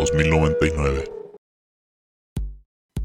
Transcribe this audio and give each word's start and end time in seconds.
2099. 0.00 1.10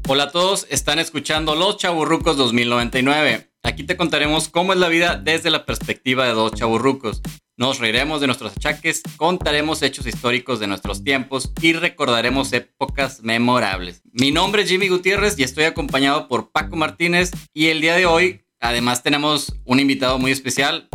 Hola 0.08 0.24
a 0.24 0.30
todos, 0.30 0.66
están 0.68 0.98
escuchando 0.98 1.54
Los 1.54 1.78
Chaburrucos 1.78 2.36
2099. 2.36 3.50
Aquí 3.62 3.84
te 3.84 3.96
contaremos 3.96 4.48
cómo 4.48 4.72
es 4.72 4.78
la 4.78 4.88
vida 4.88 5.16
desde 5.16 5.50
la 5.50 5.64
perspectiva 5.64 6.26
de 6.26 6.32
dos 6.32 6.52
chaburrucos. 6.52 7.22
Nos 7.56 7.78
reiremos 7.78 8.20
de 8.20 8.26
nuestros 8.26 8.52
achaques, 8.56 9.02
contaremos 9.16 9.82
hechos 9.82 10.06
históricos 10.06 10.58
de 10.58 10.66
nuestros 10.66 11.04
tiempos 11.04 11.52
y 11.62 11.72
recordaremos 11.74 12.52
épocas 12.52 13.22
memorables. 13.22 14.02
Mi 14.12 14.30
nombre 14.32 14.62
es 14.62 14.68
Jimmy 14.68 14.88
Gutiérrez 14.88 15.38
y 15.38 15.44
estoy 15.44 15.64
acompañado 15.64 16.28
por 16.28 16.50
Paco 16.50 16.76
Martínez 16.76 17.30
y 17.54 17.68
el 17.68 17.80
día 17.80 17.94
de 17.94 18.06
hoy 18.06 18.44
además 18.60 19.02
tenemos 19.02 19.54
un 19.64 19.80
invitado 19.80 20.18
muy 20.18 20.32
especial, 20.32 20.88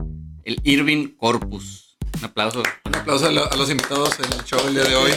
el 0.44 0.60
Irving 0.64 1.16
Corpus. 1.16 1.98
Un 2.20 2.26
aplauso. 2.26 2.64
Un 2.86 2.96
aplauso 2.96 3.28
a, 3.28 3.32
lo- 3.32 3.52
a 3.52 3.56
los 3.56 3.70
invitados 3.70 4.20
en 4.20 4.34
el 4.34 4.44
show 4.44 4.62
del 4.66 4.74
día 4.76 4.84
de 4.84 4.96
hoy. 4.96 5.12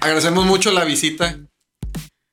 Agradecemos 0.00 0.46
mucho 0.46 0.72
la 0.72 0.84
visita. 0.84 1.38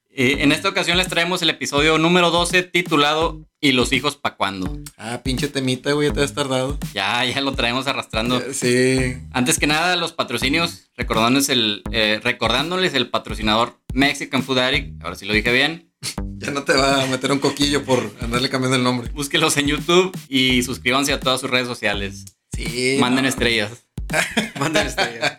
Eh, 0.09 0.37
en 0.39 0.51
esta 0.51 0.69
ocasión 0.69 0.97
les 0.97 1.07
traemos 1.07 1.41
el 1.41 1.49
episodio 1.49 1.97
número 1.97 2.31
12 2.31 2.63
titulado 2.63 3.49
¿Y 3.61 3.73
los 3.73 3.91
hijos 3.91 4.15
pa' 4.15 4.37
cuándo? 4.37 4.79
Ah, 4.97 5.19
pinche 5.21 5.49
temita, 5.49 5.91
güey, 5.91 6.07
ya 6.07 6.13
te 6.13 6.23
has 6.23 6.33
tardado. 6.33 6.77
Ya, 6.93 7.25
ya 7.25 7.41
lo 7.41 7.53
traemos 7.53 7.87
arrastrando. 7.87 8.41
Sí. 8.53 9.17
Antes 9.33 9.59
que 9.59 9.67
nada, 9.67 9.97
los 9.97 10.13
patrocinios, 10.13 10.89
recordándoles 10.95 11.49
el, 11.49 11.83
eh, 11.91 12.21
recordándoles 12.23 12.93
el 12.93 13.09
patrocinador 13.09 13.77
Mexican 13.93 14.43
Food 14.43 14.59
Addict, 14.59 15.03
ahora 15.03 15.15
sí 15.15 15.25
lo 15.25 15.33
dije 15.33 15.51
bien. 15.51 15.91
Ya 16.41 16.51
no 16.51 16.63
te 16.63 16.71
va 16.71 17.03
a 17.03 17.05
meter 17.07 17.33
un 17.33 17.39
coquillo 17.39 17.83
por 17.83 18.15
andarle 18.21 18.47
cambiando 18.47 18.77
el 18.77 18.83
nombre. 18.83 19.09
Búsquelos 19.09 19.57
en 19.57 19.67
YouTube 19.67 20.17
y 20.29 20.63
suscríbanse 20.63 21.11
a 21.11 21.19
todas 21.19 21.41
sus 21.41 21.49
redes 21.49 21.67
sociales. 21.67 22.23
Sí. 22.55 22.95
Manden 22.97 23.23
no. 23.23 23.29
estrellas. 23.29 23.71
Manden 24.57 24.87
estrellas. 24.87 25.37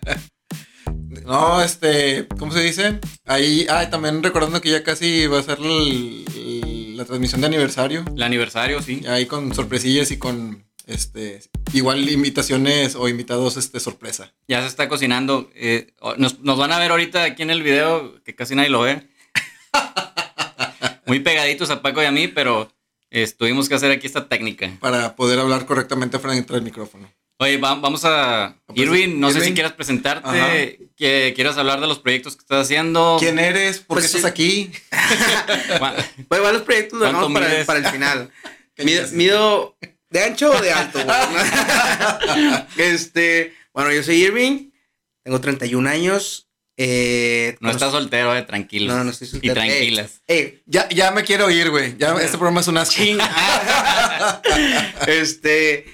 No, 1.26 1.62
este, 1.62 2.26
¿cómo 2.38 2.52
se 2.52 2.60
dice? 2.60 2.98
Ahí, 3.26 3.66
ah, 3.68 3.88
también 3.90 4.22
recordando 4.22 4.60
que 4.60 4.70
ya 4.70 4.82
casi 4.82 5.26
va 5.26 5.38
a 5.38 5.42
ser 5.42 5.58
el- 5.60 6.24
el- 6.34 6.96
la 6.96 7.04
transmisión 7.04 7.40
de 7.40 7.46
aniversario. 7.48 8.04
El 8.14 8.22
aniversario, 8.22 8.82
sí. 8.82 9.02
Ahí 9.06 9.26
con 9.26 9.54
sorpresillas 9.54 10.10
y 10.10 10.18
con, 10.18 10.64
este, 10.86 11.40
igual 11.72 12.08
invitaciones 12.08 12.94
o 12.96 13.08
invitados, 13.08 13.56
este, 13.56 13.80
sorpresa. 13.80 14.32
Ya 14.48 14.60
se 14.62 14.66
está 14.66 14.88
cocinando. 14.88 15.50
Eh, 15.54 15.92
nos, 16.16 16.40
nos 16.40 16.58
van 16.58 16.72
a 16.72 16.78
ver 16.78 16.90
ahorita 16.90 17.22
aquí 17.24 17.42
en 17.42 17.50
el 17.50 17.62
video, 17.62 18.22
que 18.24 18.34
casi 18.34 18.54
nadie 18.54 18.70
lo 18.70 18.80
ve. 18.80 19.08
Muy 21.06 21.20
pegaditos 21.20 21.70
a 21.70 21.82
Paco 21.82 22.02
y 22.02 22.06
a 22.06 22.12
mí, 22.12 22.28
pero 22.28 22.72
eh, 23.10 23.26
tuvimos 23.36 23.68
que 23.68 23.74
hacer 23.74 23.90
aquí 23.90 24.06
esta 24.06 24.28
técnica. 24.28 24.70
Para 24.80 25.16
poder 25.16 25.38
hablar 25.38 25.66
correctamente 25.66 26.18
frente 26.18 26.54
al 26.54 26.62
micrófono. 26.62 27.10
Oye, 27.42 27.56
va- 27.56 27.74
vamos 27.76 28.02
a... 28.04 28.54
pues, 28.66 28.78
Irving, 28.78 29.18
no 29.18 29.30
sé 29.30 29.40
si 29.40 29.54
quieras 29.54 29.72
presentarte, 29.72 30.90
que 30.94 31.32
quieras 31.34 31.56
hablar 31.56 31.80
de 31.80 31.86
los 31.86 31.98
proyectos 31.98 32.36
que 32.36 32.42
estás 32.42 32.66
haciendo. 32.66 33.16
¿Quién 33.18 33.38
eres? 33.38 33.78
¿Por 33.78 33.96
Pues 33.96 34.04
qué 34.04 34.08
sí. 34.10 34.16
estás 34.18 34.30
aquí? 34.30 34.70
Pues 36.28 36.42
va 36.42 36.52
los 36.52 36.62
proyectos 36.62 36.98
los 37.00 37.08
¿Cuánto 37.10 37.28
dejamos 37.28 37.40
para, 37.50 37.64
para 37.64 37.78
el 37.78 37.86
final. 37.86 38.30
¿Qué 38.74 38.84
mido, 39.14 39.74
de 40.10 40.22
ancho 40.22 40.50
o 40.50 40.60
de 40.60 40.70
alto. 40.70 41.00
güey? 41.02 41.16
este, 42.92 43.54
bueno, 43.72 43.90
yo 43.90 44.02
soy 44.02 44.16
Irving, 44.22 44.70
tengo 45.24 45.40
31 45.40 45.88
años. 45.88 46.46
Eh, 46.76 47.56
No 47.60 47.70
estás 47.70 47.92
soltero, 47.92 48.34
eh, 48.36 48.42
tranquilo. 48.42 48.94
No, 48.94 49.04
no 49.04 49.10
estoy 49.12 49.28
soltero. 49.28 49.52
Y 49.52 49.54
tranquilas. 49.54 50.20
Eh, 50.28 50.36
eh, 50.36 50.62
Ya, 50.66 50.88
ya 50.90 51.10
me 51.10 51.24
quiero 51.24 51.50
ir, 51.50 51.70
güey. 51.70 51.96
Ya, 51.98 52.14
este 52.16 52.36
programa 52.38 52.60
es 52.60 52.68
un 52.68 52.76
asco. 52.78 53.02
este, 55.06 55.84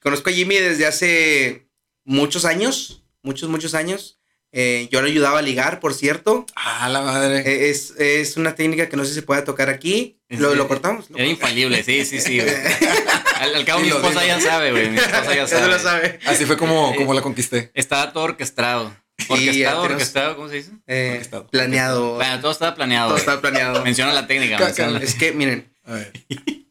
conozco 0.00 0.30
a 0.30 0.32
Jimmy 0.32 0.56
desde 0.56 0.86
hace 0.86 1.68
muchos 2.04 2.44
años, 2.44 3.02
muchos, 3.22 3.48
muchos 3.48 3.74
años. 3.74 4.16
Eh, 4.50 4.88
yo 4.90 5.02
le 5.02 5.10
ayudaba 5.10 5.40
a 5.40 5.42
ligar, 5.42 5.78
por 5.78 5.92
cierto. 5.92 6.46
Ah, 6.56 6.88
la 6.88 7.02
madre. 7.02 7.40
Eh, 7.40 7.68
es, 7.68 7.90
es 7.98 8.38
una 8.38 8.54
técnica 8.54 8.88
que 8.88 8.96
no 8.96 9.02
sé 9.04 9.10
si 9.10 9.16
se 9.16 9.22
puede 9.22 9.42
tocar 9.42 9.68
aquí. 9.68 10.20
¿Lo, 10.30 10.54
lo 10.54 10.66
cortamos? 10.68 11.10
¿Lo 11.10 11.18
Era 11.18 11.26
infalible, 11.26 11.82
sí, 11.84 12.04
sí, 12.06 12.18
sí. 12.20 12.40
güey. 12.40 12.48
Al, 13.40 13.54
al 13.54 13.64
cabo, 13.64 13.80
mi 13.80 13.88
esposa 13.88 14.26
ya 14.26 14.40
sabe, 14.40 14.72
güey. 14.72 14.90
Mi 14.90 14.96
esposa 14.98 15.26
ya 15.26 15.34
Ya 15.36 15.46
se 15.46 15.56
sabe. 15.58 15.68
lo 15.68 15.78
sabe. 15.78 16.18
Así 16.26 16.44
fue 16.44 16.56
como, 16.56 16.94
como 16.96 17.14
la 17.14 17.20
conquisté. 17.22 17.70
Estaba 17.74 18.12
todo 18.12 18.24
orquestado. 18.24 18.96
Orquestado, 19.28 19.82
orquestado, 19.82 20.36
¿cómo 20.36 20.48
se 20.48 20.54
dice? 20.56 20.70
Eh, 20.86 21.10
Orquestado. 21.12 21.46
planeado. 21.48 22.14
Bueno, 22.16 22.40
todo 22.40 22.50
estaba 22.50 22.74
planeado. 22.74 23.08
Todo 23.10 23.18
estaba 23.18 23.40
planeado. 23.40 23.84
Menciona 23.84 24.12
la 24.12 24.26
técnica. 24.26 24.56
Ca- 24.56 24.64
menciona 24.66 24.90
la- 24.92 24.98
Es 25.00 25.14
que, 25.14 25.32
miren, 25.32 25.72
A 25.84 25.92
ver. 25.92 26.12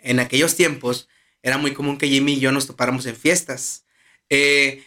en 0.02 0.20
aquellos 0.20 0.56
tiempos 0.56 1.08
era 1.42 1.58
muy 1.58 1.74
común 1.74 1.98
que 1.98 2.08
Jimmy 2.08 2.34
y 2.34 2.40
yo 2.40 2.52
nos 2.52 2.68
topáramos 2.68 3.06
en 3.06 3.16
fiestas. 3.16 3.86
Eh, 4.30 4.84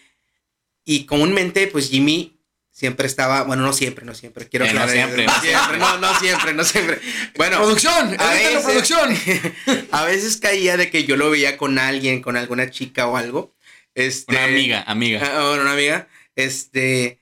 y 0.84 1.06
comúnmente, 1.06 1.66
pues 1.66 1.88
Jimmy 1.90 2.36
siempre 2.72 3.06
estaba, 3.06 3.42
bueno, 3.42 3.62
no 3.62 3.72
siempre, 3.72 4.04
no 4.06 4.14
siempre, 4.14 4.48
quiero 4.48 4.64
Eh, 4.64 4.72
no 4.72 4.80
aclarar, 4.80 4.94
siempre, 5.08 5.26
no 5.26 5.40
siempre, 5.40 5.78
no, 5.78 5.98
no 5.98 6.18
siempre, 6.18 6.54
no 6.54 6.64
siempre. 6.64 7.00
Bueno, 7.36 7.58
¡Producción! 7.58 8.08
a 8.08 8.12
¡Edita 8.12 8.24
la 8.24 8.32
veces- 8.32 8.64
producción! 8.64 9.88
a 9.92 10.04
veces 10.04 10.36
caía 10.38 10.76
de 10.76 10.90
que 10.90 11.04
yo 11.04 11.16
lo 11.16 11.30
veía 11.30 11.56
con 11.58 11.78
alguien, 11.78 12.22
con 12.22 12.36
alguna 12.36 12.70
chica 12.70 13.06
o 13.06 13.16
algo. 13.16 13.54
Este, 13.94 14.32
Una 14.34 14.44
amiga, 14.44 14.82
amiga. 14.86 15.20
Ah, 15.22 15.46
bueno, 15.48 15.62
una 15.62 15.72
amiga. 15.72 16.08
Este. 16.36 17.20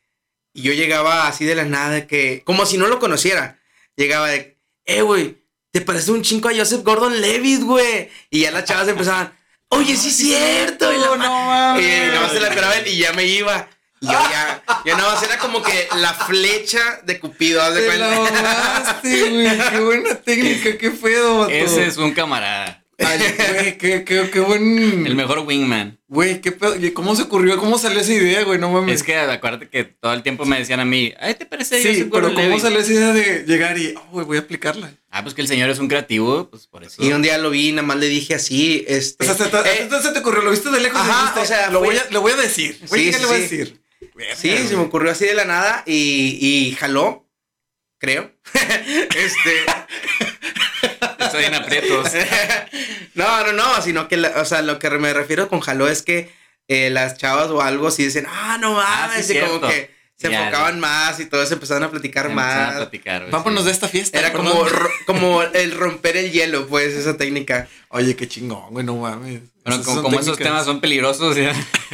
Y 0.53 0.63
yo 0.63 0.73
llegaba 0.75 1.27
así 1.27 1.45
de 1.45 1.55
la 1.55 1.65
nada, 1.65 2.07
que. 2.07 2.43
Como 2.45 2.67
si 2.67 2.77
no 2.79 2.87
lo 2.87 2.99
conociera. 2.99 3.59
Llegaba 3.97 4.29
de. 4.29 4.59
Eh, 4.85 5.03
güey. 5.03 5.38
Te 5.71 5.81
parece 5.81 6.11
un 6.13 6.23
chingo 6.23 6.49
a 6.49 6.55
Joseph 6.55 6.83
Gordon 6.83 7.21
Levitt, 7.21 7.63
güey. 7.63 8.11
Y 8.31 8.41
ya 8.41 8.51
las 8.51 8.65
chavas 8.65 8.89
empezaban. 8.89 9.33
Oye, 9.71 9.97
sí 9.97 10.09
es 10.09 10.17
cierto. 10.17 10.93
Y 10.93 10.99
la 10.99 11.17
no 11.17 11.17
mames. 11.19 11.85
y 11.85 12.07
nada 12.09 12.21
más 12.23 12.33
se 12.33 12.41
la 12.41 12.49
esperaba 12.49 12.77
él 12.77 12.87
y 12.87 12.99
ya 12.99 13.13
me 13.13 13.25
iba. 13.25 13.69
Y 14.01 14.07
yo 14.07 14.13
ya. 14.13 14.63
Ya 14.85 14.97
nada 14.97 15.13
más 15.13 15.23
era 15.23 15.39
como 15.39 15.63
que 15.63 15.89
la 15.97 16.15
flecha 16.15 17.01
de 17.05 17.21
Cupido. 17.21 17.61
haz 17.63 17.75
de 17.75 17.85
cuenta. 17.87 18.99
güey. 19.03 19.71
Qué 19.71 19.81
buena 19.81 20.15
técnica, 20.15 20.79
qué 20.79 20.91
pedo. 20.91 21.49
Ese 21.49 21.87
es 21.87 21.97
un 21.97 22.13
camarada. 22.15 22.83
Ay, 22.99 23.19
güey, 23.53 23.79
qué, 23.79 24.03
qué, 24.05 24.29
qué 24.31 24.41
buen. 24.41 25.07
El 25.07 25.15
mejor 25.15 25.39
wingman. 25.41 25.99
Güey, 26.09 26.41
qué 26.41 26.51
pedo. 26.51 26.75
¿Y 26.75 26.91
¿Cómo 26.91 27.15
se 27.15 27.23
ocurrió? 27.23 27.57
¿Cómo 27.59 27.79
salió 27.79 28.01
esa 28.01 28.13
idea, 28.13 28.43
güey? 28.43 28.59
No 28.59 28.71
mames. 28.71 28.97
Es 28.97 29.03
que 29.05 29.17
acuérdate 29.17 29.69
que 29.69 29.85
todo 29.85 30.13
el 30.15 30.23
tiempo 30.25 30.45
me 30.47 30.59
decían 30.59 30.81
a 30.81 30.85
mí, 30.85 31.15
ay, 31.21 31.35
¿te 31.35 31.47
parece 31.47 31.81
Sí, 31.81 31.89
Joseph 31.89 32.09
pero 32.13 32.29
¿cómo 32.29 32.35
Gordon-Levitt?" 32.35 32.63
salió 32.63 32.79
esa 32.81 32.93
idea 32.93 33.13
de 33.13 33.45
llegar 33.47 33.79
y, 33.79 33.95
oh, 33.97 34.07
güey, 34.11 34.27
voy 34.27 34.37
a 34.39 34.41
aplicarla? 34.41 34.93
Ah, 35.11 35.23
pues 35.23 35.35
que 35.35 35.43
el 35.43 35.49
señor 35.49 35.71
es 35.71 35.79
un 35.79 35.87
creativo, 35.87 36.51
pues 36.51 36.67
por 36.67 36.83
eso. 36.83 37.03
Y 37.03 37.13
un 37.13 37.23
día 37.23 37.39
lo 37.39 37.51
vi, 37.51 37.71
nada 37.71 37.87
más 37.87 37.99
le 37.99 38.09
dije 38.09 38.35
así. 38.35 38.85
Este. 38.89 39.25
O 39.31 39.35
sea, 39.35 39.47
se 39.47 39.51
te, 39.51 39.59
eh, 39.85 39.89
se 40.03 40.11
te 40.13 40.19
ocurrió, 40.19 40.43
lo 40.43 40.51
viste 40.51 40.71
de 40.71 40.81
lejos 40.81 41.01
y 41.01 41.09
Ajá, 41.09 41.21
dijiste, 41.21 41.41
o 41.41 41.45
sea, 41.47 41.71
lo 41.71 41.79
fue- 41.79 41.89
voy 41.89 41.97
a, 41.99 42.07
le 42.11 42.19
voy 42.19 42.33
a 42.33 42.37
decir. 42.37 42.79
Güey, 42.89 43.05
Sí, 43.05 43.11
¿qué 43.11 43.17
sí, 43.17 43.21
le 43.21 43.27
voy 43.27 43.37
a 43.37 43.49
sí. 43.49 43.57
decir? 43.57 43.81
Sí, 44.37 44.69
se 44.69 44.77
me 44.77 44.83
ocurrió 44.83 45.13
así 45.13 45.25
de 45.25 45.35
la 45.35 45.45
nada 45.45 45.85
y, 45.87 46.39
y 46.41 46.73
jaló, 46.75 47.29
creo. 47.99 48.33
este. 48.55 49.65
Estoy 51.29 51.45
en 51.45 51.55
aprietos. 51.55 52.09
no, 53.15 53.45
no, 53.47 53.53
no, 53.53 53.83
sino 53.83 54.09
que, 54.09 54.17
la- 54.17 54.33
o 54.41 54.45
sea, 54.45 54.63
lo 54.63 54.79
que 54.79 54.91
me 54.91 55.13
refiero 55.13 55.49
con 55.49 55.61
jaló 55.61 55.89
es 55.89 56.03
que 56.03 56.31
eh, 56.69 56.91
las 56.91 57.17
chavas 57.17 57.49
o 57.49 57.63
algo 57.63 57.91
sí 57.91 58.05
dicen, 58.05 58.27
ah, 58.29 58.59
no 58.61 58.79
Ah, 58.81 59.07
mames, 59.09 59.27
sí, 59.27 59.37
y 59.37 59.41
como 59.41 59.61
que 59.69 59.97
se 60.17 60.31
Ya, 60.31 60.41
enfocaban 60.41 60.81
más 60.81 61.19
y 61.21 61.27
todos 61.27 61.51
empezaron 61.53 61.85
a 61.85 61.91
platicar 61.91 62.27
Empezaron 62.27 62.61
a 62.63 62.67
más. 62.67 62.77
platicar, 62.77 63.31
Vámonos 63.31 63.61
sí. 63.61 63.67
de 63.67 63.73
esta 63.73 63.89
fiesta. 63.89 64.19
Era 64.19 64.33
como, 64.33 64.65
ro- 64.65 64.91
como 65.07 65.43
el 65.43 65.73
romper 65.73 66.17
el 66.17 66.33
hielo, 66.33 66.67
pues, 66.67 66.93
esa 66.95 67.17
técnica. 67.17 67.69
Oye, 67.89 68.17
qué 68.17 68.27
chingón, 68.29 68.71
güey, 68.71 68.85
no 68.85 68.97
mames. 68.97 69.41
Bueno, 69.65 69.83
como, 69.85 70.03
como 70.03 70.21
esos 70.21 70.37
temas 70.39 70.65
son 70.65 70.81
peligrosos, 70.81 71.37
ya, 71.37 71.53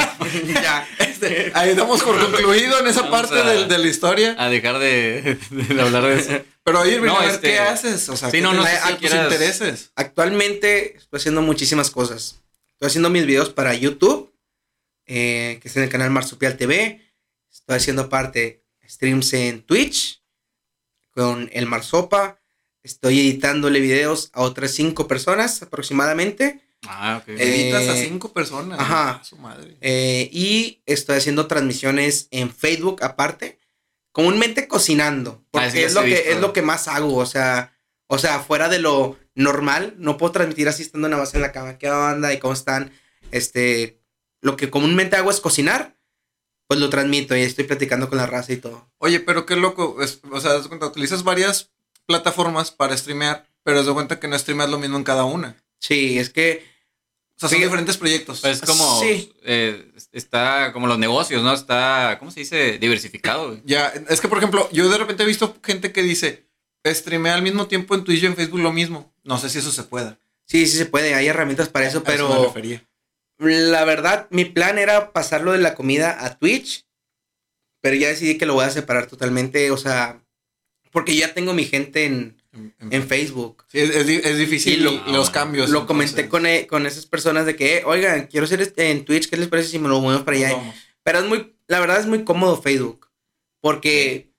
ya. 0.62 0.89
Este, 0.99 1.51
ahí 1.55 1.75
damos 1.75 2.03
por 2.03 2.19
concluido 2.19 2.78
en 2.81 2.87
esa 2.87 3.03
Vamos 3.03 3.21
parte 3.28 3.41
a- 3.41 3.45
de, 3.45 3.66
de 3.66 3.78
la 3.78 3.87
historia. 3.89 4.34
a 4.39 4.49
dejar 4.49 4.78
de, 4.78 5.37
de 5.51 5.81
hablar 5.83 6.05
de 6.05 6.15
eso. 6.19 6.33
Pero 6.65 6.79
No, 6.79 7.17
a 7.17 7.21
ver, 7.21 7.31
este- 7.31 7.49
¿qué 7.49 7.59
haces? 7.59 8.09
O 8.09 8.17
sea, 8.17 8.31
Sí, 8.31 8.39
¿qué 8.39 8.43
no, 8.43 8.53
no 8.55 8.65
sé 8.65 8.71
a 8.73 8.87
si 8.87 8.93
tus 8.95 9.01
quieras- 9.01 9.25
intereses? 9.33 9.93
Actualmente 9.97 10.97
estoy 10.97 11.19
haciendo 11.19 11.43
muchísimas 11.43 11.91
cosas. 11.91 12.41
Estoy 12.73 12.87
haciendo 12.87 13.11
mis 13.11 13.27
videos 13.27 13.51
para 13.51 13.75
YouTube, 13.75 14.35
eh, 15.07 15.59
que 15.61 15.69
es 15.69 15.77
en 15.77 15.83
el 15.85 15.91
canal 15.91 16.11
Marsupial 16.11 16.57
TV. 16.57 17.03
Estoy 17.53 17.77
haciendo 17.77 18.03
aparte 18.03 18.65
streams 18.89 19.33
en 19.34 19.63
Twitch 19.63 20.22
con 21.11 21.51
el 21.53 21.66
Marsopa. 21.66 22.41
Estoy 22.83 23.21
editándole 23.21 23.81
videos 23.81 24.31
a 24.33 24.41
otras 24.43 24.72
cinco 24.72 25.07
personas 25.07 25.63
aproximadamente. 25.63 26.60
Ah, 26.87 27.21
ok. 27.22 27.28
Eh, 27.31 27.37
Editas 27.72 27.89
a 27.89 27.97
cinco 27.97 28.33
personas. 28.33 28.78
ajá. 28.81 29.13
güey, 29.15 29.25
Su 29.25 29.37
madre. 29.37 29.77
Eh, 29.81 30.28
y 30.33 30.83
estoy 30.87 31.17
haciendo 31.17 31.47
transmisiones 31.47 32.28
en 32.31 32.51
Facebook 32.55 33.03
aparte. 33.05 33.59
Comúnmente 34.15 34.69
cocinando. 34.69 35.45
Porque 35.51 35.66
Ah, 35.66 35.71
sí, 35.71 35.81
ya 35.81 35.87
es, 35.87 35.95
lo 35.95 36.03
que, 36.03 36.07
visto. 36.07 36.31
es 36.31 36.41
lo 36.41 36.53
que 36.53 36.63
más 36.63 36.87
hago. 36.87 37.16
O 37.16 37.27
sea, 37.27 37.77
o 38.07 38.16
sea, 38.19 38.39
fuera 38.39 38.69
de 38.69 38.78
lo 38.78 39.19
normal, 39.34 39.95
no 39.99 40.16
puedo 40.16 40.31
transmitir 40.33 40.69
así 40.69 40.83
estando 40.83 41.09
nada 41.09 41.21
más 41.22 41.34
en 41.34 41.41
la 41.41 41.51
cama. 41.51 41.78
¿Qué 41.78 41.91
onda? 41.91 42.33
¿Y 42.33 42.39
cómo 42.39 42.55
están? 42.55 42.93
Este, 43.33 44.01
lo 44.41 44.57
que 44.57 44.71
comúnmente 44.71 45.16
hago 45.16 45.31
es 45.33 45.41
cocinar. 45.41 45.97
Pues 46.69 46.78
lo 46.81 46.89
transmito 46.91 47.37
y 47.37 47.43
estoy 47.43 47.65
platicando 47.65 48.09
con 48.09 48.16
la 48.19 48.27
raza 48.27 48.53
y 48.53 48.57
todo. 48.59 48.89
Oye, 48.99 49.19
pero 49.21 49.45
qué 49.47 49.57
loco. 49.57 50.01
es- 50.01 50.21
o 50.31 50.41
sea, 50.41 50.53
das 50.55 50.69
cuenta, 50.69 50.87
utilizas 50.87 51.25
varias 51.25 51.72
plataformas 52.07 52.71
para 52.71 52.97
streamear, 52.97 53.47
pero 53.65 53.83
das 53.83 53.93
cuenta 53.93 54.21
que 54.21 54.28
no 54.28 54.39
streameas 54.39 54.71
lo 54.71 54.78
mismo 54.78 54.97
en 54.97 55.05
cada 55.05 55.25
una. 55.25 55.57
Sí, 55.81 56.19
es 56.19 56.31
que 56.31 56.65
sea, 57.49 57.59
son 57.59 57.65
diferentes 57.65 57.97
proyectos. 57.97 58.41
Pues 58.41 58.63
es 58.63 58.69
como. 58.69 59.01
Sí. 59.01 59.33
eh, 59.45 59.91
está 60.13 60.73
como 60.73 60.87
los 60.87 60.99
negocios, 60.99 61.43
¿no? 61.43 61.53
Está. 61.53 62.17
¿Cómo 62.19 62.31
se 62.31 62.41
dice? 62.41 62.79
Diversificado, 62.79 63.49
güey. 63.49 63.63
Ya, 63.65 63.93
es 64.09 64.21
que 64.21 64.29
por 64.29 64.39
ejemplo, 64.39 64.69
yo 64.73 64.89
de 64.89 64.99
repente 64.99 65.23
he 65.23 65.27
visto 65.27 65.57
gente 65.63 65.93
que 65.93 66.03
dice, 66.03 66.47
streamea 66.87 67.35
al 67.35 67.43
mismo 67.43 67.67
tiempo 67.67 67.95
en 67.95 68.05
Twitch 68.05 68.23
y 68.23 68.27
en 68.27 68.37
Facebook 68.37 68.61
lo 68.61 68.73
mismo. 68.73 69.13
No 69.23 69.39
sé 69.39 69.49
si 69.49 69.59
eso 69.59 69.73
se 69.73 69.85
pueda. 69.85 70.19
Sí, 70.47 70.67
sí 70.67 70.77
se 70.77 70.87
puede, 70.87 71.15
hay 71.15 71.27
herramientas 71.27 71.69
para 71.69 71.87
eso, 71.87 71.99
A 71.99 72.01
me 72.01 72.07
pero 72.07 72.45
refería. 72.45 72.85
la 73.39 73.85
verdad, 73.85 74.27
mi 74.31 74.45
plan 74.45 74.79
era 74.79 75.13
pasarlo 75.13 75.53
de 75.53 75.59
la 75.59 75.75
comida 75.75 76.25
a 76.25 76.39
Twitch, 76.39 76.87
pero 77.81 77.97
ya 77.97 78.09
decidí 78.09 78.37
que 78.37 78.47
lo 78.47 78.55
voy 78.55 78.67
a 78.67 78.71
separar 78.71 79.07
totalmente, 79.07 79.71
o 79.71 79.77
sea, 79.79 80.23
porque 80.91 81.17
ya 81.17 81.33
tengo 81.33 81.55
mi 81.55 81.65
gente 81.65 82.05
en, 82.05 82.43
En- 82.54 82.74
en- 82.80 82.92
en 82.92 83.09
Facebook. 83.09 83.65
Sí, 83.68 83.80
es, 83.80 83.91
es 83.91 84.06
di- 84.06 84.21
es 84.22 84.39
difícil 84.39 84.84
lo- 84.84 85.06
los 85.12 85.30
cambios. 85.30 85.71
Lo 85.71 85.86
comenté 85.86 86.28
con, 86.28 86.47
e- 86.47 86.66
con 86.66 86.86
esas 86.86 87.06
personas 87.06 87.47
de 87.47 87.56
que, 87.56 87.78
"Eh, 87.78 87.83
oigan, 87.84 88.27
quiero 88.28 88.45
hacer 88.45 88.60
este 88.62 88.91
en 88.91 89.04
Twitch, 89.04 89.28
¿qué 89.28 89.36
les 89.36 89.48
parece 89.48 89.68
si 89.71 89.78
me 89.78 89.89
lo 89.89 90.01
movemos 90.01 90.22
para 90.24 90.36
allá? 90.36 90.53
vamos. 90.53 90.74
Pero 91.03 91.18
es 91.18 91.24
muy, 91.27 91.56
la 91.66 91.80
verdad 91.80 91.98
es 92.01 92.06
muy 92.06 92.24
cómodo 92.24 92.60
Facebook, 92.62 93.09
porque 93.60 94.33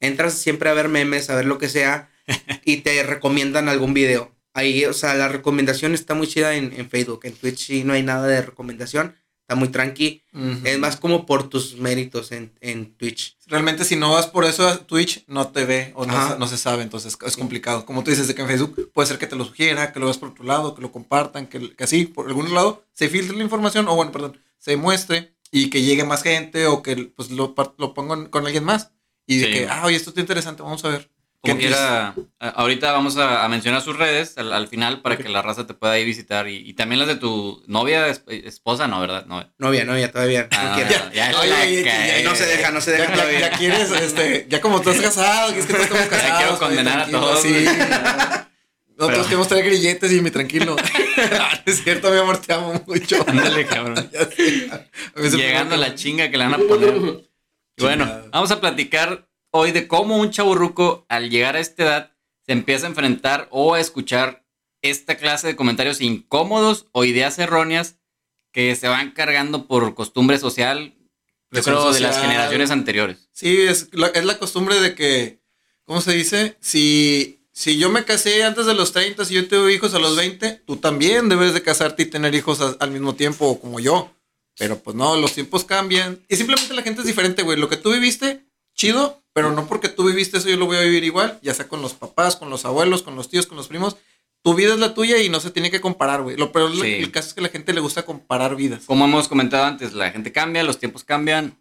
entras 0.00 0.34
siempre 0.34 0.70
a 0.70 0.74
ver 0.74 0.88
memes, 0.88 1.30
a 1.30 1.36
ver 1.36 1.44
lo 1.44 1.58
que 1.58 1.68
sea, 1.68 2.10
y 2.64 2.78
te 2.78 3.02
recomiendan 3.02 3.68
algún 3.68 3.94
video. 3.94 4.34
Ahí, 4.54 4.84
o 4.84 4.92
sea, 4.92 5.14
la 5.14 5.28
recomendación 5.28 5.94
está 5.94 6.14
muy 6.14 6.26
chida 6.26 6.54
en, 6.54 6.72
en 6.72 6.88
Facebook. 6.90 7.20
En 7.24 7.34
Twitch 7.34 7.58
sí 7.66 7.84
no 7.84 7.92
hay 7.92 8.02
nada 8.02 8.26
de 8.26 8.42
recomendación, 8.42 9.14
está 9.50 9.56
muy 9.56 9.68
tranqui. 9.68 10.22
Es 10.62 10.78
más 10.78 10.96
como 10.96 11.26
por 11.26 11.48
tus 11.48 11.74
méritos 11.76 12.30
en, 12.30 12.52
en 12.60 12.94
Twitch. 12.94 13.36
Realmente 13.48 13.84
si 13.84 13.96
no 13.96 14.12
vas 14.12 14.28
por 14.28 14.44
eso 14.44 14.68
a 14.68 14.76
Twitch, 14.78 15.24
no 15.26 15.48
te 15.48 15.64
ve 15.64 15.90
o 15.96 16.06
no, 16.06 16.38
no 16.38 16.46
se 16.46 16.56
sabe, 16.56 16.84
entonces 16.84 17.18
es 17.26 17.36
complicado. 17.36 17.84
Como 17.84 18.04
tú 18.04 18.10
dices, 18.12 18.28
de 18.28 18.36
que 18.36 18.42
en 18.42 18.48
Facebook 18.48 18.92
puede 18.94 19.08
ser 19.08 19.18
que 19.18 19.26
te 19.26 19.34
lo 19.34 19.44
sugiera, 19.44 19.92
que 19.92 19.98
lo 19.98 20.06
veas 20.06 20.18
por 20.18 20.28
otro 20.28 20.44
lado, 20.44 20.76
que 20.76 20.82
lo 20.82 20.92
compartan, 20.92 21.48
que, 21.48 21.74
que 21.74 21.82
así, 21.82 22.06
por 22.06 22.28
algún 22.28 22.54
lado, 22.54 22.84
se 22.92 23.08
filtre 23.08 23.36
la 23.36 23.42
información, 23.42 23.88
o 23.88 23.96
bueno, 23.96 24.12
perdón, 24.12 24.38
se 24.58 24.76
muestre 24.76 25.34
y 25.50 25.68
que 25.68 25.82
llegue 25.82 26.04
más 26.04 26.22
gente 26.22 26.68
o 26.68 26.80
que 26.80 26.94
pues 27.16 27.32
lo, 27.32 27.52
lo 27.76 27.92
pongan 27.92 28.26
con 28.26 28.46
alguien 28.46 28.62
más. 28.62 28.92
Y 29.26 29.38
de 29.38 29.46
Sí. 29.46 29.52
que, 29.52 29.68
ah, 29.68 29.82
oye, 29.84 29.96
esto 29.96 30.10
está 30.10 30.20
interesante, 30.20 30.62
vamos 30.62 30.84
a 30.84 30.90
ver. 30.90 31.10
Como 31.42 31.54
Que 31.56 31.60
quiera, 31.68 32.14
a- 32.38 32.48
ahorita 32.50 32.92
vamos 32.92 33.16
a, 33.16 33.42
a 33.44 33.48
mencionar 33.48 33.80
sus 33.80 33.96
redes 33.96 34.36
al, 34.36 34.52
al 34.52 34.68
final 34.68 35.00
para 35.00 35.16
que 35.16 35.26
la 35.30 35.40
raza 35.40 35.66
te 35.66 35.72
pueda 35.72 35.98
ir 35.98 36.04
visitar 36.04 36.46
y, 36.48 36.56
y 36.56 36.74
también 36.74 36.98
las 36.98 37.08
de 37.08 37.16
tu 37.16 37.62
novia, 37.66 38.08
es- 38.08 38.22
esposa, 38.28 38.86
no, 38.88 39.00
¿verdad? 39.00 39.24
No. 39.26 39.50
Novia, 39.56 39.86
novia, 39.86 40.12
todavía. 40.12 40.48
Ah, 40.52 40.72
no 40.74 40.78
ya 40.78 40.88
ya- 40.88 42.34
se 42.34 42.46
deja, 42.46 42.70
no 42.72 42.80
se 42.82 42.90
deja 42.92 43.04
Ya, 43.04 43.08
ya- 43.10 43.14
todavía. 43.16 43.40
ya 43.40 43.50
quieres, 43.56 43.90
este, 43.90 44.46
ya 44.50 44.60
como 44.60 44.82
tú 44.82 44.90
estás 44.90 45.06
casado, 45.14 45.54
que 45.54 45.60
es 45.60 45.66
que 45.66 45.72
todos 45.72 45.86
estamos 45.86 46.06
casados. 46.10 46.36
quiero 46.38 46.52
oye, 46.52 46.58
condenar 46.66 47.00
a 47.00 47.06
todos, 47.06 47.40
Sí. 47.42 47.64
Nosotros 48.98 49.26
queremos 49.28 49.48
traer 49.48 49.64
grilletes 49.64 50.12
y 50.12 50.20
mi 50.20 50.30
tranquilo. 50.30 50.76
es 51.64 51.82
cierto, 51.82 52.10
mi 52.10 52.18
amor, 52.18 52.36
te 52.36 52.52
amo 52.52 52.84
mucho. 52.86 53.24
Ándale, 53.26 53.64
cabrón. 53.64 54.10
Ya 54.12 55.22
Llegando 55.38 55.74
a 55.76 55.78
la 55.78 55.94
chinga 55.94 56.30
que 56.30 56.36
le 56.36 56.44
van 56.44 56.52
a 56.52 56.58
poner. 56.58 56.96
Y 57.78 57.82
bueno, 57.82 58.24
vamos 58.30 58.50
a 58.50 58.60
platicar 58.60 59.26
hoy 59.50 59.72
de 59.72 59.86
cómo 59.88 60.16
un 60.18 60.30
chaburruco 60.30 61.04
al 61.08 61.30
llegar 61.30 61.56
a 61.56 61.60
esta 61.60 61.82
edad 61.82 62.12
se 62.46 62.52
empieza 62.52 62.86
a 62.86 62.90
enfrentar 62.90 63.48
o 63.50 63.74
a 63.74 63.80
escuchar 63.80 64.44
esta 64.82 65.16
clase 65.16 65.46
de 65.46 65.56
comentarios 65.56 66.00
incómodos 66.00 66.86
o 66.92 67.04
ideas 67.04 67.38
erróneas 67.38 67.96
que 68.52 68.74
se 68.76 68.88
van 68.88 69.10
cargando 69.12 69.66
por 69.66 69.94
costumbre 69.94 70.38
social, 70.38 70.94
yo 71.50 71.62
creo, 71.62 71.92
de 71.92 72.00
las 72.00 72.14
social. 72.14 72.30
generaciones 72.30 72.70
anteriores. 72.70 73.28
Sí, 73.32 73.60
es 73.62 73.88
la, 73.92 74.08
es 74.08 74.24
la 74.24 74.38
costumbre 74.38 74.80
de 74.80 74.94
que, 74.94 75.40
¿cómo 75.84 76.00
se 76.00 76.12
dice? 76.14 76.56
Si, 76.60 77.46
si 77.52 77.78
yo 77.78 77.90
me 77.90 78.04
casé 78.04 78.42
antes 78.44 78.66
de 78.66 78.74
los 78.74 78.92
30, 78.92 79.24
si 79.24 79.34
yo 79.34 79.46
tuve 79.48 79.72
hijos 79.74 79.94
a 79.94 79.98
los 79.98 80.16
20, 80.16 80.62
tú 80.66 80.76
también 80.78 81.28
debes 81.28 81.52
de 81.54 81.62
casarte 81.62 82.02
y 82.04 82.06
tener 82.06 82.34
hijos 82.34 82.60
a- 82.60 82.76
al 82.80 82.90
mismo 82.90 83.14
tiempo 83.14 83.60
como 83.60 83.78
yo. 83.80 84.12
Pero 84.58 84.78
pues 84.78 84.96
no, 84.96 85.16
los 85.16 85.32
tiempos 85.34 85.64
cambian. 85.64 86.20
Y 86.28 86.36
simplemente 86.36 86.74
la 86.74 86.82
gente 86.82 87.00
es 87.02 87.06
diferente, 87.06 87.42
güey. 87.42 87.58
Lo 87.58 87.68
que 87.68 87.76
tú 87.76 87.92
viviste, 87.92 88.44
chido, 88.74 89.19
pero 89.32 89.52
no 89.52 89.66
porque 89.66 89.88
tú 89.88 90.04
viviste 90.04 90.38
eso 90.38 90.48
yo 90.48 90.56
lo 90.56 90.66
voy 90.66 90.76
a 90.76 90.82
vivir 90.82 91.04
igual, 91.04 91.38
ya 91.42 91.54
sea 91.54 91.68
con 91.68 91.82
los 91.82 91.94
papás, 91.94 92.36
con 92.36 92.50
los 92.50 92.64
abuelos, 92.64 93.02
con 93.02 93.14
los 93.16 93.28
tíos, 93.28 93.46
con 93.46 93.56
los 93.56 93.68
primos. 93.68 93.96
Tu 94.42 94.54
vida 94.54 94.72
es 94.72 94.80
la 94.80 94.94
tuya 94.94 95.18
y 95.18 95.28
no 95.28 95.38
se 95.38 95.50
tiene 95.50 95.70
que 95.70 95.80
comparar, 95.82 96.22
güey. 96.22 96.36
Lo 96.36 96.50
peor, 96.50 96.72
Sí. 96.74 96.80
el 96.94 97.10
caso 97.10 97.28
es 97.28 97.34
que 97.34 97.40
a 97.40 97.42
la 97.42 97.48
gente 97.50 97.74
le 97.74 97.80
gusta 97.80 98.04
comparar 98.04 98.56
vidas. 98.56 98.84
Como 98.86 99.04
hemos 99.04 99.28
comentado 99.28 99.64
antes, 99.64 99.92
la 99.92 100.10
gente 100.10 100.32
cambia, 100.32 100.62
los 100.62 100.78
tiempos 100.78 101.04
cambian. 101.04 101.58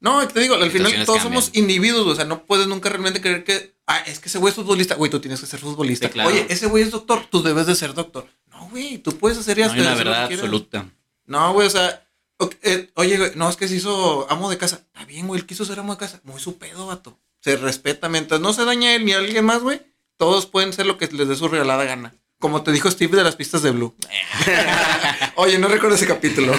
No, 0.00 0.26
te 0.26 0.40
digo, 0.40 0.54
al 0.54 0.70
final 0.70 0.90
todos 1.04 1.18
cambian. 1.20 1.22
somos 1.22 1.50
individuos, 1.52 2.06
o 2.06 2.16
sea, 2.16 2.24
no 2.24 2.44
puedes 2.44 2.66
nunca 2.66 2.88
realmente 2.88 3.20
creer 3.20 3.44
que, 3.44 3.74
ah, 3.86 3.98
es 4.06 4.18
que 4.18 4.28
ese 4.30 4.38
güey 4.38 4.50
es 4.50 4.56
futbolista, 4.56 4.94
güey, 4.96 5.10
tú 5.10 5.20
tienes 5.20 5.40
que 5.40 5.46
ser 5.46 5.60
futbolista. 5.60 6.06
Sí, 6.08 6.12
claro. 6.14 6.30
Oye, 6.30 6.46
ese 6.48 6.66
güey 6.66 6.82
es 6.82 6.90
doctor, 6.90 7.24
tú 7.30 7.42
debes 7.42 7.66
de 7.66 7.74
ser 7.76 7.92
doctor. 7.94 8.26
No, 8.50 8.68
güey, 8.70 8.98
tú 8.98 9.16
puedes 9.18 9.36
hacer 9.38 9.58
y 9.58 9.60
No 9.60 9.66
hasta 9.66 9.78
hay 9.78 9.86
una 9.86 9.94
verdad 9.94 10.24
absoluta. 10.24 10.90
No, 11.26 11.52
güey, 11.52 11.66
o 11.66 11.70
sea, 11.70 12.02
ok, 12.44 12.54
eh, 12.62 12.90
oye, 12.94 13.16
güey, 13.18 13.32
no, 13.34 13.48
es 13.48 13.56
que 13.56 13.68
se 13.68 13.76
hizo 13.76 14.26
amo 14.30 14.50
de 14.50 14.58
casa. 14.58 14.76
Está 14.86 15.04
bien, 15.04 15.26
güey, 15.26 15.40
él 15.40 15.46
quiso 15.46 15.64
ser 15.64 15.78
amo 15.80 15.92
de 15.94 15.98
casa. 15.98 16.20
Muy 16.24 16.40
su 16.40 16.58
pedo, 16.58 16.86
vato. 16.86 17.18
Se 17.40 17.56
respeta, 17.56 18.08
mientras 18.08 18.40
no 18.40 18.52
se 18.52 18.64
daña 18.64 18.94
él 18.94 19.04
ni 19.04 19.12
a 19.12 19.18
alguien 19.18 19.44
más, 19.44 19.62
güey, 19.62 19.80
todos 20.16 20.46
pueden 20.46 20.72
ser 20.72 20.86
lo 20.86 20.96
que 20.98 21.08
les 21.08 21.26
dé 21.28 21.34
su 21.36 21.48
regalada 21.48 21.84
gana. 21.84 22.14
Como 22.38 22.62
te 22.64 22.72
dijo 22.72 22.90
Steve 22.90 23.16
de 23.16 23.22
las 23.24 23.36
pistas 23.36 23.62
de 23.62 23.70
Blue. 23.70 23.94
Oye, 25.36 25.58
no 25.58 25.68
recuerdo 25.68 25.94
ese 25.96 26.06
capítulo. 26.06 26.52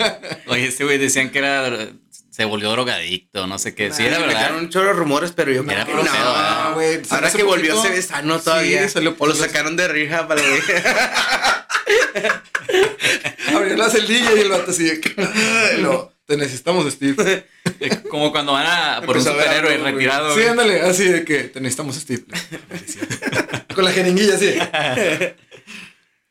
Oye, 0.48 0.66
ese 0.68 0.84
güey 0.84 0.98
decían 0.98 1.30
que 1.30 1.38
era. 1.38 1.88
Se 2.30 2.44
volvió 2.44 2.70
drogadicto, 2.70 3.46
no 3.46 3.58
sé 3.58 3.74
qué. 3.74 3.92
Sí, 3.92 4.04
era 4.04 4.18
verdad. 4.18 4.56
un 4.56 4.68
chorro 4.70 4.88
de 4.88 4.92
rumores, 4.94 5.32
pero 5.32 5.50
yo 5.52 5.64
creo 5.64 5.76
Era 5.76 5.84
que 5.86 5.92
no. 5.94 6.02
pedo. 6.02 6.12
Ah, 6.14 6.74
Ahora 7.10 7.30
que 7.32 7.42
volvió 7.42 7.80
se 7.82 7.88
ve 7.90 8.00
sano 8.02 8.38
todavía. 8.38 8.82
Sí, 8.84 8.90
salió- 8.90 9.16
o 9.18 9.26
lo 9.26 9.34
sacaron 9.34 9.76
de 9.76 9.88
rija 9.88 10.28
para 10.28 10.40
güey. 10.40 10.60
Abrió 13.54 13.76
la 13.76 13.90
celdilla 13.90 14.34
y 14.34 14.40
el 14.40 14.48
vato 14.48 14.70
así 14.70 14.88
te 16.30 16.36
necesitamos, 16.36 16.90
Steve. 16.92 17.44
Como 18.08 18.30
cuando 18.30 18.52
van 18.52 18.66
a 18.66 19.00
por 19.04 19.16
un 19.16 19.22
Empezó 19.26 19.32
superhéroe 19.32 19.74
algo, 19.74 19.84
retirado. 19.86 20.36
Sí, 20.36 20.42
ándale, 20.44 20.80
así 20.80 21.04
de 21.04 21.24
que 21.24 21.44
te 21.44 21.60
necesitamos, 21.60 21.96
Steve. 21.96 22.22
Con 23.74 23.84
la 23.84 23.90
jeringuilla 23.90 24.36
así. 24.36 24.54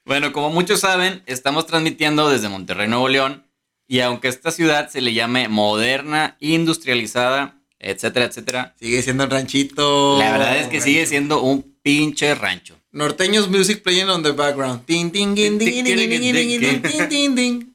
Bueno, 0.06 0.32
como 0.32 0.52
muchos 0.52 0.80
saben, 0.80 1.22
estamos 1.26 1.68
transmitiendo 1.68 2.30
desde 2.30 2.48
Monterrey, 2.48 2.88
Nuevo 2.88 3.10
León. 3.10 3.46
Y 3.88 4.00
aunque 4.00 4.30
esta 4.30 4.52
ciudad 4.52 4.90
se 4.90 5.02
le 5.02 5.14
llame 5.14 5.50
moderna, 5.50 6.38
industrializada, 6.40 7.60
etcétera, 7.78 8.26
etcétera, 8.26 8.76
Sigue 8.80 9.02
siendo 9.02 9.26
un 9.26 9.30
ranchito. 9.32 10.18
la 10.18 10.32
verdad 10.32 10.58
es 10.60 10.68
que 10.68 10.80
sigue 10.80 11.06
siendo 11.08 11.42
un 11.42 11.78
pinche 11.82 12.36
rancho. 12.36 12.79
Norteños 12.91 13.50
Music 13.50 13.83
Playing 13.83 14.09
on 14.09 14.24
the 14.24 14.31
Background. 14.31 14.83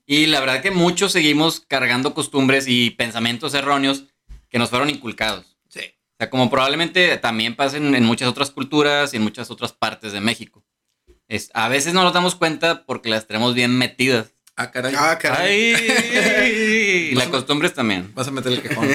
Y 0.07 0.27
la 0.27 0.41
verdad 0.41 0.63
que 0.63 0.71
muchos 0.73 1.13
seguimos 1.13 1.61
cargando 1.61 2.15
costumbres 2.15 2.67
y 2.67 2.91
pensamientos 2.91 3.55
erróneos 3.55 4.05
que 4.51 4.59
nos 4.59 4.71
fueron 4.71 4.91
inculcados. 4.91 5.57
Sí. 5.69 5.81
O 5.81 6.17
sea, 6.19 6.31
como 6.31 6.51
probablemente 6.51 7.17
también 7.19 7.55
pasen 7.55 7.95
en 7.95 8.05
muchas 8.05 8.29
otras 8.29 8.51
culturas 8.51 9.15
y 9.15 9.19
en 9.19 9.23
muchas 9.23 9.51
otras 9.51 9.73
partes 9.73 10.13
de 10.13 10.21
México. 10.21 10.65
Es, 11.29 11.51
a 11.55 11.69
veces 11.69 11.95
no 11.95 12.03
nos 12.03 12.13
damos 12.13 12.35
cuenta 12.35 12.85
porque 12.85 13.09
las 13.09 13.27
tenemos 13.27 13.55
bien 13.55 13.77
metidas. 13.79 14.33
Ah, 14.57 14.71
caray. 14.71 14.95
Ah, 14.97 15.19
caray. 15.19 17.11
Y 17.13 17.15
las 17.15 17.29
costumbres 17.29 17.73
también. 17.73 18.13
Vas 18.15 18.29
a 18.29 18.31
meter 18.33 18.53
el 18.53 18.63
quejón. 18.63 18.89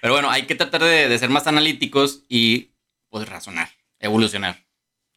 Pero 0.00 0.12
bueno, 0.12 0.30
hay 0.30 0.46
que 0.46 0.54
tratar 0.54 0.82
de, 0.82 1.08
de 1.08 1.18
ser 1.18 1.30
más 1.30 1.46
analíticos 1.46 2.24
y 2.28 2.72
pues 3.08 3.28
razonar, 3.28 3.70
evolucionar. 4.00 4.63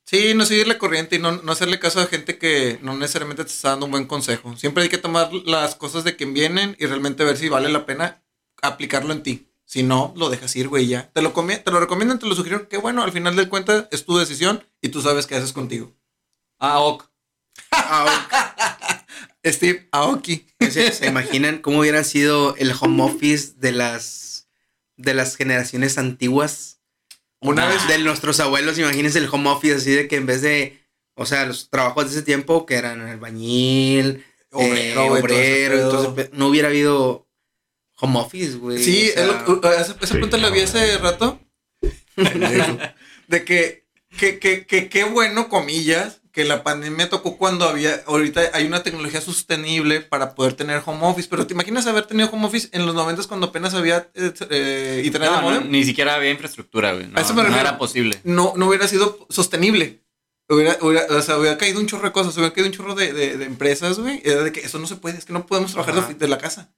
Sí, 0.07 0.33
no 0.33 0.45
seguir 0.45 0.69
la 0.69 0.77
corriente 0.77 1.17
y 1.17 1.19
no, 1.19 1.33
no 1.33 1.51
hacerle 1.51 1.79
caso 1.79 1.99
a 1.99 2.07
gente 2.07 2.37
que 2.37 2.79
no 2.81 2.95
necesariamente 2.95 3.43
te 3.43 3.51
está 3.51 3.71
dando 3.71 3.87
un 3.87 3.91
buen 3.91 4.05
consejo. 4.05 4.55
Siempre 4.55 4.83
hay 4.83 4.89
que 4.89 4.97
tomar 4.97 5.33
las 5.33 5.75
cosas 5.75 6.05
de 6.05 6.15
quien 6.15 6.33
vienen 6.33 6.77
y 6.79 6.85
realmente 6.85 7.25
ver 7.25 7.35
si 7.35 7.49
vale 7.49 7.67
la 7.67 7.85
pena 7.85 8.23
aplicarlo 8.61 9.11
en 9.11 9.21
ti. 9.21 9.49
Si 9.65 9.83
no, 9.83 10.13
lo 10.15 10.29
dejas 10.29 10.55
ir, 10.55 10.69
güey, 10.69 10.87
ya. 10.87 11.11
Te 11.11 11.21
lo, 11.21 11.33
te 11.33 11.71
lo 11.71 11.79
recomiendan, 11.81 12.19
te 12.19 12.25
lo 12.25 12.35
sugiero. 12.35 12.69
Que 12.69 12.77
bueno, 12.77 13.03
al 13.03 13.11
final 13.11 13.35
del 13.35 13.49
cuenta 13.49 13.89
es 13.91 14.05
tu 14.05 14.17
decisión 14.17 14.63
y 14.81 14.89
tú 14.89 15.01
sabes 15.01 15.27
qué 15.27 15.35
haces 15.35 15.51
contigo. 15.51 15.93
Ah, 16.57 16.79
ok. 16.79 17.03
Ah, 17.71 19.03
Steve 19.45 19.89
Aoki. 19.91 20.47
¿Se, 20.71 20.93
se 20.93 21.07
imaginan 21.07 21.57
cómo 21.57 21.79
hubiera 21.79 22.05
sido 22.05 22.55
el 22.55 22.73
home 22.79 23.03
office 23.03 23.55
de 23.57 23.73
las 23.73 24.47
de 24.95 25.13
las 25.13 25.35
generaciones 25.35 25.97
antiguas? 25.97 26.76
Una 27.49 27.67
Ah. 27.67 27.69
vez 27.73 27.87
De 27.87 27.97
nuestros 27.99 28.39
abuelos, 28.39 28.77
imagínense 28.79 29.19
el 29.19 29.29
home 29.31 29.49
office 29.49 29.75
así 29.75 29.91
de 29.91 30.07
que 30.07 30.15
en 30.17 30.25
vez 30.25 30.41
de, 30.41 30.79
o 31.15 31.25
sea, 31.25 31.45
los 31.45 31.69
trabajos 31.69 32.05
de 32.05 32.11
ese 32.11 32.21
tiempo 32.23 32.65
que 32.65 32.75
eran 32.75 33.01
albañil, 33.01 34.23
Obrero, 34.51 35.17
eh, 35.17 35.19
obrero, 35.21 35.73
entonces 35.81 36.29
no 36.33 36.47
hubiera 36.47 36.69
habido 36.69 37.27
home 37.99 38.19
office, 38.19 38.57
güey. 38.57 38.81
Sí, 38.83 39.09
o 39.09 39.13
sea, 39.13 39.23
es 39.23 39.47
lo- 39.47 39.71
esa, 39.73 39.95
esa 40.01 40.13
pregunta 40.13 40.37
la 40.37 40.49
vi 40.49 40.61
hace 40.61 40.97
rato. 40.99 41.39
de 43.27 43.43
que, 43.45 43.85
que, 44.17 44.39
que, 44.39 44.65
que 44.65 44.89
qué 44.89 45.03
bueno, 45.03 45.49
comillas, 45.49 46.21
que 46.37 46.45
la 46.45 46.61
pandemia 46.61 47.09
tocó 47.09 47.35
cuando 47.35 47.67
había, 47.67 48.03
ahorita 48.05 48.41
hay 48.53 48.67
una 48.67 48.83
tecnología 48.83 49.21
sostenible 49.21 50.01
para 50.01 50.35
poder 50.35 50.53
tener 50.53 50.83
home 50.85 50.99
office, 51.07 51.27
pero 51.27 51.47
¿te 51.47 51.55
imaginas 51.55 51.87
haber 51.87 52.05
tenido 52.05 52.29
home 52.31 52.45
office 52.45 52.69
en 52.73 52.85
los 52.85 52.93
90 52.93 53.23
cuando 53.23 53.47
apenas 53.47 53.73
había 53.73 54.11
eh, 54.13 54.31
eh, 54.51 55.01
internet 55.03 55.31
de 55.31 55.41
No, 55.41 55.51
no, 55.51 55.61
ni 55.61 55.83
siquiera 55.83 56.13
había 56.13 56.29
infraestructura, 56.29 56.93
güey. 56.93 57.07
No, 57.07 57.17
A 57.17 57.21
eso 57.23 57.33
me 57.33 57.41
no 57.41 57.47
refiero. 57.47 57.67
era 57.67 57.79
posible. 57.79 58.19
No, 58.23 58.53
no 58.55 58.67
hubiera 58.67 58.87
sido 58.87 59.25
sostenible. 59.31 60.03
Hubiera, 60.47 60.77
hubiera, 60.81 61.07
o 61.09 61.21
sea, 61.23 61.39
hubiera 61.39 61.57
caído 61.57 61.79
un 61.79 61.87
chorro 61.87 62.05
de 62.05 62.11
cosas, 62.11 62.37
hubiera 62.37 62.53
caído 62.53 62.67
un 62.69 62.73
chorro 62.75 62.93
de, 62.93 63.13
de, 63.13 63.37
de 63.37 63.45
empresas, 63.45 63.97
güey. 63.97 64.21
Era 64.23 64.43
de 64.43 64.51
que 64.51 64.59
eso 64.59 64.77
no 64.77 64.85
se 64.85 64.95
puede, 64.97 65.17
es 65.17 65.25
que 65.25 65.33
no 65.33 65.47
podemos 65.47 65.71
trabajar 65.73 66.07
de, 66.07 66.13
de 66.13 66.27
la 66.27 66.37
casa. 66.37 66.71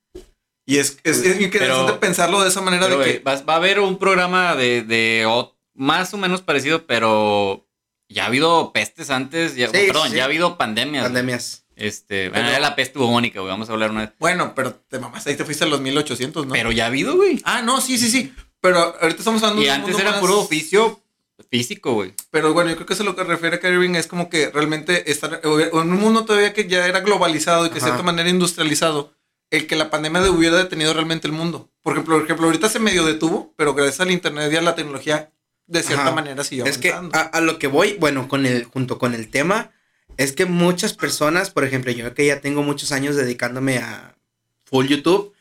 Y 0.66 0.78
es, 0.78 1.00
es, 1.04 1.18
es 1.26 1.42
interesante 1.42 1.84
Pero- 1.92 2.00
pensarlo 2.00 2.42
de 2.42 2.48
esa 2.48 2.62
manera 2.62 2.86
Pero, 2.88 3.00
de 3.00 3.20
va, 3.20 3.42
va 3.42 3.54
a 3.56 3.58
haber 3.58 3.82
un 3.82 3.98
programa 4.00 4.56
de, 4.56 4.84
de 4.84 5.26
o- 5.28 5.54
más 5.76 6.14
o 6.14 6.18
menos 6.18 6.42
parecido, 6.42 6.86
pero 6.88 7.69
ya 8.10 8.24
ha 8.24 8.28
habido 8.28 8.74
pestes 8.74 9.10
antes, 9.10 9.56
ya, 9.56 9.68
Sí, 9.68 9.74
perdón, 9.88 10.10
sí. 10.10 10.16
ya 10.18 10.24
ha 10.24 10.26
habido 10.26 10.58
pandemias. 10.58 11.04
güey. 11.04 11.14
Pandemias. 11.14 11.66
Este, 11.76 12.28
bueno, 12.30 12.44
Pero- 12.46 12.50
era 12.50 12.60
la 12.60 12.76
peste 12.76 13.00
bubónica, 13.00 13.40
güey, 13.40 13.52
vamos 13.52 13.70
a 13.70 13.72
hablar 13.74 13.92
una 13.92 14.02
vez. 14.02 14.10
Bueno, 14.20 14.54
pero 14.54 14.74
te 14.74 15.00
mamás, 15.00 15.26
ahí 15.28 15.36
te 15.38 15.46
fuiste 15.46 15.64
a 15.64 15.68
los 15.68 15.80
1800, 15.80 16.46
¿no? 16.46 16.52
Pero 16.54 16.72
ya 16.74 16.84
ha 16.84 16.88
habido, 16.88 17.16
güey. 17.16 17.40
Ah, 17.46 17.62
no, 17.62 17.80
sí, 17.80 17.98
sí, 17.98 18.10
sí. 18.12 18.34
Pero 18.60 18.80
ahorita 19.02 19.20
estamos 19.20 19.42
hablando 19.44 19.62
Y 19.62 19.66
de 19.66 19.72
un 19.72 19.76
antes 19.78 19.92
mundo 19.92 20.02
era 20.02 20.12
más- 20.12 20.20
puro 20.20 20.40
oficio 20.40 21.02
físico, 21.50 21.94
güey. 21.94 22.14
Pero 22.32 22.54
bueno, 22.54 22.70
yo 22.70 22.76
creo 22.76 22.86
que 22.86 22.94
eso 22.94 23.04
es 23.04 23.08
lo 23.08 23.16
que 23.16 23.24
refiere 23.24 23.60
a 23.64 23.70
Irving 23.70 23.96
es 23.96 24.08
como 24.08 24.30
que 24.30 24.50
realmente 24.50 25.10
estar 25.10 25.40
en 25.42 25.50
un 25.74 25.92
mundo 26.00 26.26
todavía 26.26 26.54
que 26.54 26.68
ya 26.68 26.86
era 26.86 27.00
globalizado 27.00 27.66
y 27.66 27.70
que 27.70 27.76
de 27.76 27.80
Ajá. 27.80 27.88
cierta 27.88 28.04
manera 28.04 28.30
industrializado, 28.30 29.14
el 29.50 29.66
que 29.66 29.78
la 29.78 29.90
pandemia 29.90 30.20
de- 30.22 30.30
hubiera 30.30 30.58
detenido 30.58 30.94
realmente 30.94 31.28
el 31.28 31.34
mundo. 31.34 31.72
Por 31.82 31.94
ejemplo, 31.94 32.16
por 32.18 32.26
ejemplo, 32.26 32.46
ahorita 32.48 32.68
se 32.68 32.80
medio 32.80 33.06
detuvo, 33.06 33.54
pero 33.56 33.74
gracias 33.74 34.02
al 34.02 34.12
internet 34.12 34.52
y 34.52 34.58
a 34.58 34.62
la 34.62 34.76
tecnología, 34.76 35.32
de 35.70 35.84
cierta 35.84 36.08
Ajá. 36.08 36.12
manera 36.16 36.44
siguió 36.44 36.66
Es 36.66 36.78
que 36.78 36.92
a, 36.92 37.02
a 37.02 37.42
lo 37.42 37.60
que 37.60 37.68
voy, 37.68 37.96
bueno, 38.00 38.28
con 38.28 38.46
el, 38.46 38.66
junto 38.66 38.98
con 38.98 39.14
el 39.14 39.30
tema, 39.30 39.72
es 40.18 40.34
que 40.34 40.46
muchas 40.46 40.94
personas, 40.94 41.52
por 41.52 41.64
ejemplo, 41.64 41.92
yo 41.92 42.14
que 42.14 42.26
ya 42.26 42.42
tengo 42.42 42.64
muchos 42.64 42.92
años 42.92 43.16
dedicándome 43.16 43.78
a 43.78 44.18
full 44.66 44.88
YouTube, 44.88 45.34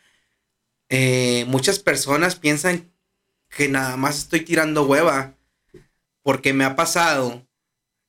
eh, 0.91 1.45
muchas 1.49 1.79
personas 1.79 2.37
piensan 2.37 2.93
que 3.49 3.69
nada 3.69 3.97
más 3.97 4.19
estoy 4.19 4.41
tirando 4.41 4.87
hueva, 4.87 5.35
porque 6.23 6.53
me 6.53 6.65
ha 6.65 6.77
pasado 6.77 7.47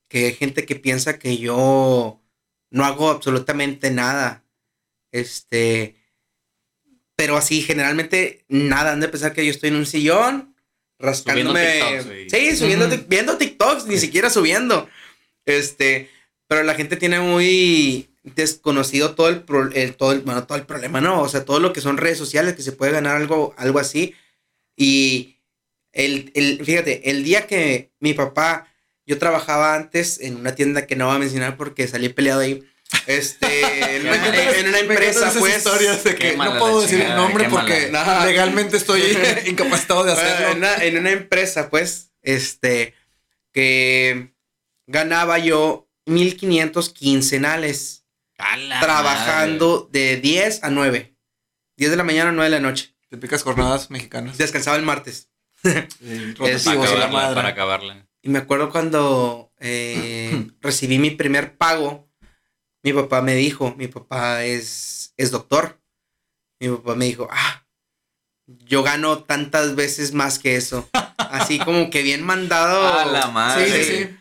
que 0.08 0.26
hay 0.26 0.34
gente 0.34 0.66
que 0.66 0.76
piensa 0.76 1.18
que 1.18 1.38
yo 1.38 2.20
no 2.70 2.84
hago 2.84 3.10
absolutamente 3.10 3.90
nada, 3.90 4.44
este, 5.10 5.96
pero 7.16 7.36
así 7.36 7.62
generalmente 7.62 8.44
nada, 8.48 8.92
han 8.92 9.00
de 9.00 9.08
pensar 9.08 9.32
que 9.32 9.44
yo 9.44 9.50
estoy 9.50 9.70
en 9.70 9.76
un 9.76 9.86
sillón 9.86 10.49
rascándome. 11.00 11.80
TikToks, 11.80 12.30
sí, 12.30 12.56
subiendo, 12.56 12.88
viendo 13.08 13.36
TikToks, 13.36 13.86
ni 13.86 13.98
siquiera 13.98 14.30
subiendo. 14.30 14.88
Este, 15.46 16.10
pero 16.46 16.62
la 16.62 16.74
gente 16.74 16.96
tiene 16.96 17.20
muy 17.20 18.08
desconocido 18.22 19.14
todo 19.14 19.28
el, 19.28 19.42
pro- 19.42 19.70
el- 19.72 19.94
todo 19.96 20.12
el, 20.12 20.20
bueno, 20.20 20.46
todo 20.46 20.58
el 20.58 20.66
problema, 20.66 21.00
¿no? 21.00 21.22
O 21.22 21.28
sea, 21.28 21.44
todo 21.44 21.58
lo 21.60 21.72
que 21.72 21.80
son 21.80 21.96
redes 21.96 22.18
sociales, 22.18 22.54
que 22.54 22.62
se 22.62 22.72
puede 22.72 22.92
ganar 22.92 23.16
algo, 23.16 23.54
algo 23.56 23.78
así. 23.78 24.14
Y 24.76 25.36
el, 25.92 26.30
el, 26.34 26.64
fíjate, 26.64 27.10
el 27.10 27.24
día 27.24 27.46
que 27.46 27.90
mi 27.98 28.14
papá, 28.14 28.68
yo 29.06 29.18
trabajaba 29.18 29.74
antes 29.74 30.20
en 30.20 30.36
una 30.36 30.54
tienda 30.54 30.86
que 30.86 30.96
no 30.96 31.06
voy 31.06 31.16
a 31.16 31.18
mencionar 31.18 31.56
porque 31.56 31.88
salí 31.88 32.08
peleado 32.10 32.40
ahí. 32.40 32.62
Este, 33.06 33.96
en, 33.96 34.06
una, 34.08 34.50
en 34.52 34.74
empresa, 34.74 35.32
pues. 35.38 35.56
historias 35.56 36.04
de 36.04 36.14
que 36.14 36.30
Quémala 36.30 36.54
no 36.54 36.58
puedo 36.60 36.80
decir 36.82 37.00
el 37.00 37.14
nombre 37.16 37.48
porque 37.48 37.92
legalmente 38.24 38.76
estoy 38.76 39.02
incapacitado 39.46 40.04
de 40.04 40.12
en, 40.12 40.18
hacerlo. 40.18 40.56
una, 40.56 40.74
en 40.76 40.98
una 40.98 41.10
empresa, 41.10 41.70
pues, 41.70 42.12
este, 42.22 42.94
que 43.52 44.32
ganaba 44.86 45.38
yo 45.38 45.88
1500 46.06 46.90
quincenales 46.90 48.04
trabajando 48.80 49.88
de 49.92 50.16
10 50.16 50.64
a 50.64 50.70
9. 50.70 51.14
10 51.76 51.90
de 51.90 51.96
la 51.96 52.04
mañana 52.04 52.30
a 52.30 52.32
9 52.32 52.50
de 52.50 52.56
la 52.56 52.60
noche. 52.60 52.94
Típicas 53.08 53.42
jornadas 53.42 53.90
mexicanas. 53.90 54.38
Descansaba 54.38 54.76
el 54.76 54.82
martes. 54.84 55.28
Para 55.62 55.86
la 56.48 56.56
acabarla, 56.56 57.08
madre. 57.08 57.34
para 57.34 57.48
acabarla. 57.48 58.06
Y 58.22 58.28
me 58.28 58.38
acuerdo 58.38 58.70
cuando 58.70 59.52
eh, 59.58 60.46
recibí 60.60 60.98
mi 60.98 61.10
primer 61.10 61.56
pago, 61.56 62.09
mi 62.82 62.92
papá 62.92 63.22
me 63.22 63.34
dijo, 63.34 63.74
mi 63.76 63.88
papá 63.88 64.44
es, 64.44 65.12
es 65.16 65.30
doctor. 65.30 65.80
Mi 66.60 66.68
papá 66.68 66.94
me 66.94 67.06
dijo, 67.06 67.28
ah, 67.30 67.66
yo 68.46 68.82
gano 68.82 69.22
tantas 69.24 69.74
veces 69.74 70.12
más 70.12 70.38
que 70.38 70.56
eso. 70.56 70.88
Así 71.18 71.58
como 71.58 71.90
que 71.90 72.02
bien 72.02 72.22
mandado. 72.22 72.86
A 72.86 73.04
la 73.06 73.26
madre. 73.28 73.84
Sí, 73.84 73.84
sí, 73.84 73.96
sí. 73.96 74.16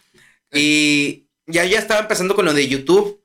Y 0.53 1.27
ya, 1.51 1.65
ya 1.65 1.79
estaba 1.79 2.01
empezando 2.01 2.35
con 2.35 2.45
lo 2.45 2.53
de 2.53 2.67
YouTube, 2.67 3.23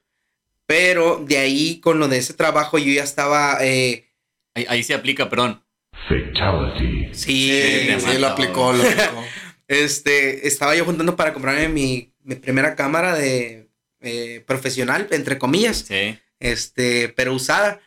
pero 0.67 1.23
de 1.27 1.39
ahí 1.39 1.81
con 1.81 1.99
lo 1.99 2.09
de 2.09 2.19
ese 2.19 2.35
trabajo 2.35 2.79
yo 2.79 2.93
ya 2.93 3.05
estaba, 3.05 3.59
eh, 3.61 4.11
Ahí, 4.57 4.67
ahí 4.69 4.83
se 4.85 4.95
aplica, 4.95 5.29
perdón. 5.29 5.65
Fatality. 6.09 7.09
sí, 7.13 7.51
Sí, 7.51 8.01
Sí, 8.01 8.19
lo 8.19 8.29
aplicó, 8.29 8.73
lo 8.73 8.83
aplicó. 8.85 9.25
este, 9.67 10.47
estaba 10.47 10.77
yo 10.77 10.85
juntando 10.85 11.17
para 11.17 11.33
comprarme 11.33 11.69
mi, 11.69 12.13
mi 12.23 12.37
primera 12.37 12.77
cámara 12.77 13.17
de 13.17 13.64
eh, 14.05 14.43
profesional, 14.47 15.09
entre 15.11 15.39
comillas, 15.39 15.79
Sí. 15.89 16.19
este, 16.41 17.09
pero 17.11 17.35
usada. 17.35 17.81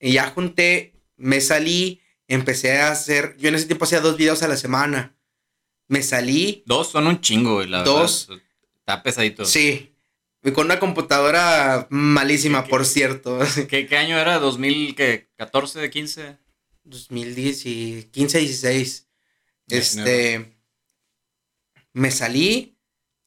Y 0.00 0.14
ya 0.14 0.28
junté, 0.30 0.94
me 1.16 1.40
salí, 1.40 2.00
empecé 2.26 2.78
a 2.80 2.90
hacer, 2.90 3.36
yo 3.38 3.48
en 3.48 3.54
ese 3.54 3.66
tiempo 3.66 3.84
hacía 3.84 4.00
dos 4.00 4.16
videos 4.16 4.42
a 4.42 4.48
la 4.48 4.56
semana. 4.56 5.14
Me 5.88 6.02
salí, 6.02 6.62
Dos 6.66 6.90
son 6.90 7.06
un 7.06 7.20
chingo, 7.20 7.54
güey. 7.56 7.68
la 7.68 7.82
Dos. 7.84 8.26
verdad. 8.28 8.42
Está 8.80 9.02
pesadito. 9.02 9.44
sí, 9.44 9.94
con 10.54 10.64
una 10.66 10.80
computadora 10.80 11.86
malísima, 11.90 12.64
por 12.66 12.84
cierto. 12.84 13.38
¿Qué, 13.68 13.86
qué 13.86 13.96
año 13.96 14.18
era? 14.18 14.40
¿2014, 14.40 14.94
qué? 14.96 15.28
¿14, 15.38 15.90
15? 15.90 16.38
2010 16.84 17.66
y 17.66 18.08
15, 18.10 18.38
16. 18.40 19.06
Ya, 19.66 19.78
Este. 19.78 20.56
Me 21.92 22.10
salí, 22.10 22.71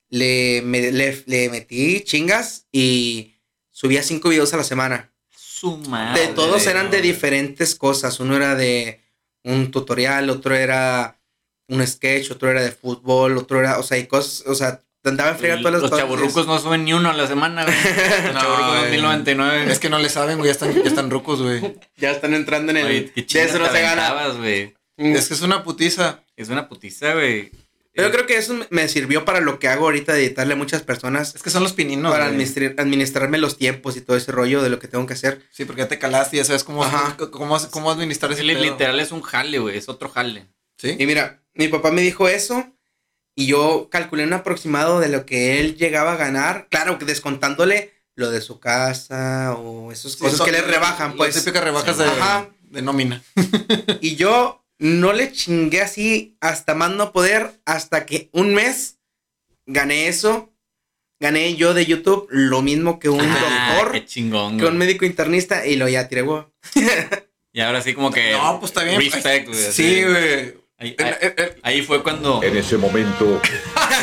le, 0.09 0.62
me- 0.63 0.91
le, 0.91 1.24
le 1.25 1.50
metí 1.50 2.01
chingas 2.01 2.67
y 2.71 3.35
subía 3.71 4.03
cinco 4.03 4.29
videos 4.29 4.53
a 4.53 4.57
la 4.57 4.63
semana. 4.63 5.12
Su 5.35 5.77
madre. 5.77 6.21
De 6.21 6.27
todos 6.33 6.67
eran 6.67 6.91
de 6.91 7.01
diferentes 7.01 7.75
cosas. 7.75 8.19
Uno 8.19 8.35
era 8.35 8.55
de 8.55 9.01
un 9.43 9.71
tutorial, 9.71 10.29
otro 10.29 10.55
era 10.55 11.19
un 11.67 11.85
sketch, 11.85 12.31
otro 12.31 12.50
era 12.51 12.62
de 12.62 12.71
fútbol, 12.71 13.38
otro 13.38 13.59
era, 13.59 13.79
o 13.79 13.83
sea, 13.83 13.97
y 13.97 14.05
cosas, 14.05 14.43
o 14.47 14.53
sea, 14.53 14.81
andaba 15.03 15.31
en 15.31 15.38
frega 15.38 15.57
todas 15.57 15.74
las 15.74 15.81
Los 15.83 15.91
todas- 15.91 16.03
chaburrucos 16.05 16.47
no 16.47 16.59
suben 16.59 16.83
ni 16.85 16.93
uno 16.93 17.09
a 17.09 17.13
la 17.13 17.27
semana, 17.27 17.63
güey. 17.63 17.75
Los 18.25 18.33
No, 18.33 18.39
chaburrucos 18.41 18.69
güey. 18.79 18.91
2099. 18.97 19.71
Es 19.71 19.79
que 19.79 19.89
no 19.89 20.00
le 20.00 20.09
saben, 20.09 20.38
güey, 20.38 20.47
ya 20.47 20.51
están, 20.51 20.74
ya 20.74 20.81
están 20.89 21.09
rucos, 21.09 21.41
güey. 21.41 21.75
Ya 21.97 22.12
están 22.12 22.33
entrando 22.33 22.71
en 22.71 22.77
el. 22.77 22.85
Oye, 22.85 23.05
qué 23.13 23.21
de 23.21 23.25
chinga 23.27 23.45
eso 23.45 23.59
no 23.59 23.71
se 23.71 23.81
gana. 23.81 24.27
güey. 24.38 24.75
Es 24.97 25.27
que 25.27 25.33
es 25.33 25.41
una 25.41 25.63
putiza. 25.63 26.24
Es 26.35 26.50
una 26.50 26.67
putiza, 26.69 27.13
güey. 27.13 27.51
Pero 27.95 28.09
Eh, 28.09 28.11
creo 28.11 28.25
que 28.25 28.37
eso 28.37 28.55
me- 28.69 28.87
sirvió 28.89 29.23
para 29.25 29.39
lo 29.39 29.57
que 29.57 29.67
hago 29.69 29.85
ahorita 29.85 30.13
de 30.13 30.25
editarle 30.25 30.53
a 30.53 30.57
muchas 30.57 30.83
personas. 30.83 31.33
Es 31.33 31.41
que 31.41 31.49
son 31.49 31.63
los 31.63 31.73
pininos. 31.73 32.11
para 32.11 32.25
administrar- 32.27 32.75
administrarme 32.77 33.37
los 33.37 33.57
tiempos 33.57 33.95
y 33.97 34.01
todo 34.01 34.17
ese 34.17 34.31
rollo 34.31 34.61
de 34.61 34.69
lo 34.69 34.79
que 34.79 34.87
tengo 34.87 35.05
que 35.07 35.13
hacer. 35.13 35.41
Sí, 35.51 35.65
porque 35.65 35.81
ya 35.83 35.87
te 35.87 35.97
calaste 35.97 36.35
y 36.35 36.39
ya 36.39 36.45
sabes 36.45 36.63
cómo, 36.65 36.83
Ajá. 36.83 37.15
cómo, 37.31 37.57
cómo 37.71 37.91
administrar 37.91 38.31
ese 38.33 38.43
pedo. 38.43 38.59
literal 38.61 38.99
es 38.99 39.11
un 39.11 39.21
jale, 39.21 39.59
güey. 39.59 39.77
Es 39.77 39.87
otro 39.89 40.09
jale. 40.09 40.47
Sí. 40.77 40.95
Y 40.99 41.05
mira, 41.05 41.41
mi 41.53 41.69
papá 41.69 41.89
me 41.91 42.01
dijo 42.01 42.27
eso 42.27 42.69
y 43.33 43.47
yo 43.47 43.87
calculé 43.89 44.25
un 44.25 44.33
aproximado 44.33 44.99
de 44.99 45.07
lo 45.09 45.25
que 45.25 45.59
él 45.61 45.77
llegaba 45.77 46.13
a 46.13 46.17
ganar. 46.17 46.67
Claro 46.69 46.99
que 46.99 47.05
descontándole 47.05 47.93
lo 48.15 48.29
de 48.29 48.41
su 48.41 48.59
casa 48.59 49.53
o 49.57 49.91
esas 49.93 50.13
Sí, 50.13 50.19
cosas 50.19 50.41
que 50.41 50.51
le 50.51 50.61
rebajan, 50.61 51.09
las 51.09 51.17
pues. 51.17 51.35
típicas 51.35 51.63
rebajas 51.63 51.95
Sí. 51.97 52.03
de 52.71 52.81
nómina. 52.81 53.23
Y 54.01 54.15
yo 54.17 54.64
no 54.79 55.13
le 55.13 55.32
chingué 55.32 55.82
así 55.82 56.38
hasta 56.41 56.75
más 56.75 56.91
no 56.91 57.12
poder 57.12 57.51
hasta 57.65 58.05
que 58.05 58.29
un 58.34 58.53
mes 58.53 59.00
gané 59.65 60.08
eso. 60.08 60.51
Gané 61.20 61.55
yo 61.55 61.74
de 61.74 61.86
YouTube 61.86 62.27
lo 62.29 62.62
mismo 62.62 63.00
que 63.00 63.08
un 63.08 63.22
Ah, 63.22 63.70
doctor, 63.77 63.94
Qué 63.94 64.05
chingón, 64.05 64.58
que 64.60 64.65
un 64.65 64.77
médico 64.77 65.05
internista 65.05 65.65
y 65.65 65.77
lo 65.77 65.88
ya 65.88 66.08
tiré, 66.10 66.22
güey. 66.22 66.44
Y 67.53 67.62
ahora 67.62 67.82
sí 67.82 67.94
como 67.94 68.12
que... 68.12 68.34
No, 68.34 68.60
pues 68.60 68.72
está 68.72 68.84
bien. 68.84 69.00
Respect, 69.00 69.48
güey. 69.48 69.72
Sí, 69.72 70.03
güey. 70.03 70.55
Ahí, 70.77 70.94
ahí- 71.00 71.32
ahí 71.63 71.82
fue 71.84 72.03
cuando... 72.03 72.44
En 72.44 72.58
ese 72.58 72.75
momento, 72.77 73.41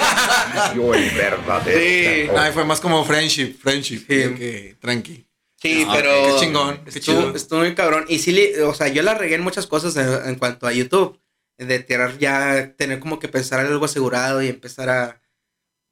yo 0.75 0.95
el 0.95 1.11
verdadero. 1.11 1.79
Sí. 1.79 2.31
Ay, 2.35 2.50
fue 2.52 2.64
más 2.64 2.81
como 2.81 3.05
friendship, 3.05 3.59
friendship. 3.61 3.99
Sí. 3.99 4.07
que 4.07 4.76
tranqui. 4.81 5.26
Sí, 5.62 5.85
Ah, 5.88 5.92
pero. 5.95 6.11
qué 6.11 6.40
chingón, 6.40 6.85
qué 6.85 6.90
estuvo, 7.35 7.61
muy 7.61 7.75
cabrón. 7.75 8.04
Y 8.09 8.19
sí, 8.19 8.52
o 8.64 8.75
sea, 8.75 8.88
yo 8.88 9.02
la 9.02 9.14
regué 9.14 9.37
en 9.37 9.42
muchas 9.42 9.66
cosas 9.69 9.97
en, 9.97 10.28
en 10.28 10.35
cuanto 10.35 10.66
a 10.66 10.73
YouTube. 10.73 11.19
De 11.57 11.78
tirar 11.78 12.19
ya, 12.19 12.75
tener 12.76 12.99
como 12.99 13.21
que 13.21 13.28
pensar 13.28 13.61
en 13.64 13.71
algo 13.71 13.85
asegurado 13.85 14.42
y 14.42 14.49
empezar 14.49 14.90
a, 14.90 15.23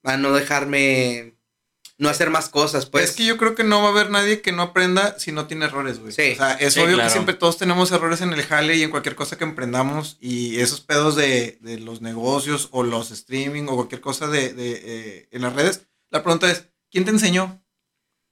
a 0.02 0.16
no 0.16 0.32
dejarme. 0.32 1.36
No 1.98 2.08
hacer 2.08 2.30
más 2.30 2.48
cosas, 2.48 2.86
pues. 2.86 3.10
es 3.10 3.12
que 3.14 3.26
yo 3.26 3.36
creo 3.36 3.54
que 3.54 3.62
no 3.62 3.82
va 3.82 3.88
a 3.88 3.90
haber 3.90 4.08
nadie 4.08 4.40
que 4.40 4.52
no 4.52 4.62
aprenda 4.62 5.18
si 5.18 5.32
no 5.32 5.46
tiene 5.46 5.66
errores, 5.66 5.98
güey. 6.00 6.12
Sí. 6.12 6.30
O 6.32 6.36
sea, 6.36 6.52
es 6.54 6.72
Sí, 6.72 6.80
obvio 6.80 6.94
claro. 6.94 7.08
que 7.08 7.12
siempre 7.12 7.34
todos 7.34 7.58
tenemos 7.58 7.92
errores 7.92 8.22
en 8.22 8.32
el 8.32 8.42
jale 8.42 8.74
y 8.76 8.82
en 8.82 8.90
cualquier 8.90 9.14
cosa 9.14 9.36
que 9.36 9.44
emprendamos. 9.44 10.16
Y 10.18 10.58
esos 10.60 10.80
pedos 10.80 11.14
de, 11.14 11.58
de 11.60 11.78
los 11.78 12.00
negocios 12.00 12.68
o 12.72 12.84
los 12.84 13.10
streaming 13.10 13.64
o 13.68 13.76
cualquier 13.76 14.00
cosa 14.00 14.28
de, 14.28 14.54
de, 14.54 14.80
eh, 14.82 15.28
en 15.30 15.42
las 15.42 15.52
redes. 15.54 15.82
La 16.08 16.22
pregunta 16.22 16.50
es, 16.50 16.68
¿quién 16.90 17.04
te 17.04 17.10
enseñó? 17.10 17.62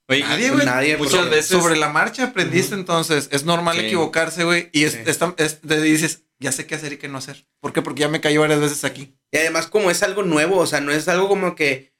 Oye, 0.09 0.21
Nadie, 0.21 0.49
güey. 0.49 0.65
Nadie, 0.65 0.97
muchas 0.97 1.13
porque- 1.15 1.29
veces... 1.35 1.47
Sobre 1.61 1.77
la 1.77 1.89
marcha 1.89 2.23
aprendiste, 2.25 2.73
entonces 2.75 3.29
es 3.31 3.45
normal 3.45 3.77
Sí. 3.77 3.85
equivocarse, 3.85 4.43
güey. 4.43 4.69
Y 4.73 4.83
es, 4.85 4.93
Sí. 4.93 4.99
está- 5.05 5.35
es- 5.37 5.61
de- 5.61 5.81
dices, 5.81 6.23
ya 6.39 6.51
sé 6.51 6.65
qué 6.65 6.75
hacer 6.75 6.93
y 6.93 6.97
qué 6.97 7.07
no 7.07 7.19
hacer. 7.19 7.47
¿Por 7.61 7.73
qué? 7.73 7.81
Porque 7.83 8.01
ya 8.01 8.07
me 8.09 8.19
caí 8.19 8.35
varias 8.37 8.59
veces 8.59 8.83
aquí. 8.85 9.15
Y 9.31 9.37
además, 9.37 9.67
como 9.67 9.91
es 9.91 10.01
algo 10.01 10.23
nuevo, 10.23 10.57
o 10.57 10.65
sea, 10.67 10.81
no 10.81 10.91
es 10.91 11.07
algo 11.07 11.27
como 11.27 11.55
que 11.55 11.93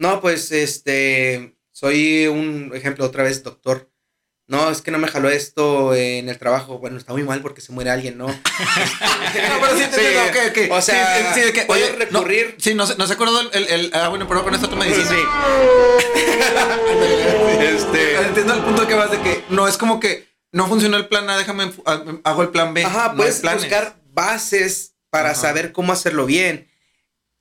No, 0.00 0.20
pues 0.20 0.52
este, 0.52 1.58
soy 1.72 2.28
un 2.28 2.70
ejemplo 2.72 3.04
otra 3.04 3.24
vez, 3.24 3.42
doctor. 3.42 3.90
No, 4.48 4.70
es 4.70 4.80
que 4.80 4.90
no 4.90 4.98
me 4.98 5.08
jaló 5.08 5.28
esto 5.28 5.94
en 5.94 6.30
el 6.30 6.38
trabajo. 6.38 6.78
Bueno, 6.78 6.96
está 6.96 7.12
muy 7.12 7.22
mal 7.22 7.42
porque 7.42 7.60
se 7.60 7.70
muere 7.70 7.90
alguien, 7.90 8.16
¿no? 8.16 8.26
No, 8.28 8.34
pero 9.60 9.76
sí, 9.76 9.84
te 9.90 9.96
Sí. 10.00 10.06
entiendo, 10.06 10.22
ok, 10.22 10.36
ok. 10.50 10.58
O 10.72 10.80
sea, 10.80 11.34
Sí, 11.34 11.40
sí, 11.42 11.60
oye, 11.68 11.92
recurrir. 11.96 12.54
No, 12.56 12.64
sí, 12.64 12.74
no, 12.74 12.86
se- 12.86 12.96
no 12.96 13.06
se 13.06 13.12
acordó 13.12 13.42
el, 13.42 13.50
el, 13.52 13.68
el- 13.68 13.90
Ah, 13.94 14.08
bueno, 14.08 14.26
pero 14.26 14.42
con 14.42 14.54
esto 14.54 14.68
tú 14.70 14.76
me 14.76 14.86
dices. 14.86 15.06
Sí. 15.08 15.14
Este. 17.60 18.16
Entiendo 18.22 18.54
el 18.54 18.60
punto 18.62 18.86
que 18.86 18.94
vas 18.94 19.10
de 19.10 19.20
que 19.20 19.44
no 19.50 19.68
es 19.68 19.76
como 19.76 20.00
que 20.00 20.28
no 20.52 20.66
funcionó 20.66 20.96
el 20.96 21.06
plan 21.08 21.28
A, 21.28 21.36
déjame, 21.36 21.64
enfu- 21.66 21.82
ha- 21.84 22.30
hago 22.30 22.42
el 22.42 22.48
plan 22.48 22.72
B. 22.74 22.84
Ajá, 22.84 23.08
no 23.10 23.16
puedes 23.16 23.42
buscar 23.42 23.96
bases 24.12 24.94
para 25.10 25.30
Ajá. 25.32 25.40
saber 25.40 25.72
cómo 25.72 25.92
hacerlo 25.92 26.26
bien. 26.26 26.68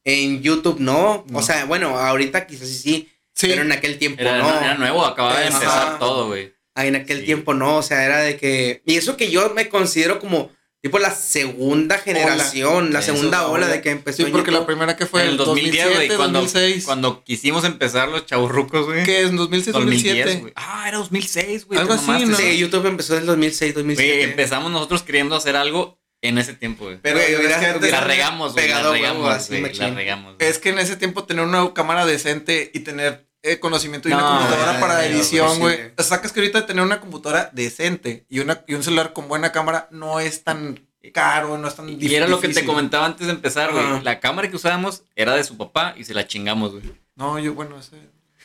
En 0.04 0.42
YouTube 0.42 0.80
no. 0.80 1.26
No. 1.30 1.40
O 1.40 1.42
sea, 1.42 1.66
bueno, 1.66 1.98
ahorita 1.98 2.48
quizás 2.48 2.68
sí, 2.68 2.76
sí. 2.78 3.12
Sí. 3.34 3.48
Pero 3.48 3.62
en 3.62 3.72
aquel 3.72 3.98
tiempo 4.00 4.22
Era, 4.22 4.38
no. 4.40 4.50
era 4.60 4.74
nuevo, 4.76 5.06
acababa 5.06 5.40
de 5.40 5.48
Ajá. 5.48 5.58
empezar 5.58 6.00
todo, 6.00 6.28
güey. 6.28 6.54
En 6.86 6.96
aquel 6.96 7.20
Sí. 7.20 7.26
tiempo 7.26 7.54
no. 7.54 7.78
O 7.78 7.84
sea, 7.84 8.06
era 8.06 8.20
de 8.20 8.38
que. 8.38 8.82
Y 8.86 8.96
eso 8.96 9.18
que 9.18 9.32
yo 9.32 9.52
me 9.56 9.68
considero 9.70 10.20
como 10.20 10.52
tipo 10.82 11.00
la 11.00 11.12
segunda 11.14 11.98
generación, 11.98 12.94
la 12.94 13.00
Eso, 13.00 13.14
segunda 13.14 13.48
ola 13.48 13.66
ola. 13.66 13.68
de 13.68 13.82
que 13.82 13.90
empezó. 13.90 14.18
Sí, 14.18 14.24
en 14.24 14.32
porque 14.32 14.52
la 14.52 14.66
primera 14.66 14.96
que 14.96 15.06
fue 15.06 15.24
en 15.24 15.30
el 15.30 15.38
2010, 15.38 15.72
güey, 15.86 16.08
2007, 16.08 16.16
cuando, 16.18 16.40
2006. 16.42 16.86
cuando 16.86 17.24
quisimos 17.24 17.66
empezar 17.66 18.08
los 18.10 18.26
chaburrucos, 18.26 18.86
güey. 18.86 19.04
¿Qué 19.04 19.24
es? 19.24 19.36
2006, 19.36 19.74
2010, 19.74 20.04
2007. 20.26 20.40
güey. 20.42 20.54
Ah, 20.56 20.86
era 20.88 20.98
2006, 21.00 21.66
güey. 21.66 21.80
Algo 21.80 21.94
así. 21.94 22.26
¿no? 22.26 22.38
Sí, 22.38 22.58
YouTube 22.58 22.86
empezó 22.86 23.16
en 23.16 23.22
el 23.22 23.26
2006, 23.26 23.74
Güey, 23.74 23.84
2007. 23.84 24.24
empezamos 24.24 24.72
nosotros 24.72 25.04
queriendo 25.04 25.36
hacer 25.36 25.56
algo 25.56 26.00
en 26.22 26.38
ese 26.38 26.54
tiempo, 26.54 26.86
güey. 26.86 26.98
Pero 27.02 27.20
Güey, 27.20 27.34
es 27.34 27.58
que 27.58 27.66
antes- 27.66 27.92
La 27.92 28.02
regamos, 28.02 28.54
güey. 28.54 28.70
La 28.70 28.90
regamos, 28.92 29.48
güey. 29.50 29.74
La 29.74 29.90
regamos. 29.94 30.36
Es 30.40 30.58
que 30.58 30.70
en 30.70 30.80
ese 30.80 30.96
tiempo 30.96 31.26
tener 31.26 31.44
una 31.46 31.74
cámara 31.74 32.06
decente 32.06 32.72
y 32.74 32.80
tener 32.82 33.27
eh, 33.44 33.60
conocimiento 33.60 34.10
y 34.10 34.12
No, 34.12 34.18
una 34.18 34.40
computadora 34.40 34.80
para 34.80 35.06
edición, 35.06 35.54
sí, 35.56 35.60
güey. 35.60 35.80
O 35.98 36.04
sea, 36.04 36.22
que 36.22 36.28
ahorita 36.28 36.66
tener 36.66 36.84
una 36.84 37.00
computadora 37.00 37.50
decente 37.54 38.26
y, 38.30 38.40
una, 38.40 38.64
y 38.68 38.74
un 38.74 38.84
celular 38.84 39.14
con 39.14 39.28
buena 39.28 39.52
cámara 39.52 39.88
no 39.92 40.20
es 40.20 40.44
tan 40.44 40.88
caro, 41.14 41.58
no 41.58 41.68
es 41.68 41.76
tan 41.76 41.90
Y 41.90 42.16
era 42.16 42.28
lo 42.28 42.38
que 42.38 42.48
te 42.48 42.48
difícil. 42.50 42.68
comentaba 42.68 43.06
antes 43.06 43.28
de 43.28 43.34
empezar, 43.34 43.72
güey. 43.72 44.04
La 44.04 44.20
cámara 44.20 44.50
que 44.50 44.56
usábamos 44.56 45.04
era 45.16 45.36
de 45.36 45.44
su 45.44 45.58
papá 45.58 45.94
y 45.98 46.04
se 46.04 46.14
la 46.14 46.28
chingamos, 46.28 46.72
güey. 46.74 46.84
No, 47.16 47.40
yo, 47.40 47.54
bueno, 47.54 47.80
ese. 47.80 47.96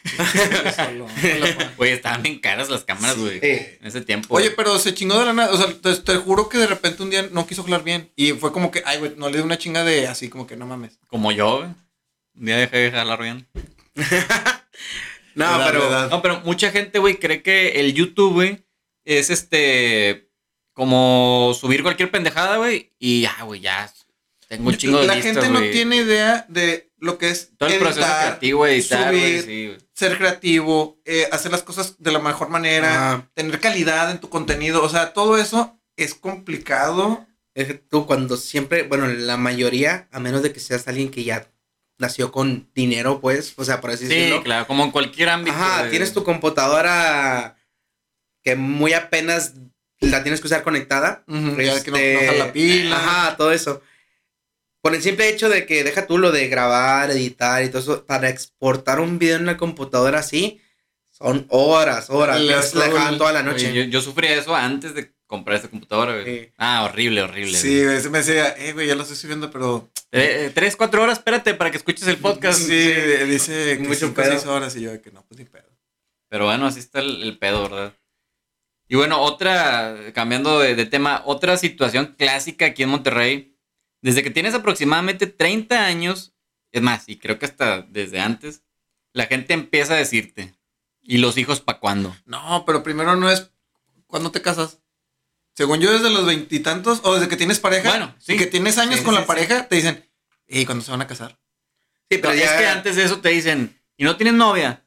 Güey, 1.77 1.93
estaban 1.93 2.23
bien 2.23 2.41
caras 2.41 2.69
las 2.69 2.83
cámaras, 2.83 3.17
güey. 3.19 3.39
Sí. 3.39 3.49
En 3.81 3.87
ese 3.87 4.01
tiempo. 4.01 4.35
Oye, 4.35 4.51
pero 4.51 4.77
se 4.79 4.95
chingó 4.95 5.19
de 5.19 5.27
la 5.27 5.33
nada. 5.33 5.53
O 5.53 5.57
sea, 5.57 5.73
te, 5.73 5.95
te 5.97 6.17
juro 6.17 6.49
que 6.49 6.59
de 6.59 6.67
repente 6.67 7.03
un 7.05 7.11
día 7.11 7.29
no 7.31 7.47
quiso 7.47 7.63
jalar 7.63 7.85
bien. 7.85 8.11
Y 8.17 8.33
fue 8.33 8.53
como 8.53 8.73
que, 8.73 8.83
ay, 8.85 8.99
güey, 8.99 9.15
no 9.17 9.29
le 9.29 9.39
di 9.39 9.45
una 9.45 9.59
chinga 9.59 9.85
de 9.85 10.09
así, 10.09 10.29
como 10.29 10.47
que 10.47 10.57
no 10.57 10.67
mames. 10.67 10.99
Como 11.07 11.31
yo, 11.31 11.59
güey. 11.59 11.69
Un 12.35 12.47
día 12.47 12.57
dejé 12.57 12.79
de 12.79 12.91
jalar 12.91 13.23
bien. 13.23 13.47
No, 15.35 15.59
La 15.59 15.67
pero. 15.67 15.81
verdad. 15.81 16.11
No, 16.11 16.23
pero 16.23 16.41
mucha 16.45 16.71
gente, 16.71 16.99
güey, 16.99 17.17
cree 17.19 17.43
que 17.43 17.81
el 17.81 17.95
YouTube, 17.95 18.33
güey, 18.35 18.65
es 19.05 19.31
este. 19.31 20.29
Como 20.75 21.53
subir 21.59 21.83
cualquier 21.83 22.11
pendejada, 22.11 22.57
güey. 22.57 22.93
Y 22.99 23.23
ya, 23.23 23.37
güey, 23.45 23.61
ya. 23.61 23.93
Tengo 24.49 24.69
un 24.69 24.77
chingo 24.77 25.01
de 25.01 25.07
La 25.07 25.17
gente 25.21 25.49
no 25.49 25.59
güey. 25.59 25.71
tiene 25.71 25.97
idea 25.97 26.47
de 26.49 26.91
lo 26.99 27.19
que 27.19 27.29
es 27.31 27.51
Todo 27.59 27.69
el 27.69 27.79
proceso 27.79 28.07
creativo, 28.07 28.67
editar, 28.67 29.11
güey. 29.13 29.43
Sí, 29.43 29.67
güey. 29.67 29.79
ser 29.95 30.17
creativo, 30.17 30.99
eh, 31.05 31.29
hacer 31.31 31.53
las 31.53 31.63
cosas 31.63 31.97
de 31.99 32.11
la 32.13 32.19
mejor 32.21 32.49
manera, 32.49 33.31
tener 33.35 33.61
calidad 33.61 34.11
en 34.11 34.19
tu 34.21 34.31
contenido. 34.31 34.83
O 34.83 34.89
sea, 34.89 35.13
todo 35.13 35.37
eso 35.37 35.79
es 35.97 36.15
complicado. 36.15 37.27
Es 37.55 37.67
que 37.67 37.75
tú 37.75 38.07
cuando 38.07 38.39
siempre, 38.39 38.83
bueno, 38.85 39.07
la 39.07 39.37
mayoría, 39.37 40.09
a 40.11 40.21
menos 40.21 40.43
de 40.43 40.53
que 40.55 40.61
seas 40.61 40.89
alguien 40.89 41.11
que 41.11 41.23
ya 41.25 41.51
nació 42.03 42.31
con 42.33 42.69
dinero, 42.75 43.21
pues, 43.21 43.55
o 43.57 43.65
sea, 43.65 43.81
por 43.81 43.91
así 43.93 44.07
Sí, 44.07 44.15
decirlo. 44.15 44.43
claro, 44.43 44.67
como 44.67 44.85
en 44.85 44.91
cualquier 44.91 45.31
ámbito. 45.31 45.57
Ajá, 45.57 45.89
tienes 45.89 46.13
tu 46.13 46.23
computadora 46.25 47.57
que 48.43 48.57
muy 48.57 48.93
apenas 48.93 49.55
la 50.01 50.23
tienes 50.23 50.41
que 50.41 50.49
usar 50.49 50.63
conectada. 50.63 51.23
Ujú, 51.29 51.57
ya 51.61 51.83
que 51.83 51.91
no, 51.93 51.97
Este, 51.97 52.15
no 52.15 52.21
jala 52.27 52.47
la 52.47 52.53
pila. 52.53 52.97
Ajá, 52.97 53.37
todo 53.37 53.53
eso. 53.53 53.81
Por 54.83 54.95
el 54.97 55.03
simple 55.03 55.29
hecho 55.29 55.49
de 55.49 55.65
que 55.65 55.85
deja 55.85 56.07
tú 56.09 56.19
lo 56.19 56.33
de 56.33 56.49
grabar, 56.49 57.11
editar 57.13 57.63
y 57.63 57.69
todo 57.69 57.79
eso, 57.81 58.05
para 58.05 58.29
exportar 58.29 58.99
un 58.99 59.19
video 59.21 59.37
en 59.37 59.43
una 59.43 59.57
computadora 59.57 60.19
así, 60.19 60.61
son 61.11 61.47
horas, 61.51 62.11
horas. 62.11 62.41
Le 62.41 62.57
dejaban 62.57 63.13
el- 63.13 63.19
toda 63.19 63.33
la 63.33 63.45
noche. 63.45 63.73
yo, 63.73 63.83
yo 63.85 64.01
sufría 64.01 64.35
eso 64.35 64.57
antes 64.57 64.95
de 64.95 65.13
comprar 65.33 65.57
esta 65.57 65.71
computadora, 65.71 66.13
güey. 66.13 66.25
Sí. 66.27 66.53
Ah, 66.59 66.85
horrible, 66.85 67.23
horrible. 67.23 67.57
Sí, 67.57 67.83
güey. 67.83 68.11
me 68.11 68.19
decía, 68.19 68.51
eh, 68.59 68.75
güey, 68.75 68.87
ya 68.87 68.95
lo 68.95 69.01
estoy 69.01 69.17
subiendo, 69.17 69.51
pero. 69.51 69.91
Eh, 70.11 70.45
eh, 70.45 70.53
tres, 70.55 70.77
cuatro 70.77 71.03
horas, 71.03 71.19
espérate 71.19 71.55
para 71.55 71.71
que 71.71 71.79
escuches 71.79 72.07
el 72.07 72.19
podcast. 72.19 72.61
Sí, 72.61 72.93
dice 73.27 73.79
que 73.79 73.89
Mucho 73.89 74.09
cinco, 74.09 74.23
seis 74.23 74.45
horas 74.45 74.77
y 74.77 74.83
yo 74.83 74.91
de 74.91 75.01
que 75.01 75.11
no, 75.11 75.25
pues 75.27 75.39
ni 75.39 75.47
pedo. 75.47 75.71
Pero 76.29 76.45
bueno, 76.45 76.67
así 76.67 76.81
está 76.81 77.01
el, 77.01 77.23
el 77.23 77.39
pedo, 77.39 77.63
¿verdad? 77.63 77.95
Y 78.89 78.97
bueno, 78.97 79.23
otra, 79.23 79.97
cambiando 80.13 80.59
de, 80.59 80.75
de 80.75 80.85
tema, 80.85 81.23
otra 81.25 81.57
situación 81.57 82.15
clásica 82.19 82.67
aquí 82.67 82.83
en 82.83 82.91
Monterrey. 82.91 83.57
Desde 84.03 84.23
que 84.23 84.31
tienes 84.31 84.53
aproximadamente 84.53 85.27
30 85.27 85.87
años, 85.87 86.35
es 86.73 86.83
más, 86.83 87.09
y 87.09 87.19
creo 87.19 87.39
que 87.39 87.47
hasta 87.47 87.81
desde 87.81 88.21
antes, 88.21 88.65
la 89.15 89.25
gente 89.25 89.55
empieza 89.55 89.95
a 89.95 89.99
decirte, 89.99 90.55
¿y 91.01 91.19
los 91.19 91.39
hijos 91.39 91.63
para 91.63 91.81
cuándo? 91.81 92.15
No, 92.27 92.65
pero 92.67 92.83
primero 92.83 93.17
no 93.17 93.31
es 93.31 93.51
cuando 94.07 94.31
te 94.31 94.43
casas. 94.43 94.82
Según 95.55 95.81
yo, 95.81 95.93
desde 95.93 96.11
los 96.11 96.25
veintitantos 96.27 97.01
o 97.03 97.15
desde 97.15 97.29
que 97.29 97.37
tienes 97.37 97.59
pareja, 97.61 97.91
Bueno, 97.91 98.15
sí. 98.19 98.37
que 98.37 98.47
tienes 98.47 98.79
años 98.79 98.99
Sí, 99.01 99.05
con 99.05 99.15
sí, 99.15 99.21
la 99.21 99.27
pareja, 99.27 99.69
te 99.69 99.77
dicen, 99.77 100.09
¿y 100.49 100.65
cuándo 100.65 100.85
se 100.85 100.91
van 100.91 101.03
a 101.03 101.07
casar? 101.07 101.39
Sí, 102.11 102.19
pero 102.19 102.31
Pero 102.31 102.35
ya. 102.35 102.45
es 102.55 102.61
que 102.61 102.67
antes 102.69 102.97
de 102.97 103.05
eso 103.05 103.21
te 103.21 103.29
dicen, 103.31 103.79
¿y 103.97 104.05
no 104.05 104.17
tienes 104.17 104.35
novia? 104.35 104.85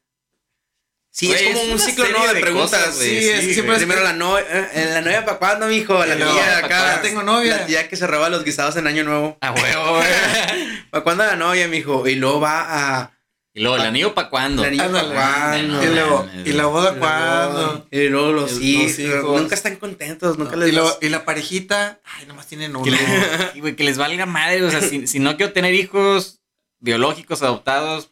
Sí, 1.10 1.32
es 1.32 1.42
como 1.44 1.58
es 1.60 1.68
un 1.72 1.78
ciclo 1.78 2.06
¿no? 2.10 2.26
de, 2.26 2.34
de 2.34 2.40
preguntas. 2.40 2.96
güey. 2.96 3.08
Sí, 3.22 3.40
Sí, 3.40 3.54
siempre 3.54 3.76
Primero 3.76 4.02
la 4.02 4.12
novia, 4.12 4.44
eh, 4.50 4.90
la 4.92 5.00
novia 5.00 5.24
para 5.24 5.38
cuándo, 5.38 5.66
mijo, 5.66 6.04
la 6.04 6.14
tía 6.14 6.26
¿pa' 6.26 6.58
acá. 6.58 6.78
cuándo 6.82 7.00
tengo 7.02 7.22
novia? 7.22 7.56
La 7.56 7.66
tía 7.66 7.88
que 7.88 7.96
se 7.96 8.06
roba 8.06 8.28
los 8.28 8.44
guisados 8.44 8.76
en 8.76 8.86
año 8.86 9.02
nuevo. 9.02 9.38
A 9.40 9.52
huevo, 9.52 9.94
güey. 9.96 10.06
¿Para 10.90 11.04
cuándo 11.04 11.24
la 11.24 11.36
novia, 11.36 11.68
mijo? 11.68 12.06
Y 12.06 12.16
luego 12.16 12.40
va 12.40 13.00
a 13.00 13.15
y 13.56 13.60
luego, 13.62 13.76
¿el 13.76 13.82
anillo 13.82 14.14
para 14.14 14.28
cuándo? 14.28 14.62
El 14.64 14.78
anillo 14.78 14.92
para 14.92 15.12
cuándo. 15.50 15.82
y 15.82 15.86
luego, 15.86 16.28
¿y 16.44 16.52
la 16.52 16.66
boda 16.66 16.94
cuándo? 16.98 17.86
Y 17.90 18.08
luego 18.08 18.32
los, 18.32 18.52
Los 18.52 18.60
hijos, 18.62 18.98
hijos. 18.98 19.40
Nunca 19.40 19.54
están 19.54 19.76
contentos, 19.76 20.38
nunca 20.38 20.52
No, 20.56 20.58
les 20.58 20.68
y, 20.68 20.72
luego- 20.72 20.88
das- 20.90 20.98
y 21.00 21.08
la 21.08 21.24
parejita, 21.24 22.00
ay, 22.04 22.26
nomás 22.26 22.46
tienen 22.46 22.76
uno. 22.76 22.84
Que, 22.84 23.60
güey, 23.60 23.74
que 23.74 23.84
les 23.84 23.96
valga 23.98 24.26
madre. 24.26 24.62
O 24.62 24.70
sea, 24.70 24.80
si, 24.82 25.06
si 25.06 25.18
no 25.18 25.36
quiero 25.36 25.52
tener 25.52 25.74
hijos 25.74 26.40
biológicos 26.80 27.42
adoptados, 27.42 28.10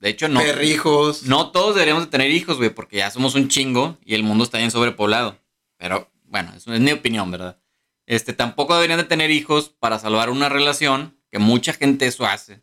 de 0.00 0.10
hecho, 0.10 0.28
no. 0.28 0.40
Perrijos. 0.40 1.24
No 1.24 1.50
todos 1.50 1.74
deberíamos 1.74 2.04
de 2.04 2.10
tener 2.10 2.30
hijos, 2.30 2.58
güey, 2.58 2.70
porque 2.70 2.98
ya 2.98 3.10
somos 3.10 3.34
un 3.34 3.48
chingo 3.48 3.98
y 4.04 4.14
el 4.14 4.22
mundo 4.22 4.44
está 4.44 4.58
bien 4.58 4.70
sobrepoblado. 4.70 5.38
Pero, 5.78 6.10
bueno, 6.24 6.52
eso 6.56 6.72
es 6.72 6.80
mi 6.80 6.92
opinión, 6.92 7.30
¿verdad? 7.30 7.58
Este, 8.06 8.32
tampoco 8.32 8.74
deberían 8.74 8.98
de 8.98 9.04
tener 9.04 9.30
hijos 9.30 9.70
para 9.70 9.98
salvar 9.98 10.30
una 10.30 10.48
relación, 10.48 11.18
que 11.32 11.38
mucha 11.38 11.72
gente 11.72 12.06
eso 12.06 12.26
hace. 12.26 12.62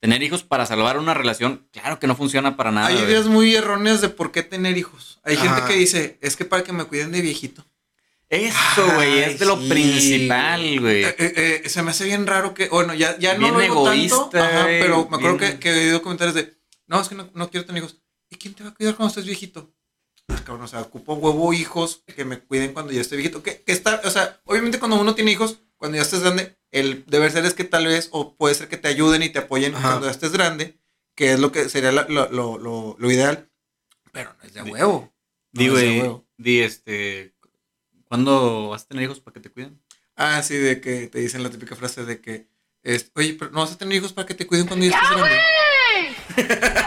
Tener 0.00 0.22
hijos 0.22 0.44
para 0.44 0.64
salvar 0.64 0.98
una 0.98 1.12
relación, 1.12 1.68
claro 1.72 1.98
que 1.98 2.06
no 2.06 2.14
funciona 2.14 2.56
para 2.56 2.70
nada. 2.70 2.86
Hay 2.86 2.98
ideas 2.98 3.26
muy 3.26 3.54
erróneas 3.54 4.00
de 4.00 4.08
por 4.08 4.30
qué 4.30 4.42
tener 4.44 4.76
hijos. 4.78 5.18
Hay 5.24 5.36
gente 5.36 5.62
que 5.66 5.74
dice, 5.74 6.18
es 6.20 6.36
que 6.36 6.44
para 6.44 6.62
que 6.62 6.72
me 6.72 6.84
cuiden 6.84 7.10
de 7.10 7.20
viejito. 7.20 7.64
Eso, 8.28 8.86
güey, 8.94 9.20
es 9.20 9.38
de 9.38 9.46
lo 9.46 9.58
sí. 9.58 9.68
principal, 9.68 10.80
güey. 10.80 11.02
Eh, 11.04 11.16
eh, 11.18 11.62
eh, 11.64 11.68
se 11.68 11.82
me 11.82 11.90
hace 11.92 12.04
bien 12.04 12.26
raro 12.26 12.52
que, 12.52 12.68
bueno, 12.68 12.92
ya, 12.94 13.18
ya 13.18 13.34
Bien 13.34 13.52
no 13.52 13.56
lo 13.58 13.62
digo 13.62 13.74
tanto, 13.84 13.92
egoísta, 13.92 14.46
ajá, 14.46 14.64
pero 14.66 15.08
me 15.10 15.16
acuerdo 15.16 15.38
bien- 15.38 15.52
que, 15.54 15.58
que 15.58 15.70
he 15.70 15.84
oído 15.86 16.02
comentarios 16.02 16.34
de, 16.34 16.54
no, 16.86 17.00
es 17.00 17.08
que 17.08 17.14
no, 17.14 17.30
no 17.34 17.50
quiero 17.50 17.66
tener 17.66 17.82
hijos. 17.82 17.98
¿Y 18.30 18.36
quién 18.36 18.52
te 18.54 18.62
va 18.62 18.70
a 18.70 18.74
cuidar 18.74 18.94
cuando 18.96 19.08
estés 19.08 19.24
viejito? 19.24 19.74
Ah, 20.28 20.36
cabrón, 20.44 20.64
o 20.64 20.68
sea, 20.68 20.82
ocupo 20.82 21.14
huevo 21.14 21.54
hijos 21.54 22.02
que 22.14 22.26
me 22.26 22.38
cuiden 22.38 22.74
cuando 22.74 22.92
ya 22.92 23.00
esté 23.00 23.16
viejito. 23.16 23.42
Que, 23.42 23.62
que 23.62 23.72
está, 23.72 24.02
o 24.04 24.10
sea, 24.10 24.40
obviamente 24.44 24.78
cuando 24.78 25.00
uno 25.00 25.14
tiene 25.14 25.32
hijos, 25.32 25.60
cuando 25.78 25.96
ya 25.96 26.02
estés 26.02 26.20
grande, 26.20 26.56
el 26.70 27.04
deber 27.06 27.32
ser 27.32 27.44
es 27.46 27.54
que 27.54 27.64
tal 27.64 27.86
vez, 27.86 28.08
o 28.12 28.36
puede 28.36 28.54
ser 28.54 28.68
que 28.68 28.76
te 28.76 28.88
ayuden 28.88 29.22
y 29.22 29.30
te 29.30 29.38
apoyen 29.38 29.74
Ajá. 29.74 29.88
cuando 29.88 30.06
ya 30.06 30.12
estés 30.12 30.32
grande, 30.32 30.78
que 31.14 31.32
es 31.32 31.40
lo 31.40 31.50
que 31.52 31.68
sería 31.68 31.92
la- 31.92 32.06
lo, 32.08 32.28
lo, 32.30 32.58
lo, 32.58 32.96
lo 32.98 33.10
ideal, 33.10 33.50
pero 34.12 34.34
no 34.38 34.44
es 34.46 34.52
de 34.54 34.62
huevo. 34.62 35.12
No 35.52 35.60
Di, 35.62 35.66
es 35.66 35.72
de 35.72 35.78
güey, 35.80 36.00
huevo. 36.00 36.26
di, 36.36 36.60
este, 36.60 37.34
¿cuándo 38.04 38.68
vas 38.68 38.82
a 38.82 38.86
tener 38.88 39.04
hijos 39.04 39.20
para 39.20 39.34
que 39.34 39.40
te 39.40 39.50
cuiden? 39.50 39.80
Ah, 40.16 40.42
sí, 40.42 40.56
de 40.56 40.80
que 40.80 41.06
te 41.08 41.18
dicen 41.20 41.42
la 41.42 41.50
típica 41.50 41.74
frase 41.76 42.04
de 42.04 42.20
que, 42.20 42.48
es, 42.82 43.10
oye, 43.14 43.34
pero 43.38 43.50
no 43.50 43.60
vas 43.60 43.72
a 43.72 43.78
tener 43.78 43.94
hijos 43.96 44.12
para 44.12 44.26
que 44.26 44.34
te 44.34 44.46
cuiden 44.46 44.66
cuando 44.66 44.84
ya 44.86 44.92
estés 44.96 45.10
grande. 45.16 45.38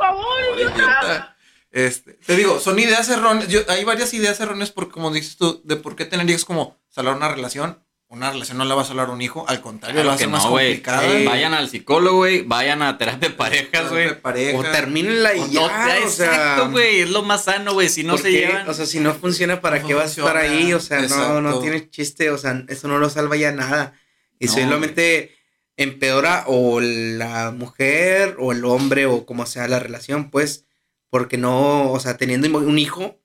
Ay, 0.00 0.62
idiota. 0.62 1.36
Este, 1.70 2.12
te 2.14 2.36
digo, 2.36 2.60
son 2.60 2.78
ideas 2.78 3.08
erróneas. 3.08 3.48
Yo, 3.48 3.60
hay 3.68 3.84
varias 3.84 4.14
ideas 4.14 4.38
erróneas 4.40 4.70
porque, 4.70 4.92
como 4.92 5.10
dices 5.10 5.36
tú, 5.36 5.60
de 5.64 5.76
por 5.76 5.96
qué 5.96 6.04
tener 6.04 6.28
hijos 6.30 6.44
como 6.44 6.78
salvar 6.88 7.16
una 7.16 7.28
relación. 7.28 7.82
Una 8.08 8.30
relación 8.30 8.58
no 8.58 8.64
la 8.64 8.74
va 8.76 8.82
a 8.82 8.84
salvar 8.84 9.10
un 9.10 9.20
hijo, 9.22 9.44
al 9.48 9.60
contrario, 9.60 9.94
Claro 10.02 10.04
la 10.06 10.10
va 10.10 10.14
a 10.14 10.18
que 10.18 10.24
hacer 10.24 10.32
más 10.32 10.44
no, 10.44 10.50
güey. 10.50 10.66
complicada. 10.82 11.02
Vayan 11.24 11.54
al 11.54 11.68
psicólogo, 11.68 12.18
güey. 12.18 12.42
Vayan 12.42 12.82
a 12.82 12.96
terapia 12.96 13.28
de 13.28 13.34
parejas, 13.34 13.90
güey. 13.90 14.20
Pareja. 14.20 14.56
O 14.58 14.62
termínenla 14.62 15.34
y 15.34 15.40
O 15.40 15.46
ya, 15.48 15.60
no, 15.60 16.06
o 16.06 16.10
sea. 16.10 16.26
exacto, 16.26 16.70
güey. 16.70 17.00
Es 17.00 17.10
lo 17.10 17.22
más 17.22 17.44
sano, 17.44 17.72
güey. 17.72 17.88
Si 17.88 18.04
no 18.04 18.12
¿por 18.12 18.20
se 18.22 18.30
qué? 18.30 18.38
llevan. 18.46 18.68
O 18.68 18.74
sea, 18.74 18.86
si 18.86 19.00
no 19.00 19.14
funciona, 19.14 19.60
¿para 19.60 19.80
No 19.80 19.88
qué 19.88 19.94
vas 19.94 20.16
a 20.16 20.20
estar 20.20 20.36
ahí? 20.36 20.72
O 20.74 20.80
sea, 20.80 21.00
no, 21.02 21.40
no 21.40 21.58
tiene 21.58 21.90
chiste, 21.90 22.30
o 22.30 22.38
sea, 22.38 22.62
eso 22.68 22.86
no 22.86 22.98
lo 22.98 23.10
salva 23.10 23.36
ya 23.36 23.50
nada. 23.50 23.94
Y 24.38 24.46
No, 24.46 24.52
solamente 24.52 25.34
empeora 25.76 26.44
o 26.46 26.80
la 26.80 27.50
mujer 27.50 28.36
o 28.38 28.52
el 28.52 28.64
hombre 28.64 29.06
o 29.06 29.26
como 29.26 29.44
sea 29.46 29.66
la 29.66 29.80
relación, 29.80 30.30
pues, 30.30 30.66
porque 31.10 31.36
no, 31.36 31.90
o 31.90 31.98
sea, 31.98 32.16
teniendo 32.16 32.46
un 32.58 32.78
hijo, 32.78 33.18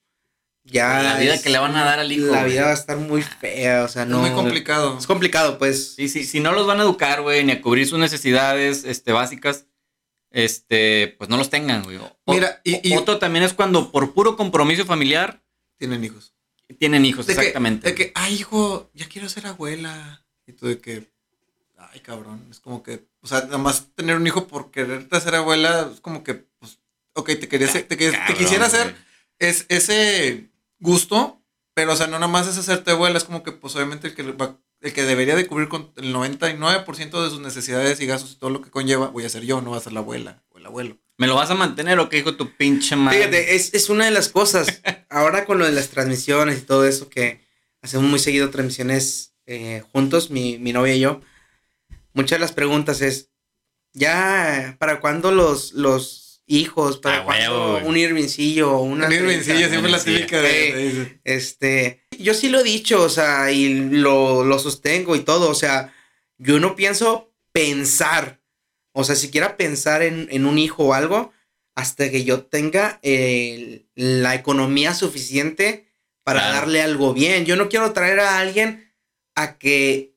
ya... 0.72 1.02
La 1.04 1.18
vida 1.18 1.36
es- 1.36 1.42
que 1.42 1.50
le 1.50 1.58
van 1.60 1.76
a 1.76 1.84
dar 1.84 2.00
al 2.00 2.12
hijo, 2.12 2.28
La 2.28 2.42
güey. 2.42 2.54
vida 2.54 2.66
va 2.66 2.72
a 2.72 2.74
estar 2.74 2.98
muy 2.98 3.22
fea, 3.22 3.84
o 3.84 3.88
sea, 3.88 4.04
Es 4.04 4.10
no... 4.10 4.20
muy 4.22 4.32
complicado. 4.32 4.98
Es 4.98 5.08
complicado, 5.08 5.58
pues. 5.58 5.96
Sí, 5.96 6.10
sí, 6.10 6.24
si 6.24 6.40
no 6.40 6.52
los 6.54 6.66
van 6.68 6.80
a 6.80 6.84
educar, 6.84 7.22
güey, 7.22 7.44
ni 7.44 7.52
a 7.54 7.62
cubrir 7.62 7.88
sus 7.88 8.00
necesidades 8.00 8.84
este, 8.86 9.12
básicas, 9.12 9.66
este, 10.32 11.16
pues 11.18 11.30
no 11.30 11.38
los 11.38 11.50
tengan, 11.50 11.84
güey. 11.84 11.98
O- 11.98 12.16
Mira, 12.28 12.62
y- 12.64 12.88
y- 12.88 12.96
otro 12.98 13.18
también 13.20 13.44
es 13.44 13.54
cuando 13.54 13.92
por 13.92 14.14
puro 14.14 14.36
compromiso 14.38 14.86
familiar 14.86 15.42
Tienen 15.78 16.04
hijos. 16.04 16.34
tienen 16.78 17.06
hijos, 17.06 17.26
De 17.26 17.34
que- 17.34 17.40
exactamente. 17.40 17.88
De 17.90 17.96
que, 17.96 18.12
ay, 18.16 18.36
hijo, 18.36 18.92
ya 18.94 19.08
quiero 19.08 19.28
ser 19.30 19.48
abuela. 19.48 20.24
Y 20.46 20.54
tú 20.54 20.68
de 20.68 20.80
que, 20.80 21.10
ay, 21.78 22.00
cabrón. 22.02 22.46
Es 22.52 22.60
como 22.60 22.84
que, 22.84 23.06
o 23.22 23.28
sea, 23.28 23.42
nada 23.42 23.58
más 23.58 23.88
tener 23.96 24.16
un 24.16 24.28
hijo 24.28 24.48
por 24.48 24.70
quererte 24.72 25.20
ser 25.20 25.36
abuela, 25.36 25.90
es 25.94 26.00
como 26.02 26.24
que, 26.24 26.36
pues, 26.36 26.80
ok, 27.14 27.26
te, 27.40 27.48
querías, 27.48 27.74
te, 27.74 27.82
te 27.84 27.98
Cabrón, 27.98 28.36
quisiera 28.38 28.66
hacer 28.68 28.96
es, 29.40 29.66
ese 29.70 30.50
gusto, 30.80 31.42
pero, 31.74 31.94
o 31.94 31.96
sea, 31.96 32.08
no 32.08 32.14
nada 32.20 32.28
más 32.32 32.48
es 32.48 32.58
hacerte 32.58 32.92
abuela, 32.92 33.18
es 33.18 33.24
como 33.24 33.44
que, 33.44 33.52
pues, 33.52 33.76
obviamente 33.76 34.08
el 34.08 34.16
que, 34.16 34.24
va- 34.32 34.60
el 34.82 34.94
que 34.94 35.04
debería 35.04 35.36
de 35.36 35.48
cubrir 35.48 35.68
con 35.70 35.92
el 35.98 36.14
99% 36.14 37.24
de 37.24 37.30
sus 37.30 37.40
necesidades 37.42 38.00
y 38.02 38.06
gastos 38.06 38.32
y 38.32 38.36
todo 38.36 38.50
lo 38.50 38.62
que 38.62 38.72
conlleva, 38.72 39.08
voy 39.08 39.26
a 39.26 39.30
ser 39.30 39.44
yo, 39.46 39.62
no 39.62 39.72
va 39.72 39.78
a 39.78 39.82
ser 39.82 39.94
la 39.94 40.00
abuela 40.02 40.44
o 40.50 40.58
el 40.58 40.66
abuelo. 40.66 40.98
¿Me 41.18 41.28
lo 41.28 41.36
vas 41.36 41.50
a 41.52 41.56
mantener 41.56 42.00
o 42.00 42.08
qué 42.10 42.18
dijo 42.18 42.36
tu 42.36 42.56
pinche 42.56 42.96
madre? 42.96 43.20
Fíjate, 43.20 43.56
es, 43.56 43.74
es 43.74 43.90
una 43.90 44.06
de 44.06 44.12
las 44.12 44.30
cosas. 44.30 44.82
Ahora 45.10 45.46
con 45.46 45.60
lo 45.60 45.66
de 45.66 45.74
las 45.74 45.90
transmisiones 45.90 46.60
y 46.60 46.62
todo 46.62 46.86
eso, 46.86 47.10
que 47.10 47.42
hacemos 47.82 48.10
muy 48.10 48.20
seguido 48.20 48.50
transmisiones 48.50 49.34
eh, 49.46 49.84
juntos, 49.92 50.30
mi, 50.30 50.58
mi 50.60 50.72
novia 50.72 50.96
y 50.96 51.02
yo. 51.02 51.22
Muchas 52.14 52.38
de 52.38 52.40
las 52.40 52.52
preguntas 52.54 53.02
es, 53.02 53.32
¿ya 53.94 54.78
para 54.80 55.00
cuándo 55.02 55.32
los, 55.32 55.74
los 55.74 56.19
hijos? 56.50 56.98
¿Para 56.98 57.20
Ah, 57.20 57.50
güey. 57.50 57.86
un 57.88 57.96
Irvincillo? 57.96 58.80
Una 58.80 59.08
Un 59.08 59.14
Irvincillo, 59.14 59.70
siempre 59.70 59.90
la 59.92 60.04
típica 60.04 60.42
de, 60.42 60.50
de- 60.74 60.94
de- 60.94 61.20
Este, 61.24 62.04
yo 62.18 62.34
sí 62.34 62.50
lo 62.50 62.60
he 62.60 62.64
dicho, 62.64 63.02
o 63.04 63.10
sea, 63.10 63.52
y 63.52 63.70
lo, 63.90 64.44
lo 64.44 64.60
sostengo 64.60 65.16
y 65.16 65.20
todo, 65.22 65.50
o 65.50 65.56
sea, 65.56 65.94
yo 66.38 66.60
no 66.60 66.76
pienso 66.76 67.32
pensar, 67.54 68.42
o 68.94 69.04
sea, 69.04 69.16
siquiera 69.16 69.56
pensar 69.58 70.02
en, 70.02 70.28
en 70.32 70.46
un 70.46 70.58
hijo 70.58 70.86
o 70.86 70.94
algo, 70.94 71.32
hasta 71.76 72.10
que 72.12 72.24
yo 72.26 72.42
tenga 72.44 73.00
eh, 73.04 73.86
la 73.96 74.36
economía 74.36 74.94
suficiente 74.94 75.86
para 76.24 76.40
Claro. 76.42 76.56
darle 76.58 76.82
algo 76.82 77.14
bien. 77.14 77.46
Yo 77.46 77.56
no 77.56 77.70
quiero 77.70 77.94
traer 77.94 78.20
a 78.20 78.40
alguien 78.40 78.92
a 79.36 79.58
que 79.58 80.14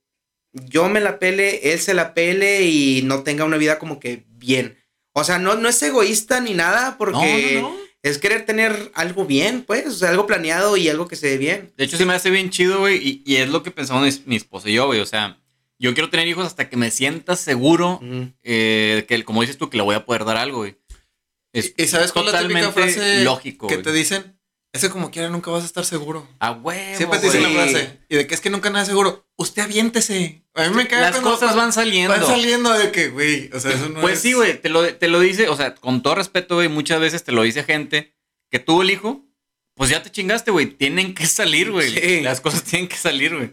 yo 0.52 0.88
me 0.88 1.00
la 1.00 1.18
pele, 1.18 1.72
él 1.72 1.78
se 1.78 1.94
la 1.94 2.14
pele 2.14 2.62
y 2.62 3.02
no 3.04 3.22
tenga 3.22 3.44
una 3.44 3.56
vida 3.56 3.78
como 3.78 4.00
que 4.00 4.24
bien. 4.28 4.76
O 5.14 5.24
sea, 5.24 5.38
no, 5.38 5.54
no 5.56 5.68
es 5.68 5.82
egoísta 5.82 6.40
ni 6.40 6.54
nada, 6.54 6.96
porque 6.98 7.58
No, 7.60 7.68
no, 7.68 7.74
no. 7.74 7.80
es 8.02 8.18
querer 8.18 8.46
tener 8.46 8.90
algo 8.94 9.26
bien, 9.26 9.62
pues, 9.66 9.86
o 9.86 9.90
sea, 9.92 10.10
algo 10.10 10.26
planeado 10.26 10.76
y 10.76 10.88
algo 10.88 11.06
que 11.08 11.16
se 11.16 11.28
ve 11.30 11.38
bien. 11.38 11.72
De 11.76 11.84
hecho, 11.84 11.96
se 11.96 12.06
me 12.06 12.14
hace 12.14 12.30
bien 12.30 12.50
chido, 12.50 12.80
güey, 12.80 12.96
y, 12.96 13.22
y 13.26 13.36
es 13.36 13.48
lo 13.50 13.62
que 13.62 13.70
pensamos 13.70 14.02
mi, 14.02 14.22
mi 14.26 14.36
esposa 14.36 14.68
y 14.70 14.74
yo, 14.74 14.86
güey. 14.86 15.00
O 15.00 15.06
sea, 15.06 15.38
yo 15.78 15.92
quiero 15.94 16.08
tener 16.10 16.28
hijos 16.28 16.46
hasta 16.46 16.68
que 16.70 16.76
me 16.76 16.90
sienta 16.90 17.36
seguro 17.36 18.00
eh, 18.42 19.04
que, 19.08 19.22
como 19.24 19.40
dices 19.42 19.58
tú, 19.58 19.68
que 19.68 19.76
le 19.76 19.82
voy 19.82 19.94
a 19.96 20.04
poder 20.06 20.24
dar 20.24 20.36
algo, 20.38 20.58
güey. 20.58 20.76
Es 21.52 21.74
¿Y 21.76 21.86
sabes 21.86 22.12
cuál 22.12 22.28
es 22.28 22.32
la 22.32 22.40
típica 22.40 22.60
totalmente 22.62 22.94
frase 22.94 23.24
lógico, 23.24 23.66
que 23.66 23.74
güey. 23.74 23.84
te 23.84 23.92
dicen? 23.92 24.38
Es 24.72 24.80
que 24.80 24.88
como 24.88 25.10
quiera 25.10 25.28
nunca 25.28 25.50
vas 25.50 25.64
a 25.64 25.66
estar 25.66 25.84
seguro. 25.84 26.26
A 26.38 26.52
huevo, 26.52 26.96
Siempre 26.96 27.18
te 27.18 27.26
dicen 27.26 27.42
la 27.42 27.50
frase. 27.50 27.98
Y 28.08 28.16
de 28.16 28.26
que 28.26 28.34
es 28.34 28.40
que 28.40 28.48
nunca 28.48 28.70
nada 28.70 28.82
es 28.82 28.88
seguro. 28.88 29.26
Usted 29.36 29.62
aviéntese. 29.62 30.42
A 30.54 30.68
mí 30.68 30.74
me 30.74 30.88
cae 30.88 31.02
Las 31.02 31.18
cosas 31.18 31.54
van 31.54 31.72
saliendo. 31.74 32.14
Van 32.14 32.26
saliendo 32.26 32.72
de 32.72 32.90
que, 32.90 33.08
güey. 33.08 33.50
O 33.52 33.60
sea, 33.60 33.72
eso 33.72 33.90
no 33.90 34.00
Pues 34.00 34.14
es- 34.14 34.20
sí, 34.20 34.32
güey, 34.32 34.60
te 34.60 34.70
lo, 34.70 34.94
te 34.94 35.08
lo 35.08 35.20
dice, 35.20 35.48
o 35.48 35.56
sea, 35.56 35.74
con 35.74 36.02
todo 36.02 36.14
respeto, 36.14 36.54
güey, 36.54 36.68
muchas 36.68 37.00
veces 37.00 37.22
te 37.22 37.32
lo 37.32 37.42
dice 37.42 37.64
gente 37.64 38.14
que 38.50 38.58
tuvo 38.60 38.80
el 38.82 38.90
hijo, 38.90 39.26
pues 39.74 39.90
ya 39.90 40.02
te 40.02 40.10
chingaste, 40.10 40.50
güey, 40.50 40.66
tienen 40.66 41.14
que 41.14 41.26
salir, 41.26 41.70
güey. 41.70 41.90
Sí. 41.90 42.20
Las 42.22 42.40
cosas 42.40 42.64
tienen 42.64 42.88
que 42.88 42.96
salir, 42.96 43.34
güey. 43.36 43.52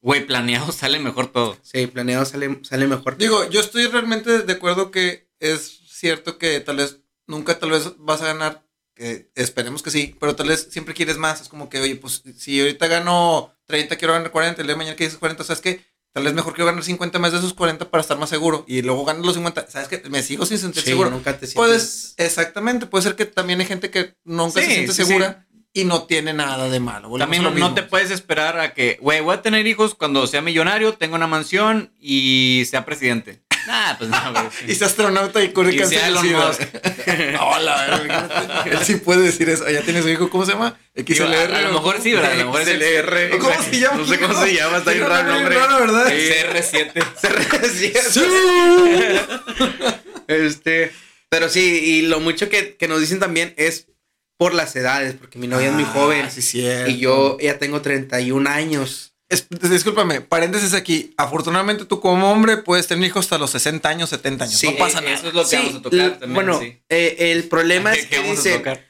Güey, 0.00 0.26
planeado 0.26 0.72
sale 0.72 0.98
mejor 0.98 1.28
todo. 1.30 1.56
Sí, 1.62 1.86
planeado 1.86 2.24
sale, 2.24 2.58
sale 2.62 2.88
mejor. 2.88 3.16
Digo, 3.16 3.48
yo 3.48 3.60
estoy 3.60 3.86
realmente 3.86 4.40
de 4.40 4.52
acuerdo 4.52 4.90
que 4.90 5.28
es 5.38 5.82
cierto 5.88 6.38
que 6.38 6.58
tal 6.58 6.76
vez 6.78 6.98
nunca 7.28 7.60
tal 7.60 7.70
vez 7.70 7.92
vas 7.98 8.20
a 8.22 8.26
ganar, 8.26 8.61
que 8.94 9.30
esperemos 9.34 9.82
que 9.82 9.90
sí, 9.90 10.16
pero 10.20 10.36
tal 10.36 10.48
vez 10.48 10.68
siempre 10.70 10.94
quieres 10.94 11.16
más. 11.18 11.40
Es 11.40 11.48
como 11.48 11.68
que, 11.68 11.80
oye, 11.80 11.96
pues 11.96 12.22
si 12.38 12.60
ahorita 12.60 12.86
gano 12.86 13.52
30, 13.66 13.96
quiero 13.96 14.14
ganar 14.14 14.30
40, 14.30 14.60
el 14.60 14.66
día 14.66 14.74
de 14.74 14.78
mañana 14.78 14.96
que 14.96 15.04
dices 15.04 15.18
40, 15.18 15.44
¿sabes 15.44 15.60
qué? 15.62 15.84
Tal 16.12 16.24
vez 16.24 16.34
mejor 16.34 16.52
quiero 16.52 16.66
ganar 16.66 16.84
50 16.84 17.18
más 17.18 17.32
de 17.32 17.38
esos 17.38 17.54
40 17.54 17.90
para 17.90 18.02
estar 18.02 18.18
más 18.18 18.28
seguro. 18.28 18.64
Y 18.68 18.82
luego 18.82 19.04
ganas 19.04 19.24
los 19.24 19.34
50, 19.34 19.66
¿sabes 19.70 19.88
qué? 19.88 20.02
Me 20.10 20.22
sigo 20.22 20.44
sin 20.44 20.58
sentir 20.58 20.82
Sí, 20.82 20.90
seguro. 20.90 21.10
nunca 21.10 21.32
te 21.32 21.46
sientes... 21.46 21.54
Puedes, 21.54 22.14
exactamente, 22.18 22.86
puede 22.86 23.02
ser 23.02 23.16
que 23.16 23.24
también 23.24 23.60
hay 23.60 23.66
gente 23.66 23.90
que 23.90 24.14
nunca 24.24 24.60
Sí, 24.60 24.66
se 24.66 24.74
siente 24.74 24.92
sí, 24.92 25.04
segura 25.04 25.46
y 25.72 25.84
no 25.84 26.02
tiene 26.02 26.34
nada 26.34 26.68
de 26.68 26.80
malo. 26.80 27.08
Volvemos 27.08 27.34
También 27.34 27.60
no, 27.60 27.72
te 27.74 27.82
puedes 27.82 28.10
esperar 28.10 28.58
a 28.58 28.74
que, 28.74 28.98
güey, 29.00 29.22
voy 29.22 29.34
a 29.34 29.40
tener 29.42 29.66
hijos 29.66 29.94
cuando 29.94 30.26
sea 30.26 30.42
millonario, 30.42 30.92
tenga 30.94 31.16
una 31.16 31.26
mansión 31.26 31.92
y 31.98 32.64
sea 32.68 32.84
presidente. 32.84 33.42
Nah, 33.66 33.96
pues 33.98 34.10
no, 34.10 34.32
güey. 34.32 34.44
Y 34.68 34.74
sea 34.74 34.86
astronauta 34.88 35.42
y 35.42 35.52
corre 35.52 35.76
cáncer 35.76 36.04
Elon. 36.04 36.32
Musk. 36.32 36.62
Hola. 37.40 38.62
Él 38.66 38.78
sí 38.84 38.96
puede 38.96 39.22
decir 39.22 39.48
eso. 39.48 39.68
Ya 39.70 39.82
tiene 39.82 40.02
su 40.02 40.08
hijo, 40.08 40.28
¿cómo 40.30 40.44
se 40.44 40.52
llama? 40.52 40.78
XLR. 40.96 41.54
a, 41.54 41.62
lo 41.62 41.70
¿o 41.70 41.72
mejor 41.74 42.00
sí, 42.02 42.12
¿verdad? 42.12 42.32
A 42.32 42.36
lo 42.36 42.46
mejor 42.46 42.60
es 42.62 42.68
XLR. 42.68 43.38
¿Cómo 43.38 43.62
se 43.62 43.78
llama? 43.80 43.96
No 43.98 44.06
sé 44.06 44.18
cómo 44.18 44.42
se 44.44 44.54
llama, 44.54 44.78
está 44.78 44.90
bien 44.92 45.04
un 45.04 45.08
raro 45.10 45.28
el 45.28 45.34
nombre 45.34 45.58
raro, 45.58 45.78
¿verdad? 45.80 46.06
CR7. 46.12 47.04
este, 50.28 50.92
pero 51.28 51.48
sí, 51.48 51.60
y 51.84 52.02
lo 52.02 52.20
mucho 52.20 52.48
que, 52.48 52.76
que 52.76 52.88
nos 52.88 53.00
dicen 53.00 53.18
también 53.20 53.54
es 53.56 53.86
por 54.36 54.54
las 54.54 54.74
edades, 54.76 55.14
porque 55.14 55.38
mi 55.38 55.46
novia 55.46 55.68
es 55.68 55.72
muy 55.74 55.84
Ah, 55.84 55.90
joven 55.94 56.30
Sí, 56.30 56.42
cierto. 56.42 56.90
y 56.90 56.98
yo 56.98 57.38
ya 57.40 57.58
tengo 57.58 57.80
31 57.80 58.48
años. 58.50 59.11
Es- 59.32 59.46
discúlpame, 59.70 60.20
paréntesis 60.20 60.74
aquí. 60.74 61.14
Afortunadamente 61.16 61.84
tú 61.86 62.00
como 62.00 62.30
hombre 62.30 62.58
puedes 62.58 62.86
tener 62.86 63.04
hijos 63.06 63.24
hasta 63.26 63.38
los 63.38 63.50
60 63.50 63.88
años, 63.88 64.10
70 64.10 64.44
años. 64.44 64.58
Sí, 64.58 64.70
no 64.70 64.76
pasa 64.78 64.98
eh, 64.98 65.02
nada. 65.02 65.14
Eso 65.16 65.28
es 65.28 65.34
lo 65.34 65.42
que 65.42 65.48
Sí, 65.48 65.56
vamos 65.56 65.74
a 65.76 65.82
tocar 65.82 65.98
l- 66.00 66.10
también. 66.10 66.34
bueno, 66.34 66.58
sí. 66.60 66.78
eh, 66.88 67.16
el 67.32 67.44
problema 67.44 67.92
es 67.94 68.02
¿Qué 68.04 68.08
que 68.08 68.16
vamos 68.18 68.30
a 68.38 68.42
dicen, 68.42 68.58
tocar? 68.58 68.84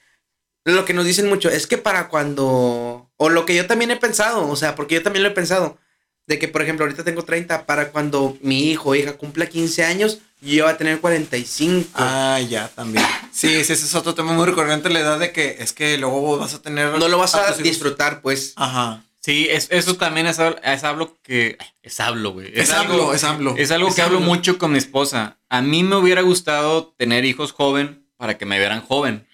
lo 0.64 0.84
que 0.84 0.94
nos 0.94 1.04
dicen 1.04 1.28
mucho 1.28 1.48
es 1.48 1.66
que 1.66 1.78
para 1.78 2.08
cuando, 2.08 3.10
o 3.16 3.28
lo 3.28 3.46
que 3.46 3.54
yo 3.54 3.66
también 3.66 3.90
he 3.90 3.96
pensado, 3.96 4.48
o 4.48 4.56
sea, 4.56 4.74
porque 4.74 4.96
yo 4.96 5.02
también 5.02 5.22
lo 5.22 5.28
he 5.28 5.32
pensado, 5.32 5.78
de 6.26 6.38
que 6.38 6.46
por 6.48 6.62
ejemplo 6.62 6.84
ahorita 6.84 7.02
tengo 7.04 7.24
30, 7.24 7.66
para 7.66 7.90
cuando 7.90 8.36
mi 8.42 8.70
hijo 8.70 8.90
o 8.90 8.94
hija 8.94 9.14
cumpla 9.14 9.46
15 9.46 9.84
años, 9.84 10.18
yo 10.40 10.64
voy 10.64 10.72
a 10.72 10.76
tener 10.76 11.00
45. 11.00 11.88
Ah, 11.94 12.40
ya, 12.48 12.68
también. 12.68 13.04
Sí, 13.32 13.48
sí, 13.64 13.72
ese 13.72 13.84
es 13.86 13.94
otro 13.94 14.14
tema 14.14 14.32
muy 14.32 14.46
recurrente, 14.46 14.88
la 14.88 15.00
edad 15.00 15.18
de 15.18 15.32
que 15.32 15.56
es 15.60 15.72
que 15.72 15.98
luego 15.98 16.38
vas 16.38 16.54
a 16.54 16.62
tener... 16.62 16.98
no 16.98 17.08
lo 17.08 17.18
vas 17.18 17.34
a 17.34 17.44
hijos. 17.50 17.58
disfrutar, 17.62 18.20
pues. 18.22 18.52
Ajá. 18.56 19.02
Sí, 19.24 19.46
es, 19.50 19.68
eso 19.70 19.94
también 19.96 20.26
es, 20.26 20.38
es 20.64 20.84
hablo 20.84 21.16
que. 21.22 21.56
Es 21.82 22.00
hablo, 22.00 22.32
güey. 22.32 22.50
Es 22.54 22.72
algo- 22.72 22.92
hablo, 22.94 23.14
es 23.14 23.22
hablo. 23.24 23.54
Es 23.56 23.70
algo 23.70 23.88
Es 23.88 23.94
que 23.94 24.02
hablo 24.02 24.18
hablo. 24.18 24.28
mucho 24.28 24.58
con 24.58 24.72
mi 24.72 24.78
esposa. 24.78 25.38
A 25.48 25.62
mí 25.62 25.84
me 25.84 25.94
hubiera 25.96 26.22
gustado 26.22 26.92
tener 26.98 27.24
hijos 27.24 27.52
joven 27.52 28.04
para 28.16 28.36
que 28.36 28.46
me 28.46 28.58
vieran 28.58 28.80
joven. 28.82 29.26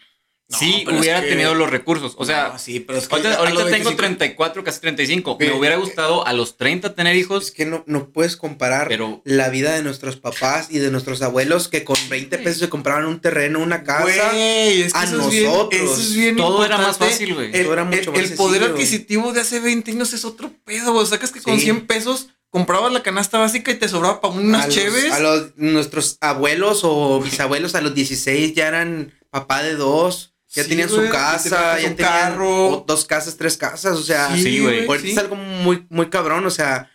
No, 0.50 0.58
sí, 0.58 0.86
es 0.88 0.98
hubiera 0.98 1.20
que- 1.20 1.28
tenido 1.28 1.54
los 1.54 1.68
recursos. 1.68 2.14
O 2.16 2.24
sea, 2.24 2.48
No, 2.54 2.58
sí, 2.58 2.80
pero 2.80 2.98
es 2.98 3.06
que 3.06 3.14
ahorita, 3.16 3.36
los 3.36 3.48
tengo 3.48 3.64
25 3.64 3.96
34, 3.96 4.64
casi 4.64 4.80
35. 4.80 5.36
¿Qué? 5.36 5.48
Me 5.48 5.52
hubiera 5.52 5.76
gustado 5.76 6.26
a 6.26 6.32
los 6.32 6.56
30 6.56 6.94
tener 6.94 7.14
Es 7.16 7.20
hijos, 7.20 7.50
que 7.50 7.66
no, 7.66 7.84
no 7.86 8.08
puedes 8.08 8.36
comparar 8.38 8.88
pero 8.88 9.20
la 9.24 9.50
vida 9.50 9.74
de 9.74 9.82
nuestros 9.82 10.16
papás 10.16 10.68
y 10.70 10.78
de 10.78 10.90
nuestros 10.90 11.20
abuelos 11.20 11.68
que 11.68 11.84
con 11.84 11.98
20 12.08 12.38
pesos 12.38 12.60
se 12.60 12.70
compraban 12.70 13.04
un 13.04 13.20
terreno, 13.20 13.58
una 13.60 13.84
casa. 13.84 14.04
Güey, 14.04 14.82
es 14.82 14.92
que 14.94 14.98
a 14.98 15.04
eso 15.04 15.20
es 15.20 15.30
bien- 15.30 15.44
nosotros. 15.44 15.82
eso 15.82 16.00
es 16.00 16.14
bien 16.14 16.36
todo 16.36 16.64
era 16.64 16.78
más 16.78 16.96
fácil, 16.96 17.34
güey. 17.34 17.50
El, 17.52 17.64
Todo 17.64 17.72
era 17.74 17.84
mucho 17.84 18.10
el- 18.14 18.22
más 18.22 18.30
el 18.30 18.36
poder 18.38 18.60
sencillo. 18.62 18.74
adquisitivo 18.74 19.32
de 19.34 19.40
hace 19.42 19.60
20 19.60 19.90
años 19.90 20.14
es 20.14 20.24
otro 20.24 20.50
pedo, 20.64 20.94
güey. 20.94 21.06
Sacas 21.06 21.30
que 21.30 21.42
con 21.42 21.56
Sí. 21.58 21.64
100 21.64 21.86
pesos 21.86 22.28
comprabas 22.48 22.90
la 22.90 23.02
canasta 23.02 23.36
básica 23.36 23.70
y 23.70 23.74
te 23.74 23.86
sobraba 23.86 24.22
para 24.22 24.32
unas 24.32 24.62
a 24.64 24.66
los- 24.68 24.74
cheves. 24.74 25.12
A 25.12 25.20
los, 25.20 25.50
nuestros 25.56 26.16
abuelos 26.22 26.80
o 26.84 27.20
bisabuelos 27.20 27.74
a 27.74 27.82
los 27.82 27.94
16 27.94 28.54
ya 28.54 28.66
eran 28.68 29.12
papá 29.30 29.62
de 29.62 29.74
dos, 29.74 30.32
ya 30.50 30.62
Sí, 30.62 30.68
tenían 30.70 30.88
su 30.88 31.04
y 31.04 31.08
casa, 31.08 31.74
tenías 31.74 31.82
ya 31.82 31.88
un 31.90 31.96
tenían 31.96 32.12
carro. 32.32 32.68
o- 32.68 32.84
dos 32.86 33.04
casas, 33.04 33.36
tres 33.36 33.56
casas, 33.56 33.96
o 33.98 34.02
sea, 34.02 34.34
Sí, 34.36 34.60
güey. 34.60 34.86
ahorita 34.86 35.06
sí. 35.06 35.12
es 35.12 35.18
algo 35.18 35.36
muy, 35.36 35.86
muy 35.90 36.08
cabrón, 36.08 36.44
o 36.46 36.50
sea, 36.50 36.90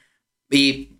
y, 0.49 0.91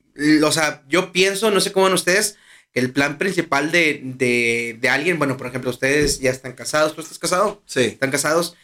o 0.43 0.51
sea, 0.51 0.83
yo 0.87 1.11
pienso, 1.11 1.49
no 1.51 1.59
sé 1.61 1.71
cómo 1.71 1.85
van 1.85 1.93
ustedes, 1.93 2.37
que 2.71 2.79
el 2.79 2.91
plan 2.91 3.17
principal 3.17 3.71
de, 3.71 4.01
de, 4.03 4.77
de 4.79 4.89
alguien, 4.89 5.17
bueno, 5.19 5.37
por 5.37 5.47
ejemplo, 5.47 5.69
ustedes 5.71 6.19
ya 6.19 6.31
están 6.31 6.53
casados, 6.53 6.95
¿tú 6.95 7.01
estás 7.01 7.19
casado? 7.19 7.61
Sí. 7.65 7.81
¿Están 7.81 8.09
casados? 8.11 8.55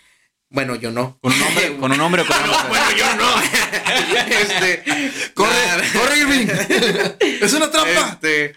Bueno, 0.52 0.76
yo 0.76 0.90
no. 0.92 1.20
con 1.22 1.32
un 1.32 1.42
hombre, 1.44 1.78
con 1.78 1.92
un 1.92 2.02
hombre 2.02 2.22
o 2.24 2.26
con 2.26 2.36
una 2.38 2.48
mujer. 2.48 2.70
bueno, 2.70 2.98
yo 2.98 3.16
no. 3.16 3.42
este, 4.42 4.84
Corre, 5.36 5.54
corre, 5.94 6.20
Irving. 6.20 6.48
es 7.42 7.54
una 7.54 7.70
trampa. 7.70 8.10
Este, 8.14 8.56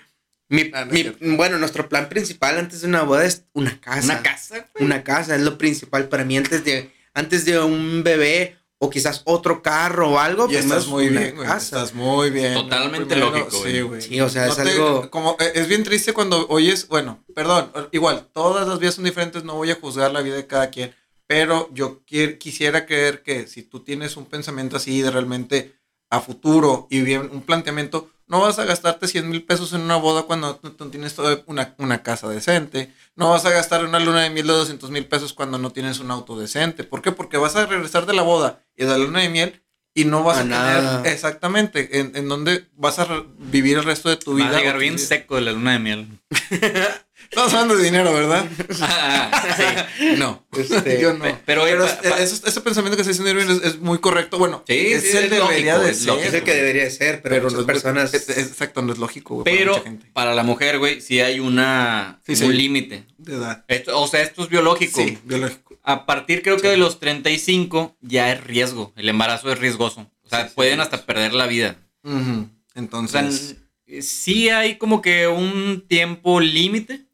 mi- 0.52 0.70
Ah, 0.72 0.84
no 0.84 0.92
mi- 0.92 1.36
bueno, 1.36 1.58
nuestro 1.58 1.88
plan 1.88 2.08
principal 2.08 2.58
antes 2.58 2.82
de 2.82 2.86
una 2.88 3.02
boda 3.02 3.24
es 3.24 3.44
una 3.52 3.80
casa. 3.80 4.04
Una 4.04 4.22
casa, 4.22 4.68
güey. 4.74 4.84
Una 4.84 5.02
casa 5.02 5.34
es 5.36 5.42
lo 5.42 5.58
principal 5.58 6.08
para 6.08 6.24
mí 6.24 6.36
antes 6.36 6.64
de, 6.64 6.90
antes 7.14 7.44
de 7.44 7.58
un 7.58 8.02
bebé 8.04 8.56
o 8.78 8.90
quizás 8.90 9.22
otro 9.24 9.62
carro 9.62 10.10
o 10.10 10.18
algo. 10.18 10.44
Y 10.44 10.48
primero 10.48 10.64
estás 10.68 10.82
es 10.84 10.88
muy 10.88 11.08
bien, 11.08 11.34
güey. 11.36 11.46
casa. 11.46 11.76
Estás 11.76 11.94
muy 11.94 12.30
bien. 12.30 12.54
Totalmente 12.54 13.06
Primero, 13.14 13.30
lógico, 13.30 13.58
güey. 13.60 13.72
Sí, 13.72 13.80
güey. 13.80 14.02
Sí, 14.02 14.20
o 14.20 14.28
sea, 14.28 14.48
es 14.48 14.56
te- 14.56 14.62
algo- 14.62 15.08
Como, 15.10 15.36
eh, 15.40 15.52
es 15.54 15.68
bien 15.68 15.84
triste 15.84 16.12
cuando 16.12 16.46
oyes, 16.48 16.88
bueno, 16.88 17.24
perdón, 17.34 17.70
igual, 17.92 18.28
todas 18.32 18.66
las 18.68 18.78
vidas 18.78 18.94
son 18.96 19.04
diferentes, 19.04 19.44
no 19.44 19.54
voy 19.54 19.70
a 19.70 19.76
juzgar 19.76 20.10
la 20.12 20.20
vida 20.22 20.34
de 20.36 20.46
cada 20.46 20.70
quien, 20.70 20.94
pero 21.28 21.70
yo 21.72 22.02
quier- 22.06 22.38
quisiera 22.38 22.84
creer 22.84 23.22
que 23.22 23.46
si 23.46 23.62
tú 23.62 23.80
tienes 23.84 24.16
un 24.16 24.26
pensamiento 24.26 24.76
así 24.76 25.00
de 25.00 25.10
realmente 25.10 25.74
a 26.10 26.20
futuro 26.20 26.86
y 26.90 27.00
bien 27.00 27.30
un 27.32 27.40
planteamiento, 27.42 28.10
no 28.32 28.40
vas 28.40 28.58
a 28.58 28.64
gastarte 28.64 29.06
100 29.06 29.28
mil 29.28 29.42
pesos 29.44 29.74
en 29.74 29.82
una 29.82 29.96
boda 29.96 30.22
cuando 30.22 30.58
no, 30.62 30.70
tienes 30.90 31.14
toda 31.14 31.42
una, 31.44 31.74
una 31.76 32.02
casa 32.02 32.30
decente. 32.30 32.90
No 33.14 33.28
vas 33.28 33.44
a 33.44 33.50
gastar 33.50 33.84
una 33.84 34.00
luna 34.00 34.22
de 34.22 34.30
miel 34.30 34.46
de 34.46 34.54
200 34.54 34.90
mil 34.90 35.04
pesos 35.04 35.34
cuando 35.34 35.58
no 35.58 35.70
tienes 35.70 36.00
un 36.00 36.10
auto 36.10 36.38
decente. 36.38 36.82
¿Por 36.82 37.02
qué? 37.02 37.12
Porque 37.12 37.36
vas 37.36 37.56
a 37.56 37.66
regresar 37.66 38.06
de 38.06 38.14
la 38.14 38.22
boda 38.22 38.64
y 38.74 38.84
de 38.86 38.90
la 38.90 38.96
luna 38.96 39.20
de 39.20 39.28
miel 39.28 39.62
y 39.94 40.06
no 40.06 40.22
vas 40.22 40.38
A 40.38 40.40
a, 40.40 40.44
nada. 40.44 41.02
tener 41.02 41.12
exactamente 41.12 42.00
en, 42.00 42.16
en 42.16 42.26
donde 42.26 42.70
vas 42.74 42.98
a 43.00 43.06
vivir 43.38 43.76
el 43.76 43.84
resto 43.84 44.08
de 44.08 44.16
tu 44.16 44.32
vida. 44.32 44.48
a 44.48 44.58
llegar 44.58 44.78
bien 44.78 44.98
seco 44.98 45.34
de 45.36 45.42
la 45.42 45.52
luna 45.52 45.72
de 45.72 45.78
miel. 45.78 46.08
Estamos 47.32 47.54
hablando 47.54 47.76
de 47.76 47.84
dinero, 47.84 48.12
¿verdad? 48.12 48.46
Ah, 48.82 49.54
sí. 49.96 50.04
No. 50.18 50.44
Este, 50.54 51.00
Yo 51.00 51.14
no. 51.14 51.24
pe- 51.24 51.36
Pero, 51.46 51.62
pero, 51.64 51.84
es- 51.86 51.92
pa- 51.92 52.10
pa- 52.10 52.18
es- 52.22 52.42
ese 52.44 52.60
pensamiento 52.60 52.94
que 52.96 53.00
está 53.02 53.08
diciendo 53.10 53.30
Irving 53.30 53.56
es, 53.56 53.72
es 53.74 53.80
muy 53.80 53.98
correcto. 54.00 54.36
Bueno, 54.38 54.62
Sí, 54.66 54.74
es 54.92 55.02
sí, 55.10 55.16
el 55.16 55.24
es 55.24 55.30
debería 55.30 55.78
lógico, 55.78 55.86
de 55.86 55.94
ser. 55.94 56.18
es 56.26 56.34
el 56.34 56.42
que 56.42 56.54
debería 56.54 56.90
ser, 56.90 57.22
pero, 57.22 57.36
Pero 57.36 57.44
muchas 57.44 57.60
no 57.60 57.66
personas. 57.66 58.12
es- 58.12 58.28
es- 58.28 58.48
exacto, 58.48 58.82
no 58.82 58.92
es 58.92 58.98
lógico, 58.98 59.36
güey, 59.36 59.44
para 59.44 59.56
Pero 59.56 59.72
mucha 59.72 59.84
gente. 59.84 60.06
para 60.12 60.34
la 60.34 60.42
mujer, 60.42 60.78
güey, 60.78 61.00
sí 61.00 61.20
hay 61.20 61.40
una 61.40 62.20
Sí, 62.26 62.36
sí. 62.36 62.44
un 62.44 62.54
límite. 62.56 63.04
De 63.16 63.36
edad. 63.36 63.64
Esto- 63.66 63.98
O 63.98 64.06
sea, 64.06 64.20
esto 64.20 64.42
es 64.42 64.50
biológico. 64.50 65.00
Sí, 65.02 65.16
biológico. 65.24 65.78
A 65.84 66.04
partir 66.04 66.42
creo 66.42 66.58
que 66.58 66.68
de 66.68 66.76
los 66.76 67.00
35 67.00 67.96
ya 68.02 68.30
es 68.30 68.44
riesgo. 68.44 68.92
El 68.94 69.08
embarazo 69.08 69.50
es 69.50 69.58
riesgoso. 69.58 70.06
O 70.22 70.28
sea, 70.28 70.48
pueden 70.54 70.76
sí. 70.76 70.80
hasta 70.82 71.06
perder 71.06 71.32
la 71.32 71.46
vida. 71.46 71.76
Ujú. 72.04 72.14
O 72.14 72.18
sea, 72.18 72.46
Entonces. 72.74 73.56
sí 74.02 74.50
hay 74.50 74.76
como 74.76 75.00
que 75.00 75.28
un 75.28 75.84
tiempo 75.88 76.38
límite. 76.40 77.06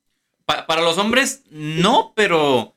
Pa- 0.49 0.67
para 0.67 0.81
los 0.81 0.97
hombres, 0.97 1.43
no, 1.51 2.15
pero 2.17 2.75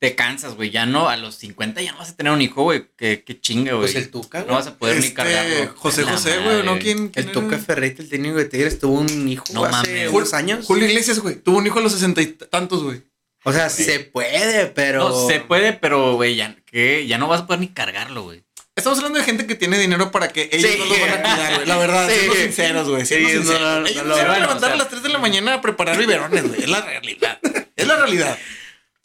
te 0.00 0.14
cansas, 0.14 0.54
güey. 0.54 0.70
Ya 0.70 0.86
no, 0.86 1.10
a 1.10 1.18
los 1.18 1.34
50 1.34 1.82
ya 1.82 1.92
no 1.92 1.98
vas 1.98 2.08
a 2.10 2.16
tener 2.16 2.32
un 2.32 2.40
hijo, 2.40 2.62
güey. 2.62 2.86
Qué, 2.96 3.22
qué 3.24 3.38
chinga, 3.38 3.72
güey. 3.74 3.82
Pues 3.92 3.94
el 3.96 4.10
Tuca, 4.10 4.44
No 4.48 4.54
vas 4.54 4.66
a 4.68 4.78
poder 4.78 4.96
ni 4.96 5.02
este, 5.02 5.14
cargarlo. 5.14 5.74
José 5.76 6.02
La 6.06 6.12
José, 6.12 6.38
güey, 6.42 6.62
¿no? 6.62 6.78
¿Quién? 6.78 7.08
quién 7.10 7.12
El 7.16 7.24
era? 7.24 7.32
Tuca 7.32 7.58
Ferretti, 7.58 8.00
el 8.02 8.08
técnico 8.08 8.36
de 8.38 8.46
Tigres, 8.46 8.78
tuvo 8.78 9.00
un 9.00 9.28
hijo 9.28 9.44
No 9.52 9.64
hace 9.66 9.76
mames. 9.92 10.08
unos 10.10 10.32
años. 10.32 10.64
Julio 10.64 10.86
Iglesias, 10.86 11.18
güey. 11.18 11.36
Tuvo 11.36 11.58
un 11.58 11.66
hijo 11.66 11.78
a 11.78 11.82
los 11.82 11.92
sesenta 11.92 12.22
y 12.22 12.28
tantos, 12.28 12.82
güey. 12.82 13.02
O 13.44 13.52
sea, 13.52 13.68
se 13.68 14.00
puede, 14.00 14.66
pero. 14.68 15.10
No, 15.10 15.26
se 15.28 15.40
puede, 15.40 15.74
pero, 15.74 16.14
güey, 16.14 16.36
ya, 16.36 16.56
¿qué? 16.64 17.06
ya 17.06 17.18
no 17.18 17.28
vas 17.28 17.42
a 17.42 17.46
poder 17.46 17.60
ni 17.60 17.68
cargarlo, 17.68 18.22
güey. 18.22 18.42
Estamos 18.80 18.98
hablando 18.98 19.18
de 19.18 19.24
gente 19.24 19.46
que 19.46 19.54
tiene 19.54 19.78
dinero 19.78 20.10
para 20.10 20.28
que 20.28 20.48
ellos 20.52 20.70
Sí. 20.70 20.78
no 20.78 20.84
los 20.86 21.00
van 21.00 21.10
a 21.10 21.22
cuidar, 21.22 21.54
güey. 21.54 21.66
La 21.68 21.76
verdad, 21.78 22.08
Sí. 22.08 22.14
siendo 22.18 22.34
sinceros, 22.34 22.88
güey. 22.88 23.06
Siendo 23.06 23.28
Sí, 23.28 23.34
no, 23.36 23.40
sinceros. 23.42 23.60
no, 23.62 23.80
no, 23.80 23.86
ellos 23.86 24.06
no, 24.06 24.14
se 24.16 24.22
van 24.22 24.30
a 24.30 24.38
levantar 24.40 24.56
o 24.56 24.60
sea- 24.66 24.72
a 24.74 24.76
las 24.76 24.88
3 24.88 25.02
de 25.02 25.08
la 25.08 25.18
mañana 25.18 25.54
a 25.54 25.60
preparar 25.60 25.96
biberones, 25.98 26.48
güey. 26.48 26.62
Es 26.62 26.68
la 26.68 26.80
realidad. 26.82 27.38
Es 27.76 27.86
la 27.86 27.96
realidad. 27.96 28.38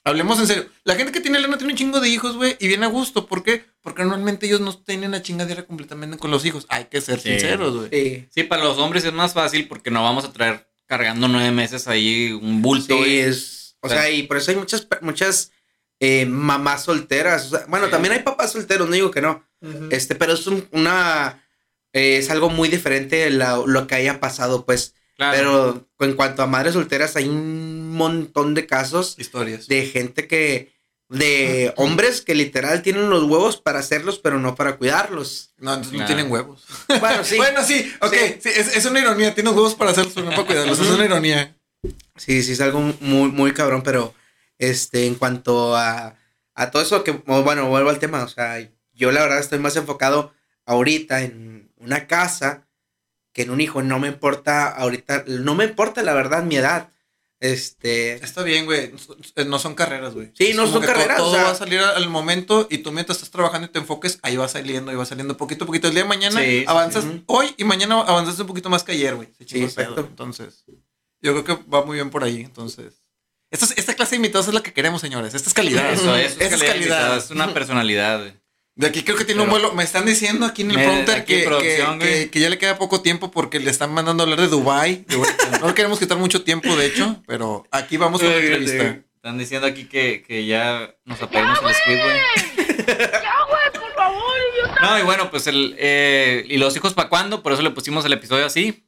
Hablemos 0.04 0.40
en 0.40 0.46
serio. 0.48 0.70
La 0.84 0.96
gente 0.96 1.12
que 1.12 1.20
tiene 1.20 1.40
lana 1.40 1.58
tiene 1.58 1.74
un 1.74 1.78
chingo 1.78 2.00
de 2.00 2.10
hijos, 2.10 2.36
güey, 2.36 2.56
y 2.60 2.68
viene 2.68 2.86
a 2.86 2.90
gusto. 2.90 3.26
¿Por 3.26 3.42
qué? 3.44 3.66
Porque 3.82 4.04
normalmente 4.04 4.46
ellos 4.46 4.62
no 4.62 4.78
tienen 4.78 5.12
la 5.12 5.22
chingadera 5.24 5.64
completamente 5.66 6.18
con 6.18 6.30
los 6.30 6.46
hijos. 6.46 6.66
Hay 6.70 6.86
que 6.86 7.02
ser 7.02 7.20
Sí. 7.20 7.30
sinceros, 7.30 7.76
güey. 7.76 7.90
Sí, 7.92 8.28
Sí, 8.34 8.44
para 8.44 8.64
los 8.64 8.78
hombres 8.78 9.04
es 9.04 9.14
más 9.14 9.34
fácil 9.34 9.68
porque 9.68 9.90
no 9.90 10.04
vamos 10.04 10.24
a 10.26 10.32
traer 10.32 10.68
cargando 10.86 11.28
nueve 11.28 11.50
meses 11.52 11.88
ahí 11.88 12.32
un 12.40 12.62
bulto. 12.62 13.04
sí, 13.04 13.20
es. 13.20 13.76
O 13.82 13.90
sea, 13.90 14.10
y 14.12 14.24
por 14.24 14.38
eso 14.38 14.52
hay 14.52 14.58
muchas, 14.58 14.88
muchas 15.02 15.52
eh, 16.00 16.26
mamás 16.26 16.84
solteras. 16.84 17.46
O 17.48 17.50
sea, 17.58 17.66
bueno, 17.68 17.86
Sí. 17.86 17.92
también 17.92 18.14
hay 18.14 18.20
papás 18.24 18.52
solteros, 18.52 18.88
no 18.88 18.94
digo 18.96 19.12
que 19.12 19.22
no. 19.22 19.44
Este, 19.92 20.16
pero 20.16 20.34
es 20.34 20.46
un- 20.48 20.68
una. 20.72 21.42
eh, 21.94 22.18
es 22.18 22.30
algo 22.30 22.50
muy 22.50 22.68
diferente 22.70 23.30
la- 23.30 23.64
lo 23.66 23.88
que 23.88 23.96
haya 23.96 24.20
pasado, 24.20 24.66
pues. 24.66 24.94
Claro. 25.16 25.38
Pero 25.98 26.10
en 26.10 26.16
cuanto 26.18 26.44
a 26.44 26.48
madres 26.48 26.74
solteras, 26.74 27.16
hay 27.16 27.30
un 27.30 27.92
montón 27.96 28.54
de 28.54 28.66
casos 28.68 29.16
Historias. 29.18 29.68
de 29.68 29.86
gente 29.86 30.28
que. 30.28 30.74
de 31.08 31.72
hombres 31.78 32.22
que 32.22 32.34
literal 32.34 32.82
tienen 32.82 33.12
los 33.12 33.24
huevos 33.26 33.58
para 33.58 33.78
hacerlos, 33.78 34.18
pero 34.18 34.40
no 34.40 34.56
para 34.56 34.76
cuidarlos. 34.78 35.52
No, 35.60 35.70
entonces 35.76 35.94
no 35.94 36.00
Nah. 36.00 36.06
tienen 36.08 36.32
huevos. 36.32 36.64
Bueno, 37.00 37.24
sí. 37.24 37.38
Bueno, 37.38 37.64
sí, 37.64 37.94
ok. 38.02 38.14
Sí. 38.14 38.36
Sí, 38.42 38.50
es, 38.50 38.76
es 38.76 38.86
una 38.86 39.00
ironía. 39.02 39.36
Tienes 39.36 39.54
huevos 39.54 39.76
para 39.76 39.92
hacerlos, 39.92 40.14
pero 40.16 40.26
no 40.26 40.36
para 40.36 40.48
cuidarlos. 40.48 40.80
Es 40.80 40.88
una 40.88 41.06
ironía. 41.06 41.56
Sí, 42.18 42.42
sí, 42.42 42.54
es 42.54 42.60
algo 42.62 42.80
muy, 43.02 43.30
muy 43.30 43.54
cabrón, 43.54 43.84
pero 43.84 44.16
este, 44.58 45.06
en 45.08 45.16
cuanto 45.16 45.76
a, 45.76 46.16
a 46.54 46.72
todo 46.72 46.82
eso 46.82 47.04
que, 47.04 47.12
bueno, 47.12 47.68
vuelvo 47.70 47.90
al 47.90 48.00
tema, 48.00 48.24
o 48.24 48.28
sea, 48.28 48.58
yo 48.94 49.12
la 49.12 49.22
verdad 49.22 49.40
estoy 49.40 49.60
más 49.60 49.76
enfocado 49.76 50.34
ahorita 50.66 51.22
en 51.22 51.72
una 51.78 52.08
casa 52.08 52.68
que 53.34 53.42
en 53.44 53.50
un 53.52 53.60
hijo, 53.62 53.82
no 53.84 54.00
me 54.00 54.08
importa 54.08 54.70
ahorita, 54.70 55.26
no 55.28 55.56
me 55.56 55.66
importa 55.66 56.02
la 56.04 56.14
verdad 56.14 56.44
mi 56.44 56.56
edad, 56.56 56.92
este, 57.42 58.14
Está 58.24 58.44
bien, 58.44 58.66
güey. 58.66 58.94
No 59.46 59.60
son 59.60 59.76
carreras, 59.76 60.14
güey. 60.14 60.32
Sí, 60.34 60.48
Es 60.52 60.56
no 60.56 60.66
son 60.68 60.82
carreras, 60.82 61.18
Todo, 61.18 61.32
o 61.32 61.34
sea- 61.34 61.44
va 61.44 61.50
a 61.52 61.56
salir 61.56 61.80
al 61.82 62.10
momento 62.10 62.66
y 62.72 62.78
tú 62.80 62.94
mientras 62.94 63.18
estás 63.18 63.30
trabajando 63.30 63.68
y 63.68 63.72
te 63.72 63.78
enfoques, 63.80 64.20
ahí 64.24 64.38
va 64.38 64.48
saliendo, 64.48 64.90
ahí 64.90 64.98
va 64.98 65.06
saliendo 65.06 65.36
poquito 65.36 65.66
a 65.66 65.68
poquito. 65.68 65.88
El 65.90 65.94
día 65.96 66.04
de 66.04 66.10
mañana 66.10 66.40
Sí, 66.42 66.64
avanzas 66.66 67.04
sí. 67.04 67.24
hoy 67.28 67.54
y 67.58 67.66
mañana 67.66 68.00
avanzas 68.02 68.40
un 68.40 68.48
poquito 68.48 68.70
más 68.70 68.84
que 68.84 68.94
ayer, 68.94 69.16
güey. 69.16 69.28
Se 69.38 69.46
chingó 69.46 69.68
el 69.68 69.74
pedo. 69.74 70.00
Entonces, 70.00 70.64
yo 71.22 71.34
creo 71.34 71.44
que 71.44 71.70
va 71.70 71.84
muy 71.86 71.96
bien 71.96 72.10
por 72.10 72.24
ahí. 72.24 72.42
Entonces, 72.42 73.04
esta, 73.56 73.66
es- 73.66 73.78
esta 73.78 73.94
clase 73.96 74.12
de 74.12 74.16
invitados 74.18 74.48
es 74.48 74.54
la 74.54 74.62
que 74.64 74.72
queremos, 74.74 75.02
señores. 75.02 75.34
Esta 75.34 75.50
es 75.50 75.54
calidad. 75.54 75.92
Eso, 75.92 76.16
eso 76.16 76.38
Esta 76.40 76.56
es 76.56 76.64
calidad, 76.64 77.18
es 77.18 77.32
una 77.32 77.54
personalidad. 77.54 78.20
güey. 78.20 78.34
De 78.78 78.88
aquí 78.88 79.04
creo 79.04 79.18
que 79.18 79.24
tiene 79.26 79.42
un 79.42 79.48
Pero- 79.48 79.60
vuelo. 79.62 79.74
Me 79.76 79.84
están 79.84 80.06
diciendo 80.06 80.46
aquí 80.46 80.62
en 80.64 80.72
el 80.72 80.84
prompter 80.84 81.24
que, 81.26 81.44
que- 81.44 81.48
güey. 81.86 81.98
que- 82.00 82.30
que 82.30 82.40
ya 82.42 82.50
le 82.50 82.58
queda 82.58 82.78
poco 82.78 83.02
tiempo 83.02 83.32
porque 83.32 83.60
le 83.60 83.72
están 83.72 83.94
mandando 83.94 84.22
a 84.22 84.26
hablar 84.26 84.42
de 84.42 84.48
Dubai. 84.50 85.06
De- 85.08 85.60
no 85.62 85.68
le 85.68 85.74
queremos 85.74 85.98
quitar 85.98 86.18
mucho 86.18 86.44
tiempo, 86.44 86.76
de 86.76 86.86
hecho, 86.88 87.24
pero 87.26 87.66
aquí 87.72 87.96
vamos 87.98 88.22
con 88.22 88.30
la 88.30 88.38
entrevista. 88.38 89.00
Están 89.16 89.38
diciendo 89.40 89.66
aquí 89.66 89.86
que, 89.86 90.24
que 90.28 90.46
ya 90.46 90.94
nos 91.06 91.22
apaguemos 91.22 91.58
el 91.64 91.74
squid, 91.74 91.98
güey. 92.00 93.26
No, 94.82 95.00
y 95.00 95.04
bueno, 95.04 95.32
pues 95.32 95.48
el. 95.48 95.76
eh, 95.80 96.46
¿Y 96.48 96.58
los 96.58 96.76
hijos 96.76 96.94
para 96.94 97.10
cuándo? 97.10 97.42
Por 97.42 97.54
eso 97.54 97.62
le 97.62 97.72
pusimos 97.72 98.06
el 98.06 98.14
episodio 98.14 98.46
así. 98.46 98.86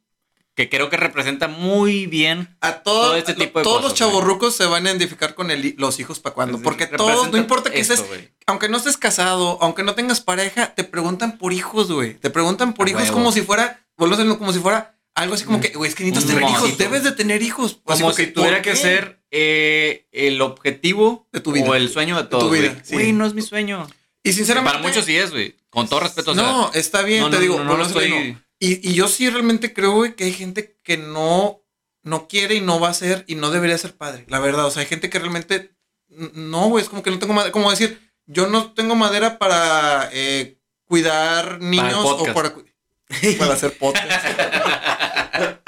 Que 0.58 0.68
creo 0.68 0.90
que 0.90 0.96
representa 0.96 1.46
muy 1.46 2.06
bien. 2.06 2.48
A 2.60 2.80
todo, 2.82 3.02
Todo 3.02 3.14
este 3.14 3.34
tipo 3.34 3.60
de 3.60 3.62
todos 3.62 3.76
cosas, 3.76 3.90
los 3.90 3.94
chavorrucos 4.00 4.56
se 4.56 4.66
van 4.66 4.84
a 4.86 4.90
identificar 4.90 5.36
con 5.36 5.52
el, 5.52 5.76
los 5.78 6.00
hijos 6.00 6.18
para 6.18 6.34
cuando. 6.34 6.58
Porque 6.60 6.88
todos, 6.88 7.30
no 7.30 7.38
importa 7.38 7.70
que 7.70 7.78
esto, 7.78 7.94
estés, 7.94 8.30
aunque 8.44 8.68
no 8.68 8.78
estés 8.78 8.96
casado, 8.96 9.58
aunque 9.60 9.84
no 9.84 9.94
tengas 9.94 10.20
pareja, 10.20 10.74
te 10.74 10.82
preguntan 10.82 11.38
por 11.38 11.52
hijos, 11.52 11.92
güey. 11.92 12.14
Te 12.14 12.28
preguntan 12.28 12.74
por 12.74 12.88
A 12.88 12.90
hijos 12.90 13.02
huevo. 13.04 13.14
como 13.14 13.30
si 13.30 13.42
fuera, 13.42 13.86
como 13.96 14.52
si 14.52 14.58
fuera 14.58 14.96
algo 15.14 15.34
así 15.34 15.44
como 15.44 15.60
que, 15.60 15.68
güey, 15.68 15.88
es 15.90 15.94
que 15.94 16.02
necesitas 16.02 16.34
tener 16.34 16.50
hijos, 16.50 16.76
debes 16.76 17.04
de 17.04 17.12
tener 17.12 17.40
hijos. 17.40 17.78
Así 17.86 18.02
Como 18.02 18.12
si 18.12 18.26
¿por 18.26 18.34
tuviera 18.42 18.60
que 18.60 18.74
ser 18.74 19.22
eh, 19.30 20.08
el 20.10 20.40
objetivo 20.42 21.28
De 21.30 21.38
tu 21.38 21.52
vida. 21.52 21.66
o 21.70 21.76
el 21.76 21.88
sueño 21.88 22.16
de 22.20 22.24
vida, 22.24 22.44
güey. 22.48 22.72
sí. 22.82 23.12
No 23.12 23.26
es 23.26 23.34
mi 23.34 23.42
sueño. 23.42 23.86
Y 24.24 24.32
sinceramente. 24.32 24.72
Para 24.76 24.82
muchos 24.88 25.04
sí 25.04 25.16
es, 25.16 25.30
güey. 25.30 25.54
Con 25.70 25.86
todo 25.88 26.00
respeto. 26.00 26.32
o 26.32 26.34
sea, 26.34 26.42
no, 26.42 26.70
está 26.74 27.02
bien, 27.02 27.20
no, 27.20 27.30
te 27.30 27.36
no, 27.36 27.42
digo, 27.42 27.62
no, 27.62 27.76
no 27.76 27.84
estoy- 27.86 28.32
no. 28.32 28.47
Y, 28.60 28.88
y 28.90 28.94
yo 28.94 29.08
sí 29.08 29.28
realmente 29.30 29.72
creo, 29.72 29.92
güey, 29.92 30.14
que 30.14 30.24
hay 30.24 30.32
gente 30.32 30.78
que 30.82 30.96
no, 30.96 31.62
no 32.02 32.26
quiere 32.28 32.56
y 32.56 32.60
no 32.60 32.80
va 32.80 32.88
a 32.90 32.94
ser 32.94 33.24
y 33.28 33.34
no 33.36 33.50
debería 33.50 33.78
ser 33.78 33.96
padre. 33.96 34.24
La 34.28 34.40
verdad, 34.40 34.66
o 34.66 34.70
sea, 34.70 34.80
hay 34.82 34.88
gente 34.88 35.08
que 35.10 35.18
realmente 35.18 35.72
no, 36.08 36.68
güey, 36.68 36.82
es 36.82 36.88
como 36.90 37.02
que 37.02 37.10
no 37.10 37.18
tengo 37.18 37.34
madera, 37.34 37.52
como 37.52 37.70
decir, 37.70 38.00
yo 38.26 38.46
no 38.48 38.72
tengo 38.72 38.94
madera 38.96 39.38
para 39.38 40.08
eh, 40.12 40.58
cuidar 40.84 41.60
niños 41.60 41.94
o 42.04 42.24
para, 42.34 42.50
cu- 42.50 42.64
para 43.38 43.54
hacer 43.54 43.76
podcast. 43.78 44.10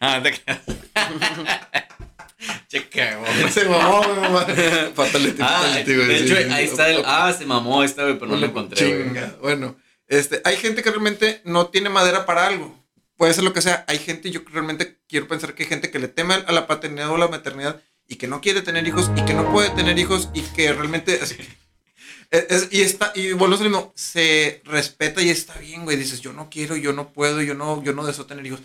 Ah, 0.00 0.20
te 0.22 0.32
creas. 0.32 0.60
Che, 2.68 2.88
cagón. 2.88 3.26
Se 3.50 3.64
mamó, 3.68 4.02
güey. 4.02 4.92
Fatality, 4.94 5.40
Ah, 5.42 5.62
fatality, 5.62 5.94
güey, 5.94 6.08
de 6.08 6.16
hecho, 6.18 6.36
sí, 6.36 6.42
ahí 6.52 6.64
está 6.64 6.88
el. 6.90 7.02
Ah, 7.04 7.32
se 7.36 7.46
mamó 7.46 7.82
esta, 7.82 8.02
güey, 8.02 8.18
pero 8.18 8.30
no 8.32 8.36
lo 8.36 8.46
encontré, 8.46 8.86
güey. 8.86 9.04
chinga. 9.08 9.36
Bueno, 9.40 9.76
este, 10.08 10.40
hay 10.44 10.56
gente 10.56 10.82
que 10.82 10.90
realmente 10.90 11.40
no 11.44 11.68
tiene 11.68 11.88
madera 11.88 12.26
para 12.26 12.46
algo. 12.46 12.78
Puede 13.16 13.32
ser 13.34 13.44
lo 13.44 13.52
que 13.52 13.62
sea. 13.62 13.84
Hay 13.88 13.98
gente, 13.98 14.30
yo 14.30 14.40
realmente 14.52 14.98
quiero 15.08 15.28
pensar 15.28 15.54
que 15.54 15.62
hay 15.62 15.68
gente 15.68 15.90
que 15.90 15.98
le 15.98 16.08
teme 16.08 16.34
a 16.34 16.52
la 16.52 16.66
paternidad 16.66 17.10
o 17.10 17.16
la 17.16 17.28
maternidad 17.28 17.80
y 18.08 18.16
que 18.16 18.26
no 18.26 18.40
quiere 18.40 18.60
tener 18.62 18.86
hijos 18.86 19.10
y 19.16 19.24
que 19.24 19.34
no 19.34 19.50
puede 19.52 19.70
tener 19.70 19.98
hijos 19.98 20.28
y 20.34 20.42
que 20.42 20.72
realmente 20.72 21.20
es- 21.22 21.36
y 22.72 22.80
está 22.82 23.12
y 23.14 23.30
a 23.30 23.34
lo 23.36 23.46
mismo, 23.58 23.92
se 23.94 24.60
respeta 24.64 25.22
y 25.22 25.30
está 25.30 25.56
bien, 25.58 25.84
güey. 25.84 25.96
Dices, 25.96 26.20
yo 26.20 26.32
no 26.32 26.50
quiero, 26.50 26.76
yo 26.76 26.92
no 26.92 27.12
puedo, 27.12 27.40
yo 27.42 27.54
no 27.54 27.82
yo 27.82 27.92
no 27.92 28.04
deseo 28.04 28.26
tener 28.26 28.44
hijos. 28.46 28.60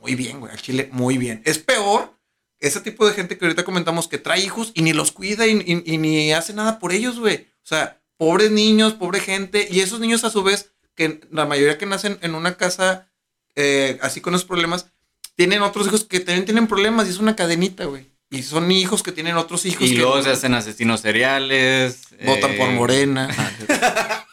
Muy 0.00 0.14
bien, 0.14 0.40
güey, 0.40 0.50
al 0.52 0.60
chile 0.62 0.88
muy 0.92 1.18
bien. 1.18 1.42
Es 1.44 1.58
peor 1.58 2.14
ese 2.58 2.80
tipo 2.80 3.06
de 3.06 3.12
gente 3.14 3.36
que 3.36 3.44
ahorita 3.44 3.64
comentamos 3.64 4.08
que 4.08 4.16
trae 4.18 4.40
hijos 4.42 4.72
y 4.74 4.82
ni 4.82 4.92
los 4.94 5.12
cuida 5.12 5.46
y- 5.46 5.82
y 5.84 5.98
ni 5.98 6.32
hace 6.32 6.54
nada 6.54 6.78
por 6.78 6.92
ellos, 6.92 7.18
güey. 7.18 7.48
O 7.62 7.66
sea, 7.66 8.00
pobres 8.16 8.50
niños, 8.50 8.94
pobre 8.94 9.20
gente. 9.20 9.68
Y 9.70 9.80
esos 9.80 10.00
niños 10.00 10.24
a 10.24 10.30
su 10.30 10.42
vez, 10.42 10.72
que 11.00 11.20
la 11.30 11.46
mayoría 11.46 11.78
que 11.78 11.86
nacen 11.86 12.18
en 12.20 12.34
una 12.34 12.56
casa 12.58 13.08
eh, 13.56 13.98
así 14.02 14.20
con 14.20 14.34
esos 14.34 14.44
problemas, 14.46 14.86
tienen 15.34 15.62
otros 15.62 15.86
hijos 15.86 16.04
que 16.04 16.20
también 16.20 16.44
tienen 16.44 16.66
problemas 16.66 17.06
y 17.06 17.10
es 17.10 17.16
una 17.18 17.34
cadenita, 17.36 17.86
güey. 17.86 18.06
Y 18.28 18.42
son 18.42 18.70
hijos 18.70 19.02
que 19.02 19.10
tienen 19.10 19.36
otros 19.36 19.64
hijos 19.64 19.82
Y 19.88 19.92
que 19.94 19.98
luego 20.02 20.22
se 20.22 20.30
hacen 20.30 20.52
asesinos 20.52 21.00
seriales. 21.00 22.02
votan 22.24 22.50
eh, 22.52 22.56
por 22.58 22.68
Morena. 22.70 23.28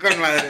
Con 0.00 0.18
madre. 0.20 0.48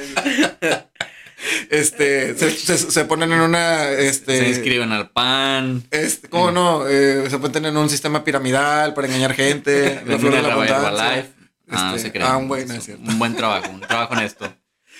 Este, 1.70 2.36
se, 2.36 2.50
se- 2.50 2.78
se 2.90 3.04
ponen 3.04 3.32
en 3.32 3.40
una, 3.40 3.90
este... 3.90 4.38
Se 4.38 4.48
inscriben 4.48 4.92
al 4.92 5.10
PAN. 5.10 5.84
Este, 5.90 6.28
¿Cómo 6.28 6.50
no? 6.50 6.86
Eh, 6.88 7.28
se 7.30 7.38
ponen 7.38 7.66
en 7.66 7.76
un 7.76 7.88
sistema 7.90 8.22
piramidal 8.24 8.94
para 8.94 9.06
engañar 9.08 9.34
gente. 9.34 10.00
la 10.06 10.18
flor 10.18 10.34
de 10.34 10.42
la 10.42 10.52
abundancia. 10.52 11.26
Ah, 11.70 11.90
no 11.90 11.96
Este, 11.96 12.08
se 12.08 12.12
crean. 12.12 12.30
ah, 12.30 12.36
un 12.38 12.48
buen, 12.48 12.66
no 12.68 12.74
es. 12.74 12.88
Un 12.88 13.18
buen 13.18 13.34
trabajo, 13.36 13.70
un 13.70 13.80
trabajo 13.80 14.14
honesto. 14.14 14.50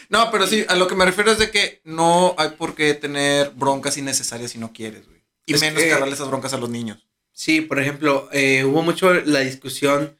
No, 0.08 0.30
pero 0.30 0.46
sí, 0.46 0.64
a 0.68 0.74
lo 0.76 0.88
que 0.88 0.94
me 0.94 1.04
refiero 1.04 1.30
es 1.32 1.38
de 1.38 1.50
que 1.50 1.80
no 1.84 2.34
hay 2.38 2.50
por 2.50 2.74
qué 2.74 2.94
tener 2.94 3.50
broncas 3.50 3.96
innecesarias 3.98 4.52
si 4.52 4.58
no 4.58 4.72
quieres, 4.72 5.06
güey. 5.06 5.22
Y 5.46 5.54
Es 5.54 5.60
menos 5.60 5.82
que- 5.82 5.90
darle 5.90 6.14
esas 6.14 6.28
broncas 6.28 6.52
a 6.54 6.58
los 6.58 6.70
niños. 6.70 7.06
Sí, 7.32 7.60
por 7.60 7.78
ejemplo, 7.78 8.28
eh, 8.32 8.64
hubo 8.64 8.82
mucho 8.82 9.12
la 9.14 9.40
discusión 9.40 10.18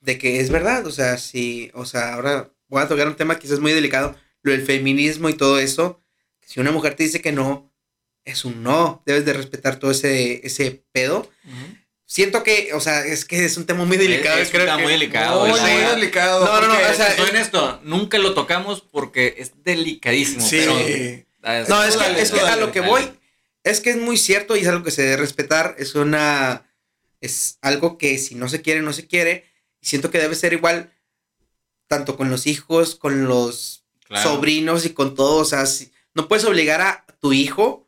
de 0.00 0.18
que 0.18 0.40
es 0.40 0.50
verdad, 0.50 0.86
o 0.86 0.90
sea, 0.90 1.16
sí, 1.18 1.70
o 1.74 1.84
sea, 1.84 2.14
ahora 2.14 2.50
voy 2.68 2.82
a 2.82 2.88
tocar 2.88 3.06
un 3.06 3.16
tema 3.16 3.38
quizás 3.38 3.60
muy 3.60 3.72
delicado, 3.72 4.16
lo 4.42 4.52
del 4.52 4.62
feminismo 4.64 5.28
y 5.28 5.34
todo 5.34 5.58
eso. 5.58 6.02
Si 6.44 6.58
una 6.60 6.70
mujer 6.72 6.94
te 6.94 7.02
dice 7.04 7.20
que 7.20 7.32
no, 7.32 7.72
es 8.24 8.44
un 8.44 8.62
no, 8.62 9.02
debes 9.06 9.24
de 9.24 9.32
respetar 9.34 9.76
todo 9.78 9.90
ese, 9.90 10.44
ese 10.46 10.84
pedo. 10.92 11.30
Siento 12.10 12.42
que, 12.42 12.70
o 12.72 12.80
sea, 12.80 13.04
es 13.04 13.26
que 13.26 13.44
es 13.44 13.58
un 13.58 13.66
tema 13.66 13.84
muy 13.84 13.98
delicado. 13.98 14.38
Es- 14.38 14.44
es 14.44 14.48
un 14.48 14.52
creo 14.52 14.64
tema 14.64 14.76
que- 14.78 14.82
muy 14.84 14.92
delicado, 14.94 15.46
la 15.46 15.52
muy 15.52 15.60
delicado. 15.94 16.44
No, 16.46 16.60
no, 16.62 16.68
no, 16.68 16.74
o 16.74 16.94
sea, 16.94 17.14
Soy 17.14 17.28
honesto, 17.28 17.80
nunca 17.84 18.16
lo 18.16 18.32
tocamos 18.32 18.80
porque 18.80 19.34
es 19.36 19.52
delicadísimo. 19.62 20.40
Sí. 20.40 20.56
pero- 20.56 20.72
No, 21.68 21.84
es 21.84 21.96
que, 21.96 22.02
Dale, 22.02 22.22
es 22.22 22.30
que 22.30 22.38
dale, 22.38 22.50
a 22.50 22.56
lo 22.56 22.72
que 22.72 22.80
dale. 22.80 22.90
voy, 22.90 23.10
es 23.62 23.80
que 23.80 23.90
es 23.90 23.98
muy 23.98 24.16
cierto 24.16 24.56
y 24.56 24.60
es 24.60 24.68
algo 24.68 24.82
que 24.84 24.90
se 24.90 25.02
debe 25.02 25.18
respetar. 25.18 25.74
Es 25.78 25.94
una. 25.94 26.64
Es 27.20 27.58
algo 27.60 27.98
que 27.98 28.16
si 28.16 28.34
no 28.36 28.48
se 28.48 28.62
quiere, 28.62 28.80
no 28.80 28.92
se 28.94 29.06
quiere. 29.06 29.44
Y 29.82 29.86
siento 29.86 30.10
que 30.10 30.18
debe 30.18 30.34
ser 30.34 30.54
igual, 30.54 30.90
tanto 31.88 32.16
con 32.16 32.30
los 32.30 32.46
hijos, 32.46 32.94
con 32.94 33.26
los 33.28 33.84
Claro. 34.06 34.30
sobrinos 34.30 34.86
y 34.86 34.90
con 34.94 35.14
todo. 35.14 35.36
O 35.36 35.44
sea, 35.44 35.66
si- 35.66 35.92
no 36.14 36.26
puedes 36.26 36.44
obligar 36.46 36.80
a 36.80 37.04
tu 37.20 37.32
hijo 37.34 37.86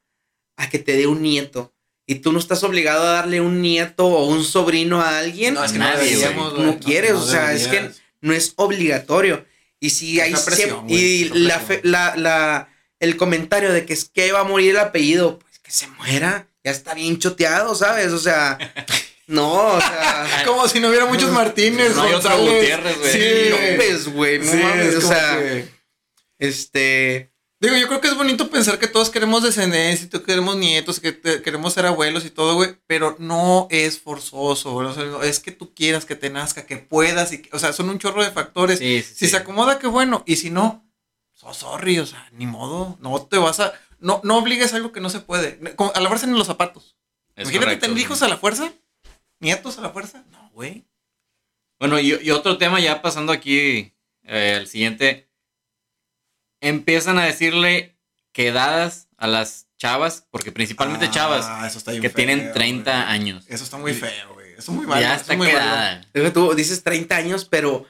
a 0.56 0.68
que 0.68 0.78
te 0.78 0.96
dé 0.96 1.06
un 1.06 1.22
nieto. 1.22 1.72
Y 2.11 2.16
tú 2.16 2.33
no 2.33 2.40
estás 2.40 2.64
obligado 2.64 3.07
a 3.07 3.11
darle 3.12 3.40
un 3.40 3.62
nieto 3.62 4.05
o 4.05 4.27
un 4.27 4.42
sobrino 4.44 5.01
a 5.01 5.18
alguien. 5.20 5.55
No, 5.55 5.64
es 5.64 5.70
que 5.70 5.79
Nadie, 5.79 6.16
no 6.35 6.51
no, 6.59 6.81
quieres, 6.81 7.12
no 7.12 7.20
o 7.20 7.25
sea, 7.25 7.53
es 7.53 7.68
que 7.68 7.88
no 8.20 8.33
es 8.33 8.53
obligatorio. 8.57 9.44
Y 9.79 9.90
si 9.90 10.18
hay 10.20 10.35
presión, 10.35 10.87
y 10.88 11.27
la, 11.29 11.61
fe- 11.61 11.81
la, 11.85 12.16
la- 12.16 12.68
el 12.99 13.16
comentario 13.16 13.73
de 13.73 13.87
que 13.87 13.92
es 13.92 14.07
que 14.07 14.33
va 14.33 14.40
a 14.40 14.44
morir 14.44 14.70
el 14.70 14.79
apellido, 14.79 15.38
pues 15.38 15.61
que 15.61 15.70
se 15.70 15.87
muera, 15.87 16.49
ya 16.64 16.73
está 16.73 16.94
bien 16.94 17.16
choteado, 17.20 17.77
¿sabes? 17.77 18.09
O 18.09 18.18
sea, 18.18 18.59
no, 19.29 19.77
o 19.77 19.81
sea, 19.81 20.42
Como 20.46 20.66
si 20.66 20.81
no 20.81 20.88
hubiera 20.88 21.07
muchos 21.07 21.31
Martínez, 21.31 21.94
No 21.94 22.03
hay 22.03 22.12
otro 22.14 22.29
González. 22.37 22.55
Gutiérrez, 22.57 22.99
güey. 22.99 23.12
Sí, 23.12 23.51
López, 23.51 24.09
güey, 24.09 24.38
no 24.40 24.51
Sí, 24.51 24.57
mames, 24.59 24.87
es 24.87 25.05
o 25.05 25.09
sea, 25.09 25.38
que- 25.38 25.68
este, 26.40 27.30
Digo, 27.61 27.77
yo 27.77 27.88
creo 27.88 28.01
que 28.01 28.09
es 28.09 28.16
bonito 28.16 28.49
pensar 28.49 28.79
que 28.79 28.88
todos 28.88 29.11
queremos 29.11 29.42
descendencia 29.42 30.07
y 30.07 30.09
todos 30.09 30.25
queremos 30.25 30.57
nietos, 30.57 30.99
que 30.99 31.12
te- 31.12 31.42
queremos 31.42 31.75
ser 31.75 31.85
abuelos 31.85 32.25
y 32.25 32.31
todo, 32.31 32.55
güey, 32.55 32.75
pero 32.87 33.16
no 33.18 33.68
es 33.70 34.01
forzoso, 34.01 34.73
güey, 34.73 34.87
o 34.88 34.94
sea, 34.94 35.05
es 35.29 35.40
que 35.40 35.51
tú 35.53 35.75
quieras 35.75 36.07
que 36.07 36.16
te 36.16 36.31
nazca, 36.31 36.64
que 36.64 36.79
puedas, 36.79 37.33
y 37.33 37.42
que- 37.42 37.51
o 37.55 37.59
sea, 37.59 37.75
son 37.75 37.90
un 37.90 37.99
chorro 37.99 38.25
de 38.25 38.31
factores. 38.31 38.79
Sí, 38.79 39.03
sí, 39.03 39.09
Si 39.14 39.25
sí. 39.27 39.29
se 39.33 39.37
acomoda, 39.37 39.79
qué 39.79 39.87
bueno, 39.88 40.23
y 40.27 40.37
si 40.37 40.49
no, 40.49 40.90
so 41.35 41.53
sorry, 41.53 41.99
o 41.99 42.07
sea, 42.07 42.27
ni 42.33 42.46
modo, 42.46 42.96
no 43.03 43.27
te 43.27 43.37
vas 43.37 43.61
a, 43.61 43.75
no, 43.99 44.23
no 44.25 44.38
obligues 44.38 44.73
algo 44.73 44.90
que 44.90 45.01
no 45.03 45.11
se 45.11 45.20
puede, 45.20 45.59
como 45.77 45.92
a 45.94 46.01
lavarse 46.01 46.25
en 46.25 46.33
los 46.33 46.46
zapatos. 46.46 46.96
Es 47.37 47.42
Imagínate 47.44 47.66
correcto, 47.66 47.87
tener 47.88 47.99
hijos 48.03 48.23
a 48.23 48.29
la 48.29 48.38
fuerza, 48.38 48.73
nietos 49.38 49.77
a 49.77 49.83
la 49.83 49.90
fuerza, 49.90 50.25
no, 50.31 50.51
güey. 50.55 50.87
Bueno, 51.79 52.01
y, 52.01 52.18
y 52.23 52.31
otro 52.31 52.57
tema 52.57 52.81
ya 52.81 53.03
pasando 53.03 53.33
aquí 53.33 53.92
eh, 54.25 54.57
al 54.61 54.66
siguiente. 54.66 55.30
Empiezan 56.61 57.18
a 57.18 57.25
decirle 57.25 57.96
quedadas 58.33 59.09
a 59.16 59.27
las 59.27 59.66
chavas, 59.79 60.27
porque 60.31 60.53
principalmente 60.53 61.07
Ah, 61.07 61.11
chavas, 61.11 61.66
eso 61.66 61.79
está 61.79 61.90
bien 61.92 62.03
que 62.03 62.11
feo, 62.11 62.16
tienen 62.16 62.53
30 62.53 62.92
güey. 62.92 63.05
años. 63.14 63.44
Eso 63.49 63.64
está 63.64 63.77
muy 63.79 63.94
feo, 63.94 64.35
güey. 64.35 64.53
Eso 64.53 64.73
es 64.73 64.77
muy 64.77 64.87
malo. 64.87 65.01
ya 65.01 65.14
está 65.16 65.33
es 65.33 65.38
muy 65.38 65.49
quedada. 65.49 66.07
tú 66.33 66.55
dices 66.55 66.83
30 66.83 67.16
años, 67.16 67.44
pero 67.46 67.87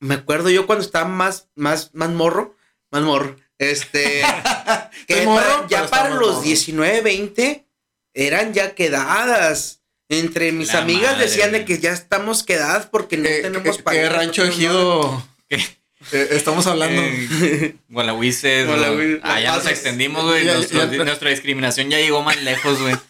me 0.00 0.14
acuerdo 0.14 0.50
yo 0.50 0.66
cuando 0.66 0.84
estaba 0.84 1.08
más, 1.08 1.48
más, 1.56 1.90
más 1.94 2.10
morro, 2.10 2.56
más 2.92 3.02
morro, 3.02 3.36
este, 3.58 4.22
que 5.08 5.22
morro, 5.26 5.42
para- 5.44 5.68
ya 5.68 5.86
para 5.88 6.10
los 6.10 6.34
morro. 6.36 6.42
19, 6.42 7.00
20, 7.00 7.66
eran 8.14 8.52
ya 8.54 8.74
quedadas. 8.74 9.82
Entre 10.08 10.52
mis 10.52 10.72
La 10.72 10.82
amigas 10.82 11.14
madre, 11.14 11.24
decían 11.26 11.50
de 11.50 11.64
que 11.64 11.80
ya 11.80 11.90
estamos 11.92 12.44
quedadas 12.44 12.86
porque 12.86 13.16
no 13.16 13.24
¿Qué, 13.24 13.40
tenemos 13.42 13.76
qué- 13.78 13.82
qué 13.90 14.08
rancho 14.08 14.44
no 14.44 14.50
ejido 14.52 15.28
eh, 16.12 16.28
estamos 16.32 16.66
hablando? 16.66 17.00
Eh, 17.02 17.76
Gualahuises. 17.88 18.66
Gualahuises. 18.68 19.20
Ah, 19.22 19.40
ya 19.40 19.48
nos 19.48 19.58
Pasos. 19.58 19.72
extendimos, 19.72 20.24
güey. 20.24 20.44
Nuestra 20.44 21.30
discriminación 21.30 21.90
ya 21.90 21.98
llegó 21.98 22.22
más 22.22 22.40
lejos, 22.42 22.80
güey. 22.80 22.96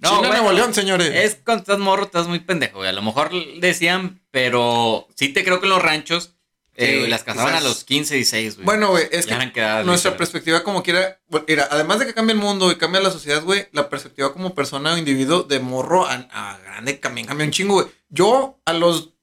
No, 0.00 0.10
No, 0.10 0.16
Chile, 0.16 0.28
bueno, 0.28 0.42
Nuevo 0.42 0.56
León, 0.58 0.74
señores. 0.74 1.10
Es 1.14 1.38
cuando 1.42 1.62
estás 1.62 1.78
morro, 1.78 2.04
estás 2.04 2.26
muy 2.26 2.40
pendejo, 2.40 2.78
güey. 2.78 2.90
A 2.90 2.92
lo 2.92 3.00
mejor 3.00 3.30
decían, 3.58 4.20
pero 4.30 5.08
sí 5.14 5.28
te 5.28 5.44
creo 5.44 5.60
que 5.60 5.66
en 5.66 5.70
los 5.70 5.80
ranchos 5.82 6.34
eh, 6.76 7.06
las 7.08 7.22
casaban 7.22 7.54
a 7.54 7.60
los 7.60 7.84
15, 7.84 8.16
16, 8.16 8.56
güey. 8.56 8.64
Bueno, 8.66 8.88
güey, 8.88 9.04
es 9.12 9.26
Ya 9.26 9.38
que 9.38 9.52
quedadas, 9.52 9.86
nuestra 9.86 10.16
perspectiva 10.16 10.64
como 10.64 10.82
quiera, 10.82 11.20
mira, 11.46 11.68
además 11.70 12.00
de 12.00 12.06
que 12.06 12.14
cambia 12.14 12.34
el 12.34 12.40
mundo 12.40 12.70
y 12.72 12.76
cambia 12.76 13.00
la 13.00 13.12
sociedad, 13.12 13.42
güey, 13.44 13.68
la 13.72 13.88
perspectiva 13.88 14.32
como 14.32 14.54
persona 14.54 14.92
o 14.92 14.98
individuo 14.98 15.44
de 15.44 15.60
morro 15.60 16.04
a, 16.04 16.14
a 16.32 16.58
grande 16.58 16.94
también 16.94 17.26
cambia 17.26 17.46
un 17.46 17.52
chingo, 17.52 17.74
güey. 17.74 17.86
Yo 18.08 18.60
a 18.66 18.72
los 18.72 19.13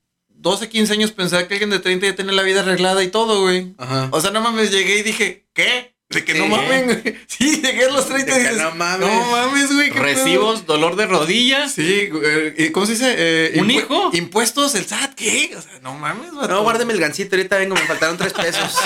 12, 0.42 0.70
15 0.70 0.94
años 0.94 1.12
pensaba 1.12 1.48
que 1.48 1.54
alguien 1.54 1.70
de 1.70 1.80
30 1.80 2.08
ya 2.08 2.16
tenía 2.16 2.34
la 2.34 2.42
vida 2.42 2.62
arreglada 2.62 3.04
y 3.04 3.10
todo, 3.10 3.42
güey. 3.42 3.74
Ajá. 3.78 4.10
O 4.12 4.20
sea, 4.20 4.32
no 4.32 4.42
mames, 4.42 4.72
llegué 4.72 4.98
y 4.98 5.04
dije, 5.04 5.46
¿qué? 5.54 5.96
De 6.12 6.24
que 6.26 6.34
no 6.34 6.44
¿Qué? 6.44 6.50
mamen, 6.50 6.86
güey. 6.86 7.18
Sí, 7.28 7.62
llegué 7.62 7.86
a 7.86 7.90
los 7.92 8.08
30 8.08 8.36
y 8.36 8.40
dices, 8.40 8.58
no 8.58 8.72
mames. 8.76 9.08
No 9.08 9.32
mames, 9.32 9.74
güey. 9.74 9.88
¿qué 9.90 9.94
pedo?" 9.94 10.04
Recibos, 10.04 10.66
dolor 10.66 10.96
de 10.96 11.06
rodillas. 11.08 11.72
Sí, 11.74 12.08
güey, 12.10 12.54
¿y 12.58 12.70
¿cómo 12.72 12.86
se 12.86 12.92
dice? 12.94 13.16
Eh, 13.18 13.54
¿Un 13.60 13.70
impu- 13.70 13.78
hijo? 13.80 14.10
Impuestos, 14.14 14.76
el 14.76 14.86
SAT, 14.86 15.14
¿qué? 15.16 15.54
O 15.58 15.62
sea, 15.62 15.80
no 15.82 15.94
mames, 15.96 16.34
vato. 16.34 16.48
No, 16.50 16.64
guárdeme 16.64 16.94
el 16.94 17.00
gancito, 17.00 17.36
ahorita 17.36 17.58
vengo, 17.58 17.76
me 17.76 17.82
faltaron 17.82 18.18
tres 18.18 18.34
pesos. 18.34 18.76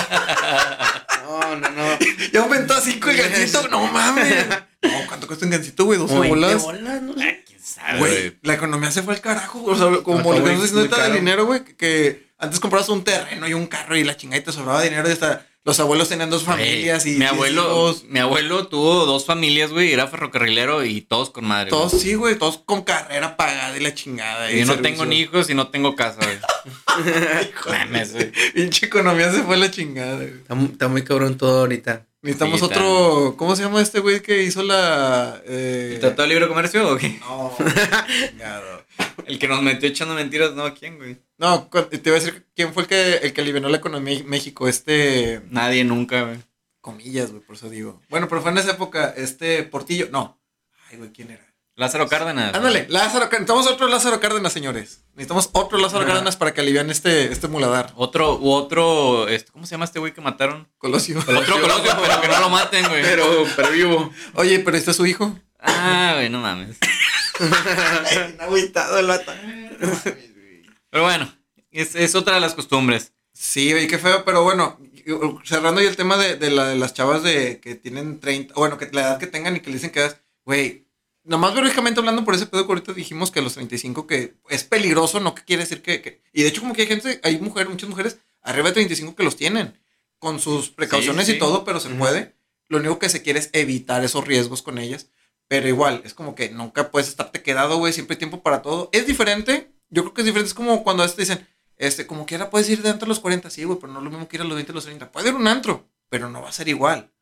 No, 1.26 1.56
no, 1.56 1.68
no. 1.70 1.98
Ya 2.32 2.40
aumentó 2.42 2.74
a 2.74 2.80
5 2.80 3.10
el 3.10 3.16
gancito, 3.16 3.68
no 3.68 3.86
mames. 3.88 4.46
No, 4.82 4.92
¿cuánto 5.08 5.26
cuesta 5.26 5.44
un 5.44 5.50
gancito, 5.50 5.84
güey? 5.84 5.98
12 5.98 6.08
Como 6.14 6.20
20 6.22 6.38
bolas. 6.46 6.62
bolas, 6.62 7.02
no 7.02 7.14
sé. 7.14 7.42
¿Quién 7.44 7.58
sabe, 7.60 7.98
Güey, 7.98 8.12
güey? 8.12 8.36
la 8.42 8.54
economía 8.54 8.92
se 8.92 9.02
fue 9.02 9.14
al 9.14 9.20
carajo. 9.20 9.64
O 9.64 9.74
sea, 9.76 10.00
como 10.04 10.32
lo 10.32 10.44
que 10.44 10.52
nos 10.52 10.62
diciendo 10.62 10.80
ahorita 10.82 11.02
del 11.02 11.14
dinero, 11.14 11.44
güey, 11.46 11.64
que, 11.64 11.74
que 11.74 12.26
antes 12.38 12.60
comprabas 12.60 12.88
un 12.90 13.02
terreno 13.02 13.48
y 13.48 13.54
un 13.54 13.66
carro 13.66 13.96
y 13.96 14.04
la 14.04 14.16
chingada 14.16 14.40
y 14.40 14.44
te 14.44 14.52
sobraba 14.52 14.80
dinero 14.82 15.08
y 15.08 15.12
hasta 15.12 15.44
los 15.66 15.80
abuelos 15.80 16.08
tenían 16.08 16.30
dos 16.30 16.44
familias 16.44 17.04
y 17.06 17.16
mi 17.16 17.24
abuelo, 17.26 17.62
hijos. 17.64 18.04
mi 18.08 18.20
abuelo 18.20 18.68
tuvo 18.68 19.04
dos 19.04 19.26
familias, 19.26 19.72
güey, 19.72 19.92
era 19.92 20.06
ferrocarrilero 20.06 20.84
y 20.84 21.00
todos 21.02 21.28
con 21.30 21.44
madre. 21.44 21.70
Todos, 21.70 21.90
sí, 22.00 22.14
güey, 22.14 22.36
todos 22.38 22.58
con 22.64 22.82
carrera 22.84 23.36
pagada 23.36 23.76
y 23.76 23.80
la 23.80 23.92
chingada. 23.92 24.50
Y 24.50 24.54
y 24.54 24.60
yo 24.60 24.66
no 24.66 24.74
servicio. 24.74 24.82
tengo 24.92 25.06
ni 25.06 25.18
hijos 25.20 25.50
y 25.50 25.54
no 25.54 25.66
tengo 25.68 25.96
casa, 25.96 26.20
güey. 26.22 26.38
Hijo 27.50 27.70
de- 27.72 27.78
Mames, 27.78 28.12
güey. 28.14 28.32
Pinche 28.54 28.86
economía 28.86 29.32
se 29.32 29.42
fue 29.42 29.56
a 29.56 29.58
la 29.58 29.70
chingada, 29.70 30.14
güey. 30.16 30.32
Está 30.70 30.88
muy 30.88 31.02
cabrón 31.02 31.36
todo 31.36 31.60
ahorita. 31.60 32.06
Necesitamos 32.26 32.58
Sí, 32.58 32.66
otro. 32.66 33.34
¿Cómo 33.36 33.54
se 33.54 33.62
llama 33.62 33.80
este 33.80 34.00
güey 34.00 34.20
que 34.20 34.42
hizo 34.42 34.62
la. 34.62 35.40
Eh... 35.46 35.92
¿El 35.94 36.00
Tratado 36.00 36.22
de 36.22 36.28
Libre 36.28 36.48
Comercio 36.48 36.92
o 36.92 36.96
qué? 36.96 37.18
No, 37.20 37.56
chingado. 38.28 38.84
El 39.26 39.38
que 39.38 39.48
nos 39.48 39.62
metió 39.62 39.88
echando 39.88 40.14
mentiras, 40.14 40.54
no, 40.54 40.74
¿quién, 40.74 40.96
güey? 40.98 41.18
No, 41.38 41.68
te 41.68 42.00
iba 42.04 42.16
a 42.16 42.20
decir 42.20 42.46
quién 42.54 42.72
fue 42.72 42.82
el 42.82 42.88
que, 42.88 43.12
el 43.18 43.32
que 43.32 43.40
alivianó 43.40 43.68
la 43.68 43.76
economía 43.76 44.18
en 44.18 44.28
México. 44.28 44.66
Este. 44.66 45.40
Nadie 45.50 45.84
nunca, 45.84 46.22
güey. 46.22 46.38
Comillas, 46.80 47.30
güey, 47.30 47.42
por 47.42 47.56
eso 47.56 47.70
digo. 47.70 48.02
Bueno, 48.08 48.28
pero 48.28 48.42
fue 48.42 48.50
en 48.50 48.58
esa 48.58 48.72
época. 48.72 49.14
Este 49.16 49.62
Portillo. 49.62 50.08
No. 50.10 50.40
Ay, 50.90 50.98
güey, 50.98 51.12
¿quién 51.12 51.30
era? 51.30 51.45
Lázaro 51.76 52.08
Cárdenas. 52.08 52.54
Ándale, 52.54 52.86
Lázaro 52.88 53.28
Cárdenas. 53.28 53.40
Necesitamos 53.40 53.66
otro 53.66 53.88
Lázaro 53.88 54.18
Cárdenas, 54.18 54.50
señores. 54.50 55.04
Necesitamos 55.12 55.50
otro 55.52 55.76
Lázaro. 55.76 56.06
Cárdenas 56.06 56.36
para 56.36 56.54
que 56.54 56.62
alivian 56.62 56.88
este, 56.88 57.30
este 57.30 57.48
muladar. 57.48 57.92
Otro, 57.96 58.38
u 58.38 58.50
otro, 58.50 59.28
este, 59.28 59.52
¿cómo 59.52 59.66
se 59.66 59.72
llama 59.72 59.84
este 59.84 59.98
güey 59.98 60.14
que 60.14 60.22
mataron? 60.22 60.68
Colosio. 60.78 61.18
Otro 61.18 61.60
Colosio, 61.60 61.94
pero 62.00 62.20
que 62.22 62.28
no 62.28 62.40
lo 62.40 62.48
maten, 62.48 62.88
güey. 62.88 63.02
Pero, 63.02 63.46
pero 63.54 63.70
vivo. 63.70 64.10
Oye, 64.34 64.60
pero 64.60 64.74
este 64.78 64.92
es 64.92 64.96
su 64.96 65.04
hijo. 65.04 65.38
Ah, 65.58 66.12
güey, 66.14 66.30
no 66.30 66.40
mames. 66.40 66.78
Agüitado 68.38 68.98
el 68.98 69.06
vato. 69.06 69.32
Pero 70.88 71.04
bueno, 71.04 71.30
es, 71.70 71.94
es 71.94 72.14
otra 72.14 72.36
de 72.36 72.40
las 72.40 72.54
costumbres. 72.54 73.12
Sí, 73.34 73.74
oye, 73.74 73.86
qué 73.86 73.98
feo, 73.98 74.24
pero 74.24 74.42
bueno, 74.42 74.80
cerrando 75.44 75.82
ya 75.82 75.90
el 75.90 75.96
tema 75.96 76.16
de, 76.16 76.36
de, 76.36 76.50
la, 76.50 76.68
de 76.68 76.76
las 76.76 76.94
chavas 76.94 77.22
de 77.22 77.60
que 77.60 77.74
tienen 77.74 78.18
30, 78.18 78.54
bueno, 78.54 78.78
que 78.78 78.88
la 78.92 79.02
edad 79.02 79.18
que 79.18 79.26
tengan 79.26 79.56
y 79.56 79.60
que 79.60 79.68
le 79.68 79.76
dicen 79.76 79.90
que 79.90 80.06
es, 80.06 80.16
güey, 80.46 80.85
nomás 81.26 81.52
biológicamente 81.52 82.00
hablando 82.00 82.24
por 82.24 82.34
ese 82.34 82.46
pedo 82.46 82.66
que 82.66 82.72
ahorita 82.72 82.92
dijimos 82.92 83.30
que 83.30 83.40
a 83.40 83.42
los 83.42 83.54
35 83.54 84.06
que 84.06 84.34
es 84.48 84.64
peligroso, 84.64 85.20
no 85.20 85.34
que 85.34 85.44
quiere 85.44 85.62
decir 85.64 85.82
que, 85.82 86.00
que- 86.00 86.22
y 86.32 86.42
de 86.42 86.48
hecho 86.48 86.60
como 86.62 86.72
que 86.74 86.82
hay 86.82 86.88
gente, 86.88 87.20
hay 87.22 87.38
mujeres, 87.40 87.68
muchas 87.70 87.88
mujeres 87.88 88.18
arriba 88.42 88.68
de 88.68 88.74
35 88.74 89.14
que 89.16 89.22
los 89.24 89.36
tienen, 89.36 89.78
con 90.18 90.38
sus 90.40 90.70
precauciones 90.70 91.26
Sí, 91.26 91.32
y 91.34 91.38
todo, 91.38 91.64
pero 91.64 91.80
se 91.80 91.88
Ujú. 91.88 91.98
puede. 91.98 92.36
Lo 92.68 92.78
único 92.78 92.98
que 92.98 93.08
se 93.08 93.22
quiere 93.22 93.38
es 93.40 93.50
evitar 93.52 94.02
esos 94.04 94.26
riesgos 94.26 94.62
con 94.62 94.78
ellas, 94.78 95.08
pero 95.48 95.68
igual, 95.68 96.00
es 96.04 96.14
como 96.14 96.34
que 96.34 96.48
nunca 96.50 96.90
puedes 96.90 97.08
estarte 97.08 97.42
quedado, 97.42 97.76
güey, 97.78 97.92
siempre 97.92 98.14
hay 98.14 98.18
tiempo 98.18 98.42
para 98.42 98.62
todo. 98.62 98.88
Es 98.92 99.06
diferente, 99.06 99.70
yo 99.90 100.02
creo 100.02 100.14
que 100.14 100.20
es 100.22 100.26
diferente, 100.26 100.48
es 100.48 100.54
como 100.54 100.82
cuando 100.82 101.02
a 101.02 101.06
veces 101.06 101.16
te 101.16 101.22
dicen, 101.22 101.46
Este, 101.78 102.06
como 102.06 102.24
quiera 102.24 102.48
puedes 102.48 102.70
ir 102.70 102.80
de 102.80 102.88
antro 102.88 103.04
a 103.04 103.08
los 103.10 103.20
40, 103.20 103.50
sí, 103.50 103.62
güey, 103.64 103.78
pero 103.78 103.92
no 103.92 103.98
es 103.98 104.04
lo 104.04 104.10
mismo 104.10 104.26
que 104.28 104.36
ir 104.36 104.40
a 104.40 104.44
los 104.46 104.54
20 104.54 104.72
a 104.72 104.74
los 104.74 104.84
30. 104.84 105.12
Puede 105.12 105.28
ir 105.28 105.34
un 105.34 105.46
antro, 105.46 105.86
pero 106.08 106.30
no 106.30 106.40
va 106.40 106.48
a 106.48 106.52
ser 106.52 106.68
igual. 106.68 107.12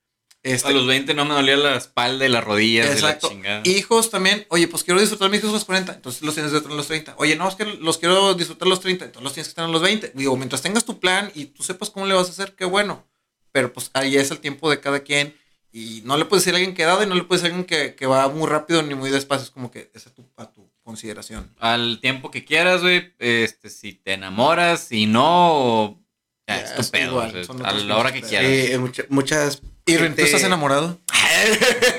Este, 0.45 0.69
A 0.69 0.73
los 0.73 0.87
20 0.87 1.15
no 1.15 1.25
me 1.25 1.33
dolía 1.35 1.57
la 1.57 1.75
espalda 1.77 2.27
y 2.27 2.29
las 2.29 2.45
rodillas 2.45 2.87
Exacto. 2.91 3.27
y 3.27 3.31
la 3.31 3.35
chingada. 3.35 3.63
Hijos 3.65 4.11
también, 4.11 4.47
oye, 4.51 4.69
pues 4.69 4.85
quiero 4.85 5.01
disfrutar 5.01 5.31
mis 5.31 5.41
hijos 5.41 5.51
a 5.51 5.55
los 5.55 5.65
40, 5.65 5.95
entonces 5.95 6.21
los 6.23 6.35
tienes 6.35 6.51
que 6.53 6.57
disfrutar 6.59 6.75
a 6.75 6.77
los 6.77 6.87
30. 6.87 7.15
Oye, 7.17 7.35
no, 7.35 7.49
es 7.49 7.55
que 7.55 7.65
los 7.65 7.97
quiero 7.99 8.35
disfrutar 8.35 8.67
a 8.67 8.69
los 8.69 8.81
30, 8.81 9.07
entonces 9.07 9.25
los 9.25 9.33
tienes 9.33 9.49
que 9.49 9.55
tener 9.55 9.71
a 9.71 9.73
los 9.73 9.81
20. 9.83 10.13
Digo, 10.15 10.37
mientras 10.37 10.61
tengas 10.61 10.85
tu 10.85 11.01
plan 11.01 11.33
y 11.35 11.47
tú 11.47 11.63
sepas 11.63 11.89
cómo 11.91 12.07
le 12.07 12.13
vas 12.15 12.29
a 12.29 12.31
hacer, 12.33 12.55
qué 12.55 12.67
bueno. 12.67 13.07
Pero 13.53 13.73
pues 13.73 13.91
ahí 13.95 14.17
es 14.17 14.31
el 14.31 14.39
tiempo 14.39 14.69
de 14.71 14.81
cada 14.81 15.01
quien. 15.01 15.35
Y 15.73 16.03
no 16.05 16.17
le 16.19 16.25
puedes 16.27 16.45
decir 16.45 16.55
a 16.55 16.59
alguien 16.59 16.75
que 16.77 16.85
dado 16.85 17.03
y 17.03 17.07
no 17.07 17.15
le 17.15 17.25
puedes 17.25 17.43
decir 17.43 17.53
a 17.55 17.57
alguien 17.59 17.67
que, 17.67 17.95
que 17.97 18.07
va 18.07 18.29
muy 18.29 18.47
rápido 18.49 18.83
ni 18.83 18.95
muy 18.95 19.11
despacio. 19.11 19.45
Es 19.45 19.51
como 19.51 19.71
que 19.71 19.91
es 19.95 20.07
a 20.07 20.11
tu, 20.15 20.25
a 20.37 20.53
tu 20.53 20.71
consideración. 20.83 21.53
Al 21.59 22.01
tiempo 22.03 22.31
que 22.31 22.45
quieras, 22.45 22.83
güey, 22.83 23.15
este, 23.19 23.71
si 23.71 23.95
te 23.95 24.13
enamoras, 24.13 24.85
si 24.89 25.07
no, 25.07 26.01
ya, 26.47 26.57
Ya, 26.59 26.63
es 26.65 26.75
tu 26.75 26.81
es 26.83 26.91
pedo, 26.91 27.13
igual, 27.13 27.47
a 27.65 27.73
la 27.73 27.97
hora 27.97 28.13
que 28.13 28.21
quieras. 28.21 28.47
Eh, 28.51 28.77
mucha- 28.79 29.05
muchas. 29.09 29.63
¿Y 29.87 29.97
Ren, 29.97 30.09
gente- 30.09 30.23
tú 30.23 30.27
estás 30.27 30.45
enamorado? 30.45 31.01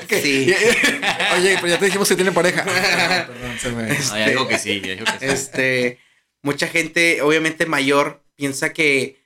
Sí. 0.08 0.52
Oye, 1.36 1.56
pero 1.56 1.68
ya 1.68 1.78
te 1.78 1.84
dijimos 1.86 2.08
que 2.08 2.16
tiene 2.16 2.32
pareja. 2.32 2.64
Ah, 2.66 3.24
perdón, 3.28 3.58
se 3.60 3.70
me... 3.70 3.82
No, 3.88 4.18
ya 4.18 4.28
dijo 4.28 4.48
que 4.48 4.58
sí, 4.58 4.80
ya 4.80 4.92
dijo 4.92 5.04
que 5.04 5.10
sí. 5.28 5.32
Este, 5.32 5.98
mucha 6.42 6.66
gente, 6.68 7.20
obviamente 7.22 7.66
mayor, 7.66 8.24
piensa 8.34 8.72
que 8.72 9.20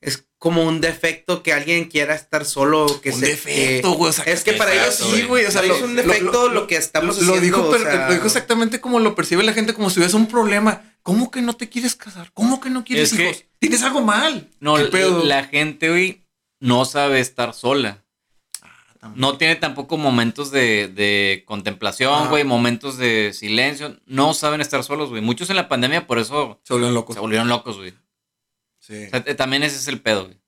es 0.00 0.24
como 0.38 0.64
un 0.64 0.80
defecto 0.80 1.42
que 1.42 1.52
alguien 1.52 1.84
quiera 1.84 2.14
estar 2.14 2.46
solo, 2.46 3.00
que 3.02 3.10
Un 3.10 3.20
se, 3.20 3.26
defecto, 3.26 3.90
que- 3.92 3.96
güey. 3.98 4.10
o 4.10 4.12
sea, 4.12 4.24
es 4.24 4.42
que 4.42 4.54
para 4.54 4.72
ellos 4.72 4.94
sí, 4.94 5.22
güey, 5.22 5.44
o 5.44 5.50
sea, 5.50 5.62
Lo- 5.62 5.76
es 5.76 5.82
un 5.82 5.94
defecto 5.94 6.48
lo, 6.48 6.54
lo- 6.54 6.66
que 6.66 6.76
estamos 6.76 7.16
haciendo. 7.16 7.38
dijo, 7.40 7.68
o 7.68 7.70
pero- 7.70 7.84
sea, 7.84 8.06
lo 8.08 8.14
dijo 8.14 8.26
exactamente 8.26 8.80
como 8.80 8.98
lo 8.98 9.14
percibe 9.14 9.42
la 9.44 9.52
gente, 9.52 9.74
como 9.74 9.90
si 9.90 10.00
hubiese 10.00 10.16
un 10.16 10.26
problema. 10.26 10.94
¿Cómo 11.02 11.30
que 11.30 11.42
no 11.42 11.54
te 11.54 11.68
quieres 11.68 11.94
casar? 11.96 12.30
¿Cómo 12.34 12.60
que 12.60 12.70
no 12.70 12.84
quieres 12.84 13.12
Es 13.12 13.18
que- 13.18 13.24
hijos? 13.30 13.44
Tienes 13.58 13.82
algo 13.82 14.00
mal. 14.00 14.48
No, 14.60 14.76
¿Qué 14.76 14.84
pedo? 14.86 15.22
la 15.24 15.44
gente, 15.44 15.90
güey, 15.90 16.22
no 16.60 16.84
sabe 16.86 17.20
estar 17.20 17.52
sola. 17.54 17.99
No 19.14 19.38
tiene 19.38 19.56
tampoco 19.56 19.96
momentos 19.96 20.50
de, 20.50 20.88
de 20.88 21.44
contemplación, 21.46 22.28
güey, 22.28 22.44
momentos 22.44 22.98
de 22.98 23.32
silencio. 23.32 23.98
No 24.06 24.34
saben 24.34 24.60
estar 24.60 24.84
solos, 24.84 25.08
güey. 25.08 25.22
Muchos 25.22 25.48
en 25.50 25.56
la 25.56 25.68
pandemia 25.68 26.06
por 26.06 26.18
eso 26.18 26.60
Se 26.64 26.74
volvieron 26.74 26.94
locos. 26.94 27.14
se 27.14 27.20
volvieron 27.20 27.48
locos, 27.48 27.78
güey. 27.78 27.94
Sí. 28.78 29.04
O 29.06 29.10
sea, 29.10 29.24
t- 29.24 29.34
también 29.34 29.62
ese 29.62 29.76
es 29.76 29.88
el 29.88 30.00
pedo, 30.00 30.26
güey. 30.26 30.38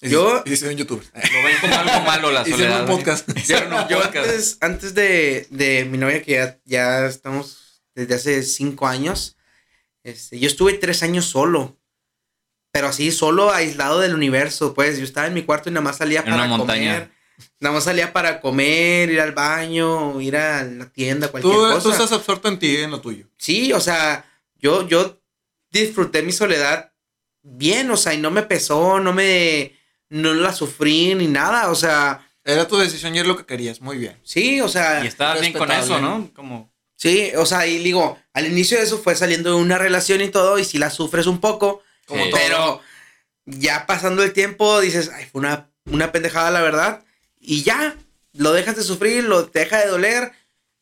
Yo- 0.00 0.42
Y 0.46 0.52
hicieron 0.54 0.76
YouTube. 0.76 1.04
Lo 1.14 1.42
ven 1.44 1.56
como 1.60 1.74
algo 1.74 2.00
malo 2.06 2.30
la 2.32 2.44
soledad. 2.46 2.80
un 2.88 2.96
podcast. 2.96 3.28
Yo 3.48 4.02
antes, 4.02 4.56
antes 4.60 4.94
de, 4.94 5.46
de 5.50 5.84
mi 5.84 5.98
novia, 5.98 6.22
que 6.22 6.32
ya, 6.32 6.58
ya 6.64 7.06
estamos 7.06 7.82
desde 7.94 8.14
hace 8.14 8.42
cinco 8.42 8.86
años, 8.86 9.36
este, 10.02 10.38
yo 10.40 10.48
estuve 10.48 10.72
tres 10.74 11.02
años 11.02 11.26
solo. 11.26 11.78
Pero 12.72 12.88
así, 12.88 13.12
solo, 13.12 13.52
aislado 13.52 14.00
del 14.00 14.14
universo, 14.14 14.72
pues. 14.74 14.96
Yo 14.98 15.04
estaba 15.04 15.26
en 15.26 15.34
mi 15.34 15.42
cuarto 15.42 15.68
y 15.68 15.72
nada 15.72 15.84
más 15.84 15.98
salía 15.98 16.20
En 16.20 16.24
para 16.24 16.36
una 16.46 16.46
montaña. 16.56 16.94
comer. 16.94 17.21
Nada 17.60 17.74
más 17.74 17.84
salía 17.84 18.12
para 18.12 18.40
comer, 18.40 19.10
ir 19.10 19.20
al 19.20 19.32
baño, 19.32 20.20
ir 20.20 20.36
a 20.36 20.62
la 20.64 20.86
tienda, 20.90 21.28
cualquier 21.28 21.54
Tú, 21.54 21.60
cosa. 21.60 21.82
tú 21.82 21.90
estás 21.90 22.12
absorto 22.12 22.48
en 22.48 22.58
ti, 22.58 22.76
en 22.78 22.90
lo 22.90 23.00
tuyo. 23.00 23.26
Sí, 23.38 23.72
o 23.72 23.80
sea, 23.80 24.24
yo, 24.56 24.86
yo 24.88 25.20
disfruté 25.70 26.22
mi 26.22 26.32
soledad 26.32 26.92
bien, 27.42 27.90
o 27.90 27.96
sea, 27.96 28.14
y 28.14 28.18
no 28.18 28.30
me 28.30 28.42
pesó, 28.42 29.00
no 29.00 29.12
me, 29.12 29.76
no 30.08 30.34
la 30.34 30.52
sufrí 30.52 31.14
ni 31.14 31.26
nada, 31.26 31.70
o 31.70 31.74
sea, 31.74 32.28
Era 32.44 32.66
tu 32.68 32.76
decisión 32.76 33.14
y 33.14 33.18
es 33.20 33.26
lo 33.26 33.36
que 33.36 33.46
querías. 33.46 33.80
Muy 33.80 33.98
bien. 33.98 34.18
sí, 34.22 34.60
o 34.60 34.68
sea, 34.68 35.02
Y 35.04 35.06
estabas 35.08 35.40
bien 35.40 35.52
con 35.52 35.70
eso, 35.70 36.00
¿no? 36.00 36.30
Como, 36.34 36.72
sí, 36.96 37.30
o 37.36 37.46
sea, 37.46 37.66
y 37.66 37.78
digo, 37.78 38.18
al 38.32 38.46
inicio 38.46 38.78
de 38.78 38.84
eso 38.84 38.98
fue 38.98 39.14
saliendo 39.16 39.50
de 39.50 39.56
una 39.62 39.78
relación 39.78 40.20
y 40.20 40.28
todo, 40.28 40.58
y 40.58 40.64
si 40.64 40.78
la 40.78 40.90
sufres 40.90 41.26
un 41.26 41.40
poco, 41.40 41.82
Como 42.06 42.24
Sí. 42.24 42.30
todo. 42.30 42.40
pero 42.40 42.80
ya 43.46 43.86
pasando 43.86 44.22
el 44.22 44.32
tiempo 44.32 44.80
dices, 44.80 45.10
ay, 45.14 45.26
fue 45.30 45.40
una, 45.40 45.70
una 45.86 46.12
pendejada 46.12 46.50
la 46.50 46.60
verdad, 46.62 47.04
y 47.42 47.62
ya, 47.64 47.96
lo 48.34 48.52
dejas 48.52 48.76
de 48.76 48.84
sufrir, 48.84 49.24
lo 49.24 49.46
te 49.46 49.58
deja 49.60 49.78
de 49.78 49.88
doler, 49.88 50.32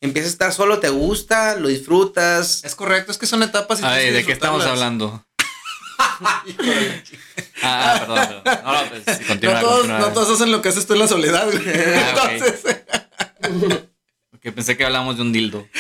empiezas 0.01 0.31
a 0.31 0.33
estar 0.33 0.53
solo, 0.53 0.79
te 0.79 0.91
gusta, 0.91 1.57
lo 1.57 1.69
disfrutas. 1.69 2.63
Es 2.65 2.75
correcto, 2.75 3.11
es 3.11 3.19
que 3.19 3.27
son 3.27 3.43
etapas. 3.43 3.81
y 3.81 3.85
Ay, 3.85 4.11
¿de 4.11 4.25
qué 4.25 4.33
estamos 4.33 4.65
hablando? 4.65 5.25
ah, 7.63 7.97
perdón, 7.99 8.43
perdón. 8.45 8.63
No, 8.65 8.73
no, 8.73 8.91
pues, 8.91 9.27
continúa, 9.27 9.55
no, 9.55 9.61
todos, 9.61 9.79
continúa. 9.79 9.99
no 9.99 10.13
todos 10.13 10.31
hacen 10.31 10.53
lo 10.53 10.63
que 10.63 10.69
haces 10.69 10.87
tú 10.87 10.93
en 10.93 10.99
la 10.99 11.09
soledad, 11.09 11.47
güey. 11.51 11.63
Ah. 11.67 12.31
Entonces, 12.33 12.83
Porque 14.31 14.53
pensé 14.53 14.77
que 14.77 14.85
hablábamos 14.85 15.17
de 15.17 15.23
un 15.23 15.33
dildo. 15.33 15.67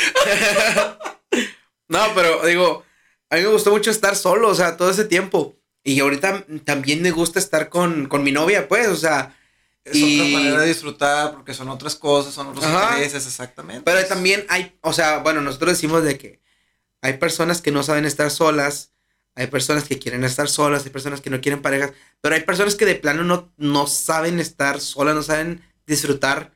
No, 1.88 1.98
pero 2.14 2.46
digo, 2.46 2.84
a 3.30 3.34
mí 3.34 3.42
me 3.42 3.48
gustó 3.48 3.72
mucho 3.72 3.90
estar 3.90 4.14
solo, 4.14 4.48
o 4.48 4.54
sea, 4.54 4.76
todo 4.76 4.90
ese 4.92 5.04
tiempo. 5.04 5.56
Y 5.82 5.98
ahorita 5.98 6.44
también 6.62 7.02
me 7.02 7.10
gusta 7.10 7.40
estar 7.40 7.68
con, 7.68 8.06
con 8.06 8.22
mi 8.22 8.30
novia, 8.30 8.68
pues, 8.68 8.86
o 8.86 8.94
sea. 8.94 9.34
Es 9.90 9.96
Y- 9.96 10.20
otra 10.20 10.32
manera 10.38 10.60
de 10.62 10.68
disfrutar 10.68 11.32
porque 11.32 11.54
son 11.54 11.68
otras 11.68 11.96
cosas, 11.96 12.32
son 12.34 12.48
otros 12.48 12.64
Ajá. 12.64 12.92
intereses, 12.94 13.26
exactamente. 13.26 13.82
Pero 13.84 14.06
también 14.06 14.44
hay, 14.48 14.76
o 14.82 14.92
sea, 14.92 15.18
bueno, 15.18 15.40
nosotros 15.40 15.72
decimos 15.72 16.02
de 16.04 16.16
que 16.18 16.40
hay 17.02 17.14
personas 17.18 17.60
que 17.60 17.70
no 17.72 17.82
saben 17.82 18.04
estar 18.04 18.30
solas, 18.30 18.92
hay 19.34 19.46
personas 19.46 19.84
que 19.84 19.98
quieren 19.98 20.24
estar 20.24 20.48
solas, 20.48 20.84
hay 20.84 20.90
personas 20.90 21.20
que 21.20 21.30
no 21.30 21.40
quieren 21.40 21.62
parejas, 21.62 21.92
pero 22.20 22.34
hay 22.34 22.42
personas 22.42 22.74
que 22.74 22.84
de 22.86 22.94
plano 22.96 23.22
no, 23.24 23.52
no 23.56 23.86
saben 23.86 24.38
estar 24.40 24.80
solas, 24.80 25.14
no 25.14 25.22
saben 25.22 25.62
disfrutar 25.86 26.52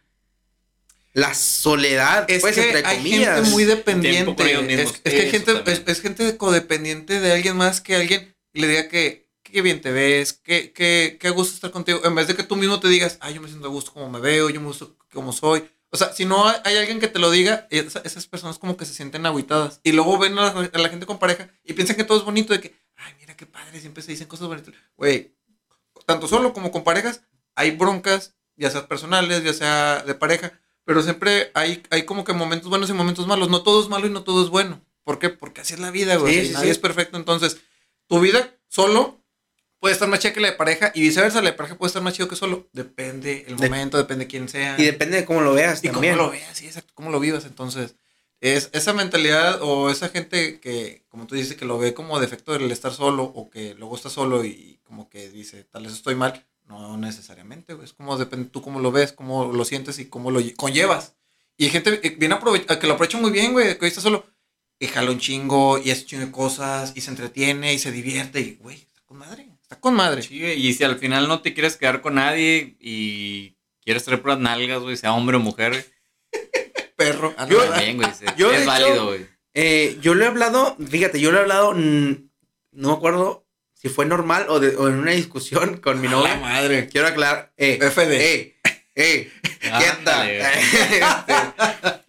la 1.12 1.32
soledad, 1.32 2.24
Es 2.28 2.41
pues, 2.43 2.57
que 2.57 2.66
entre 2.70 2.85
hay 2.87 2.97
comillas. 2.97 3.37
gente 3.37 3.51
muy 3.51 3.64
dependiente. 3.64 4.82
Es, 4.82 4.91
es 5.05 5.12
que 5.14 5.20
hay 5.20 5.30
gente, 5.30 5.62
es 5.87 6.01
gente 6.01 6.37
codependiente 6.37 7.20
de 7.20 7.32
alguien 7.32 7.57
más 7.57 7.80
que 7.80 7.95
alguien 7.95 8.35
le 8.53 8.66
diga 8.66 8.89
que 8.89 9.23
qué 9.55 9.62
bien 9.62 9.80
te 9.80 9.92
ves, 9.92 10.32
que, 10.32 10.72
que 10.72 11.18
a 11.26 11.30
gusto 11.30 11.55
estar 11.55 11.70
contigo, 11.70 12.00
en 12.05 12.14
vez 12.14 12.26
de 12.26 12.34
que 12.34 12.42
tú 12.42 12.57
mismo 12.57 12.80
te 12.80 12.88
digas, 12.88 13.18
ay, 13.20 13.34
yo 13.34 13.40
me 13.40 13.46
siento 13.48 13.68
a 13.68 13.70
gusto 13.70 13.92
como 13.92 14.11
me 14.11 14.18
veo, 14.18 14.50
yo 14.50 14.61
me 14.61 14.66
gusto 14.66 14.96
como 15.12 15.32
soy. 15.32 15.64
O 15.90 15.96
sea, 15.96 16.12
si 16.12 16.24
no 16.24 16.46
hay, 16.48 16.76
alguien 16.76 16.98
que 16.98 17.07
te 17.07 17.20
lo 17.20 17.30
diga, 17.30 17.68
esa- 17.70 18.00
esas 18.00 18.26
personas 18.26 18.59
como 18.59 18.76
que 18.76 18.84
se 18.84 18.92
sienten 18.92 19.24
aguitadas. 19.26 19.80
Y 19.84 19.92
luego 19.92 20.18
ven 20.18 20.36
a 20.38 20.52
la, 20.52 20.70
a 20.72 20.78
la 20.78 20.88
gente 20.88 21.07
con 21.07 21.20
pareja 21.20 21.48
y 21.62 21.72
piensan 21.72 21.94
que 21.94 22.02
todo 22.02 22.18
es 22.18 22.24
bonito, 22.24 22.52
de 22.52 22.61
que, 22.61 22.74
ay, 22.96 23.12
mira 23.20 23.36
qué 23.36 23.46
padre, 23.46 23.80
siempre 23.80 24.02
se 24.02 24.11
dicen 24.11 24.26
cosas 24.26 24.48
bonitas. 24.48 24.74
Güey, 24.96 25.36
tanto 26.05 26.26
solo 26.26 26.52
como 26.52 26.72
con 26.72 26.82
parejas, 26.82 27.22
hay 27.55 27.70
broncas, 27.70 28.34
ya 28.57 28.70
sea 28.72 28.88
personales, 28.88 29.44
ya 29.44 29.52
sea 29.55 30.02
de 30.02 30.14
pareja, 30.16 30.52
pero 30.84 31.00
siempre 31.00 31.52
hay, 31.55 31.82
hay 31.90 32.05
como 32.05 32.24
que 32.24 32.32
momentos 32.32 32.68
buenos 32.68 32.90
y 32.90 32.92
momentos 32.92 33.28
malos. 33.28 33.48
No 33.48 33.62
todo 33.62 33.80
es 33.80 33.88
malo 33.88 34.09
y 34.09 34.11
no 34.11 34.24
todo 34.24 34.42
es 34.42 34.50
bueno. 34.50 34.84
¿Por 35.05 35.20
qué? 35.20 35.28
Porque 35.30 35.61
así 35.61 35.74
es 35.74 35.80
la 35.80 35.92
vida, 35.92 36.16
güey. 36.16 36.34
Sí, 36.40 36.46
sí, 36.48 36.52
nadie 36.55 36.66
sí. 36.66 36.70
es 36.72 36.78
perfecto. 36.78 37.16
Entonces, 37.16 37.59
tu 38.09 38.18
vida 38.20 38.52
solo 38.68 39.23
puede 39.85 39.93
estar 39.93 40.09
más 40.09 40.18
chida 40.20 40.32
que 40.32 40.41
la 40.41 40.49
de 40.51 40.57
pareja 40.57 40.93
y 40.95 41.03
viceversa. 41.03 41.43
La 41.43 41.51
de 41.51 41.57
pareja 41.59 41.76
puede 41.76 41.89
estar 41.89 42.03
más 42.03 42.14
chido 42.14 42.26
que 42.26 42.37
solo. 42.37 42.66
Depende 42.72 43.45
el 43.47 43.57
De- 43.59 43.68
momento, 43.68 43.99
depende 43.99 44.26
quién 44.26 44.49
sea. 44.49 44.76
Y 44.80 44.85
depende 44.85 45.18
de 45.18 45.26
cómo 45.26 45.43
lo 45.43 45.53
veas 45.53 45.85
Y 45.85 45.91
también. 45.91 46.14
cómo 46.16 46.28
lo 46.28 46.32
veas, 46.32 46.57
sí, 46.57 46.64
exacto, 46.66 46.93
cómo 46.95 47.11
lo 47.11 47.20
vivas. 47.20 47.45
Entonces, 47.45 47.95
es 48.41 48.70
esa 48.72 48.95
mentalidad 48.95 49.61
o 49.61 49.91
esa 49.91 50.09
gente 50.09 50.59
que, 50.59 51.05
como 51.11 51.26
tú 51.26 51.35
dices, 51.35 51.55
que 51.59 51.66
lo 51.66 51.76
ve 51.78 51.93
como 51.93 52.18
defecto 52.18 52.53
del 52.55 52.72
estar 52.72 52.93
solo 52.95 53.24
o 53.24 53.51
que 53.51 53.74
luego 53.74 53.95
está 53.95 54.09
solo 54.09 54.43
y 54.43 54.80
como 54.85 55.11
que 55.11 55.28
dice, 55.28 55.64
tal 55.64 55.82
vez 55.85 55.93
estoy 55.93 56.14
mal. 56.14 56.47
No 56.66 56.97
necesariamente. 56.97 57.76
Es 57.85 57.93
como 57.93 58.16
depende 58.16 58.49
tú 58.49 58.62
cómo 58.62 58.80
lo 58.80 58.91
ves, 58.91 59.12
cómo 59.12 59.53
lo 59.53 59.66
sientes 59.66 59.99
y 59.99 60.07
cómo 60.07 60.30
lo 60.30 60.41
lle- 60.41 60.57
conllevas. 60.57 61.12
Y 61.59 61.66
hay 61.66 61.70
gente 61.72 61.91
bien 61.91 62.32
que 62.80 62.87
lo 62.87 62.95
aprovecha 62.95 63.18
muy 63.18 63.30
bien, 63.32 63.53
güey, 63.53 63.76
que 63.78 63.85
hoy 63.85 63.89
está 63.91 64.01
solo 64.01 64.24
y 64.78 64.87
jala 64.87 65.11
un 65.11 65.18
chingo 65.18 65.76
y 65.78 65.91
hace 65.91 66.07
chingo 66.07 66.24
de 66.24 66.32
cosas 66.32 66.93
y 66.95 67.03
se 67.03 67.11
entretiene 67.11 67.74
y 67.74 67.78
se 67.78 67.93
divierte 67.93 68.41
y, 68.41 68.55
güey, 68.62 68.76
está 68.76 69.03
con 69.05 69.18
madre. 69.18 69.47
Está 69.74 69.80
con 69.80 69.94
madre. 69.94 70.22
Sí, 70.22 70.36
y 70.42 70.72
si 70.74 70.84
al 70.84 70.98
final 70.98 71.26
no 71.28 71.40
te 71.42 71.52
quieres 71.52 71.76
quedar 71.76 72.00
con 72.00 72.14
nadie 72.14 72.76
y 72.80 73.56
quieres 73.82 74.04
traer 74.04 74.22
puras 74.22 74.38
nalgas, 74.38 74.80
güey, 74.82 74.96
sea 74.96 75.12
hombre 75.12 75.36
o 75.36 75.40
mujer, 75.40 75.84
Perro. 76.96 77.34
Ah, 77.36 77.46
Yo- 77.48 77.64
también, 77.64 77.96
güey, 77.96 78.14
se- 78.14 78.26
yo, 78.36 78.48
de 78.50 78.54
es 78.56 78.62
hecho, 78.62 78.70
válido, 78.70 79.06
güey. 79.06 79.26
Eh, 79.54 79.98
yo 80.00 80.14
le 80.14 80.24
he 80.24 80.28
hablado, 80.28 80.76
fíjate, 80.88 81.20
yo 81.20 81.30
le 81.32 81.38
he 81.38 81.40
hablado, 81.40 81.72
mm, 81.74 82.28
no 82.72 82.88
me 82.88 82.94
acuerdo 82.94 83.46
si 83.74 83.88
fue 83.88 84.06
normal 84.06 84.46
o, 84.48 84.60
de- 84.60 84.76
o 84.76 84.88
en 84.88 84.94
una 84.94 85.10
discusión 85.12 85.78
con 85.78 86.00
mi 86.00 86.08
novia. 86.08 86.36
madre. 86.36 86.88
Quiero 86.88 87.06
aclarar, 87.08 87.52
eh, 87.56 87.78
FD. 87.80 88.12
eh, 88.14 88.56
eh, 88.94 89.32
este, 89.60 90.42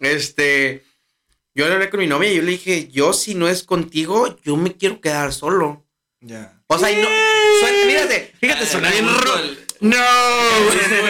este, 0.00 0.84
yo 1.54 1.66
le 1.68 1.74
hablé 1.74 1.90
con 1.90 2.00
mi 2.00 2.06
novia 2.06 2.30
y 2.32 2.36
yo 2.36 2.42
le 2.42 2.52
dije, 2.52 2.88
yo 2.88 3.12
si 3.12 3.34
no 3.34 3.48
es 3.48 3.62
contigo, 3.64 4.36
yo 4.42 4.56
me 4.56 4.76
quiero 4.76 5.00
quedar 5.00 5.32
solo. 5.32 5.84
Ya. 6.20 6.55
O 6.68 6.78
sea, 6.78 6.90
y 6.90 6.96
no, 6.96 7.08
suena- 7.60 7.86
fíjate, 7.86 8.32
fíjate, 8.40 8.64
Ah, 8.64 8.66
sonó 8.66 8.88
me 8.88 8.92
bien 8.92 9.06
No, 9.80 9.96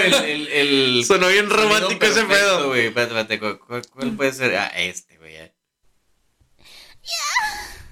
el- 0.04 0.14
el- 0.14 0.48
el 0.48 1.04
sonó 1.06 1.28
bien 1.28 1.48
romántico 1.48 2.04
ese 2.06 2.24
pedo. 2.24 2.68
güey. 2.68 2.86
Espérate, 2.88 3.34
espérate, 3.34 3.58
¿cuál, 3.58 3.82
puede 4.16 4.32
ser? 4.32 4.56
Ah, 4.56 4.72
este, 4.76 5.16
güey. 5.18 5.36
eh. 5.36 5.52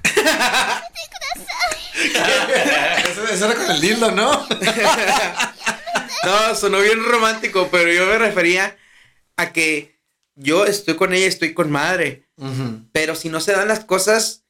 Eso, 3.10 3.24
eso 3.28 3.46
era 3.46 3.54
con 3.54 3.70
el 3.70 3.80
dildo, 3.80 4.10
¿no? 4.10 4.46
No, 6.24 6.54
sonó 6.54 6.80
bien 6.80 7.04
romántico, 7.04 7.68
pero 7.70 7.92
yo 7.92 8.06
me 8.06 8.16
refería 8.16 8.78
a 9.36 9.52
que 9.52 10.00
yo 10.34 10.64
estoy 10.64 10.96
con 10.96 11.12
ella, 11.12 11.26
estoy 11.26 11.52
con 11.52 11.70
madre. 11.70 12.26
Pero 12.92 13.14
si 13.14 13.28
no 13.28 13.40
se 13.40 13.52
dan 13.52 13.68
las 13.68 13.84
cosas, 13.84 14.43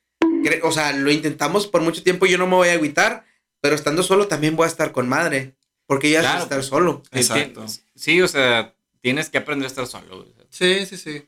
o 0.63 0.73
sea, 0.73 0.93
lo 0.93 1.11
intentamos 1.11 1.67
por 1.67 1.81
mucho 1.83 2.03
tiempo 2.03 2.27
y 2.27 2.31
yo 2.31 2.39
no 2.39 2.47
me 2.47 2.57
voy 2.57 2.69
a 2.69 2.73
agüitar, 2.73 3.25
pero 3.61 3.75
estando 3.75 4.03
solo 4.03 4.29
también 4.29 4.57
voy 4.57 4.65
a 4.65 4.69
estar 4.69 4.93
con 4.93 5.09
madre, 5.09 5.57
porque 5.87 6.11
ya 6.11 6.21
Claro. 6.21 6.39
es 6.39 6.43
estar 6.45 6.63
solo. 6.65 7.03
Exacto. 7.13 7.65
Sí, 7.95 8.21
o 8.23 8.29
sea, 8.29 8.75
tienes 9.01 9.29
que 9.31 9.39
aprender 9.39 9.65
a 9.67 9.69
estar 9.69 9.87
solo. 9.87 10.27
Sí, 10.51 10.87
sí, 10.87 10.97
sí. 10.97 11.25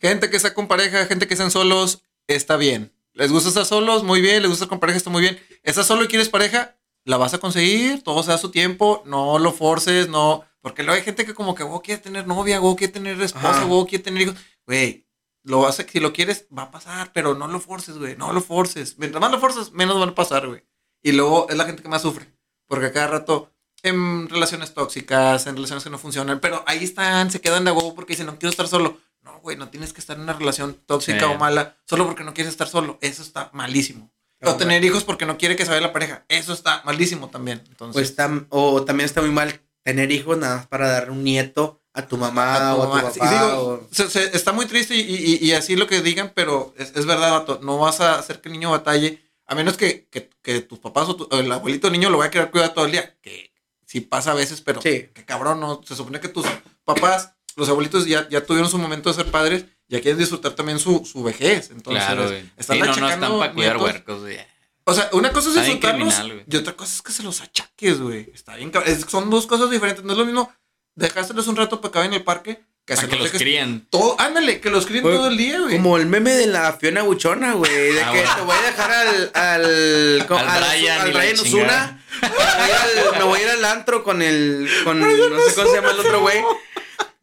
Gente 0.00 0.30
que 0.30 0.36
está 0.36 0.54
con 0.54 0.66
pareja, 0.68 1.06
gente 1.06 1.26
que 1.28 1.34
están 1.34 1.50
solos, 1.50 2.02
está 2.26 2.56
bien. 2.56 2.92
Les 3.14 3.30
gusta 3.30 3.48
estar 3.50 3.64
solos, 3.66 4.02
muy 4.04 4.20
bien. 4.20 4.42
Les 4.42 4.48
gusta 4.48 4.64
estar 4.64 4.68
con 4.68 4.80
pareja, 4.80 4.96
está 4.96 5.10
muy 5.10 5.20
bien. 5.22 5.38
Estás 5.62 5.86
solo 5.86 6.02
y 6.04 6.08
quieres 6.08 6.28
pareja, 6.28 6.76
la 7.04 7.18
vas 7.18 7.34
a 7.34 7.38
conseguir. 7.38 8.02
Todo 8.02 8.22
se 8.22 8.30
da 8.30 8.34
a 8.36 8.38
su 8.38 8.50
tiempo. 8.50 9.02
No 9.06 9.38
lo 9.38 9.52
forces, 9.52 10.08
no. 10.08 10.44
Porque 10.60 10.82
luego 10.82 10.96
hay 10.96 11.04
gente 11.04 11.24
que 11.26 11.34
como 11.34 11.54
que, 11.54 11.62
oh, 11.62 11.82
quiere 11.82 12.00
tener 12.00 12.26
novia, 12.26 12.60
oh, 12.62 12.74
quiere 12.76 12.92
tener 12.92 13.20
esposa, 13.20 13.50
Ajá. 13.50 13.66
oh, 13.68 13.86
quiere 13.86 14.02
tener 14.04 14.22
hijos. 14.22 14.36
Güey, 14.66 15.06
lo 15.44 15.60
vas 15.60 15.80
a, 15.80 15.84
si 15.84 16.00
lo 16.00 16.12
quieres, 16.12 16.46
va 16.56 16.64
a 16.64 16.70
pasar, 16.70 17.12
pero 17.12 17.34
no 17.34 17.48
lo 17.48 17.60
forces, 17.60 17.98
güey. 17.98 18.16
No 18.16 18.32
lo 18.32 18.40
forces. 18.40 18.98
Mientras 18.98 19.20
más 19.20 19.30
lo 19.32 19.40
forces, 19.40 19.72
menos 19.72 19.98
van 19.98 20.10
a 20.10 20.14
pasar, 20.14 20.46
güey. 20.46 20.64
Y 21.02 21.12
luego 21.12 21.46
es 21.50 21.56
la 21.56 21.64
gente 21.64 21.82
que 21.82 21.88
más 21.88 22.02
sufre. 22.02 22.26
Porque 22.68 22.86
a 22.86 22.92
cada 22.92 23.08
rato 23.08 23.50
en 23.82 24.28
relaciones 24.28 24.72
tóxicas, 24.74 25.46
en 25.48 25.56
relaciones 25.56 25.82
que 25.82 25.90
no 25.90 25.98
funcionan, 25.98 26.38
pero 26.40 26.62
ahí 26.66 26.84
están, 26.84 27.30
se 27.30 27.40
quedan 27.40 27.64
de 27.64 27.72
huevo 27.72 27.94
porque 27.96 28.12
dicen, 28.12 28.26
no 28.26 28.38
quiero 28.38 28.50
estar 28.50 28.68
solo. 28.68 29.00
No, 29.22 29.40
güey, 29.40 29.56
no 29.56 29.68
tienes 29.68 29.92
que 29.92 30.00
estar 30.00 30.16
en 30.16 30.22
una 30.22 30.32
relación 30.32 30.74
tóxica 30.86 31.18
Sí. 31.20 31.24
o 31.24 31.36
mala 31.38 31.76
solo 31.86 32.06
porque 32.06 32.24
no 32.24 32.32
quieres 32.34 32.52
estar 32.52 32.68
solo. 32.68 32.98
Eso 33.00 33.22
está 33.22 33.50
malísimo. 33.52 34.12
O 34.44 34.54
tener 34.56 34.84
hijos 34.84 35.04
porque 35.04 35.26
no 35.26 35.38
quiere 35.38 35.54
que 35.54 35.64
se 35.64 35.70
vaya 35.70 35.80
la 35.86 35.92
pareja. 35.92 36.24
Eso 36.28 36.52
está 36.52 36.82
malísimo 36.84 37.28
también. 37.30 37.62
Entonces, 37.68 37.92
Pues 37.94 38.10
está, 38.10 38.28
o 38.48 38.84
también 38.84 39.04
está 39.04 39.20
muy 39.20 39.30
mal 39.30 39.60
tener 39.84 40.10
hijos 40.10 40.36
nada 40.38 40.56
más 40.56 40.66
para 40.66 40.88
dar 40.88 41.10
un 41.12 41.22
nieto 41.22 41.80
a 41.94 42.06
tu 42.06 42.16
mamá 42.16 42.70
a 42.70 42.74
tu 42.74 42.80
o 42.80 42.82
a 42.82 42.86
tu 42.86 42.94
mamá. 42.94 43.12
papá. 43.12 43.30
Digo, 43.30 43.58
o- 43.62 43.88
se- 43.90 44.08
se- 44.10 44.36
está 44.36 44.52
muy 44.52 44.66
triste 44.66 44.94
y, 44.94 45.00
y- 45.00 45.46
y 45.46 45.52
así 45.52 45.76
lo 45.76 45.86
que 45.86 46.00
digan, 46.00 46.32
pero 46.34 46.74
es, 46.78 46.92
es 46.96 47.04
verdad, 47.06 47.30
vato. 47.32 47.60
No 47.62 47.78
vas 47.78 48.00
a 48.00 48.18
hacer 48.18 48.40
que 48.40 48.48
el 48.48 48.54
niño 48.54 48.70
batalle, 48.70 49.22
a 49.46 49.54
menos 49.54 49.76
que, 49.76 50.06
que- 50.10 50.30
que 50.42 50.60
tus 50.62 50.78
papás 50.78 51.08
o, 51.08 51.16
tu- 51.16 51.28
o 51.30 51.38
el 51.38 51.50
abuelito 51.52 51.90
niño 51.90 52.08
lo 52.10 52.18
vaya 52.18 52.28
a 52.28 52.30
querer 52.30 52.50
cuidar 52.50 52.72
todo 52.74 52.86
el 52.86 52.92
día. 52.92 53.14
Que 53.20 53.52
sí 53.86 54.00
pasa 54.00 54.32
a 54.32 54.34
veces, 54.34 54.60
pero 54.62 54.80
Sí. 54.80 55.08
que 55.12 55.24
cabrón, 55.26 55.60
no. 55.60 55.80
Se 55.86 55.94
supone 55.94 56.18
que 56.20 56.28
tus 56.28 56.46
papás, 56.84 57.32
los 57.56 57.68
abuelitos 57.68 58.06
ya, 58.06 58.26
ya 58.30 58.44
tuvieron 58.44 58.70
su 58.70 58.78
momento 58.78 59.10
de 59.10 59.16
ser 59.16 59.30
padres, 59.30 59.66
ya 59.88 60.00
quieren 60.00 60.18
disfrutar 60.18 60.52
también 60.52 60.78
su, 60.78 61.04
su 61.04 61.22
vejez. 61.22 61.70
Entonces, 61.70 62.02
claro, 62.04 62.24
güey. 62.26 62.50
están 62.56 62.76
Sí, 62.76 62.80
no, 62.80 62.86
no 62.86 62.92
achacando 62.92 63.26
están 63.26 63.38
para 63.38 63.52
cuidar 63.52 63.76
huercos, 63.76 64.20
güey. 64.22 64.38
O 64.84 64.94
sea, 64.94 65.10
una 65.12 65.30
cosa 65.32 65.50
es 65.50 65.54
disfrutarlos 65.54 66.14
criminal, 66.14 66.44
y 66.50 66.56
otra 66.56 66.72
cosa 66.72 66.94
es 66.96 67.02
que 67.02 67.12
se 67.12 67.22
los 67.22 67.40
achaques, 67.40 68.00
güey. 68.00 68.30
Está 68.34 68.56
bien, 68.56 68.70
cabrón. 68.70 68.92
Es- 68.92 69.04
son 69.08 69.28
dos 69.30 69.46
cosas 69.46 69.70
diferentes. 69.70 70.02
No 70.04 70.12
es 70.12 70.18
lo 70.18 70.24
mismo 70.24 70.50
dejárselos 70.94 71.46
un 71.48 71.56
rato 71.56 71.80
para 71.80 71.92
que 71.92 71.98
vayan 71.98 72.12
en 72.14 72.18
el 72.18 72.24
parque 72.24 72.60
que 72.84 72.94
Para 72.96 73.02
se 73.02 73.08
que 73.08 73.14
los 73.16 73.24
dejes 73.26 73.40
críen. 73.40 73.86
todo, 73.90 74.20
ándale, 74.20 74.60
que 74.60 74.68
los 74.68 74.86
críen 74.86 75.04
Güey, 75.04 75.14
todo 75.16 75.28
el 75.28 75.36
día, 75.36 75.60
güey. 75.60 75.76
Como 75.76 75.96
el 75.98 76.06
meme 76.06 76.32
de 76.32 76.48
la 76.48 76.72
Fiona 76.72 77.02
Buchona, 77.02 77.52
güey. 77.52 77.70
De 77.92 78.02
Ah, 78.02 78.10
que 78.12 78.18
bueno. 78.18 78.34
te 78.34 78.40
voy 78.42 78.56
a 78.56 78.62
dejar 78.62 78.90
al. 78.90 79.30
Al, 79.34 80.26
con- 80.26 80.38
Al 80.38 80.48
al- 80.48 80.70
Brian 80.78 81.00
al 81.00 81.12
Brian. 81.12 81.38
Ozuna. 81.38 82.04
Me 82.20 82.28
voy, 82.28 82.38
al, 82.42 83.18
me 83.18 83.24
voy 83.24 83.38
a 83.38 83.42
ir 83.44 83.48
al 83.50 83.64
antro 83.66 84.02
con 84.02 84.20
el. 84.20 84.68
Con. 84.82 84.98
No 85.00 85.06
sé 85.08 85.54
cómo 85.54 85.68
se 85.70 85.74
llama 85.76 85.90
el 85.92 86.00
otro 86.00 86.20
güey. 86.22 86.38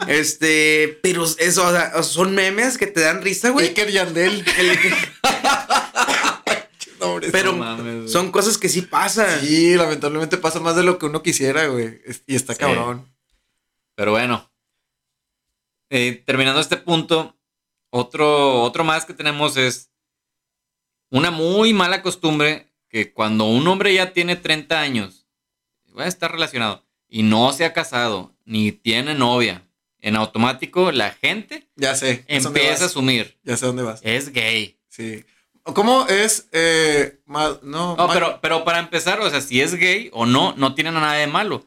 Este. 0.08 0.98
Pero 1.04 1.26
eso, 1.26 1.68
o 1.68 1.72
sea, 1.72 2.04
son 2.04 2.34
memes 2.34 2.78
que 2.78 2.88
te 2.88 3.02
dan 3.02 3.22
risa, 3.22 3.50
güey. 3.50 3.68
Baker 3.68 3.92
Yandel. 3.92 4.46
Hombre, 7.02 7.30
Pero 7.32 7.54
mames, 7.54 8.12
son 8.12 8.30
cosas 8.32 8.58
que 8.58 8.68
sí 8.68 8.82
pasan. 8.82 9.40
Sí, 9.42 9.76
lamentablemente 9.76 10.38
pasa 10.38 10.60
más 10.60 10.76
de 10.76 10.84
lo 10.84 10.98
que 11.00 11.06
uno 11.06 11.22
quisiera, 11.24 11.68
güey. 11.68 12.02
Y 12.28 12.36
está 12.36 12.54
Sí. 12.54 12.60
cabrón. 12.60 13.08
Pero 14.00 14.12
bueno. 14.12 14.50
Eh, 15.90 16.24
terminando 16.26 16.62
este 16.62 16.78
punto, 16.78 17.36
otro, 17.90 18.62
otro 18.62 18.86
más 18.86 19.04
que 19.04 19.14
tenemos 19.14 19.58
es 19.58 19.92
una 21.10 21.32
muy 21.32 21.74
mala 21.74 22.02
costumbre 22.02 22.70
que 22.88 23.12
cuando 23.12 23.44
un 23.44 23.68
hombre 23.68 23.94
ya 23.94 24.14
tiene 24.14 24.38
30 24.38 24.80
años, 24.80 25.26
va 25.98 26.06
a 26.06 26.08
estar 26.08 26.32
relacionado, 26.32 26.86
y 27.10 27.24
no 27.24 27.52
se 27.52 27.66
ha 27.66 27.74
casado, 27.74 28.34
ni 28.46 28.72
tiene 28.72 29.16
novia, 29.16 29.68
en 30.00 30.16
automático 30.16 30.94
la 30.94 31.12
gente 31.12 31.68
Ya 31.76 31.94
sé. 31.94 32.24
empieza 32.30 32.84
a 32.84 32.88
asumir, 32.88 33.38
Ya 33.44 33.58
sé 33.58 33.66
dónde 33.66 33.84
vas. 33.84 34.00
es 34.04 34.32
gay. 34.32 34.80
Sí. 34.88 35.26
¿Cómo 35.64 36.08
es? 36.08 36.48
Eh, 36.54 37.20
ma- 37.26 37.60
no, 37.64 37.98
No, 37.98 38.08
pero, 38.14 38.40
pero 38.42 38.64
para 38.64 38.80
empezar, 38.80 39.20
o 39.20 39.30
sea, 39.30 39.42
si 39.42 39.60
es 39.60 39.76
gay 39.76 40.10
o 40.14 40.26
no, 40.26 40.54
no 40.56 40.74
tiene 40.74 40.90
nada 40.94 41.16
de 41.16 41.28
malo. 41.28 41.66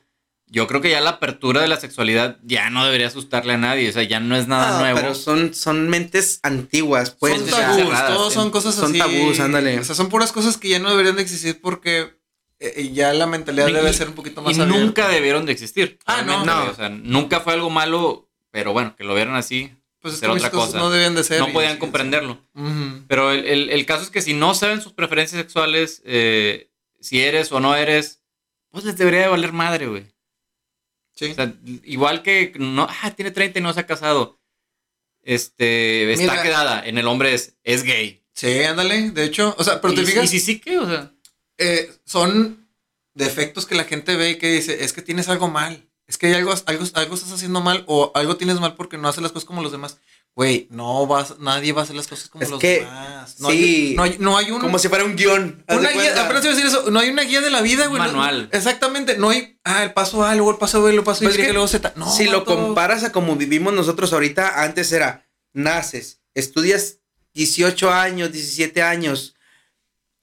Yo 0.54 0.66
creo 0.66 0.82
que 0.82 0.90
ya 0.90 1.00
la 1.00 1.10
apertura 1.10 1.62
de 1.62 1.68
la 1.68 1.80
sexualidad 1.80 2.38
ya 2.42 2.68
no 2.68 2.84
debería 2.84 3.06
asustarle 3.06 3.54
a 3.54 3.56
nadie, 3.56 3.88
o 3.88 3.92
sea, 3.92 4.02
ya 4.02 4.20
no 4.20 4.36
es 4.36 4.48
nada 4.48 4.78
nuevo. 4.80 4.98
pero 5.00 5.14
son, 5.14 5.54
son 5.54 5.88
mentes 5.88 6.40
antiguas, 6.42 7.16
pues. 7.18 7.40
son 7.40 7.48
tabús, 7.48 7.76
cerradas, 7.76 8.14
todos 8.14 8.32
sí. 8.34 8.38
son 8.38 8.50
cosas 8.50 8.74
Son 8.74 8.90
así. 8.90 8.98
tabús, 8.98 9.40
ándale. 9.40 9.78
O 9.80 9.84
sea, 9.84 9.94
son 9.94 10.10
puras 10.10 10.30
cosas 10.30 10.58
que 10.58 10.68
ya 10.68 10.78
no 10.78 10.90
deberían 10.90 11.16
de 11.16 11.22
existir 11.22 11.58
porque 11.62 12.18
eh, 12.60 12.90
ya 12.92 13.14
la 13.14 13.26
mentalidad 13.26 13.68
Y- 13.68 13.72
debe 13.72 13.92
ser 13.94 14.08
un 14.08 14.14
poquito 14.14 14.42
más 14.42 14.54
y 14.56 14.60
abierta. 14.60 14.78
nunca 14.84 15.08
debieron 15.08 15.46
de 15.46 15.52
existir. 15.52 15.98
Ah, 16.04 16.20
no. 16.20 16.42
O 16.70 16.74
sea, 16.74 16.90
nunca 16.90 17.40
fue 17.40 17.54
algo 17.54 17.70
malo, 17.70 18.28
pero 18.50 18.74
bueno, 18.74 18.94
que 18.94 19.04
lo 19.04 19.14
vieran 19.14 19.34
así, 19.36 19.72
Pues 20.00 20.14
es 20.14 20.22
otra 20.22 20.50
cosa. 20.50 20.76
no 20.76 20.90
debían 20.90 21.14
de 21.14 21.24
ser. 21.24 21.40
no 21.40 21.48
podían 21.50 21.78
comprenderlo. 21.78 22.44
Pero 23.08 23.30
el, 23.32 23.46
el- 23.46 23.70
el 23.70 23.86
caso 23.86 24.02
es 24.02 24.10
que 24.10 24.20
si 24.20 24.34
no 24.34 24.54
saben 24.54 24.82
sus 24.82 24.92
preferencias 24.92 25.40
sexuales, 25.40 26.02
eh, 26.04 26.68
si 27.00 27.22
eres 27.22 27.50
o 27.52 27.58
no 27.60 27.74
eres, 27.74 28.20
pues 28.70 28.84
les 28.84 28.98
debería 28.98 29.22
de 29.22 29.28
valer 29.28 29.52
madre, 29.54 29.86
güey. 29.86 30.11
Sí. 31.14 31.30
O 31.30 31.34
sea, 31.34 31.54
igual 31.84 32.22
que 32.22 32.52
no, 32.58 32.86
ah, 32.88 33.10
tiene 33.14 33.30
30 33.30 33.58
y 33.58 33.62
no 33.62 33.72
se 33.72 33.80
ha 33.80 33.86
casado. 33.86 34.40
Este, 35.22 36.12
está 36.12 36.32
Mira. 36.32 36.42
quedada. 36.42 36.86
En 36.86 36.98
el 36.98 37.06
hombre 37.06 37.34
es, 37.34 37.56
es 37.62 37.82
gay. 37.84 38.24
Sí, 38.34 38.62
ándale. 38.62 39.10
De 39.10 39.24
hecho, 39.24 39.54
o 39.58 39.64
sea, 39.64 39.80
pero 39.80 39.94
te 39.94 40.04
fijas, 40.04 40.24
y 40.24 40.28
si 40.28 40.40
sí 40.40 40.58
que, 40.58 40.78
o 40.78 40.86
sea, 40.86 41.12
eh, 41.58 41.92
son 42.04 42.68
defectos 43.14 43.66
que 43.66 43.74
la 43.74 43.84
gente 43.84 44.16
ve 44.16 44.30
y 44.30 44.38
que 44.38 44.50
dice, 44.50 44.84
es 44.84 44.92
que 44.92 45.02
tienes 45.02 45.28
algo 45.28 45.48
mal. 45.48 45.88
Es 46.06 46.18
que 46.18 46.26
hay 46.26 46.34
algo, 46.34 46.52
algo, 46.66 46.84
algo 46.94 47.14
estás 47.14 47.32
haciendo 47.32 47.60
mal 47.60 47.84
o 47.86 48.10
algo 48.14 48.36
tienes 48.36 48.60
mal 48.60 48.74
porque 48.74 48.98
no 48.98 49.08
haces 49.08 49.22
las 49.22 49.32
cosas 49.32 49.46
como 49.46 49.62
los 49.62 49.72
demás. 49.72 49.98
Güey, 50.34 50.66
no 50.70 51.06
vas, 51.06 51.38
nadie 51.40 51.72
va 51.72 51.82
a 51.82 51.84
hacer 51.84 51.94
las 51.94 52.08
cosas 52.08 52.30
como 52.30 52.42
Es 52.42 52.48
los 52.48 52.58
que, 52.58 52.80
demás. 52.80 53.38
No, 53.38 53.50
sí. 53.50 53.88
hay, 53.90 53.94
no, 53.96 54.02
hay, 54.02 54.16
no 54.18 54.36
hay 54.38 54.50
un, 54.50 54.60
Como 54.60 54.78
si 54.78 54.88
fuera 54.88 55.04
un 55.04 55.14
guion. 55.14 55.62
una 55.68 55.90
guía, 55.90 56.24
apenas 56.24 56.42
iba 56.42 56.52
a 56.52 56.56
decir 56.56 56.66
eso, 56.66 56.90
no 56.90 57.00
hay 57.00 57.10
una 57.10 57.22
guía 57.22 57.42
de 57.42 57.50
la 57.50 57.60
vida, 57.60 57.86
güey. 57.88 58.00
no- 58.00 58.06
Manual. 58.08 58.48
exactamente, 58.50 59.18
no 59.18 59.28
hay, 59.28 59.58
ah, 59.64 59.82
el 59.84 59.92
paso 59.92 60.24
A, 60.24 60.34
luego 60.34 60.52
el 60.52 60.56
paso 60.56 60.82
B, 60.82 60.92
luego 60.92 61.00
el 61.00 61.04
paso 61.04 61.24
Y, 61.24 61.26
Pues 61.26 61.38
es 61.38 61.46
que 61.46 61.52
luego 61.52 61.68
Z. 61.68 61.92
No, 61.96 62.10
si 62.10 62.24
lo 62.24 62.40
vato. 62.40 62.56
comparas 62.56 63.04
a 63.04 63.12
como 63.12 63.36
vivimos 63.36 63.74
nosotros 63.74 64.10
ahorita, 64.14 64.62
antes 64.62 64.90
era, 64.92 65.26
naces, 65.52 66.20
estudias 66.34 66.98
18 67.34 67.90
años, 67.92 68.32
17 68.32 68.82
años, 68.82 69.34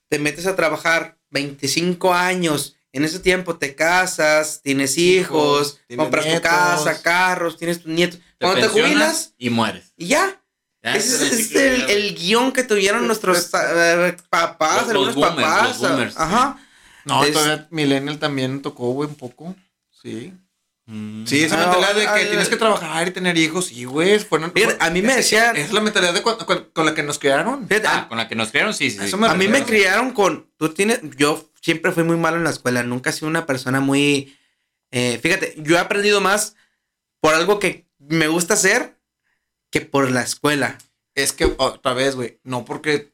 te 0.08 0.18
metes 0.18 0.48
a 0.48 0.56
trabajar 0.56 1.20
25 1.30 2.16
años, 2.16 2.78
en 2.92 3.04
ese 3.04 3.20
tiempo 3.20 3.58
te 3.58 3.76
casas, 3.76 4.62
tienes 4.64 4.98
hijos, 4.98 5.68
Hijos, 5.78 5.82
tienes 5.88 6.04
compras 6.04 6.26
tu 6.36 6.42
casa, 6.42 7.02
carros, 7.02 7.58
tienes 7.58 7.82
tus 7.84 7.92
nietos. 7.92 8.20
te 8.38 8.46
Cuando 8.46 8.62
te 8.62 8.68
jubilas, 8.70 9.34
y 9.38 9.50
mueres. 9.50 9.94
y 9.98 10.08
ya. 10.08 10.42
Ya, 10.82 10.96
Ese 10.96 11.28
es, 11.28 11.56
el, 11.90 12.16
guion 12.16 12.54
que 12.54 12.64
tuvieron 12.64 13.06
nuestros 13.06 13.52
eh, 13.54 14.16
papás, 14.30 14.84
Los- 14.84 14.90
algunos 14.92 15.16
boomers, 15.16 15.36
papás. 15.36 15.68
los 15.68 15.78
boomers, 15.80 16.18
ajá. 16.18 16.58
No, 17.06 17.24
Es- 17.26 17.34
todavía 17.34 17.68
Millennial 17.70 18.18
también 18.18 18.62
tocó, 18.62 18.92
güey, 18.94 19.10
un 19.10 19.16
poco. 19.16 19.56
Sí. 19.92 20.34
Mm. 20.92 21.26
Sí, 21.28 21.44
esa 21.44 21.56
Ah, 21.56 21.68
mentalidad 21.68 21.94
de 21.96 22.02
que 22.02 22.26
ah, 22.26 22.30
tienes 22.30 22.50
que 22.50 22.56
trabajar 22.58 23.08
y 23.08 23.12
tener 23.12 23.38
hijos. 23.38 23.68
Sí, 23.68 23.84
güey. 23.86 24.18
Fueron, 24.20 24.52
Fíjate, 24.52 24.78
a 24.80 24.90
mí 24.90 25.02
me 25.04 25.10
es- 25.10 25.18
decían- 25.18 25.56
Es 25.56 25.72
la 25.72 25.82
mentalidad 25.82 26.14
de 26.16 26.24
cu- 26.24 26.38
con, 26.46 26.66
con 26.74 26.86
la 26.86 26.96
que 26.96 27.04
nos 27.04 27.20
criaron. 27.20 27.68
Fíjate, 27.68 27.88
Ah, 27.88 28.08
con 28.10 28.18
la 28.18 28.28
que 28.28 28.34
nos 28.36 28.50
crearon, 28.50 28.74
sí, 28.74 28.90
sí. 28.90 28.98
A 28.98 29.02
sí. 29.02 29.08
eso 29.10 29.18
me 29.18 29.28
A 29.28 29.36
mí 29.36 29.48
me 29.48 29.64
criaron 29.64 30.12
con. 30.12 30.50
Tú 30.58 30.70
tienes. 30.70 31.00
Yo 31.16 31.48
siempre 31.62 31.92
fui 31.92 32.04
muy 32.04 32.18
malo 32.18 32.38
en 32.38 32.44
la 32.44 32.50
escuela. 32.50 32.82
Nunca 32.82 33.12
he 33.12 33.14
sido 33.14 33.28
una 33.28 33.46
persona 33.46 33.80
muy. 33.80 34.36
eh, 34.92 35.20
fíjate, 35.22 35.54
yo 35.58 35.76
he 35.76 35.80
aprendido 35.80 36.20
más 36.22 36.56
por 37.22 37.36
algo 37.36 37.60
que 37.60 37.86
me 38.00 38.28
gusta 38.28 38.56
hacer 38.56 38.98
que 39.70 39.82
por 39.82 40.10
la 40.10 40.22
escuela. 40.24 40.80
Es 41.14 41.34
que, 41.34 41.54
otra 41.58 41.94
vez, 41.94 42.16
güey, 42.16 42.40
no 42.44 42.66
porque 42.66 43.12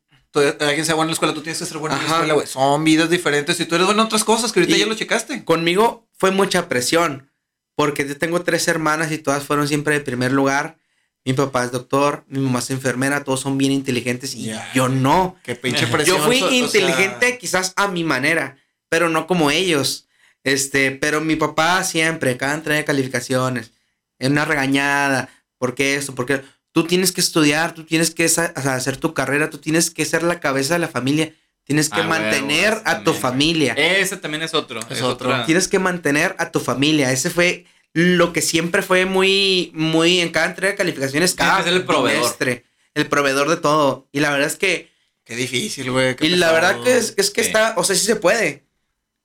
alguien 0.61 0.85
sea 0.85 0.95
bueno 0.95 1.07
en 1.07 1.11
la 1.11 1.13
escuela, 1.13 1.33
tú 1.33 1.41
tienes 1.41 1.59
que 1.59 1.65
ser 1.65 1.77
bueno 1.79 1.95
en 1.97 2.01
la 2.03 2.05
Ajá. 2.07 2.15
escuela, 2.15 2.33
güey. 2.35 2.47
Son 2.47 2.83
vidas 2.85 3.09
diferentes 3.09 3.59
y 3.59 3.65
tú 3.65 3.75
eres 3.75 3.87
bueno 3.87 4.01
en 4.03 4.05
otras 4.07 4.23
cosas 4.23 4.53
que 4.53 4.61
ahorita 4.61 4.77
Y- 4.77 4.79
ya 4.81 4.85
lo 4.85 4.95
checaste. 4.95 5.43
Conmigo 5.43 6.07
fue 6.17 6.31
mucha 6.31 6.69
presión. 6.69 7.29
Porque 7.75 8.07
yo 8.07 8.17
tengo 8.17 8.41
tres 8.43 8.67
hermanas 8.67 9.11
y 9.11 9.17
todas 9.17 9.43
fueron 9.43 9.67
siempre 9.67 9.93
de 9.95 10.01
primer 10.01 10.31
lugar. 10.31 10.77
Mi 11.25 11.33
papá 11.33 11.63
es 11.65 11.71
doctor, 11.71 12.23
mi 12.27 12.39
mamá 12.39 12.59
es 12.59 12.69
enfermera, 12.69 13.23
todos 13.23 13.39
son 13.41 13.57
bien 13.57 13.71
inteligentes 13.71 14.35
y 14.35 14.45
yo 14.73 14.87
no. 14.89 15.35
Qué 15.43 15.55
pinche 15.55 15.87
presión. 15.87 16.17
Yo 16.19 16.23
fui 16.25 16.41
o- 16.41 16.45
o 16.45 16.49
sea, 16.49 16.57
inteligente 16.57 17.37
quizás 17.39 17.73
a 17.75 17.87
mi 17.87 18.03
manera, 18.03 18.57
pero 18.89 19.09
no 19.09 19.25
como 19.27 19.49
ellos. 19.51 20.07
Este, 20.43 20.91
pero 20.91 21.21
mi 21.21 21.35
papá 21.35 21.83
siempre, 21.83 22.37
cada 22.37 22.53
entrega 22.53 22.77
de 22.77 22.85
calificaciones, 22.85 23.71
en 24.19 24.33
una 24.33 24.45
regañada, 24.45 25.29
¿por 25.57 25.73
qué 25.73 25.95
esto? 25.95 26.13
Porque 26.13 26.43
tú 26.71 26.85
tienes 26.85 27.11
que 27.11 27.21
estudiar, 27.21 27.73
tú 27.73 27.83
tienes 27.85 28.11
que 28.11 28.25
hacer 28.25 28.97
tu 28.97 29.13
carrera, 29.15 29.49
tú 29.49 29.57
tienes 29.57 29.89
que 29.89 30.05
ser 30.05 30.21
la 30.21 30.39
cabeza 30.39 30.75
de 30.75 30.79
la 30.79 30.87
familia, 30.87 31.33
tienes 31.65 31.89
que 31.89 31.99
Ah, 31.99 32.07
mantener 32.07 32.81
a 32.85 33.03
tu 33.03 33.13
familia. 33.13 33.73
Ese 33.73 34.15
también 34.17 34.43
es 34.43 34.53
otro. 34.53 34.79
Es 34.79 34.85
Es, 34.97 35.01
otro. 35.01 35.27
otra. 35.29 35.45
Tienes 35.45 35.67
que 35.67 35.79
mantener 35.79 36.35
a 36.39 36.51
tu 36.51 36.59
familia. 36.61 37.11
Ese 37.11 37.29
fue 37.29 37.65
lo 37.93 38.31
que 38.33 38.41
siempre 38.41 38.81
fue 38.81 39.05
muy, 39.05 39.71
muy 39.73 40.19
en 40.21 40.29
cada 40.29 40.45
entrega 40.47 40.71
de 40.71 40.77
calificaciones, 40.77 41.33
cada 41.35 41.57
que 41.57 41.63
ser 41.65 41.73
el 41.73 41.83
proveedor. 41.85 42.21
trimestre, 42.37 42.65
el 42.93 43.07
proveedor 43.07 43.49
de 43.49 43.57
todo. 43.57 44.07
Y 44.13 44.21
la 44.21 44.31
verdad 44.31 44.47
es 44.47 44.55
que 44.55 44.93
Qué 45.25 45.35
difícil, 45.35 45.89
güey. 45.89 46.15
Y 46.21 46.29
la 46.35 46.51
verdad 46.51 46.83
que 46.83 46.97
es, 46.97 47.15
es 47.17 47.31
que 47.31 47.41
está, 47.41 47.73
o 47.77 47.83
sea, 47.83 47.95
sí 47.95 48.05
se 48.05 48.15
puede. 48.15 48.63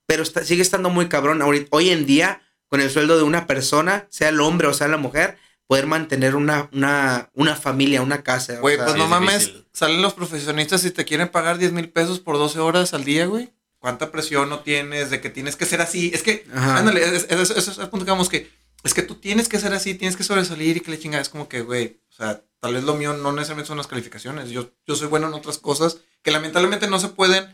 Pero 0.07 0.23
está- 0.23 0.43
sigue 0.43 0.63
estando 0.63 0.89
muy 0.89 1.07
cabrón. 1.07 1.43
Hoy 1.69 1.89
en 1.91 2.07
día, 2.07 2.41
con 2.67 2.81
el 2.81 2.89
sueldo 2.89 3.17
de 3.17 3.23
una 3.23 3.45
persona, 3.45 4.07
sea 4.09 4.29
el 4.29 4.39
hombre 4.41 4.67
o 4.67 4.73
sea 4.73 4.87
la 4.87 4.97
mujer, 4.97 5.37
poder 5.71 5.87
mantener 5.87 6.35
una, 6.35 6.69
una, 6.73 7.29
una 7.33 7.55
familia, 7.55 8.01
una 8.01 8.23
casa. 8.23 8.59
Güey, 8.59 8.75
pues 8.75 8.91
sí, 8.91 8.97
no 8.97 9.05
es 9.05 9.09
mames, 9.09 9.39
difícil. 9.45 9.67
salen 9.71 10.01
los 10.01 10.13
profesionistas 10.13 10.83
y 10.83 10.91
te 10.91 11.05
quieren 11.05 11.29
pagar 11.29 11.59
10 11.59 11.71
mil 11.71 11.89
pesos 11.89 12.19
por 12.19 12.37
12 12.37 12.59
horas 12.59 12.93
al 12.93 13.05
día, 13.05 13.25
güey. 13.25 13.53
¿Cuánta 13.79 14.11
presión 14.11 14.49
no 14.49 14.59
tienes 14.59 15.09
de 15.09 15.21
que 15.21 15.29
tienes 15.29 15.55
que 15.55 15.65
ser 15.65 15.79
así? 15.79 16.11
Es 16.13 16.23
que, 16.23 16.45
Ajá. 16.53 16.79
ándale, 16.79 17.01
es- 17.15 17.25
es- 17.29 17.51
eso 17.51 17.71
es 17.71 17.77
el 17.77 17.87
punto 17.87 18.03
que 18.05 18.11
vamos 18.11 18.27
que, 18.27 18.51
es 18.83 18.93
que 18.93 19.01
tú 19.01 19.15
tienes 19.15 19.47
que 19.47 19.59
ser 19.59 19.71
así, 19.73 19.95
tienes 19.95 20.17
que 20.17 20.25
sobresalir 20.25 20.75
y 20.75 20.81
que 20.81 20.91
le 20.91 20.99
chingada. 20.99 21.21
Es 21.21 21.29
como 21.29 21.47
que, 21.47 21.61
güey, 21.61 22.01
o 22.09 22.13
sea, 22.13 22.43
tal 22.59 22.73
vez 22.73 22.83
lo 22.83 22.95
mío 22.95 23.13
no 23.13 23.31
necesariamente 23.31 23.69
son 23.69 23.77
las 23.77 23.87
calificaciones. 23.87 24.49
Yo, 24.49 24.71
yo 24.85 24.95
soy 24.97 25.07
bueno 25.07 25.27
en 25.29 25.33
otras 25.35 25.57
cosas 25.57 25.99
que 26.21 26.31
lamentablemente 26.31 26.87
no 26.89 26.99
se 26.99 27.07
pueden 27.07 27.45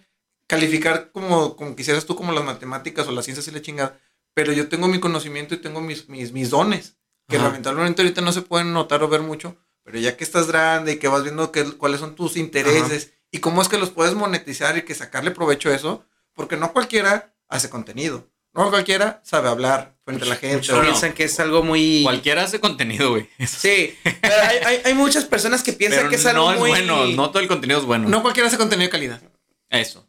calificar 0.47 1.11
como, 1.11 1.55
como 1.55 1.75
quisieras 1.75 2.07
tú, 2.07 2.15
como 2.15 2.31
las 2.31 2.43
matemáticas 2.43 3.07
o 3.07 3.11
las 3.11 3.25
ciencias 3.25 3.47
y 3.47 3.51
la 3.51 3.61
chingada. 3.61 3.99
Pero 4.33 4.53
yo 4.53 4.69
tengo 4.69 4.87
mi 4.87 4.99
conocimiento 4.99 5.53
y 5.53 5.59
tengo 5.59 5.81
mis, 5.81 6.09
mis, 6.09 6.31
mis 6.31 6.49
dones, 6.49 6.96
que 7.27 7.35
Ajá. 7.37 7.45
lamentablemente 7.47 8.01
ahorita 8.01 8.21
no 8.21 8.31
se 8.31 8.41
pueden 8.41 8.73
notar 8.73 9.03
o 9.03 9.07
ver 9.07 9.21
mucho. 9.21 9.55
Pero 9.83 9.99
ya 9.99 10.17
que 10.17 10.23
estás 10.23 10.47
grande 10.47 10.93
y 10.93 10.95
que 10.97 11.07
vas 11.07 11.23
viendo 11.23 11.51
qué- 11.51 11.71
cuáles 11.77 11.99
son 12.01 12.15
tus 12.15 12.35
intereses 12.37 13.13
y 13.31 13.39
cómo 13.39 13.61
es 13.61 13.69
que 13.69 13.77
los 13.77 13.89
puedes 13.89 14.15
monetizar 14.15 14.77
y 14.77 14.81
que 14.83 14.93
sacarle 14.95 15.31
provecho 15.31 15.69
a 15.69 15.75
eso, 15.75 16.05
porque 16.33 16.57
no 16.57 16.73
cualquiera 16.73 17.33
hace 17.47 17.69
contenido. 17.69 18.27
No 18.53 18.69
cualquiera 18.69 19.21
sabe 19.23 19.49
hablar 19.49 19.95
frente 20.03 20.25
a 20.25 20.27
la 20.27 20.35
gente. 20.35 20.57
Muchos 20.57 20.79
piensan 20.81 21.13
que 21.13 21.25
es 21.25 21.39
algo 21.39 21.61
muy... 21.63 22.01
Cualquiera 22.03 22.43
hace 22.43 22.59
contenido, 22.59 23.11
güey. 23.11 23.29
Sí, 23.47 23.95
pero 24.21 24.33
hay, 24.43 24.57
hay, 24.65 24.81
hay 24.83 24.93
muchas 24.95 25.25
personas 25.25 25.61
que 25.63 25.73
piensan 25.73 25.99
Pero 25.99 26.09
que 26.09 26.15
es 26.15 26.25
algo 26.25 26.45
no 26.47 26.53
es 26.53 26.59
muy... 26.59 26.69
bueno, 26.69 27.05
no 27.07 27.29
todo 27.29 27.41
el 27.41 27.47
contenido 27.47 27.79
es 27.79 27.85
bueno. 27.85 28.09
No 28.09 28.21
cualquiera 28.23 28.47
hace 28.47 28.57
contenido 28.57 28.87
de 28.87 28.91
calidad. 28.91 29.21
Eso. 29.69 30.07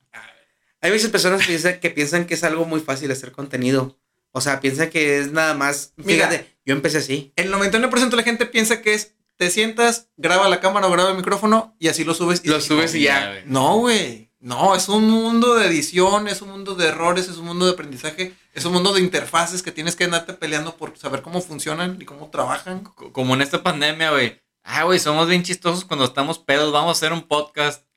Hay 0.81 0.91
muchas 0.93 1.11
personas 1.11 1.41
que 1.41 1.47
piensan, 1.49 1.81
que 1.81 1.91
piensan 1.91 2.27
que 2.27 2.35
es 2.35 2.43
algo 2.45 2.65
muy 2.65 2.81
fácil 2.81 3.11
hacer 3.11 3.33
contenido. 3.33 3.99
O 4.33 4.41
sea, 4.41 4.61
piensan 4.61 4.91
que 4.91 5.19
es 5.19 5.31
nada 5.33 5.55
más... 5.55 5.93
Mira. 5.97 6.29
Fíjate, 6.29 6.58
yo 6.69 6.75
empecé 6.75 6.99
así. 6.99 7.33
El 7.37 7.51
99% 7.53 8.11
de 8.11 8.17
la 8.17 8.23
gente 8.23 8.45
piensa 8.47 8.83
que 8.83 8.93
es, 8.95 9.15
te 9.37 9.51
sientas, 9.51 10.09
graba 10.19 10.49
la 10.49 10.61
cámara 10.61 10.87
o 10.87 10.91
graba 10.91 11.11
el 11.11 11.17
micrófono 11.17 11.75
y 11.79 11.89
así 11.89 12.05
lo 12.05 12.13
subes. 12.15 12.43
Y 12.45 12.49
Lo 12.49 12.61
subes 12.61 12.95
y 12.95 13.03
ya. 13.03 13.43
No, 13.47 13.79
güey. 13.79 14.29
No, 14.41 14.77
es 14.77 14.89
un 14.89 15.09
mundo 15.11 15.57
de 15.57 15.67
edición, 15.67 16.29
es 16.29 16.43
un 16.43 16.51
mundo 16.51 16.75
de 16.77 16.87
errores, 16.89 17.27
es 17.29 17.39
un 17.39 17.47
mundo 17.47 17.65
de 17.67 17.73
aprendizaje, 17.73 18.35
es 18.55 18.65
un 18.67 18.73
mundo 18.73 18.93
de 18.93 19.01
interfaces 19.01 19.63
que 19.65 19.73
tienes 19.73 19.97
que 19.97 20.05
andarte 20.05 20.33
peleando 20.35 20.77
por 20.77 20.97
saber 20.97 21.23
cómo 21.23 21.41
funcionan 21.41 21.97
y 22.01 22.05
cómo 22.05 22.29
trabajan. 22.31 22.81
Co- 22.85 23.13
Como 23.13 23.35
en 23.35 23.43
esta 23.43 23.63
pandemia, 23.65 24.11
güey. 24.13 24.41
Ah, 24.63 24.85
güey, 24.85 24.99
somos 25.01 25.27
bien 25.29 25.43
chistosos 25.43 25.85
cuando 25.87 26.05
estamos 26.05 26.39
pedos. 26.39 26.71
Vamos 26.73 26.91
a 26.91 26.93
hacer 26.99 27.13
un 27.15 27.23
podcast. 27.27 27.85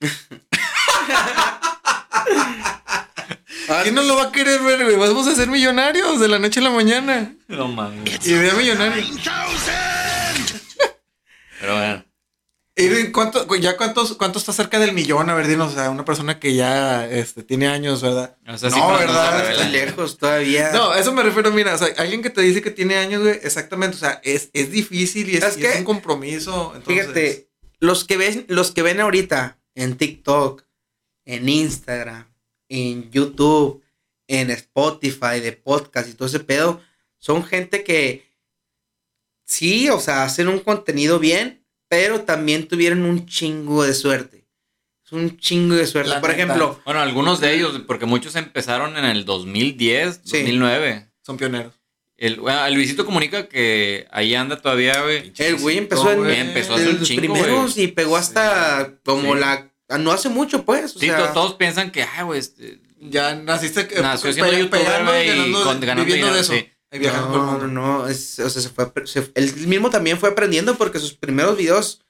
¿Quién 3.82 3.94
no 3.94 4.02
lo 4.02 4.16
va 4.16 4.24
a 4.24 4.32
querer 4.32 4.60
ver, 4.62 4.84
güey? 4.84 4.96
Vamos 4.96 5.26
a 5.26 5.34
ser 5.34 5.48
millonarios 5.48 6.18
de 6.20 6.28
la 6.28 6.38
noche 6.38 6.60
a 6.60 6.64
la 6.64 6.70
mañana. 6.70 7.34
No 7.52 7.68
mames. 7.68 8.26
Y 8.26 8.34
vea 8.34 8.54
millonario. 8.54 9.04
Pero 11.60 11.74
bueno. 11.74 12.04
¿Y 12.74 13.12
cuánto, 13.12 13.54
ya 13.56 13.76
cuántos, 13.76 14.14
cuánto 14.14 14.38
está 14.38 14.54
cerca 14.54 14.78
del 14.78 14.92
millón? 14.92 15.28
A 15.28 15.34
ver, 15.34 15.46
dinos, 15.46 15.72
o 15.72 15.74
sea, 15.74 15.90
una 15.90 16.06
persona 16.06 16.40
que 16.40 16.54
ya 16.54 17.06
este, 17.06 17.42
tiene 17.42 17.68
años, 17.68 18.00
¿verdad? 18.00 18.38
O 18.48 18.56
sea, 18.56 18.70
No, 18.70 18.76
sí, 18.76 18.82
¿verdad? 18.98 19.50
Está 19.50 19.68
lejos 19.68 20.16
todavía. 20.16 20.72
No, 20.72 20.90
a 20.90 20.98
eso 20.98 21.12
me 21.12 21.22
refiero, 21.22 21.50
mira, 21.50 21.74
o 21.74 21.78
sea, 21.78 21.88
alguien 21.98 22.22
que 22.22 22.30
te 22.30 22.40
dice 22.40 22.62
que 22.62 22.70
tiene 22.70 22.96
años, 22.96 23.22
güey, 23.22 23.38
exactamente, 23.42 23.96
o 23.96 24.00
sea, 24.00 24.22
es, 24.24 24.48
es 24.54 24.70
difícil 24.70 25.28
y 25.28 25.34
es, 25.34 25.40
¿Sabes 25.40 25.58
y 25.58 25.66
es 25.66 25.76
un 25.76 25.84
compromiso. 25.84 26.72
Entonces, 26.74 27.04
Fíjate, 27.04 27.50
los 27.78 28.04
que 28.04 28.16
ven, 28.16 28.46
los 28.48 28.70
que 28.72 28.80
ven 28.80 29.00
ahorita 29.00 29.58
en 29.74 29.98
TikTok, 29.98 30.64
en 31.26 31.48
Instagram, 31.50 32.32
en 32.70 33.10
YouTube, 33.10 33.82
en 34.28 34.50
Spotify, 34.50 35.40
de 35.40 35.52
podcast 35.52 36.08
y 36.08 36.14
todo 36.14 36.26
ese 36.26 36.40
pedo, 36.40 36.80
son 37.22 37.44
gente 37.44 37.84
que 37.84 38.26
sí, 39.44 39.88
o 39.88 40.00
sea, 40.00 40.24
hacen 40.24 40.48
un 40.48 40.58
contenido 40.58 41.18
bien, 41.18 41.64
pero 41.88 42.22
también 42.22 42.66
tuvieron 42.66 43.04
un 43.04 43.26
chingo 43.26 43.84
de 43.84 43.94
suerte. 43.94 44.44
Es 45.04 45.12
un 45.12 45.36
chingo 45.38 45.74
de 45.76 45.86
suerte. 45.86 46.10
La 46.10 46.20
Por 46.20 46.30
neta. 46.30 46.42
ejemplo, 46.42 46.80
Bueno, 46.84 47.00
algunos 47.00 47.40
de 47.40 47.54
ellos, 47.54 47.80
porque 47.86 48.06
muchos 48.06 48.34
empezaron 48.36 48.96
en 48.96 49.04
el 49.04 49.24
2010, 49.24 50.20
Sí. 50.24 50.38
2009. 50.38 51.08
son 51.24 51.36
pioneros. 51.36 51.74
El, 52.16 52.40
bueno, 52.40 52.68
Luisito 52.70 53.04
comunica 53.04 53.48
que 53.48 54.06
ahí 54.10 54.34
anda 54.34 54.60
todavía, 54.60 55.00
güey. 55.02 55.32
el 55.38 55.56
güey 55.58 55.78
empezó 55.78 56.10
en 56.10 56.18
güey. 56.18 56.36
Empezó 56.40 56.74
un 56.74 56.98
los 56.98 57.06
chingo, 57.08 57.20
primeros 57.20 57.74
güey. 57.74 57.84
y 57.84 57.88
pegó 57.88 58.16
hasta 58.16 58.94
como 59.04 59.34
Sí. 59.34 59.40
la 59.40 59.68
no 59.98 60.10
hace 60.10 60.28
mucho, 60.28 60.64
pues. 60.64 60.96
o 60.96 60.98
Sí, 60.98 61.06
sea, 61.06 61.18
to- 61.28 61.32
todos 61.34 61.54
piensan 61.54 61.90
que, 61.90 62.02
ah, 62.02 62.22
güey, 62.24 62.40
este, 62.40 62.80
Ya 63.04 63.34
naciste 63.34 63.88
que 63.88 64.00
Nació 64.00 64.32
siendo 64.32 64.52
youtuber, 64.56 65.04
güey, 65.04 65.24
y 65.24 65.28
ganando- 65.28 65.64
con- 65.64 65.80
ganando 65.80 66.04
viviendo 66.04 66.26
dinero, 66.28 66.34
de 66.34 66.40
eso. 66.40 66.52
sí. 66.52 66.71
Viajando 66.98 67.28
por 67.28 67.36
el 67.38 67.44
No, 67.46 67.52
mundo. 67.52 67.66
no, 67.68 67.98
no, 68.02 68.08
es- 68.08 68.38
o 68.38 68.48
sea, 68.50 68.60
se 68.62 68.68
fue, 68.68 68.92
se- 69.06 69.30
él 69.34 69.54
mismo 69.66 69.90
también 69.90 70.18
fue 70.18 70.28
aprendiendo 70.30 70.76
porque 70.76 70.98
sus 70.98 71.14
primeros 71.14 71.56
videos 71.56 72.02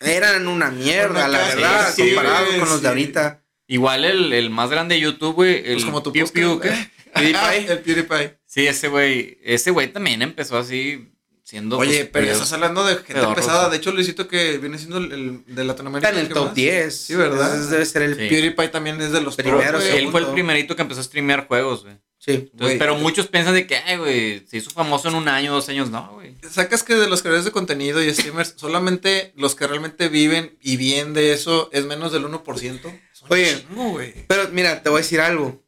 eran 0.00 0.46
una 0.48 0.70
mierda, 0.70 1.28
la 1.28 1.38
verdad, 1.38 1.92
sí, 1.94 2.14
comparado 2.14 2.46
con 2.58 2.68
los 2.68 2.76
sí. 2.76 2.82
de 2.82 2.88
ahorita. 2.88 3.42
Igual 3.68 4.04
el, 4.04 4.32
el 4.32 4.50
más 4.50 4.70
grande 4.70 4.96
de 4.96 5.00
YouTube, 5.00 5.34
güey, 5.34 5.58
el 5.66 5.74
Pues 5.74 5.84
como 5.84 6.02
tu 6.02 6.12
Piu 6.12 6.26
Piu. 6.28 6.60
¿qué? 6.60 6.70
PewDiePie. 7.14 7.66
el 7.72 7.78
PewDiePie. 7.80 8.38
Sí, 8.46 8.66
ese 8.66 8.88
güey, 8.88 9.38
ese 9.42 9.70
güey 9.70 9.92
también 9.92 10.20
empezó 10.22 10.58
así, 10.58 11.10
siendo... 11.42 11.78
Oye, 11.78 12.04
pues, 12.06 12.10
pero 12.12 12.32
estás 12.32 12.52
hablando 12.52 12.84
de 12.84 12.96
gente 12.96 13.14
pedorros, 13.14 13.34
pesada. 13.36 13.70
De 13.70 13.76
hecho, 13.78 13.92
Luisito 13.92 14.28
que 14.28 14.58
viene 14.58 14.78
siendo 14.78 14.98
el, 14.98 15.12
el 15.12 15.54
de 15.54 15.64
Latinoamérica. 15.64 16.08
Está 16.08 16.20
en 16.20 16.26
el 16.26 16.32
top 16.32 16.46
más. 16.46 16.54
10. 16.54 16.96
Sí, 16.96 17.14
¿verdad? 17.14 17.60
Ese 17.60 17.70
debe 17.70 17.86
ser 17.86 18.02
el. 18.02 18.16
Sí. 18.16 18.28
PewDiePie 18.28 18.68
también 18.68 19.00
es 19.00 19.12
de 19.12 19.20
los 19.20 19.36
Primero, 19.36 19.78
top, 19.78 19.80
güey. 19.80 19.96
Él 19.98 20.10
fue 20.10 20.20
el 20.20 20.26
primerito 20.28 20.76
que 20.76 20.82
empezó 20.82 21.00
a 21.00 21.04
streamear 21.04 21.46
juegos, 21.46 21.84
güey. 21.84 21.96
Sí. 22.24 22.50
Entonces, 22.52 22.78
pero 22.78 22.94
muchos 22.94 23.26
piensan 23.26 23.54
de 23.54 23.66
que, 23.66 23.74
ay, 23.74 23.96
güey, 23.96 24.46
se 24.46 24.58
hizo 24.58 24.70
famoso 24.70 25.08
en 25.08 25.16
un 25.16 25.26
año, 25.26 25.52
dos 25.52 25.68
años. 25.68 25.90
No, 25.90 26.12
güey. 26.12 26.36
Sacas 26.48 26.84
que 26.84 26.94
de 26.94 27.08
los 27.08 27.20
creadores 27.20 27.44
de 27.44 27.50
contenido 27.50 28.00
y 28.00 28.14
streamers, 28.14 28.54
solamente 28.56 29.32
los 29.34 29.56
que 29.56 29.66
realmente 29.66 30.08
viven 30.08 30.56
y 30.60 30.76
bien 30.76 31.14
de 31.14 31.32
eso 31.32 31.68
es 31.72 31.84
menos 31.84 32.12
del 32.12 32.24
1%. 32.24 33.00
Son 33.12 33.28
Oye. 33.28 33.66
chingo. 33.66 33.98
Pero 34.28 34.48
mira, 34.52 34.84
te 34.84 34.88
voy 34.88 34.98
a 34.98 35.02
decir 35.02 35.20
algo. 35.20 35.64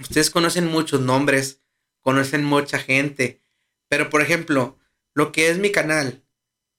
Ustedes 0.00 0.30
conocen 0.30 0.68
muchos 0.68 1.00
nombres, 1.00 1.60
conocen 2.00 2.44
mucha 2.44 2.78
gente. 2.78 3.42
Pero 3.88 4.08
por 4.08 4.22
ejemplo, 4.22 4.78
lo 5.14 5.32
que 5.32 5.50
es 5.50 5.58
mi 5.58 5.72
canal, 5.72 6.22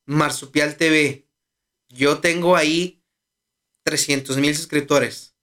Marsupial 0.05 0.77
TV, 0.77 1.27
yo 1.89 2.19
tengo 2.19 2.55
ahí 2.55 3.03
300 3.83 4.37
mil 4.37 4.55
suscriptores. 4.55 5.35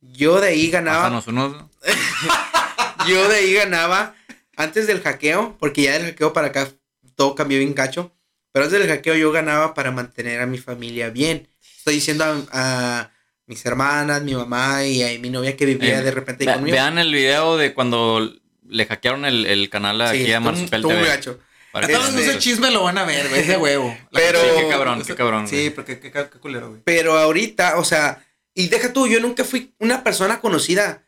Yo 0.00 0.40
de 0.40 0.48
ahí 0.48 0.70
ganaba. 0.70 1.02
Pásanos 1.02 1.26
unos. 1.26 1.75
Yo 3.08 3.28
de 3.28 3.36
ahí 3.36 3.52
ganaba 3.54 4.14
antes 4.56 4.86
del 4.86 5.00
hackeo, 5.00 5.56
porque 5.58 5.82
ya 5.82 5.92
del 5.92 6.06
hackeo 6.06 6.32
para 6.32 6.48
acá 6.48 6.68
todo 7.14 7.34
cambió 7.34 7.58
bien 7.58 7.72
cacho. 7.72 8.12
Pero 8.52 8.64
antes 8.64 8.80
del 8.80 8.88
hackeo 8.88 9.14
yo 9.14 9.30
ganaba 9.32 9.74
para 9.74 9.90
mantener 9.92 10.40
a 10.40 10.46
mi 10.46 10.58
familia 10.58 11.10
bien. 11.10 11.46
Estoy 11.78 11.94
diciendo 11.96 12.24
a, 12.24 13.00
a 13.00 13.10
mis 13.46 13.64
hermanas, 13.66 14.22
mi 14.22 14.34
mamá 14.34 14.84
y 14.84 15.02
a 15.02 15.18
mi 15.20 15.28
novia 15.30 15.56
que 15.56 15.66
vivía 15.66 15.98
Eh, 15.98 16.02
de 16.02 16.10
repente 16.10 16.44
ahí 16.44 16.48
Ve- 16.48 16.54
conmigo. 16.54 16.74
vean 16.74 16.98
el 16.98 17.12
video 17.12 17.56
de 17.58 17.74
cuando 17.74 18.32
le 18.66 18.86
hackearon 18.86 19.24
el, 19.26 19.46
el 19.46 19.68
canal 19.70 20.00
aquí 20.00 20.24
Sí, 20.24 20.32
a 20.32 20.40
muy 20.40 20.54
TV. 20.66 21.04
gacho. 21.06 21.38
Todos 21.72 22.14
ese 22.14 22.38
chisme 22.38 22.70
lo 22.70 22.82
van 22.84 22.96
a 22.96 23.04
ver, 23.04 23.28
güey, 23.28 23.42
ese 23.42 23.58
huevo. 23.58 23.94
Pero- 24.12 24.40
Sí, 24.40 24.46
qué 24.62 24.68
cabrón, 24.68 25.02
qué 25.06 25.14
cabrón, 25.14 25.46
Sí, 25.46 25.56
güey. 25.56 25.70
porque 25.70 26.00
qué, 26.00 26.10
qué, 26.10 26.26
qué 26.32 26.38
culero, 26.38 26.70
güey. 26.70 26.80
Pero 26.82 27.18
ahorita, 27.18 27.76
o 27.78 27.84
sea, 27.84 28.24
y 28.54 28.68
deja 28.68 28.92
tú, 28.94 29.06
yo 29.06 29.20
nunca 29.20 29.44
fui 29.44 29.74
una 29.78 30.02
persona 30.02 30.40
conocida. 30.40 31.02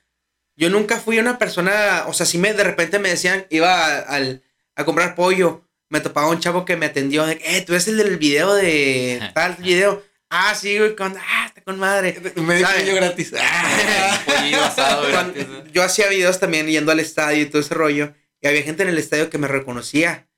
Yo 0.59 0.70
nunca 0.70 0.98
fui 0.98 1.18
una 1.18 1.38
persona, 1.38 2.04
o 2.09 2.12
sea, 2.12 2.26
si 2.26 2.36
me 2.36 2.52
de 2.52 2.64
repente 2.64 2.98
me 2.98 3.09
decían, 3.11 3.46
iba 3.48 3.72
a, 3.86 3.98
al- 4.00 4.42
a 4.74 4.84
comprar 4.84 5.14
pollo, 5.14 5.62
me 5.88 6.00
topaba 6.00 6.28
un 6.28 6.40
chavo 6.40 6.64
que 6.64 6.76
me 6.76 6.86
atendió, 6.86 7.24
de, 7.26 7.40
eh, 7.44 7.62
tú 7.64 7.72
eres 7.74 7.86
el 7.86 7.96
del 7.96 8.16
video 8.18 8.52
de 8.54 9.20
tal 9.34 9.54
video. 9.54 10.02
Ah, 10.30 10.54
sí, 10.54 10.76
güey, 10.76 10.94
con, 10.96 11.16
ah, 11.16 11.46
está 11.46 11.62
con 11.62 11.78
madre. 11.78 12.20
Me 12.36 12.56
dijo 12.56 12.68
¿Sabe? 12.68 12.84
yo 12.86 12.94
gratis. 12.94 13.32
Ah. 13.40 15.32
Yo 15.72 15.82
hacía 15.82 16.09
videos 16.09 16.38
también 16.38 16.66
yendo 16.66 16.92
al 16.92 17.00
estadio 17.00 17.42
y 17.42 17.46
todo 17.46 17.62
ese 17.62 17.74
rollo. 17.74 18.14
Y 18.40 18.46
había 18.46 18.62
gente 18.62 18.82
en 18.82 18.88
el 18.90 18.98
estadio 18.98 19.30
que 19.30 19.38
me 19.38 19.48
reconocía. 19.48 20.28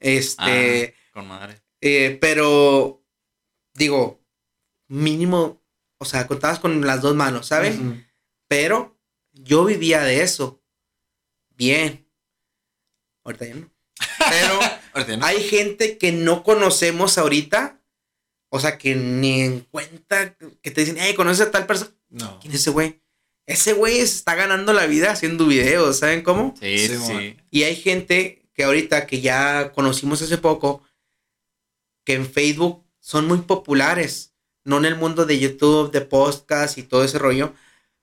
Este, 0.00 0.94
Ah, 0.96 1.10
con 1.12 1.28
madre. 1.28 1.62
eh, 1.80 2.18
pero 2.20 3.02
digo, 3.74 4.20
mínimo, 4.88 5.62
o 5.98 6.04
sea, 6.04 6.26
contabas 6.26 6.58
con 6.58 6.84
las 6.86 7.00
dos 7.00 7.14
manos, 7.14 7.46
¿saben? 7.46 7.88
Ujú. 7.90 8.00
Pero 8.48 8.95
yo 9.42 9.64
vivía 9.64 10.02
de 10.02 10.22
eso. 10.22 10.62
Bien. 11.56 12.08
Ahorita 13.24 13.46
ya 13.46 13.54
no. 13.54 13.70
Pero 14.30 14.60
Ahorita, 14.94 15.16
¿no? 15.16 15.26
hay 15.26 15.42
gente 15.42 15.98
que 15.98 16.12
no 16.12 16.42
conocemos 16.42 17.18
ahorita. 17.18 17.80
O 18.48 18.60
sea, 18.60 18.78
que 18.78 18.94
ni 18.94 19.42
en 19.42 19.60
cuenta 19.60 20.36
que 20.62 20.70
te 20.70 20.80
dicen, 20.82 20.96
hey, 20.98 21.14
¿conoces 21.14 21.46
a 21.46 21.50
tal 21.50 21.66
persona? 21.66 21.90
No. 22.08 22.38
¿Quién 22.40 22.52
es 22.54 22.60
ese 22.60 22.70
güey? 22.70 23.00
Ese 23.46 23.72
güey 23.74 23.96
se 23.98 24.04
está 24.04 24.34
ganando 24.34 24.72
la 24.72 24.86
vida 24.86 25.10
haciendo 25.12 25.46
videos, 25.46 25.98
¿saben 25.98 26.22
cómo? 26.22 26.54
Sí, 26.60 26.78
Sí, 26.78 26.96
sí. 26.96 27.36
Y 27.50 27.62
hay 27.64 27.76
gente 27.76 28.48
que 28.54 28.64
ahorita 28.64 29.06
que 29.06 29.20
ya 29.20 29.72
conocimos 29.72 30.22
hace 30.22 30.38
poco, 30.38 30.82
que 32.04 32.14
en 32.14 32.26
Facebook 32.26 32.84
son 33.00 33.26
muy 33.26 33.38
populares. 33.38 34.32
no 34.64 34.78
en 34.78 34.84
el 34.84 34.96
mundo 34.96 35.26
de 35.26 35.38
YouTube, 35.38 35.92
de 35.92 36.00
podcast 36.00 36.76
y 36.78 36.82
todo 36.82 37.04
ese 37.04 37.18
rollo, 37.18 37.54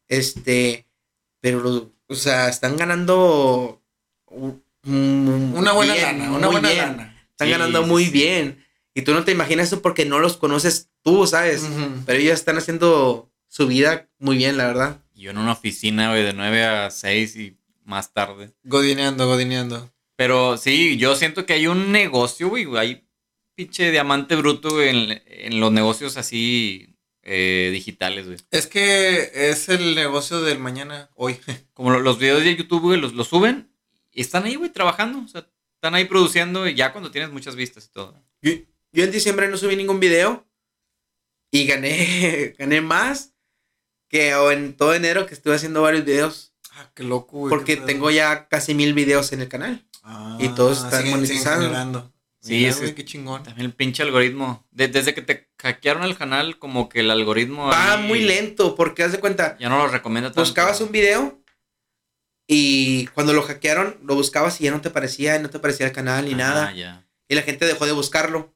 este, 0.07 0.87
pero, 1.43 1.59
los- 1.59 1.83
o 2.07 2.15
sea, 2.15 2.47
están 2.47 2.77
ganando 2.77 3.83
un- 4.27 4.63
Una 4.85 5.73
buena 5.73 5.93
bien, 5.93 6.05
lana, 6.19 6.31
una 6.31 6.47
buena 6.47 6.69
bien. 6.69 6.81
lana. 6.85 7.27
Están 7.31 7.47
Sí, 7.47 7.51
ganando 7.51 7.83
sí, 7.83 7.89
muy 7.89 8.05
sí. 8.05 8.11
bien. 8.11 8.65
Y 8.93 9.01
tú 9.01 9.13
no 9.13 9.25
te 9.25 9.31
imaginas 9.33 9.67
eso 9.67 9.81
porque 9.81 10.05
no 10.05 10.19
los 10.19 10.37
conoces 10.37 10.89
tú, 11.03 11.27
¿sabes? 11.27 11.67
Pero 12.05 12.19
ellos 12.19 12.33
están 12.35 12.57
haciendo 12.57 13.29
su 13.49 13.67
vida 13.67 14.09
muy 14.19 14.37
bien, 14.37 14.55
la 14.55 14.67
verdad. 14.67 15.01
Yo 15.15 15.31
en 15.31 15.37
una 15.37 15.51
oficina, 15.51 16.09
güey, 16.11 16.23
de 16.23 16.33
9 16.33 16.63
a 16.63 16.89
6 16.91 17.35
y 17.35 17.57
más 17.83 18.13
tarde. 18.13 18.53
Godineando, 18.63 19.27
godineando. 19.27 19.91
Pero 20.15 20.57
sí, 20.57 20.95
yo 20.97 21.15
siento 21.15 21.45
que 21.45 21.53
hay 21.53 21.67
un 21.67 21.91
negocio, 21.91 22.47
güey. 22.49 22.65
Hay 22.77 23.05
pinche 23.55 23.91
diamante 23.91 24.35
bruto 24.37 24.81
en, 24.81 25.21
en 25.25 25.59
los 25.59 25.71
negocios 25.71 26.15
así 26.17 26.92
eh, 27.23 27.69
digitales, 27.71 28.25
güey. 28.27 28.37
Es 28.51 28.67
que 28.67 29.31
es 29.33 29.69
el 29.69 29.95
negocio 29.95 30.41
del 30.41 30.59
mañana, 30.59 31.09
hoy. 31.15 31.39
Como 31.73 31.89
lo- 31.91 31.99
los 32.01 32.19
videos 32.19 32.43
de 32.43 32.55
YouTube, 32.55 32.81
güey, 32.81 32.99
los, 32.99 33.13
los 33.13 33.27
suben 33.27 33.71
y 34.11 34.21
están 34.21 34.43
ahí, 34.43 34.55
güey, 34.55 34.69
trabajando. 34.71 35.19
O 35.23 35.27
sea, 35.27 35.47
están 35.75 35.95
ahí 35.95 36.05
produciendo 36.05 36.67
y 36.67 36.75
ya 36.75 36.91
cuando 36.91 37.11
tienes 37.11 37.31
muchas 37.31 37.55
vistas 37.55 37.85
y 37.85 37.89
todo. 37.93 38.15
Yo, 38.41 38.51
yo 38.91 39.03
en 39.03 39.11
diciembre 39.11 39.47
no 39.47 39.57
subí 39.57 39.75
ningún 39.75 39.99
video 39.99 40.45
y 41.51 41.65
gané, 41.65 42.55
gané 42.59 42.81
más 42.81 43.33
que 44.09 44.35
o 44.35 44.51
en 44.51 44.75
todo 44.77 44.93
enero 44.93 45.25
que 45.25 45.33
estuve 45.33 45.55
haciendo 45.55 45.81
varios 45.81 46.05
videos. 46.05 46.53
Ah, 46.75 46.91
qué 46.95 47.03
loco, 47.03 47.37
güey. 47.39 47.49
Porque 47.49 47.77
qué 47.79 47.85
tengo 47.85 48.09
ya 48.11 48.47
casi 48.47 48.73
mil 48.73 48.93
videos 48.93 49.31
en 49.33 49.41
el 49.41 49.47
canal. 49.47 49.85
Ah, 50.03 50.37
y 50.39 50.49
todos 50.49 50.83
están 50.83 51.01
siguen 51.03 51.15
monetizados. 51.17 51.63
generando. 51.63 52.12
Sí, 52.43 52.55
Mira, 52.55 52.71
es- 52.71 52.79
güey, 52.81 52.93
qué 52.93 53.05
chingón. 53.05 53.41
También 53.43 53.67
el 53.67 53.73
pinche 53.73 54.03
algoritmo. 54.03 54.65
De- 54.71 54.89
desde 54.89 55.13
que 55.13 55.21
te 55.21 55.47
hackearon 55.61 56.03
el 56.03 56.17
canal, 56.17 56.59
como 56.59 56.89
que 56.89 56.99
el 56.99 57.09
algoritmo. 57.09 57.67
Va 57.67 57.93
ahí 57.93 58.03
muy 58.05 58.19
lento 58.21 58.75
porque 58.75 59.01
haz 59.03 59.13
de 59.13 59.19
cuenta, 59.19 59.57
Ya 59.59 59.69
no 59.69 59.77
lo 59.77 59.87
recomienda 59.87 60.29
tanto. 60.29 60.41
buscabas 60.41 60.81
un 60.81 60.91
video 60.91 61.41
y 62.47 63.07
cuando 63.07 63.33
lo 63.33 63.41
hackearon 63.43 63.97
lo 64.03 64.15
buscabas 64.15 64.59
y 64.59 64.65
ya 64.65 64.71
no 64.71 64.81
te 64.81 64.89
parecía, 64.89 65.39
no 65.39 65.49
te 65.49 65.59
parecía 65.59 65.85
el 65.87 65.93
canal 65.93 66.25
ni 66.25 66.33
Ah, 66.33 66.37
nada. 66.37 66.73
ya. 66.73 67.07
Y 67.29 67.35
la 67.35 67.41
gente 67.43 67.65
dejó 67.65 67.85
de 67.85 67.93
buscarlo. 67.93 68.53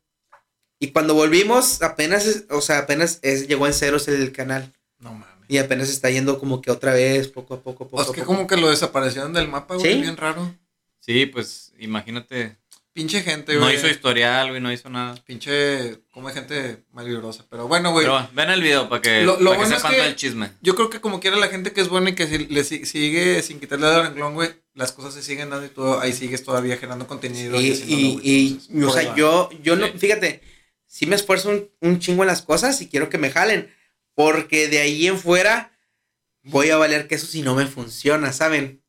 Y 0.79 0.91
cuando 0.91 1.13
volvimos, 1.13 1.81
apenas, 1.81 2.43
o 2.49 2.61
sea, 2.61 2.79
apenas 2.79 3.19
es- 3.23 3.47
llegó 3.47 3.65
en 3.67 3.73
ceros 3.73 4.07
el 4.09 4.31
canal. 4.31 4.73
No 4.99 5.13
mames. 5.13 5.45
Y 5.47 5.59
apenas 5.59 5.87
está 5.89 6.09
yendo 6.09 6.39
como 6.39 6.61
que 6.61 6.71
otra 6.71 6.93
vez, 6.93 7.29
poco 7.29 7.53
a 7.53 7.61
poco, 7.61 7.87
poco 7.87 8.03
Es 8.03 8.09
a 8.09 8.11
que 8.11 8.21
poco. 8.21 8.35
como 8.35 8.47
que 8.47 8.57
lo 8.57 8.69
desaparecieron 8.69 9.31
del 9.31 9.47
mapa, 9.47 9.75
güey. 9.75 9.93
¿Sí? 9.93 10.01
Bien 10.01 10.17
raro. 10.17 10.53
Sí, 10.99 11.25
pues 11.25 11.73
imagínate. 11.79 12.57
Pinche 12.97 13.21
gente, 13.21 13.53
No 13.53 13.59
güey. 13.61 13.75
hizo 13.75 13.87
historial, 13.87 14.49
güey, 14.49 14.59
no 14.59 14.71
hizo 14.71 14.89
nada. 14.89 15.13
Pinche, 15.23 15.99
como 16.11 16.29
hay 16.29 16.33
gente 16.33 16.83
malvibrosa. 16.93 17.45
Pero 17.47 17.67
bueno, 17.67 17.91
güey. 17.91 18.07
Pero 18.07 18.27
ven 18.33 18.49
el 18.49 18.59
video 18.63 18.89
para 18.89 19.03
que, 19.03 19.21
Lo- 19.21 19.33
lo 19.39 19.51
para 19.51 19.51
que 19.51 19.57
bueno 19.57 19.63
es 19.75 19.77
sepan 19.81 19.91
que- 19.91 19.97
todo 19.99 20.07
el 20.07 20.15
chisme. 20.15 20.49
Yo 20.61 20.73
creo 20.73 20.89
que 20.89 20.99
como 20.99 21.19
quiera 21.19 21.37
la 21.37 21.47
gente 21.49 21.73
que 21.73 21.81
es 21.81 21.89
buena 21.89 22.09
y 22.09 22.15
que 22.15 22.25
si- 22.25 22.47
le 22.47 22.63
si- 22.63 22.87
sigue 22.87 23.43
sin 23.43 23.59
quitarle 23.59 23.87
el 23.87 24.01
renglón, 24.01 24.33
güey, 24.33 24.49
las 24.73 24.93
cosas 24.93 25.13
se 25.13 25.21
siguen 25.21 25.51
dando 25.51 25.67
y 25.67 25.69
tú 25.69 25.93
ahí 25.99 26.11
sigues 26.11 26.43
todavía 26.43 26.77
generando 26.77 27.05
contenido. 27.05 27.61
Y, 27.61 27.67
y, 27.67 28.13
güey. 28.13 28.27
y, 28.73 28.83
o 28.83 28.89
sea, 28.91 29.09
va. 29.09 29.15
yo, 29.15 29.49
yo 29.61 29.75
no, 29.75 29.87
fíjate, 29.89 30.41
sí 30.87 31.05
me 31.05 31.15
esfuerzo 31.15 31.49
un, 31.49 31.69
un 31.81 31.99
chingo 31.99 32.23
en 32.23 32.27
las 32.27 32.41
cosas 32.41 32.81
y 32.81 32.87
quiero 32.89 33.09
que 33.09 33.19
me 33.19 33.29
jalen. 33.29 33.71
Porque 34.15 34.69
de 34.69 34.79
ahí 34.79 35.05
en 35.05 35.19
fuera 35.19 35.71
voy 36.41 36.71
a 36.71 36.77
valer 36.77 37.07
queso 37.07 37.27
si 37.27 37.43
no 37.43 37.53
me 37.53 37.67
funciona, 37.67 38.33
¿saben? 38.33 38.81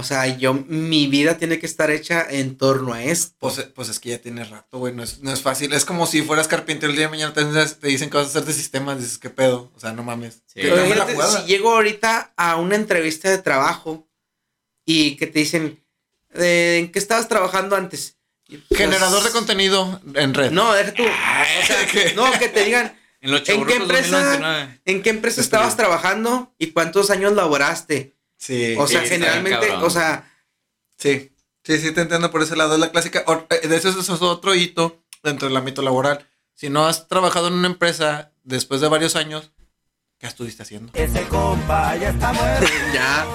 O 0.00 0.02
sea, 0.02 0.26
yo, 0.38 0.54
mi 0.54 1.06
vida 1.06 1.36
tiene 1.38 1.58
que 1.58 1.66
estar 1.66 1.90
hecha 1.90 2.26
en 2.28 2.56
torno 2.56 2.92
a 2.92 3.04
esto. 3.04 3.36
Pues, 3.38 3.68
pues 3.74 3.88
es 3.88 4.00
que 4.00 4.08
ya 4.08 4.18
tienes 4.18 4.50
rato, 4.50 4.78
güey. 4.78 4.92
No 4.92 5.02
es, 5.02 5.20
no 5.20 5.32
es 5.32 5.40
fácil. 5.40 5.72
Es 5.72 5.84
como 5.84 6.06
si 6.06 6.22
fueras 6.22 6.48
carpintero 6.48 6.90
el 6.90 6.96
día 6.96 7.06
de 7.06 7.10
mañana 7.10 7.32
te, 7.32 7.44
te 7.44 7.86
dicen 7.86 8.10
que 8.10 8.16
vas 8.16 8.26
a 8.26 8.30
hacer 8.30 8.44
de 8.44 8.52
sistemas. 8.52 8.98
Dices, 8.98 9.18
¿qué 9.18 9.30
pedo? 9.30 9.70
O 9.76 9.80
sea, 9.80 9.92
no 9.92 10.02
mames. 10.02 10.42
Sí. 10.46 10.60
Pero 10.62 10.76
si 11.30 11.46
llego 11.46 11.70
ahorita 11.70 12.32
a 12.36 12.56
una 12.56 12.74
entrevista 12.74 13.30
de 13.30 13.38
trabajo 13.38 14.08
y 14.84 15.16
que 15.16 15.26
te 15.26 15.38
dicen, 15.38 15.84
"Eh, 16.34 16.78
¿en 16.80 16.90
qué 16.90 16.98
estabas 16.98 17.28
trabajando 17.28 17.76
antes? 17.76 18.16
Pues, 18.68 18.78
Generador 18.78 19.22
de 19.22 19.30
contenido 19.30 20.00
en 20.14 20.34
red. 20.34 20.50
No, 20.50 20.72
deja 20.72 20.92
tú. 20.92 21.04
O 21.04 21.66
sea, 21.66 21.86
¿qué? 21.92 22.14
no, 22.14 22.30
que 22.38 22.48
te 22.48 22.64
digan, 22.64 22.98
En 23.20 23.34
¿En 23.34 23.44
qué 23.44 23.52
empresa? 23.76 24.18
2099. 24.18 24.80
¿en 24.86 25.02
qué 25.02 25.10
empresa 25.10 25.40
estabas 25.40 25.76
trabajando 25.76 26.54
y 26.58 26.68
cuántos 26.72 27.10
años 27.10 27.34
laboraste? 27.34 28.16
Sí. 28.40 28.74
O 28.76 28.86
sea, 28.86 29.02
generalmente, 29.02 29.70
o 29.70 29.90
sea, 29.90 30.26
Sí, 30.96 31.32
sí, 31.64 31.78
sí, 31.78 31.92
te 31.92 32.02
entiendo 32.02 32.30
por 32.30 32.42
ese 32.42 32.56
lado. 32.56 32.74
Es 32.74 32.80
la 32.80 32.90
clásica. 32.90 33.24
eh, 33.50 33.68
De 33.68 33.76
eso, 33.76 33.88
eso 33.88 34.00
es 34.14 34.22
otro 34.22 34.54
hito 34.54 35.02
dentro 35.22 35.48
del 35.48 35.56
ámbito 35.56 35.80
laboral. 35.82 36.26
Si 36.54 36.68
no 36.68 36.86
has 36.86 37.08
trabajado 37.08 37.48
en 37.48 37.54
una 37.54 37.68
empresa 37.68 38.32
después 38.42 38.80
de 38.82 38.88
varios 38.88 39.16
años, 39.16 39.50
¿qué 40.20 40.26
estuviste 40.26 40.62
haciendo? 40.62 40.92
Ese 40.94 41.22
compa 41.28 41.96
ya 41.96 42.10
está 42.10 42.32
muerto. 42.32 42.66
ya. 42.94 43.26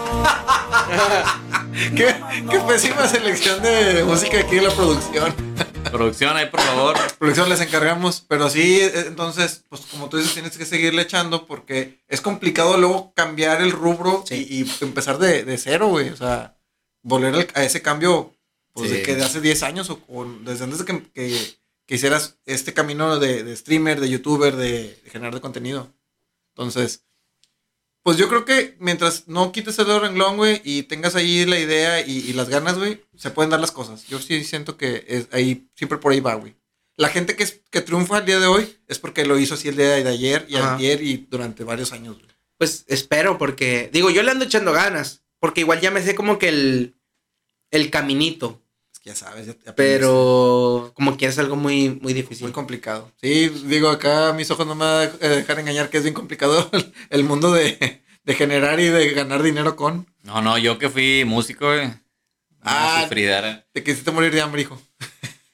¿Qué, 1.95 2.15
qué 2.49 2.59
pésima 2.67 3.07
selección 3.07 3.61
de 3.61 4.03
música 4.05 4.39
aquí 4.39 4.57
en 4.57 4.63
la 4.65 4.71
producción. 4.71 5.33
Producción 5.91 6.35
ahí, 6.35 6.47
por 6.49 6.59
favor. 6.61 6.97
Producción 7.19 7.47
les 7.49 7.61
encargamos, 7.61 8.23
pero 8.27 8.49
sí, 8.49 8.79
eh, 8.81 9.05
entonces, 9.07 9.63
pues 9.69 9.81
como 9.81 10.09
tú 10.09 10.17
dices, 10.17 10.33
tienes 10.33 10.57
que 10.57 10.65
seguirle 10.65 11.03
echando 11.03 11.45
porque 11.45 11.99
es 12.07 12.21
complicado 12.21 12.77
luego 12.77 13.13
cambiar 13.13 13.61
el 13.61 13.71
rubro 13.71 14.23
Sí. 14.27 14.45
y, 14.49 14.63
y 14.63 14.71
empezar 14.83 15.17
de, 15.19 15.43
de 15.43 15.57
cero, 15.57 15.87
güey. 15.87 16.09
O 16.09 16.17
sea, 16.17 16.57
volver 17.03 17.35
al- 17.35 17.47
a 17.53 17.63
ese 17.63 17.81
cambio, 17.81 18.33
pues 18.73 18.89
Sí. 18.89 18.97
de 18.97 19.03
que 19.03 19.15
de 19.15 19.23
hace 19.23 19.41
10 19.41 19.63
años 19.63 19.89
o, 19.89 20.01
o 20.09 20.25
desde 20.25 20.63
antes 20.65 20.79
de 20.79 20.85
que, 20.85 21.03
que- 21.13 21.55
que 21.87 21.95
hicieras 21.95 22.37
este 22.45 22.73
camino 22.73 23.19
de, 23.19 23.43
de 23.43 23.55
streamer, 23.55 23.99
de 24.01 24.09
youtuber, 24.09 24.55
de, 24.55 24.99
de 25.03 25.09
generar 25.11 25.35
de 25.35 25.41
contenido. 25.41 25.93
Entonces, 26.55 27.03
pues 28.01 28.17
yo 28.17 28.29
creo 28.29 28.45
que 28.45 28.77
mientras 28.79 29.27
no 29.27 29.51
quites 29.51 29.77
el 29.79 29.87
dedo 29.87 29.99
renglón, 29.99 30.37
güey, 30.37 30.61
y 30.63 30.83
tengas 30.83 31.15
ahí 31.15 31.45
la 31.45 31.59
idea 31.59 32.01
y, 32.01 32.19
y 32.19 32.33
las 32.33 32.49
ganas, 32.49 32.77
güey, 32.77 33.03
se 33.17 33.31
pueden 33.31 33.49
dar 33.49 33.59
las 33.59 33.71
cosas. 33.71 34.05
Yo 34.07 34.19
sí 34.19 34.43
siento 34.43 34.77
que 34.77 35.03
es 35.07 35.27
ahí, 35.31 35.67
siempre 35.75 35.97
por 35.97 36.13
ahí 36.13 36.19
va, 36.19 36.35
güey. 36.35 36.55
La 36.97 37.09
gente 37.09 37.35
que, 37.35 37.43
es, 37.43 37.61
que 37.71 37.81
triunfa 37.81 38.19
el 38.19 38.25
día 38.25 38.39
de 38.39 38.47
hoy 38.47 38.77
es 38.87 38.99
porque 38.99 39.25
lo 39.25 39.37
hizo 39.37 39.55
así 39.55 39.67
el 39.67 39.75
día 39.75 39.89
de 39.89 40.07
ayer 40.07 40.45
y 40.47 40.55
Ajá. 40.55 40.75
ayer 40.75 41.03
y 41.03 41.27
durante 41.29 41.63
varios 41.63 41.91
años, 41.91 42.15
güey. 42.15 42.27
Pues 42.57 42.85
espero, 42.87 43.37
porque, 43.37 43.89
digo, 43.91 44.09
yo 44.09 44.23
le 44.23 44.31
ando 44.31 44.45
echando 44.45 44.71
ganas, 44.71 45.23
porque 45.39 45.61
igual 45.61 45.81
ya 45.81 45.91
me 45.91 46.01
sé 46.01 46.15
como 46.15 46.39
que 46.39 46.47
el, 46.47 46.95
el 47.71 47.89
caminito, 47.89 48.61
ya 49.05 49.15
sabes, 49.15 49.45
ya 49.47 49.75
pero 49.75 50.91
como 50.95 51.15
que 51.15 51.27
es 51.27 51.37
algo 51.39 51.55
muy, 51.55 51.89
muy 51.89 51.99
Muy 52.01 52.13
difícil. 52.13 52.51
complicado. 52.51 53.11
Sí, 53.21 53.49
digo, 53.65 53.89
acá 53.89 54.33
mis 54.33 54.49
ojos 54.51 54.65
no 54.65 54.73
me 54.75 54.83
van 54.83 55.11
a 55.21 55.27
dejar 55.27 55.59
engañar 55.59 55.89
que 55.89 55.97
es 55.97 56.03
bien 56.03 56.15
complicado 56.15 56.69
el, 56.73 56.91
el 57.11 57.23
mundo 57.23 57.51
de, 57.53 58.03
de 58.23 58.33
generar 58.33 58.79
y 58.79 58.87
de 58.87 59.11
ganar 59.11 59.43
dinero 59.43 59.75
con. 59.75 60.07
No, 60.23 60.41
no, 60.41 60.57
yo 60.57 60.79
que 60.79 60.89
fui 60.89 61.23
músico, 61.25 61.67
güey. 61.67 61.85
Ah. 62.61 62.97
Ah. 62.97 63.01
Sufridera. 63.03 63.67
Te 63.71 63.83
quisiste 63.83 64.09
morir 64.11 64.33
de 64.33 64.41
hambre, 64.41 64.63
hijo. 64.63 64.81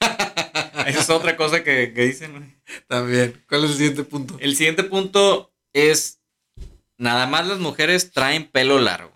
Esa 0.86 1.00
es 1.00 1.10
otra 1.10 1.36
cosa 1.36 1.62
que, 1.62 1.92
que 1.92 2.02
dicen, 2.06 2.32
güey. 2.32 2.56
También. 2.88 3.44
¿Cuál 3.48 3.64
es 3.64 3.70
el 3.72 3.76
siguiente 3.76 4.04
punto? 4.04 4.36
El 4.40 4.56
siguiente 4.56 4.82
punto 4.84 5.52
es, 5.74 6.20
nada 6.96 7.26
más 7.26 7.46
las 7.46 7.58
mujeres 7.58 8.12
traen 8.12 8.50
pelo 8.50 8.78
largo. 8.80 9.12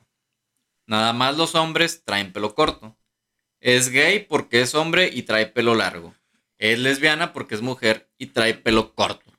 Nada 0.86 1.12
más 1.14 1.36
los 1.36 1.54
hombres 1.54 2.04
traen 2.04 2.32
pelo 2.32 2.54
corto. 2.54 2.96
Es 3.66 3.88
gay 3.90 4.20
porque 4.20 4.60
es 4.60 4.76
hombre 4.76 5.10
y 5.12 5.22
trae 5.22 5.46
pelo 5.46 5.74
largo. 5.74 6.14
Es 6.56 6.78
lesbiana 6.78 7.32
porque 7.32 7.56
es 7.56 7.62
mujer 7.62 8.08
y 8.16 8.26
trae 8.26 8.54
pelo 8.54 8.94
corto. 8.94 9.32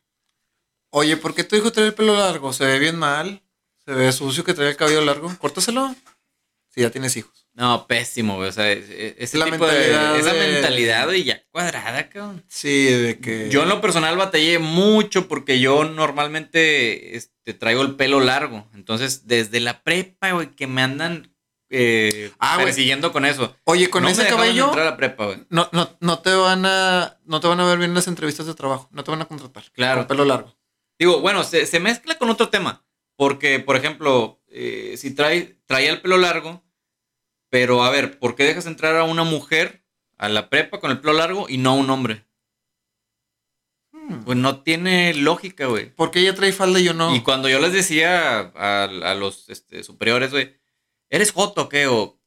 Oye, 0.90 1.16
¿por 1.16 1.34
qué 1.34 1.46
tu 1.46 1.56
hijo 1.56 1.72
trae 1.72 1.88
el 1.88 1.94
pelo 1.94 2.14
largo? 2.18 2.52
¿Se 2.52 2.66
ve 2.66 2.78
bien 2.78 2.98
mal? 2.98 3.42
¿Se 3.86 3.94
ve 3.94 4.12
sucio 4.12 4.44
que 4.44 4.54
trae 4.54 4.70
el 4.72 4.76
cabello 4.76 5.00
largo? 5.00 5.34
Córtaselo. 5.40 5.96
Si 6.68 6.82
ya 6.82 6.90
tienes 6.92 7.16
hijos. 7.16 7.48
No, 7.54 7.88
pésimo, 7.88 8.36
güey. 8.36 8.50
O 8.50 8.52
sea, 8.52 8.70
e- 8.72 8.84
e- 8.90 9.16
ese 9.18 9.38
La 9.38 9.46
tipo 9.46 9.66
de... 9.66 9.74
mentalidad 9.80 10.20
Esa 10.20 10.34
de- 10.34 10.52
mentalidad, 10.52 11.06
güey, 11.06 11.24
ya 11.24 11.42
cuadrada, 11.50 12.10
cabrón. 12.10 12.44
Sí, 12.50 12.84
de 12.86 13.20
que. 13.20 13.50
Yo 13.50 13.64
en 13.64 13.70
lo 13.70 13.80
personal 13.80 14.18
batallé 14.18 14.60
mucho 14.60 15.30
porque 15.30 15.60
yo 15.62 15.86
normalmente 15.86 17.16
este, 17.16 17.54
traigo 17.54 17.82
el 17.82 17.96
pelo 17.96 18.20
largo. 18.20 18.68
Entonces, 18.76 19.26
desde 19.26 19.62
la 19.62 19.82
prepa, 19.84 20.32
güey, 20.34 20.50
que 20.54 20.68
me 20.68 20.82
andan 20.84 21.34
eh, 21.70 22.32
Ah, 22.40 22.58
persiguiendo 22.58 23.12
con 23.12 23.26
eso. 23.26 23.56
Oye, 23.66 23.90
con 23.90 24.04
No 24.04 24.10
ese 24.10 24.28
cabello. 24.28 24.66
entrar 24.68 24.88
a 24.88 24.92
la 24.92 24.98
prepa. 24.98 25.36
No, 25.50 25.70
no, 25.72 25.98
no 26.00 26.20
te 26.20 26.34
van 26.34 26.66
a. 26.66 27.18
No 27.26 27.40
te 27.40 27.48
van 27.48 27.60
a 27.60 27.66
ver 27.66 27.78
bien 27.78 27.92
en 27.92 27.96
las 27.96 28.08
entrevistas 28.08 28.46
de 28.46 28.54
trabajo. 28.54 28.88
No 28.92 29.04
te 29.04 29.12
van 29.12 29.22
a 29.22 29.26
contratar. 29.26 29.64
Claro. 29.74 30.02
Con 30.02 30.08
pelo 30.08 30.26
largo. 30.26 30.56
Digo, 31.00 31.20
bueno, 31.22 31.44
se, 31.44 31.66
se 31.66 31.80
mezcla 31.80 32.18
con 32.18 32.30
otro 32.30 32.50
tema. 32.50 32.86
Porque, 33.16 33.60
por 33.60 33.76
ejemplo, 33.76 34.42
eh, 34.48 34.94
si 34.98 35.14
trae, 35.14 35.60
traía 35.66 35.90
el 35.92 36.02
pelo 36.02 36.18
largo, 36.18 36.64
pero 37.50 37.84
a 37.84 37.90
ver, 37.90 38.20
¿por 38.20 38.36
qué 38.36 38.44
dejas 38.44 38.66
entrar 38.68 38.96
a 38.96 39.04
una 39.06 39.24
mujer 39.24 39.84
a 40.18 40.30
la 40.30 40.50
prepa 40.50 40.80
con 40.80 40.92
el 40.92 41.00
pelo 41.00 41.14
largo 41.14 41.48
y 41.50 41.58
no 41.58 41.72
a 41.72 41.74
un 41.76 41.90
hombre? 41.90 42.26
Hmm. 43.92 44.24
Pues 44.24 44.38
no 44.38 44.62
tiene 44.62 45.14
lógica, 45.14 45.66
güey. 45.66 45.94
¿Por 45.94 46.12
qué 46.12 46.20
ella 46.20 46.36
trae 46.36 46.52
falda 46.54 46.80
y 46.80 46.84
yo 46.86 46.94
no? 46.94 47.16
Y 47.16 47.22
cuando 47.22 47.50
yo 47.50 47.60
les 47.60 47.74
decía 47.74 48.40
a, 48.56 48.84
a 48.84 49.16
los 49.16 49.50
este, 49.50 49.84
superiores, 49.84 50.32
güey, 50.32 50.56
¿eres 51.10 51.32
joto 51.32 51.64
o 51.64 51.70
qué? 51.70 51.88
O 51.88 52.18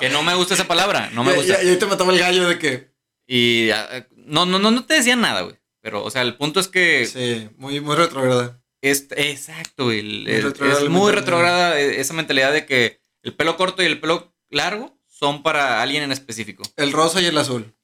que 0.00 0.08
no 0.10 0.22
me 0.22 0.34
gusta 0.34 0.54
esa 0.54 0.66
palabra, 0.66 1.10
no 1.12 1.24
me 1.24 1.32
gusta. 1.34 1.54
ya 1.62 1.68
ahí 1.70 1.76
te 1.76 1.86
mataba 1.86 2.12
el 2.12 2.18
gallo 2.18 2.48
de 2.48 2.58
que. 2.58 2.90
Y 3.26 3.70
ah, 3.70 4.06
no, 4.16 4.46
no, 4.46 4.58
no, 4.58 4.70
no 4.70 4.84
te 4.84 4.94
decían 4.94 5.20
nada, 5.20 5.42
güey. 5.42 5.56
Pero, 5.82 6.02
o 6.04 6.10
sea, 6.10 6.22
el 6.22 6.36
punto 6.36 6.60
es 6.60 6.68
que 6.68 7.06
Sí, 7.06 7.48
muy, 7.56 7.80
muy 7.80 7.96
retrograda. 7.96 8.60
es, 8.82 9.06
exacto, 9.16 9.84
güey, 9.84 10.00
el- 10.00 10.22
Muy 10.24 10.32
el- 10.32 10.42
retrograda 10.42 10.82
es 10.82 10.88
muy 10.88 11.12
retrograda 11.12 11.80
eh, 11.80 12.00
esa 12.00 12.12
mentalidad 12.14 12.52
de 12.52 12.66
que 12.66 13.00
el 13.22 13.34
pelo 13.34 13.56
corto 13.56 13.82
y 13.82 13.86
el 13.86 14.00
pelo 14.00 14.34
largo 14.50 14.98
son 15.06 15.42
para 15.42 15.80
alguien 15.82 16.02
en 16.02 16.12
específico. 16.12 16.62
El 16.76 16.92
rosa 16.92 17.20
y 17.20 17.26
el 17.26 17.38
azul. 17.38 17.74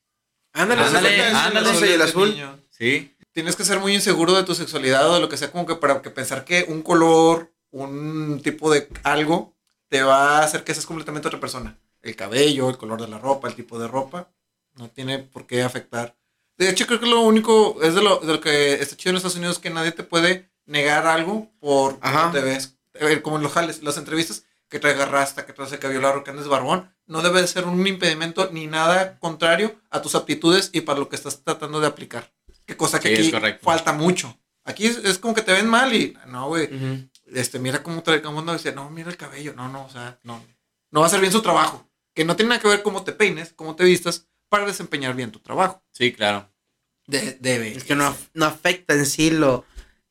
Ándale, 0.52 0.82
Ándale, 0.82 1.08
ándale, 1.08 1.22
ándale, 1.38 1.68
ándale, 1.70 1.90
y 1.90 1.92
el 1.92 2.02
azul. 2.02 2.30
niño. 2.30 2.58
Sí, 2.70 3.12
Tienes 3.32 3.54
que 3.56 3.64
ser 3.66 3.78
muy 3.80 3.94
inseguro 3.94 4.32
de 4.32 4.44
tu 4.44 4.54
sexualidad 4.54 5.10
o 5.10 5.14
de 5.14 5.20
lo 5.20 5.28
que 5.28 5.36
sea, 5.36 5.52
como 5.52 5.66
que 5.66 5.74
para 5.74 6.00
que 6.00 6.08
pensar 6.10 6.46
que 6.46 6.64
un 6.68 6.80
color, 6.80 7.52
un 7.85 8.41
tipo 8.43 8.70
de 8.72 8.89
algo, 9.03 9.55
te 9.89 10.03
va 10.03 10.39
a 10.39 10.45
hacer 10.45 10.64
que 10.64 10.74
seas 10.74 10.87
completamente 10.87 11.29
otra 11.29 11.41
persona. 11.41 11.79
El 12.03 12.16
cabello, 12.16 12.68
el 12.70 12.77
color 12.77 13.01
de 13.01 13.09
la 13.09 13.18
ropa, 13.18 13.49
el 13.49 13.55
tipo 13.55 13.79
de 13.79 13.89
ropa, 13.89 14.29
no 14.74 14.89
tiene 14.91 15.18
por 15.18 15.47
qué 15.47 15.62
afectar. 15.62 16.16
De 16.59 16.68
hecho, 16.70 16.87
creo 16.87 17.01
que 17.01 17.07
lo 17.07 17.20
único 17.20 17.83
es 17.83 17.95
de 17.95 18.03
lo, 18.03 18.18
de 18.18 18.33
lo 18.33 18.41
que 18.41 18.74
está 18.74 18.97
chido 18.97 19.11
en 19.11 19.16
Estados 19.16 19.37
Unidos 19.37 19.59
que 19.59 19.70
nadie 19.70 19.93
te 19.93 20.03
puede 20.05 20.51
negar 20.64 21.07
algo 21.07 21.51
por 21.61 21.99
cómo 22.01 22.33
te 22.33 22.41
ves. 22.41 22.77
Eh, 22.95 23.20
Como 23.22 23.37
en 23.37 23.43
los 23.43 23.53
jales, 23.53 23.83
las 23.83 23.99
entrevistas, 23.99 24.45
que 24.68 24.81
traigas 24.81 25.11
rasta, 25.11 25.45
que 25.47 25.53
traigas 25.53 25.72
el 25.74 25.79
cabello 25.79 26.01
largo, 26.01 26.24
que 26.24 26.31
andes 26.31 26.49
barbón, 26.49 26.91
no 27.07 27.22
debe 27.22 27.41
de 27.41 27.47
ser 27.47 27.66
un 27.66 27.87
impedimento 27.87 28.49
ni 28.53 28.66
nada 28.66 29.18
contrario 29.18 29.77
a 29.91 30.03
tus 30.03 30.14
aptitudes 30.14 30.70
y 30.72 30.81
para 30.81 30.99
lo 30.99 31.09
que 31.09 31.16
estás 31.16 31.43
tratando 31.45 31.81
de 31.81 31.87
aplicar. 31.87 32.33
Qué 32.64 32.77
cosa 32.77 32.99
que 32.99 33.09
Sí, 33.16 33.35
aquí 33.35 33.59
falta 33.62 33.93
mucho. 33.93 34.37
Aquí 34.64 34.87
es, 34.87 34.97
es 35.05 35.18
como 35.18 35.35
que 35.35 35.43
te 35.43 35.53
ven 35.53 35.68
mal 35.68 35.95
y 35.95 36.16
no, 36.27 36.49
güey. 36.49 36.64
Ujú. 36.74 37.09
Este, 37.33 37.59
mira 37.59 37.83
cómo 37.83 38.03
trae, 38.03 38.22
cómo 38.22 38.43
no 38.43 38.53
dice, 38.53 38.72
no, 38.72 38.89
mira 38.91 39.11
el 39.11 39.16
cabello. 39.16 39.53
No, 39.55 39.68
no, 39.68 39.85
o 39.87 39.91
sea, 39.91 40.18
no. 40.22 40.43
No 40.91 41.01
va 41.01 41.07
a 41.07 41.09
hacer 41.09 41.20
bien 41.20 41.33
su 41.33 41.43
trabajo. 41.43 41.89
Que 42.14 42.24
no 42.24 42.37
tiene 42.37 42.51
nada 42.51 42.61
que 42.62 42.68
ver 42.68 42.83
cómo 42.83 43.03
te 43.05 43.12
peines, 43.12 43.53
cómo 43.55 43.74
te 43.77 43.85
vistas 43.85 44.27
para 44.49 44.64
desempeñar 44.66 45.14
bien 45.14 45.33
tu 45.33 45.41
trabajo. 45.41 45.83
sí, 45.93 46.12
claro. 46.12 46.49
De- 47.09 47.37
debe. 47.41 47.70
Es 47.72 47.85
que 47.85 47.95
no, 47.95 48.16
no 48.35 48.47
afecta 48.47 48.95
en 48.95 49.07
sí 49.07 49.31
lo 49.31 49.64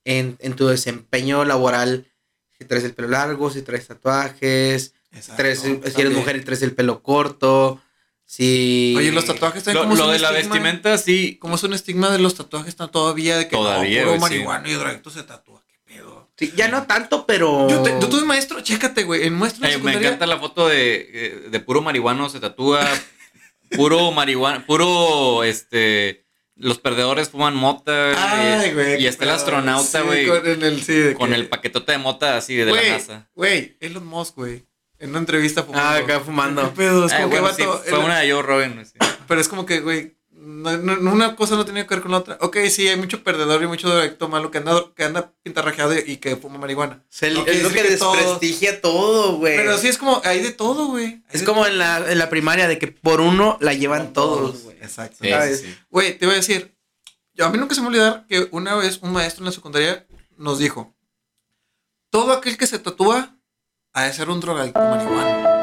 en, 0.06 0.38
en 0.40 0.56
tu 0.56 0.68
desempeño 0.68 1.44
laboral. 1.44 2.08
Si 2.58 2.64
traes 2.64 2.86
el 2.86 2.94
pelo 2.94 3.10
largo, 3.10 3.50
si 3.52 3.62
traes 3.64 3.86
tatuajes, 3.88 4.94
si, 5.12 5.18
Exacto, 5.18 5.36
traes, 5.42 5.60
si 5.60 5.68
eres 5.72 5.94
también. 5.94 6.14
mujer 6.16 6.36
y 6.38 6.42
traes 6.46 6.62
el 6.62 6.74
pelo 6.74 7.04
corto. 7.04 7.82
Si. 8.24 8.94
Oye, 8.98 9.12
los 9.12 9.26
tatuajes 9.26 9.66
Lo, 9.68 9.74
también 9.74 9.90
como 9.90 9.96
lo 9.98 10.06
un 10.08 10.14
de 10.14 10.20
la 10.20 10.30
estigma- 10.30 10.54
vestimenta, 10.54 10.98
sí. 10.98 11.38
Como 11.38 11.56
es 11.56 11.64
un 11.64 11.74
estigma 11.74 12.10
de 12.12 12.20
los 12.20 12.36
tatuajes 12.36 12.70
está 12.70 12.88
todavía 12.88 13.38
de 13.38 13.48
que 13.50 13.56
Todavía, 13.58 14.02
no, 14.04 14.08
puro 14.12 14.20
güey, 14.20 14.32
sí. 14.32 14.36
marihuana 14.38 14.70
y 14.70 14.74
drogadicto 14.74 15.10
se 15.10 15.24
tatúa. 15.24 15.65
Sí, 16.38 16.52
ya 16.56 16.68
no 16.68 16.84
tanto, 16.84 17.26
pero. 17.26 17.70
Yo, 17.70 17.82
te- 17.82 17.92
yo 17.92 18.10
tuve 18.10 18.26
maestro, 18.26 18.60
chécate, 18.62 19.04
güey. 19.04 19.26
En 19.26 19.34
maestro 19.36 19.66
Eh, 19.68 19.78
me 19.78 19.94
encanta 19.94 20.26
la 20.26 20.38
foto 20.38 20.68
de, 20.68 21.10
eh, 21.14 21.44
de 21.50 21.60
puro 21.62 21.82
marihuano 21.82 22.30
se 22.30 22.40
tatúa. 22.40 22.86
puro 23.76 24.12
marihuana, 24.12 24.66
puro 24.66 25.44
este. 25.44 26.24
Los 26.58 26.80
perdedores 26.80 27.30
fuman 27.30 27.54
mota. 27.56 28.14
Ay, 28.62 28.72
güey. 28.74 29.02
y 29.04 29.08
está 29.08 29.26
el 29.26 29.32
astronauta, 29.32 30.00
Sí, 30.02 30.06
güey. 30.06 30.26
Con, 30.28 30.64
el, 30.64 30.82
sí, 30.84 30.94
de 30.94 31.14
con 31.14 31.30
que- 31.30 31.36
el 31.36 31.50
paquetote 31.50 31.92
de 31.92 31.98
mota 31.98 32.38
así 32.38 32.56
de 32.56 32.66
Güey, 32.72 32.86
la 32.92 32.98
NASA. 32.98 33.30
Güey, 33.36 33.76
Elon 33.82 34.06
Musk, 34.08 34.36
güey. 34.36 34.66
En 34.98 35.10
una 35.10 35.20
entrevista 35.20 35.64
fumando. 35.64 35.90
Ah, 35.90 35.96
acá 35.98 36.22
fumando. 36.22 36.62
¿Qué 36.70 36.78
pedo? 36.78 37.06
Es 37.06 37.12
Ah, 37.12 37.18
como 37.18 37.30
que 37.30 37.40
bueno, 37.42 37.56
sí, 37.56 37.64
vato, 37.66 37.84
fue 37.86 37.98
el- 38.00 38.06
una 38.06 38.20
de 38.20 38.32
Joe 38.32 38.42
Rogan. 38.42 38.74
güey, 38.76 38.86
sí. 38.86 38.94
Pero 39.28 39.42
es 39.42 39.48
como 39.50 39.66
que, 39.66 39.82
güey, 39.82 40.15
no- 40.46 40.78
no- 40.98 41.12
una 41.12 41.36
cosa 41.36 41.56
no 41.56 41.66
tiene 41.66 41.86
que 41.86 41.96
ver 41.96 42.02
con 42.02 42.12
la 42.12 42.20
otra. 42.20 42.38
Ok, 42.42 42.58
sí, 42.70 42.88
hay 42.88 42.96
mucho 42.98 43.24
perdedor 43.24 43.62
y 43.64 43.68
mucho 43.68 43.94
directo 43.94 44.30
malo 44.30 44.52
que 44.52 44.60
anda, 44.60 44.92
que 44.96 45.04
anda 45.04 45.34
pintarrajeado 45.44 45.94
y, 45.96 46.04
y 46.06 46.18
que 46.18 46.36
fuma 46.36 46.58
marihuana. 46.58 47.04
Se- 47.10 47.32
No 47.32 47.46
es 47.46 47.64
lo 47.64 47.70
que 47.70 47.82
que 47.84 47.98
todo- 47.98 48.14
desprestigia 48.14 48.82
todo, 48.82 49.38
güey. 49.38 49.56
Pero 49.58 49.78
sí 49.78 49.88
es 49.88 49.98
como, 49.98 50.22
hay 50.24 50.42
de 50.42 50.52
todo, 50.52 50.88
güey. 50.88 51.24
Es 51.32 51.44
como 51.44 51.66
en 51.66 51.78
la, 51.78 51.98
en 52.12 52.18
la 52.20 52.30
primaria 52.30 52.68
de 52.68 52.78
que 52.80 52.88
por 52.88 53.22
uno 53.22 53.58
la 53.60 53.74
llevan 53.74 54.14
todos, 54.14 54.64
güey. 54.64 54.78
Exacto. 54.78 55.18
Güey, 55.90 56.18
te 56.18 56.26
voy 56.26 56.34
a 56.34 56.38
decir, 56.38 56.76
yo, 57.34 57.46
a 57.46 57.50
mí 57.50 57.58
nunca 57.58 57.76
se 57.76 57.82
me 57.82 57.88
va 57.88 57.94
a 57.94 57.96
olvidar 57.98 58.26
que 58.28 58.48
una 58.52 58.76
vez 58.76 59.00
un 59.02 59.12
maestro 59.12 59.42
en 59.42 59.46
la 59.48 59.52
secundaria 59.52 60.06
nos 60.38 60.60
dijo, 60.60 60.96
todo 62.10 62.32
aquel 62.34 62.58
que 62.58 62.68
se 62.68 62.80
tatúa 62.80 63.36
ha 63.94 64.04
de 64.04 64.14
ser 64.14 64.30
un 64.30 64.40
drogadicto 64.40 64.80
marihuana. 64.80 65.55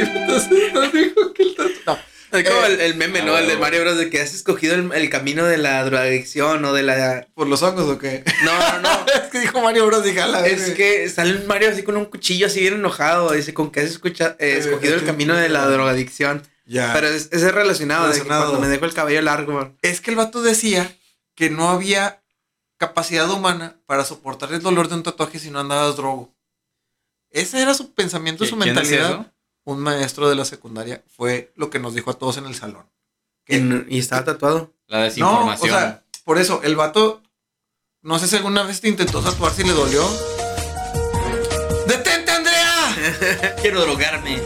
Entonces 0.00 0.72
nos 0.74 0.92
dijo 0.92 1.32
que 1.32 1.42
el 1.42 1.56
tatu- 1.56 1.72
no, 1.86 2.38
Es 2.38 2.48
como 2.48 2.62
Eh, 2.66 2.74
el, 2.74 2.80
el 2.80 2.94
meme, 2.96 3.20
ah, 3.20 3.24
¿no? 3.24 3.38
El 3.38 3.44
de 3.46 3.50
huevo. 3.52 3.62
Mario 3.62 3.80
Bros. 3.82 3.98
de 3.98 4.10
que 4.10 4.20
has 4.20 4.34
escogido 4.34 4.74
el, 4.74 4.92
el 4.92 5.10
camino 5.10 5.44
de 5.44 5.58
la 5.58 5.82
drogadicción 5.84 6.64
o 6.64 6.72
de 6.72 6.82
la. 6.82 7.26
¿Por 7.34 7.46
los 7.46 7.62
hongos 7.62 7.88
o 7.88 7.98
qué? 7.98 8.24
No, 8.44 8.58
no, 8.58 8.80
no. 8.80 9.06
es 9.14 9.30
que 9.30 9.40
dijo 9.40 9.60
Mario 9.60 9.86
Bros. 9.86 10.04
Dije, 10.04 10.26
la 10.26 10.46
Es 10.46 10.70
que 10.70 11.08
sale 11.08 11.38
Mario 11.46 11.70
así 11.70 11.82
con 11.82 11.96
un 11.96 12.06
cuchillo 12.06 12.46
así 12.48 12.60
bien 12.60 12.74
enojado. 12.74 13.30
Dice, 13.32 13.54
con 13.54 13.70
que 13.70 13.80
has 13.80 13.90
escucha- 13.90 14.36
eh, 14.38 14.56
escogido 14.58 14.94
el 14.96 15.04
camino 15.04 15.34
de 15.34 15.48
la 15.48 15.66
drogadicción. 15.66 16.42
Ya. 16.66 16.92
Pero 16.92 17.06
es, 17.06 17.26
ese 17.30 17.46
es 17.46 17.52
relacionado, 17.54 18.06
de 18.08 18.12
que 18.14 18.18
Relacionado. 18.18 18.50
cuando 18.50 18.66
me 18.66 18.68
dejo 18.72 18.86
el 18.86 18.92
cabello 18.94 19.22
largo. 19.22 19.72
Es 19.82 20.00
que 20.00 20.10
el 20.10 20.16
vato 20.16 20.42
decía 20.42 20.92
que 21.36 21.48
no 21.48 21.68
había 21.70 22.22
capacidad 22.76 23.30
humana 23.30 23.76
para 23.86 24.04
soportar 24.04 24.52
el 24.52 24.60
dolor 24.62 24.88
de 24.88 24.96
un 24.96 25.04
tatuaje 25.04 25.38
si 25.38 25.50
no 25.50 25.60
andabas 25.60 25.94
drogo. 25.96 26.34
Ese 27.30 27.62
era 27.62 27.72
su 27.74 27.94
pensamiento, 27.94 28.44
su 28.44 28.58
¿Quién 28.58 28.74
decía 28.74 28.98
mentalidad. 28.98 29.32
Un 29.66 29.80
maestro 29.80 30.28
de 30.28 30.36
la 30.36 30.44
secundaria 30.44 31.02
fue 31.16 31.52
lo 31.56 31.70
que 31.70 31.80
nos 31.80 31.92
dijo 31.94 32.10
a 32.10 32.14
todos 32.14 32.36
en 32.38 32.46
el 32.46 32.54
salón. 32.54 32.86
Y, 33.48 33.56
y 33.94 33.98
estaba 33.98 34.24
tatuado. 34.24 34.72
La 34.86 34.98
No, 34.98 35.02
o 35.02 35.04
desinformación. 35.06 35.68
sea, 35.70 36.02
por 36.24 36.38
eso, 36.38 36.60
el 36.62 36.76
vato, 36.76 37.20
no 38.02 38.18
sé 38.20 38.28
si 38.28 38.36
alguna 38.36 38.62
vez 38.62 38.80
te 38.80 38.88
intentó 38.88 39.20
tatuar 39.20 39.52
si 39.52 39.64
le 39.64 39.72
dolió. 39.72 40.08
¡Detente, 41.88 42.30
Andrea! 42.30 43.56
quiero 43.60 43.80
drogarme. 43.80 44.40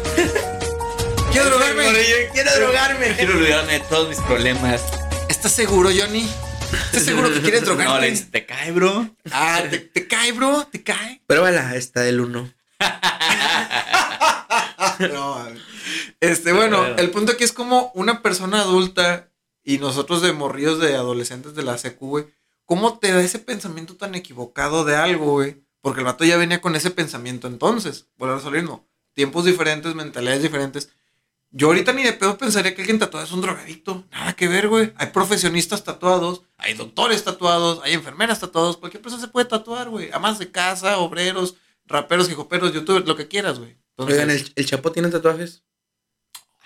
¡Quiero 1.33 1.51
drogarme! 1.51 2.29
quiero 2.33 2.55
drogarme. 2.57 3.15
Quiero 3.17 3.35
olvidarme 3.37 3.73
de 3.75 3.81
todos 3.81 4.09
mis 4.09 4.19
problemas. 4.23 4.83
¿Estás 5.29 5.53
seguro, 5.53 5.91
Johnny? 5.95 6.27
¿Estás 6.87 7.05
seguro 7.05 7.33
que 7.33 7.41
quieres 7.43 7.63
No, 7.67 7.75
le 7.75 7.77
drogarte? 7.85 8.11
dice, 8.11 8.25
te 8.31 8.47
cae, 8.47 8.73
bro. 8.73 9.07
ah, 9.33 9.63
¿te, 9.69 9.79
te 9.81 10.07
cae, 10.09 10.33
bro, 10.33 10.67
te 10.73 10.83
cae. 10.83 11.21
Pruébala, 11.27 11.77
esta 11.77 12.01
del 12.01 12.21
uno. 12.21 12.51
No, 15.01 15.47
este, 16.21 16.53
bueno, 16.53 16.85
el 16.85 17.11
punto 17.11 17.33
aquí 17.33 17.45
es 17.45 17.53
como 17.53 17.91
una 17.95 18.23
persona 18.23 18.61
adulta 18.61 19.31
y 19.63 19.79
nosotros 19.79 20.23
de 20.23 20.33
morrillos 20.33 20.79
de 20.79 20.95
adolescentes 20.95 21.55
de 21.55 21.63
la 21.63 21.79
secu, 21.79 22.09
güey, 22.09 22.27
¿cómo 22.65 22.99
te 22.99 23.13
da 23.13 23.23
ese 23.23 23.39
pensamiento 23.39 23.97
tan 23.97 24.15
equivocado 24.15 24.85
de 24.85 24.97
algo, 24.97 25.33
güey? 25.33 25.65
Porque 25.81 26.01
el 26.01 26.07
vato 26.07 26.25
ya 26.25 26.37
venía 26.37 26.61
con 26.61 26.77
ese 26.77 26.91
pensamiento 26.91 27.49
entonces, 27.49 28.09
volvemos 28.17 28.45
a 28.45 28.51
mismo, 28.51 28.87
tiempos 29.15 29.45
diferentes, 29.45 29.95
mentalidades 29.95 30.43
diferentes. 30.43 30.91
Yo 31.53 31.67
ahorita 31.67 31.93
ni 31.93 32.05
de 32.05 32.13
pedo 32.13 32.39
pensaría 32.39 32.75
que 32.75 32.83
alguien 32.83 33.01
tatuado 33.01 33.27
es 33.27 33.33
un 33.33 33.41
drogadicto. 33.41 34.05
Nada 34.13 34.35
que 34.35 34.47
ver, 34.47 34.69
güey. 34.69 34.93
Hay 34.97 35.09
profesionistas 35.09 35.83
tatuados, 35.83 36.43
hay 36.57 36.75
doctores 36.75 37.25
tatuados, 37.25 37.81
hay 37.83 37.95
enfermeras 37.95 38.39
tatuados. 38.39 38.77
Cualquier 38.77 39.03
persona 39.03 39.21
se 39.21 39.29
puede 39.29 39.47
tatuar, 39.47 39.89
güey. 39.89 40.11
Amas 40.13 40.39
de 40.39 40.53
casa, 40.53 40.99
obreros, 40.99 41.57
raperos, 41.87 42.31
hijoperos, 42.31 42.73
youtubers, 42.73 43.07
lo 43.07 43.17
que 43.17 43.27
quieras, 43.27 43.59
güey. 43.59 43.80
Entonces, 44.01 44.19
Oigan, 44.19 44.31
¿el, 44.31 44.53
el 44.57 44.67
Chapo 44.67 44.93
tiene 44.93 45.09
tatuajes? 45.09 45.63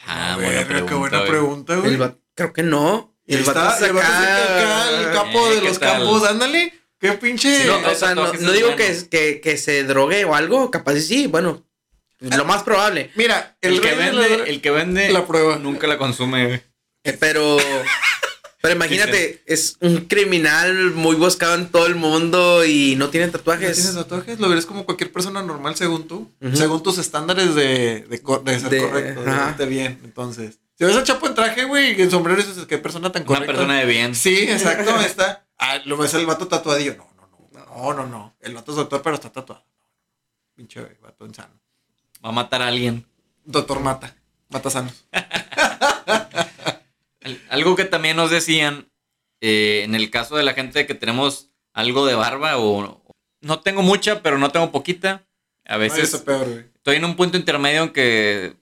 Ah, 0.06 0.34
buena 0.36 0.50
ver, 0.50 0.66
pregunta. 0.66 0.88
qué 0.90 0.94
buena 0.98 1.18
güey. 1.18 1.30
pregunta, 1.30 1.76
güey. 1.76 1.94
El 1.94 2.02
va- 2.02 2.16
Creo 2.34 2.52
que 2.52 2.62
no. 2.62 3.16
Y 3.26 3.34
El 3.34 3.40
está, 3.40 3.52
vato 3.54 3.84
el 3.86 3.96
acá, 3.98 4.90
el 5.00 5.12
capo 5.12 5.46
Eh, 5.48 5.54
de 5.54 5.60
¿qué 5.60 5.68
los 5.68 5.78
tal? 5.78 5.98
campos, 5.98 6.24
ándale. 6.28 6.74
Qué 6.98 7.12
pinche. 7.12 7.62
Sí, 7.62 7.66
No, 7.68 7.78
o 7.90 7.94
sea, 7.94 8.14
no, 8.14 8.32
no 8.32 8.52
digo 8.52 8.76
que, 8.76 8.96
que, 9.10 9.40
que 9.40 9.56
se 9.56 9.84
drogue 9.84 10.24
o 10.24 10.34
algo, 10.34 10.70
capaz 10.70 10.94
y 10.96 11.00
sí, 11.02 11.26
bueno, 11.26 11.64
lo 12.20 12.44
más 12.44 12.62
probable. 12.62 13.10
Mira, 13.14 13.56
El, 13.60 13.74
el, 13.74 13.80
que 13.80 13.94
vende, 13.94 14.38
la- 14.38 14.44
el 14.44 14.60
que 14.60 14.70
vende 14.70 15.10
la 15.12 15.26
prueba. 15.26 15.56
nunca 15.56 15.86
la 15.86 15.96
consume, 15.98 16.46
güey. 16.46 16.62
Eh, 17.04 17.16
Pero, 17.18 17.56
pero 18.64 18.76
imagínate, 18.76 19.42
es 19.44 19.76
un 19.82 20.06
criminal 20.06 20.92
muy 20.92 21.16
buscado 21.16 21.54
en 21.54 21.68
todo 21.68 21.86
el 21.86 21.96
mundo 21.96 22.64
y 22.64 22.96
no 22.96 23.10
tiene 23.10 23.26
¿No 23.26 23.32
tatuajes. 23.32 23.74
tienes 23.76 23.94
tatuajes? 23.94 24.40
Lo 24.40 24.48
verás 24.48 24.64
como 24.64 24.86
cualquier 24.86 25.12
persona 25.12 25.42
normal 25.42 25.76
según 25.76 26.08
tú. 26.08 26.32
Según 26.54 26.82
tus 26.82 26.96
estándares 26.96 27.54
de, 27.54 28.06
de, 28.08 28.16
ser 28.58 28.70
De- 28.70 28.80
correcto, 28.80 29.20
de 29.22 29.30
verte 29.30 29.66
bien. 29.66 30.00
Entonces, 30.02 30.60
si 30.78 30.84
ves 30.86 30.96
a 30.96 31.04
Chapo 31.04 31.26
en 31.26 31.34
traje, 31.34 31.64
güey, 31.64 31.98
y 31.98 32.02
en 32.02 32.10
sombrero, 32.10 32.40
dices, 32.42 32.64
qué 32.64 32.78
persona 32.78 33.12
tan 33.12 33.20
Una 33.24 33.26
correcta. 33.26 33.52
persona 33.52 33.78
de 33.80 33.84
bien. 33.84 34.14
Sí, 34.14 34.34
exacto, 34.48 34.94
ahí 34.96 35.04
está. 35.04 35.44
Ah, 35.58 35.80
lo 35.84 35.98
ves 35.98 36.14
el 36.14 36.24
vato 36.24 36.48
tatuadillo. 36.48 36.96
No, 36.96 37.06
no, 37.20 37.28
no. 37.52 37.66
No, 37.66 37.92
no, 37.92 38.06
no. 38.06 38.36
El 38.40 38.54
vato 38.54 38.72
es 38.72 38.76
doctor, 38.78 39.02
pero 39.02 39.16
está 39.16 39.30
tatuado. 39.30 39.62
Pinche 40.56 40.80
vato 41.02 41.26
insano. 41.26 41.52
Va 42.24 42.30
a 42.30 42.32
matar 42.32 42.62
a 42.62 42.68
alguien. 42.68 43.04
Doctor 43.44 43.80
mata. 43.80 44.16
Mata 44.48 44.70
sanos. 44.70 45.04
Al- 47.24 47.40
Algo 47.50 47.74
que 47.76 47.84
también 47.84 48.16
nos 48.16 48.30
decían, 48.30 48.88
eh, 49.40 49.82
en 49.84 49.94
el 49.94 50.10
caso 50.10 50.36
de 50.36 50.42
la 50.44 50.54
gente 50.54 50.86
que 50.86 50.94
tenemos 50.94 51.50
algo 51.72 52.06
de 52.06 52.14
barba 52.14 52.56
o 52.58 53.02
no 53.40 53.60
tengo 53.60 53.82
mucha, 53.82 54.22
pero 54.22 54.38
no 54.38 54.50
tengo 54.50 54.70
poquita. 54.70 55.26
A 55.66 55.76
veces 55.78 56.16
peor, 56.18 56.46
güey. 56.48 56.64
estoy 56.76 56.96
en 56.96 57.04
un 57.06 57.16
punto 57.16 57.36
intermedio 57.38 57.82
en 57.84 57.88
que 57.90 58.54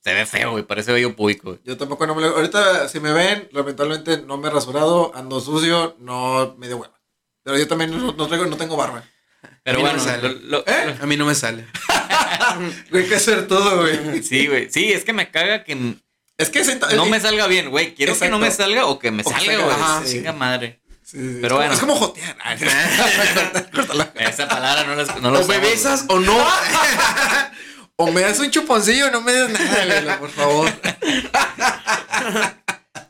se 0.00 0.12
ve 0.14 0.26
feo, 0.26 0.50
güey, 0.52 0.64
parece 0.64 0.92
bello 0.92 1.14
público. 1.16 1.50
güey. 1.50 1.60
Yo 1.64 1.76
tampoco 1.76 2.06
no 2.06 2.14
me 2.14 2.22
lo... 2.22 2.28
Ahorita, 2.36 2.88
si 2.88 2.98
me 3.00 3.12
ven, 3.12 3.48
lamentablemente 3.52 4.22
no 4.22 4.36
me 4.38 4.48
he 4.48 4.50
rasurado, 4.50 5.12
ando 5.14 5.40
sucio, 5.40 5.96
no 6.00 6.54
me 6.58 6.66
dio 6.66 6.76
hueva. 6.78 7.00
Pero 7.44 7.56
yo 7.58 7.66
también 7.68 7.90
no, 7.90 8.12
no 8.12 8.26
traigo, 8.26 8.46
no 8.46 8.56
tengo 8.56 8.76
barba. 8.76 9.04
Pero 9.62 9.78
mí 9.78 9.84
no 9.84 9.90
bueno, 9.90 10.04
me 10.04 10.10
sale. 10.10 10.28
lo- 10.28 10.40
lo- 10.58 10.66
¿Eh? 10.66 10.96
A 11.00 11.06
mí 11.06 11.16
no 11.16 11.26
me 11.26 11.34
sale. 11.34 11.64
Güey, 12.90 13.02
hay 13.04 13.08
que 13.08 13.16
hacer 13.16 13.46
todo, 13.46 13.82
güey. 13.82 14.22
sí, 14.22 14.46
güey. 14.46 14.70
Sí, 14.70 14.90
es 14.92 15.04
que 15.04 15.12
me 15.12 15.30
caga 15.30 15.64
que 15.64 15.96
Es 16.38 16.50
que 16.50 16.60
ese- 16.60 16.78
no 16.96 17.06
me 17.06 17.20
salga 17.20 17.46
bien, 17.48 17.68
güey. 17.70 17.94
Quiero 17.94 18.18
que 18.18 18.28
no 18.28 18.38
me 18.38 18.50
salga 18.50 18.86
o 18.86 18.98
que 18.98 19.10
me 19.10 19.22
O 19.26 19.30
salga, 19.30 19.56
güey. 19.56 19.70
ajá, 19.70 20.02
sí. 20.04 20.12
Chinga 20.12 20.32
madre. 20.32 20.80
Sí, 21.02 21.18
sí, 21.18 21.38
Pero 21.40 21.46
es 21.46 21.48
como- 21.50 21.56
bueno. 21.58 21.74
Es 21.74 21.80
como 21.80 21.94
jotear. 21.96 22.36
Esa 24.16 24.48
palabra 24.48 24.84
no 24.84 24.94
la 24.94 25.04
no 25.20 25.40
O 25.40 25.46
me 25.46 25.58
besas 25.58 26.04
o 26.08 26.18
no. 26.20 26.36
O 28.00 28.12
me 28.12 28.20
das 28.20 28.38
un 28.38 28.48
chuponcillo 28.52 29.10
no 29.10 29.20
me 29.22 29.32
das 29.32 29.50
nada, 29.50 29.84
Lela, 29.84 30.20
por 30.20 30.30
favor. 30.30 30.70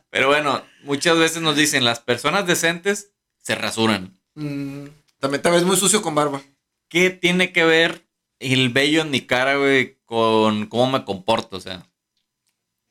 Pero 0.09 0.27
bueno, 0.27 0.63
muchas 0.83 1.17
veces 1.17 1.41
nos 1.43 1.55
dicen, 1.55 1.83
las 1.85 1.99
personas 1.99 2.47
decentes 2.47 3.11
se 3.39 3.53
rasuran. 3.55 4.17
Mm, 4.33 4.85
también 5.19 5.41
te 5.43 5.49
ves 5.51 5.63
muy 5.63 5.77
sucio 5.77 6.01
con 6.01 6.15
barba. 6.15 6.41
¿Qué 6.87 7.11
tiene 7.11 7.51
que 7.53 7.63
ver 7.65 8.03
el 8.39 8.69
vello 8.69 9.01
en 9.01 9.11
mi 9.11 9.21
cara, 9.21 9.57
güey, 9.57 9.99
con 10.05 10.65
cómo 10.65 10.89
me 10.89 11.05
comporto? 11.05 11.57
O 11.57 11.61
sea, 11.61 11.85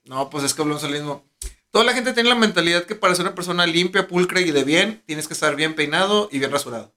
No, 0.08 0.30
pues 0.30 0.44
es 0.44 0.54
que 0.54 0.62
hablamos 0.62 0.82
del 0.82 0.92
mismo. 0.92 1.24
Toda 1.70 1.84
la 1.84 1.92
gente 1.92 2.12
tiene 2.14 2.28
la 2.30 2.34
mentalidad 2.34 2.84
que 2.84 2.94
para 2.94 3.14
ser 3.14 3.26
una 3.26 3.34
persona 3.34 3.66
limpia, 3.66 4.08
pulcra 4.08 4.40
y 4.40 4.50
de 4.50 4.64
bien, 4.64 5.02
tienes 5.06 5.28
que 5.28 5.34
estar 5.34 5.54
bien 5.54 5.74
peinado 5.74 6.28
y 6.32 6.38
bien 6.38 6.50
rasurado. 6.50 6.94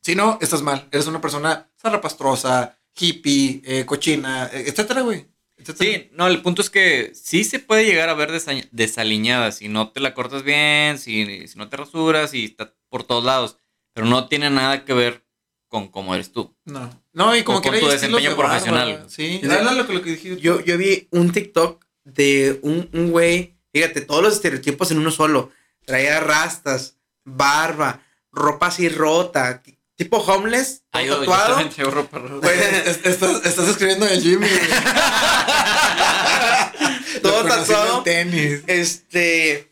Si 0.00 0.14
no, 0.14 0.38
estás 0.40 0.62
mal. 0.62 0.88
Eres 0.90 1.06
una 1.06 1.20
persona 1.20 1.68
zarrapastrosa, 1.80 2.78
hippie, 2.98 3.60
eh, 3.64 3.84
cochina, 3.84 4.46
eh, 4.52 4.64
etcétera, 4.66 5.02
güey. 5.02 5.26
Etcétera. 5.58 5.90
sí, 5.90 6.10
no, 6.12 6.26
el 6.28 6.40
punto 6.40 6.62
es 6.62 6.70
que 6.70 7.12
sí 7.14 7.44
se 7.44 7.58
puede 7.58 7.84
llegar 7.84 8.08
a 8.08 8.14
ver 8.14 8.30
desa- 8.30 8.66
desaliñada 8.70 9.50
si 9.52 9.68
no 9.68 9.90
te 9.90 10.00
la 10.00 10.14
cortas 10.14 10.42
bien, 10.44 10.98
si, 10.98 11.46
si 11.48 11.58
no 11.58 11.68
te 11.68 11.76
rasuras 11.76 12.32
y 12.32 12.44
está 12.46 12.74
por 12.88 13.04
todos 13.04 13.24
lados. 13.24 13.58
Pero 13.92 14.06
no 14.06 14.28
tiene 14.28 14.48
nada 14.50 14.84
que 14.84 14.94
ver 14.94 15.24
con 15.66 15.88
cómo 15.88 16.14
eres 16.14 16.32
tú. 16.32 16.56
No. 16.64 16.88
No, 17.12 17.36
y 17.36 17.42
como 17.42 17.58
O 17.58 17.62
con 17.62 17.72
que 17.72 17.80
tu 17.80 17.88
desempeño 17.88 18.30
de 18.30 18.36
barba. 18.36 18.52
profesional. 18.52 19.04
Sí, 19.08 19.40
lo 19.42 19.86
que, 19.86 19.92
lo 19.92 20.02
que 20.02 20.36
yo 20.40 20.78
vi 20.78 21.08
un 21.10 21.32
TikTok 21.32 21.84
de 22.14 22.58
un, 22.62 22.88
un 22.92 23.10
güey, 23.10 23.54
fíjate, 23.72 24.00
todos 24.00 24.22
los 24.22 24.34
estereotipos 24.34 24.90
en 24.90 24.98
uno 24.98 25.10
solo. 25.10 25.50
Traía 25.84 26.20
rastas, 26.20 26.94
barba, 27.24 28.00
ropa 28.32 28.66
así 28.68 28.88
rota, 28.88 29.62
tipo 29.96 30.18
homeless, 30.18 30.82
Ay, 30.92 31.06
yo- 31.06 31.18
tatuado. 31.18 31.58
ropa. 31.90 32.18
Güey, 32.18 32.58
Es- 32.84 33.00
estás, 33.04 33.44
estás 33.44 33.68
escribiendo 33.68 34.06
de 34.06 34.20
Jimmy. 34.20 34.48
todo 37.22 37.44
tatuado. 37.44 38.02
tenis. 38.02 38.60
Este, 38.66 39.68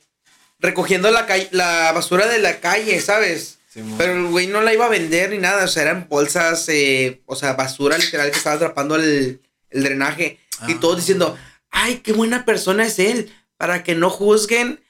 recogiendo 0.59 1.11
la, 1.11 1.27
calle- 1.27 1.49
la 1.53 1.93
basura 1.93 2.27
de 2.27 2.39
la 2.39 2.61
calle, 2.61 3.01
¿sabes? 3.01 3.55
Pero 3.99 4.15
el 4.15 4.27
güey 4.29 4.47
no 4.47 4.63
la 4.63 4.73
iba 4.73 4.87
a 4.87 4.89
vender 4.89 5.29
ni 5.31 5.39
nada, 5.39 5.65
o 5.65 5.69
sea, 5.69 5.83
eran 5.83 6.07
bolsas, 6.09 6.67
eh, 6.71 7.21
o 7.27 7.37
sea, 7.37 7.53
basura 7.53 7.99
literal 7.99 8.31
que 8.31 8.39
estaba 8.39 8.57
atrapando 8.57 8.97
el, 8.97 9.43
el 9.69 9.83
drenaje. 9.83 10.39
Y 10.67 10.73
Ah. 10.73 10.77
todos 10.81 10.97
diciendo, 10.97 11.37
ay, 11.77 11.99
qué 11.99 12.13
buena 12.13 12.45
persona 12.45 12.87
es 12.87 12.99
él, 12.99 13.33
para 13.57 13.83
que 13.85 13.95
no 13.95 14.11
juzguen 14.11 14.81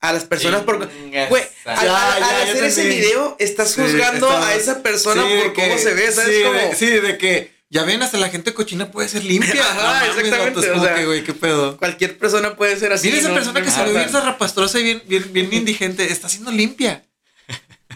a 0.00 0.12
las 0.12 0.24
personas 0.24 0.62
por... 0.62 0.90
Chinga 0.90 1.28
Güey, 1.28 1.42
al, 1.64 1.76
Ya, 1.76 1.80
al- 1.80 1.86
ya, 1.86 2.14
al 2.16 2.20
ya 2.46 2.50
hacer 2.52 2.64
ese 2.64 2.82
entendí. 2.82 3.00
video, 3.06 3.36
estás 3.38 3.70
Sí, 3.72 3.80
juzgando 3.82 4.26
estaba- 4.28 4.48
a 4.48 4.54
esa 4.54 4.82
persona 4.82 5.22
Sí, 5.22 5.28
por 5.38 5.54
cómo 5.54 5.66
que- 5.76 5.78
se 5.78 5.94
ve, 5.94 6.12
¿sabes? 6.12 6.36
Sí, 6.36 6.42
Como- 6.42 6.58
de, 6.58 6.74
sí, 6.74 6.86
de 6.86 7.18
que 7.18 7.54
ya 7.70 7.82
ven, 7.84 8.02
hasta 8.02 8.18
la 8.18 8.28
gente 8.28 8.52
cochina 8.54 8.90
puede 8.90 9.08
ser 9.08 9.24
limpia. 9.24 9.52
Ajá, 9.62 9.74
No 9.74 9.82
mames, 9.82 10.08
exactamente, 10.18 10.70
o 10.70 10.82
sea, 10.82 10.94
que, 10.94 11.06
güey, 11.06 11.24
qué 11.24 11.32
pedo. 11.32 11.76
Cualquier 11.78 12.18
persona 12.18 12.54
puede 12.56 12.76
ser 12.78 12.92
así. 12.92 13.06
Mira 13.08 13.18
esa 13.20 13.28
¿no? 13.28 13.34
persona 13.34 13.62
que 13.62 13.68
Ajá. 13.68 13.76
salió 13.78 13.94
bien 13.94 14.10
zarrapastrosa 14.10 14.78
y 14.80 14.82
bien, 14.82 15.02
bien, 15.06 15.32
bien 15.32 15.52
indigente, 15.52 16.10
está 16.12 16.28
siendo 16.28 16.50
limpia. 16.50 17.04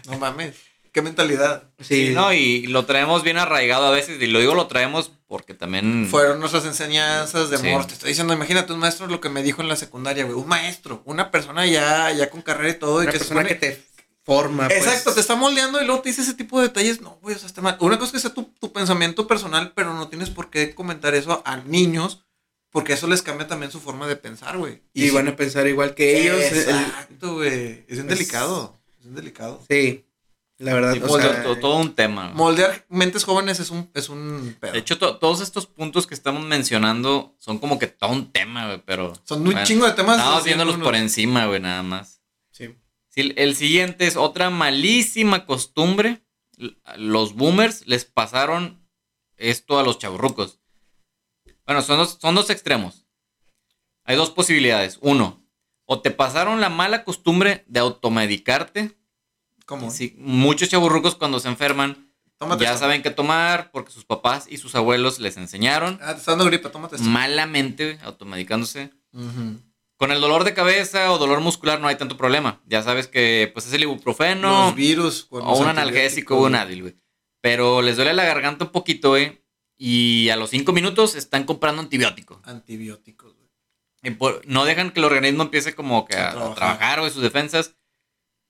No 0.07 0.19
mames, 0.19 0.55
qué 0.93 1.03
mentalidad. 1.03 1.65
Sí, 1.81 2.07
Sí, 2.09 2.15
no, 2.15 2.33
y 2.33 2.67
lo 2.69 2.87
traemos 2.87 3.23
bien 3.23 3.37
arraigado 3.37 3.87
a 3.87 3.91
veces, 3.91 4.21
y 4.21 4.27
lo 4.29 4.41
digo 4.41 4.55
lo 4.55 4.67
traemos 4.67 5.13
porque 5.29 5.55
también... 5.55 6.09
Fueron 6.11 6.41
nuestras 6.41 6.65
enseñanzas 6.65 7.51
de 7.51 7.59
Sí. 7.59 7.69
amor. 7.69 7.87
Te 7.87 7.93
estoy 7.93 8.09
diciendo, 8.09 8.33
imagínate 8.33 8.73
un 8.73 8.81
maestro 8.81 9.07
lo 9.07 9.21
que 9.21 9.29
me 9.29 9.43
dijo 9.45 9.63
en 9.63 9.69
la 9.69 9.77
secundaria, 9.77 10.25
güey. 10.25 10.37
Un 10.37 10.49
maestro, 10.49 11.03
una 11.05 11.31
persona 11.31 11.65
ya, 11.67 12.11
ya 12.13 12.31
con 12.31 12.43
carrera 12.43 12.71
y 12.71 12.79
todo. 12.79 13.01
y 13.03 13.05
Una 13.05 13.13
que 13.13 13.19
se 13.19 13.25
persona 13.27 13.43
supone- 13.43 13.49
que 13.61 13.67
te 13.67 13.85
forma. 14.25 14.67
pues. 14.69 14.79
Exacto, 14.87 15.15
te 15.15 15.21
está 15.21 15.37
moldeando 15.37 15.81
y 15.81 15.85
luego 15.87 16.01
te 16.03 16.09
dice 16.09 16.23
ese 16.23 16.35
tipo 16.35 16.59
de 16.61 16.69
detalles. 16.69 17.01
No, 17.01 17.19
güey, 17.23 17.37
o 17.37 17.39
sea, 17.39 17.47
está 17.47 17.61
mal. 17.61 17.77
Una 17.81 17.97
cosa 17.99 18.07
es 18.09 18.13
que 18.13 18.21
sea 18.29 18.35
tu, 18.35 18.45
tu 18.59 18.73
pensamiento 18.73 19.27
personal, 19.27 19.73
pero 19.77 19.95
no 19.95 20.09
tienes 20.09 20.31
por 20.31 20.51
qué 20.51 20.75
comentar 20.75 21.15
eso 21.15 21.43
a 21.45 21.59
niños, 21.59 22.25
porque 22.71 22.95
eso 22.95 23.07
les 23.07 23.23
cambia 23.23 23.47
también 23.47 23.71
su 23.73 23.81
forma 23.81 24.07
de 24.07 24.17
pensar, 24.17 24.57
güey. 24.59 24.83
Y, 24.95 25.11
van 25.11 25.29
a 25.29 25.37
pensar 25.37 25.67
igual 25.67 25.95
que 25.95 26.21
ellos. 26.23 26.41
el- 26.41 26.59
Exacto, 26.59 27.35
güey. 27.35 27.85
Es 27.89 27.99
Es- 27.99 28.07
delicado. 28.07 28.79
Es 28.99 29.05
bien 29.05 29.15
delicado. 29.15 29.63
sí, 29.71 30.05
la 30.59 30.75
verdad. 30.75 30.93
Sí, 30.95 31.01
o 31.03 31.07
pues, 31.07 31.23
sea, 31.25 31.43
todo 31.61 31.77
un 31.77 31.95
tema. 31.95 32.31
Moldear 32.35 32.85
mentes 32.89 33.25
jóvenes 33.25 33.61
es 33.61 33.71
un, 33.71 33.91
es 33.95 34.09
un 34.09 34.57
pedo. 34.61 34.73
De 34.73 34.79
hecho, 34.79 34.99
to- 34.99 35.17
todos 35.19 35.41
estos 35.41 35.67
puntos 35.67 36.07
que 36.07 36.15
estamos 36.15 36.45
mencionando 36.45 37.35
son 37.39 37.59
como 37.59 37.79
que 37.79 37.87
todo 37.87 38.11
un 38.11 38.31
tema, 38.33 38.67
güey, 38.67 38.83
pero... 38.85 39.13
son 39.25 39.41
un 39.41 39.45
bueno, 39.47 39.65
chingo 39.65 39.87
de 39.87 39.93
temas. 39.93 40.19
Estamos 40.19 40.45
viéndolos 40.45 40.77
por 40.77 40.95
encima, 40.95 41.47
güey, 41.47 41.61
nada 41.61 41.83
más. 41.83 42.21
sí. 42.51 42.75
Sí, 43.11 43.23
el- 43.23 43.35
el 43.39 43.57
siguiente 43.57 44.07
es 44.07 44.17
otra 44.17 44.51
malísima 44.51 45.47
costumbre. 45.47 46.23
Los 46.97 47.35
boomers 47.35 47.87
les 47.87 48.05
pasaron 48.05 48.87
esto 49.37 49.79
a 49.79 49.83
los 49.83 49.99
chaburrucos. 49.99 50.61
Bueno, 51.65 51.81
son 51.83 51.99
dos, 51.99 52.19
son 52.21 52.35
dos 52.35 52.51
extremos. 52.51 53.07
Hay 54.05 54.17
dos 54.17 54.31
posibilidades. 54.31 54.99
Uno, 55.01 55.43
o 55.87 56.01
te 56.01 56.11
pasaron 56.11 56.61
la 56.61 56.69
mala 56.69 57.05
costumbre 57.05 57.65
de 57.69 57.81
automedicarte. 57.81 58.98
¿Cómo? 59.69 59.91
Sí, 59.91 60.15
muchos 60.17 60.71
chaburrucos 60.71 61.15
cuando 61.15 61.41
se 61.41 61.49
enferman 61.49 62.11
Tómate 62.39 62.65
ya 62.65 62.71
esto. 62.71 62.81
saben 62.81 63.03
qué 63.03 63.11
tomar 63.11 63.71
porque 63.71 63.93
sus 63.93 64.07
papás 64.07 64.47
y 64.49 64.57
sus 64.57 64.75
abuelos 64.75 65.19
les 65.19 65.37
enseñaron. 65.37 65.99
Ah, 66.01 66.15
te 66.15 66.21
está 66.21 66.33
dando 66.33 66.47
gripa, 66.47 66.71
tómate 66.71 66.97
esto. 66.97 67.07
Malamente, 67.07 67.99
automedicándose. 68.03 68.93
Con 69.99 70.11
el 70.11 70.23
dolor 70.23 70.45
de 70.45 70.55
cabeza 70.55 71.13
o 71.13 71.19
dolor 71.19 71.41
muscular 71.41 71.81
no 71.81 71.89
hay 71.89 71.97
tanto 71.97 72.17
problema. 72.17 72.63
Ya 72.65 72.83
sabes 72.83 73.09
que 73.09 73.51
pues 73.53 73.67
es 73.67 73.75
el 73.75 73.83
ibuprofeno 73.83 74.67
Los 74.67 74.75
virus. 74.75 75.27
o 75.29 75.59
un 75.59 75.69
analgésico 75.69 76.39
o 76.39 76.47
un 76.47 76.55
Advil, 76.55 76.83
güey. 76.83 76.97
Pero 77.43 77.83
les 77.83 77.97
duele 77.97 78.15
la 78.15 78.25
garganta 78.25 78.65
un 78.65 78.71
poquito, 78.73 79.11
güey. 79.11 79.43
Y 79.77 80.31
a 80.31 80.37
los 80.37 80.49
cinco 80.49 80.73
minutos 80.73 81.15
están 81.15 81.45
comprando 81.45 81.83
antibiótico. 81.83 82.41
Antibióticos, 82.45 83.35
güey. 83.37 84.39
No 84.47 84.65
dejan 84.65 84.93
que 84.93 85.01
el 85.01 85.05
organismo 85.05 85.43
empiece 85.43 85.75
como 85.75 86.07
que 86.07 86.17
A 86.17 86.31
a, 86.31 86.55
trabajar, 86.55 87.01
güey, 87.01 87.13
sus 87.13 87.23
defensas. 87.23 87.75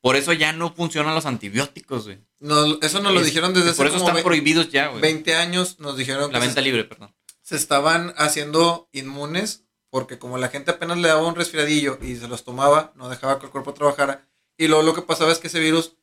Por 0.08 0.16
eso 0.16 0.32
ya 0.32 0.54
no 0.54 0.72
funcionan 0.72 1.14
los 1.14 1.26
antibióticos, 1.26 2.06
güey. 2.06 2.18
No, 2.40 2.78
eso 2.80 3.00
nos 3.02 3.12
lo 3.12 3.20
dijeron 3.20 3.52
desde 3.52 3.72
y 3.72 3.74
Por 3.74 3.88
hace 3.88 3.96
eso 3.96 4.04
como 4.06 4.16
están 4.16 4.24
prohibidos 4.24 4.70
ya, 4.70 4.86
güey. 4.88 5.02
20 5.02 5.34
años. 5.34 5.78
Nos 5.80 5.98
dijeron 5.98 6.32
La 6.32 6.38
que 6.40 6.46
venta 6.46 6.62
se, 6.62 6.64
libre, 6.64 6.84
perdón. 6.84 7.14
se 7.42 7.56
estaban 7.56 8.14
haciendo 8.16 8.88
inmunes 8.92 9.66
porque 9.90 10.18
como 10.18 10.38
la 10.38 10.48
gente 10.48 10.70
apenas 10.70 10.96
le 10.96 11.08
daba 11.08 11.26
un 11.26 11.34
resfriadillo 11.34 11.98
y 12.00 12.16
se 12.16 12.26
los 12.26 12.42
tomaba, 12.42 12.94
no 12.96 13.10
dejaba 13.10 13.38
que 13.38 13.44
el 13.44 13.52
cuerpo 13.52 13.74
trabajara. 13.74 14.26
Y 14.56 14.68
luego 14.68 14.82
lo 14.82 14.94
que 14.94 15.02
pasaba 15.02 15.30
es 15.30 15.40
que 15.40 15.48
ese 15.48 15.60
virus, 15.60 15.96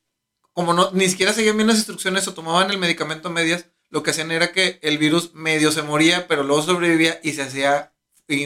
como 0.53 0.75
no 0.75 0.91
ni 0.91 1.09
siquiera 1.09 1.33
seguían 1.33 1.57
bien 1.57 1.67
las 1.67 1.77
instrucciones 1.77 2.27
o 2.27 2.35
tomaban 2.35 2.69
el 2.69 2.77
medicamento 2.77 3.29
a 3.29 3.31
medias, 3.31 3.65
lo 3.89 4.03
que 4.03 4.11
hacían 4.11 4.31
era 4.31 4.51
que 4.51 4.77
el 4.83 4.99
virus 4.99 5.33
medio 5.33 5.71
se 5.71 5.81
moría, 5.81 6.27
pero 6.27 6.43
luego 6.43 6.61
sobrevivía 6.61 7.19
y 7.23 7.33
se 7.33 7.41
hacía. 7.41 7.94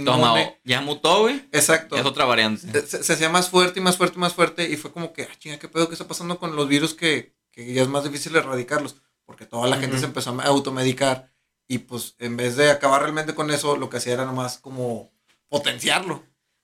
Toma, 0.03 0.35
ya 0.63 0.81
mutó, 0.81 1.21
güey. 1.21 1.47
Exacto. 1.51 1.95
Es 1.95 2.05
otra 2.05 2.25
variante. 2.25 2.85
se, 2.85 3.03
se 3.03 3.13
hacía 3.13 3.29
más 3.29 3.49
fuerte 3.49 3.79
y 3.79 3.83
más 3.83 3.97
fuerte 3.97 4.17
y 4.17 4.19
más 4.19 4.33
fuerte 4.33 4.69
y 4.69 4.75
fue 4.75 4.91
como 4.91 5.13
que, 5.13 5.23
ah, 5.23 5.35
chinga, 5.37 5.57
¿qué 5.57 5.67
pedo? 5.67 5.87
¿Qué 5.87 5.93
está 5.93 6.07
pasando 6.07 6.37
con 6.37 6.55
los 6.55 6.67
virus 6.67 6.93
que, 6.93 7.33
que 7.51 7.73
ya 7.73 7.81
es 7.81 7.87
más 7.87 8.03
difícil 8.03 8.35
erradicarlos? 8.35 8.97
Porque 9.25 9.45
toda 9.45 9.67
la 9.67 9.77
gente 9.77 9.97
se 9.97 10.05
empezó 10.05 10.31
a 10.39 10.43
automedicar 10.45 11.31
y 11.67 11.77
pues 11.77 12.15
en 12.19 12.35
vez 12.35 12.55
de 12.55 12.71
acabar 12.71 13.01
realmente 13.01 13.35
con 13.35 13.51
eso, 13.51 13.77
lo 13.77 13.89
que 13.89 13.97
hacía 13.97 14.13
era 14.13 14.25
nomás 14.25 14.57
como 14.57 15.11
potenciarlo. 15.47 16.23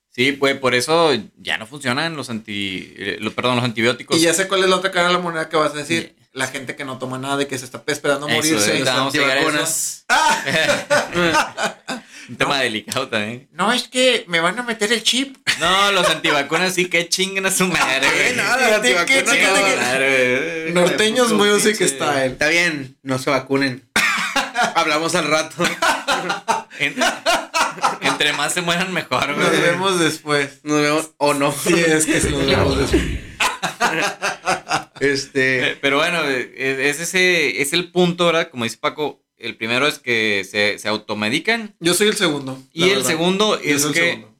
Sí, 0.10 0.32
pues 0.32 0.58
por 0.58 0.74
eso 0.74 1.12
ya 1.38 1.58
no 1.58 1.68
funcionan 1.68 2.16
los 2.16 2.30
anti... 2.30 2.94
eh, 2.98 3.20
perdón, 3.36 3.58
los 3.58 3.66
antibióticos. 3.66 4.18
Y 4.18 4.22
ya 4.22 4.34
sé 4.34 4.48
cuál 4.48 4.64
es 4.64 4.70
la 4.70 4.78
otra 4.78 4.92
cara 4.92 5.08
de 5.08 5.14
la 5.14 5.20
moneda 5.20 5.50
que 5.50 5.58
vas 5.58 5.74
a 5.74 5.78
decir. 5.78 6.16
La 6.36 6.48
gente 6.48 6.76
que 6.76 6.84
no 6.84 6.98
toma 7.00 7.18
nada 7.18 7.42
y 7.42 7.46
que 7.46 7.58
se 7.58 7.64
está 7.66 7.82
esperando 7.88 8.28
a 8.28 8.30
Eso, 8.30 8.36
morirse. 8.38 8.80
Los 8.80 8.88
vamos 8.94 9.16
a 9.16 9.18
llegar 9.18 9.38
a 9.38 9.42
eso. 9.42 9.50
antivacunas. 9.50 10.06
Un 12.28 12.36
tema 12.38 12.60
delicado 12.60 13.08
también. 13.08 13.48
No, 13.54 13.72
es 13.72 13.88
que 13.88 14.26
me 14.28 14.40
van 14.42 14.58
a 14.60 14.64
meter 14.64 14.92
el 14.92 15.02
chip. 15.04 15.38
No, 15.60 15.92
los 15.94 16.10
antivacunas 16.10 16.74
sí 16.74 16.88
que 16.90 17.08
chinguen 17.08 17.46
a 17.46 17.52
su 17.52 17.68
madre, 17.68 18.08
güey. 18.14 18.36
No, 18.36 18.44
las 18.44 18.58
¿Qué- 18.58 18.66
qué- 18.68 18.74
antivacunas 18.76 19.24
qué- 19.24 19.32
Chinga 19.32 19.48
a 19.54 19.56
su 19.58 19.64
qué- 19.66 19.78
madre. 19.78 20.72
Norteños 20.74 21.32
Music 21.34 21.76
Style. 21.82 22.26
Está 22.34 22.50
bien, 22.50 22.98
no 23.04 23.18
se 23.20 23.30
vacunen. 23.30 23.88
Hablamos 24.76 25.16
al 25.16 25.28
rato. 25.30 25.64
En- 26.80 26.96
entre 28.02 28.34
más 28.34 28.54
se 28.54 28.62
mueran 28.62 28.92
mejor, 28.92 29.34
güey. 29.36 29.48
Nos 29.48 29.62
vemos 29.62 30.00
después. 30.00 30.60
Nos 30.64 30.82
vemos 30.82 31.12
o 31.18 31.34
no. 31.34 31.54
Sí, 31.54 31.74
es 31.80 32.06
que 32.06 32.20
sí 32.20 32.30
nos 32.30 32.46
vemos 32.48 32.78
después. 32.80 33.04
Este. 35.00 35.72
Eh, 35.72 35.78
Pero 35.82 35.98
bueno, 35.98 36.22
eh, 36.28 36.90
es 36.90 37.00
ese, 37.00 37.62
es 37.62 37.74
el 37.74 37.92
punto, 37.92 38.26
¿verdad? 38.28 38.50
Como 38.50 38.64
dice 38.64 38.78
Paco, 38.78 39.22
el 39.38 39.56
primero 39.58 39.88
es 39.88 40.00
que 40.00 40.46
se, 40.50 40.80
se 40.80 40.88
automedican. 40.88 41.76
Yo 41.80 41.94
soy 41.94 42.08
el 42.08 42.16
segundo. 42.16 42.62
Y 42.74 42.84
el 42.84 42.90
verdad. 42.98 43.04
segundo 43.08 43.62
Yo 43.62 43.76
es 43.76 43.86
que 43.88 43.94
segundo. 44.12 44.36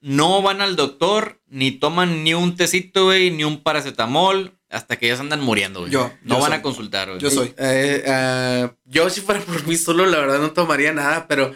no 0.00 0.42
van 0.42 0.60
al 0.60 0.76
doctor, 0.76 1.40
ni 1.48 1.70
toman 1.72 2.24
ni 2.24 2.34
un 2.34 2.56
tecito, 2.56 3.04
güey, 3.06 3.30
ni 3.30 3.44
un 3.44 3.62
paracetamol, 3.62 4.52
hasta 4.68 4.96
que 4.98 5.08
ya 5.08 5.14
se 5.16 5.22
andan 5.22 5.40
muriendo, 5.40 5.80
güey. 5.80 5.92
Yo, 5.92 6.12
No 6.22 6.36
yo 6.36 6.40
van 6.40 6.50
soy. 6.50 6.58
a 6.58 6.62
consultar, 6.62 7.08
güey. 7.08 7.20
Yo 7.20 7.30
soy. 7.30 7.54
Eh, 7.58 8.04
ah, 8.08 8.72
yo 8.84 9.08
si 9.10 9.20
fuera 9.20 9.40
por 9.40 9.64
mí 9.66 9.76
solo, 9.76 10.06
la 10.06 10.18
verdad 10.18 10.40
no 10.40 10.50
tomaría 10.52 10.92
nada, 10.92 11.26
pero 11.28 11.54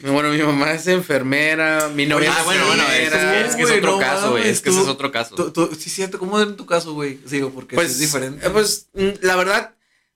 Bueno, 0.00 0.28
mi 0.30 0.38
mamá 0.42 0.72
es 0.72 0.86
enfermera, 0.86 1.88
mi 1.94 2.06
novia 2.06 2.32
Ah, 2.32 2.38
es 2.40 2.44
bueno, 2.44 2.66
bueno, 2.66 2.82
es, 2.84 3.12
es 3.48 3.56
que 3.56 3.62
es 3.62 3.70
otro 3.70 3.92
no 3.92 3.98
caso, 3.98 4.30
güey. 4.30 4.48
Es 4.48 4.60
que 4.60 4.70
ese 4.70 4.80
es 4.80 4.86
otro 4.86 5.10
caso. 5.10 5.34
Tú- 5.34 5.50
tú- 5.50 5.74
sí, 5.78 5.90
cierto. 5.90 6.18
¿Cómo 6.18 6.40
en 6.40 6.56
tu 6.56 6.66
caso, 6.66 6.92
güey? 6.94 7.18
Digo, 7.28 7.50
porque 7.50 7.74
Pues 7.74 7.90
es 7.92 7.98
diferente. 7.98 8.46
eh, 8.46 8.50
Pues 8.50 8.88
mm, 8.94 9.08
la 9.22 9.34
verdad, 9.36 9.74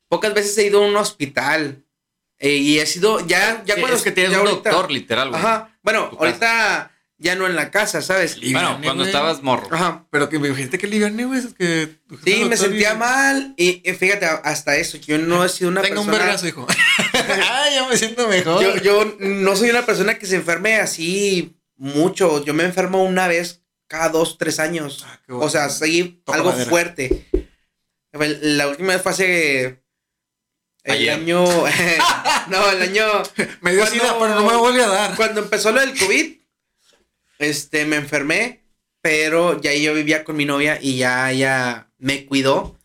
pocas 0.09 0.33
veces 0.35 0.57
he 0.59 0.67
ido 0.67 0.83
a 0.85 0.87
un 0.87 0.97
hospital. 0.97 1.83
eh, 2.45 2.57
y 2.57 2.81
he 2.81 2.87
sido, 2.87 3.21
ya, 3.27 3.63
ya 3.65 3.75
Sí, 3.77 3.81
cuando 3.81 3.97
es 3.97 4.03
que 4.03 4.11
tienes 4.11 4.33
un 4.37 4.47
ahorita- 4.49 4.71
doctor, 4.71 4.91
literal, 4.91 5.29
güey. 5.31 5.41
Ajá. 5.41 5.77
Bueno, 5.83 6.11
ahorita 6.19 6.91
ya 7.19 7.37
no 7.37 7.47
en 7.47 7.55
la 7.55 7.71
casa, 7.71 8.03
¿sabes? 8.03 8.37
Bueno, 8.41 8.81
cuando 8.83 9.05
güey. 9.05 9.07
estabas 9.07 9.43
morro. 9.45 9.69
Ajá. 9.71 10.07
Pero 10.11 10.29
que 10.29 10.41
me 10.41 10.49
dijiste 10.49 10.77
que 10.77 10.89
liviane, 10.89 11.25
güey. 11.25 11.39
Es 11.39 11.55
que. 11.55 11.99
Sí, 12.25 12.45
me 12.47 12.57
sentía 12.57 12.95
y- 12.95 12.99
mal. 12.99 13.55
Y, 13.57 13.89
y 13.89 13.93
fíjate, 13.95 14.27
hasta 14.27 14.75
eso, 14.77 14.97
yo 14.99 15.19
no 15.19 15.45
he 15.45 15.49
sido 15.49 15.71
una 15.71 15.83
Tenga 15.83 16.01
un 16.01 16.07
persona. 16.07 16.25
vergazo, 16.25 16.49
hijo. 16.49 16.67
Ay, 17.51 17.75
ya 17.75 17.89
me 17.89 17.97
siento 17.97 18.29
mejor. 18.29 18.63
yo, 18.63 18.77
yo 18.79 19.17
no 19.21 19.57
soy 19.57 19.71
una 19.71 19.85
persona 19.87 20.19
que 20.19 20.27
se 20.27 20.37
enferme 20.37 20.77
así 20.77 21.57
mucho. 21.77 22.45
Yo 22.45 22.55
me 22.55 22.65
enfermo 22.65 23.03
una 23.05 23.29
vez 23.29 23.63
cada 23.87 24.09
dos, 24.09 24.39
tres 24.39 24.59
años. 24.59 25.05
Ah, 25.07 25.21
qué 25.27 25.33
bueno. 25.33 25.47
O 25.47 25.51
sea, 25.51 25.69
sí, 25.69 26.23
Toca 26.25 26.39
algo 26.39 26.51
madera. 26.53 26.71
fuerte. 26.71 27.27
La 28.13 28.69
última 28.69 28.93
vez 28.95 29.03
fue 29.03 29.13
hace. 29.13 29.65
El 30.85 30.93
Ayer. 30.95 31.11
año. 31.15 31.45
no, 32.49 32.71
el 32.71 32.83
año. 32.83 33.05
me 33.61 33.73
dio 33.73 33.81
cuando- 33.81 33.87
sida, 33.87 34.17
pero 34.19 34.35
no 34.35 34.45
me 34.51 34.57
vuelve 34.57 34.83
a 34.83 34.89
dar. 34.89 35.17
Cuando 35.17 35.41
empezó 35.43 35.71
lo 35.73 35.81
del 35.81 35.97
COVID, 35.99 36.35
este, 37.39 37.85
me 37.87 37.97
enfermé, 37.97 38.65
pero 39.01 39.61
ya 39.61 39.73
yo 39.75 39.95
vivía 39.95 40.25
con 40.25 40.37
mi 40.37 40.45
novia 40.45 40.79
y 40.81 40.97
ya 40.99 41.31
ella 41.31 41.91
me 41.99 42.27
cuidó. 42.27 42.79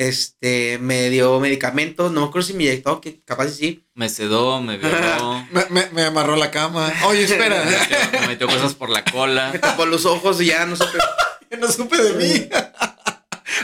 Este, 0.00 0.78
me 0.78 1.10
dio 1.10 1.38
medicamentos, 1.40 2.10
no 2.10 2.22
me 2.22 2.26
acuerdo 2.28 2.48
si 2.48 2.54
me 2.54 2.64
inyectó, 2.64 3.02
que 3.02 3.20
capaz 3.22 3.48
y 3.48 3.50
sí. 3.50 3.84
Me 3.92 4.08
sedó, 4.08 4.58
me 4.62 4.78
violó. 4.78 5.46
Me, 5.52 5.66
me, 5.68 5.90
me 5.92 6.04
amarró 6.04 6.36
la 6.36 6.50
cama. 6.50 6.90
Oye, 7.04 7.24
espera. 7.24 7.62
me, 7.64 7.70
metió, 7.70 8.20
me 8.22 8.26
metió 8.28 8.46
cosas 8.46 8.72
por 8.72 8.88
la 8.88 9.04
cola. 9.04 9.50
Me 9.52 9.58
tapó 9.58 9.84
los 9.84 10.06
ojos 10.06 10.40
y 10.40 10.46
ya 10.46 10.64
no 10.64 10.74
supe. 10.74 10.96
no 11.60 11.70
supe 11.70 11.98
de 11.98 12.12
mí. 12.14 12.48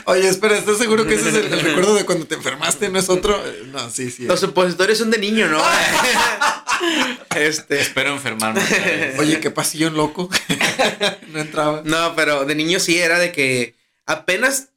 Oye, 0.05 0.27
espera, 0.29 0.55
¿estás 0.59 0.77
seguro 0.77 1.07
que 1.07 1.15
ese 1.15 1.29
es 1.29 1.35
el, 1.37 1.51
el 1.51 1.59
recuerdo 1.59 1.95
de 1.95 2.05
cuando 2.05 2.27
te 2.27 2.35
enfermaste? 2.35 2.89
¿No 2.89 2.99
es 2.99 3.09
otro? 3.09 3.35
Eh, 3.43 3.63
No, 3.71 3.89
sí, 3.89 4.11
sí. 4.11 4.25
Los 4.25 4.39
supositorios 4.39 4.99
son 4.99 5.09
de 5.09 5.17
niño, 5.17 5.47
¿no? 5.47 5.59
este. 7.35 7.81
Espero 7.81 8.11
enfermarme. 8.13 8.61
Oye, 9.17 9.39
qué 9.39 9.49
pasillón 9.49 9.95
loco. 9.97 10.29
no 11.29 11.39
entraba. 11.39 11.81
No, 11.83 12.15
pero 12.15 12.45
de 12.45 12.53
niño 12.53 12.79
sí 12.79 12.99
era 12.99 13.17
de 13.17 13.31
que 13.31 13.73
apenas 14.05 14.69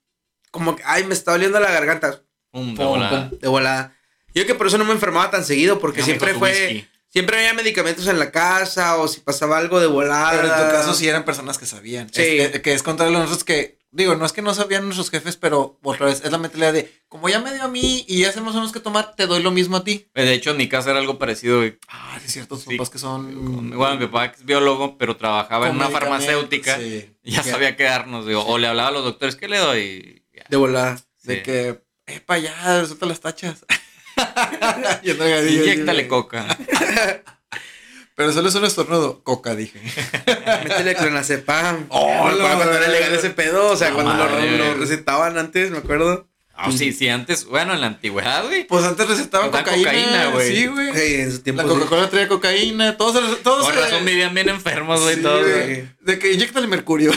como 0.50 0.76
que, 0.76 0.82
ay, 0.86 1.04
me 1.04 1.14
está 1.14 1.32
doliendo 1.32 1.58
la 1.60 1.70
garganta. 1.70 2.22
Pum, 2.52 2.74
de 2.74 2.84
volada. 2.84 3.30
de 3.40 3.48
volada. 3.48 3.96
Yo 4.34 4.46
que 4.46 4.54
por 4.54 4.66
eso 4.66 4.78
no 4.78 4.84
me 4.84 4.92
enfermaba 4.92 5.30
tan 5.30 5.44
seguido, 5.44 5.78
porque 5.80 6.02
siempre 6.02 6.34
fue, 6.34 6.50
whisky. 6.50 6.88
siempre 7.08 7.36
había 7.38 7.54
medicamentos 7.54 8.06
en 8.06 8.18
la 8.18 8.30
casa, 8.30 8.96
o 8.96 9.08
si 9.08 9.20
pasaba 9.20 9.58
algo 9.58 9.80
de 9.80 9.86
volada. 9.86 10.30
Pero 10.32 10.46
en 10.54 10.54
tu 10.66 10.72
caso 10.72 10.94
sí 10.94 11.08
eran 11.08 11.24
personas 11.24 11.58
que 11.58 11.66
sabían. 11.66 12.08
Sí. 12.12 12.22
Es 12.22 12.50
que, 12.52 12.62
que 12.62 12.72
es 12.74 12.82
contrario 12.82 13.16
a 13.16 13.20
nosotros 13.20 13.42
que, 13.44 13.78
digo, 13.92 14.14
no 14.14 14.24
es 14.24 14.32
que 14.32 14.42
no 14.42 14.54
sabían 14.54 14.84
nuestros 14.84 15.10
jefes, 15.10 15.36
pero 15.36 15.78
otra 15.82 16.06
vez 16.06 16.22
es 16.24 16.30
la 16.30 16.38
mentalidad 16.38 16.72
de, 16.72 16.92
como 17.08 17.28
ya 17.28 17.40
me 17.40 17.52
dio 17.52 17.64
a 17.64 17.68
mí 17.68 18.04
y 18.08 18.20
ya 18.20 18.28
hacemos 18.30 18.54
unos 18.54 18.70
que 18.72 18.78
tomar, 18.80 19.14
te 19.16 19.26
doy 19.26 19.42
lo 19.42 19.50
mismo 19.50 19.76
a 19.78 19.84
ti. 19.84 20.06
De 20.14 20.32
hecho, 20.32 20.50
en 20.52 20.56
mi 20.56 20.68
casa 20.68 20.90
era 20.90 21.00
algo 21.00 21.18
parecido. 21.18 21.62
Ah, 21.88 22.16
sí, 22.20 22.26
es 22.26 22.32
cierto, 22.32 22.54
tus 22.54 22.64
Sí. 22.64 22.76
papás 22.76 22.90
que 22.90 22.98
son... 23.00 23.70
Bueno, 23.76 23.96
mi 23.96 24.06
papá 24.06 24.26
es 24.26 24.44
biólogo, 24.44 24.96
pero 24.96 25.16
trabajaba 25.16 25.68
en 25.68 25.74
una 25.76 25.88
farmacéutica. 25.90 26.76
sí. 26.78 27.16
y 27.24 27.32
Ya 27.32 27.42
Que- 27.42 27.50
sabía 27.50 27.76
qué 27.76 27.82
darnos. 27.84 28.26
digo, 28.26 28.44
o 28.46 28.58
le 28.58 28.68
hablaba 28.68 28.88
a 28.90 28.92
los 28.92 29.04
doctores, 29.04 29.34
¿qué 29.36 29.48
le 29.48 29.58
doy? 29.58 30.19
De 30.50 30.56
volada. 30.56 31.00
De 31.22 31.42
que, 31.42 31.80
epa, 32.06 32.38
ya, 32.38 32.84
suelta 32.84 33.06
las 33.06 33.20
tachas. 33.20 33.64
y 35.02 35.10
sí, 35.10 36.06
coca. 36.08 36.44
Pero 38.16 38.32
solo 38.32 38.48
es 38.50 38.54
un 38.54 38.64
estornudo. 38.64 39.22
Coca, 39.22 39.54
dije. 39.54 39.80
Métele 40.64 40.94
clonazepam. 40.94 41.86
Oh, 41.88 42.06
Para 42.06 42.34
la 42.34 42.54
cuando 42.56 42.74
era 42.74 42.88
legal 42.88 43.14
ese 43.14 43.30
pedo, 43.30 43.70
o 43.70 43.76
sea, 43.76 43.90
No 43.90 43.94
cuando 43.94 44.12
lo, 44.12 44.30
madre. 44.30 44.58
lo 44.58 44.74
recetaban 44.74 45.38
antes, 45.38 45.70
me 45.70 45.78
acuerdo. 45.78 46.28
Ah, 46.54 46.70
sí, 46.70 46.92
sí, 46.92 47.08
antes, 47.08 47.46
bueno, 47.46 47.72
en 47.72 47.80
la 47.80 47.86
antigüedad, 47.86 48.44
güey. 48.44 48.66
Pues 48.66 48.84
antes 48.84 49.08
recetaban 49.08 49.50
Dan 49.50 49.64
cocaína. 49.64 49.90
cocaína, 49.90 50.26
güey. 50.32 50.54
Sí, 50.54 50.66
güey. 50.66 50.92
Sí, 50.94 51.14
en 51.14 51.32
su 51.32 51.38
tiempo. 51.40 51.62
La 51.62 51.68
Coca-Cola 51.68 52.10
traía 52.10 52.28
cocaína. 52.28 52.96
Todos, 52.98 53.42
todos 53.42 53.64
Por 53.64 53.74
razón 53.74 54.04
vivían 54.04 54.34
bien 54.34 54.50
enfermos, 54.50 55.00
güey, 55.00 55.14
Sí, 55.14 55.22
todos, 55.22 55.40
güey. 55.40 55.88
De 56.00 56.18
que 56.18 56.32
inyectale 56.32 56.66
mercurio. 56.66 57.12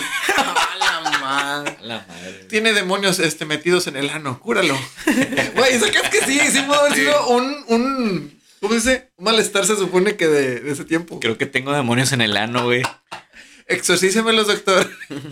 La 1.82 2.06
madre. 2.08 2.46
Tiene 2.50 2.74
demonios 2.74 3.20
este, 3.20 3.46
metidos 3.46 3.88
en 3.88 3.96
el 3.96 4.10
ano. 4.10 4.40
Cúralo. 4.40 4.78
Güey, 5.56 5.80
¿sacas 5.80 6.10
que 6.10 6.22
sí? 6.22 6.40
Sí 6.52 6.62
pudo 6.62 6.80
haber 6.80 6.94
sido 6.94 7.28
un, 7.28 7.66
un... 7.68 8.42
¿Cómo 8.60 8.74
dice? 8.74 9.12
Un 9.18 9.26
malestar 9.26 9.66
se 9.66 9.76
supone 9.76 10.16
que 10.16 10.28
de, 10.28 10.60
de 10.62 10.72
ese 10.72 10.86
tiempo. 10.86 11.20
Creo 11.20 11.38
que 11.38 11.46
tengo 11.46 11.74
demonios 11.74 12.12
en 12.12 12.22
el 12.22 12.38
ano, 12.38 12.66
güey. 12.66 12.84
Exorcícemelos, 13.68 14.48
doctor. 14.48 14.90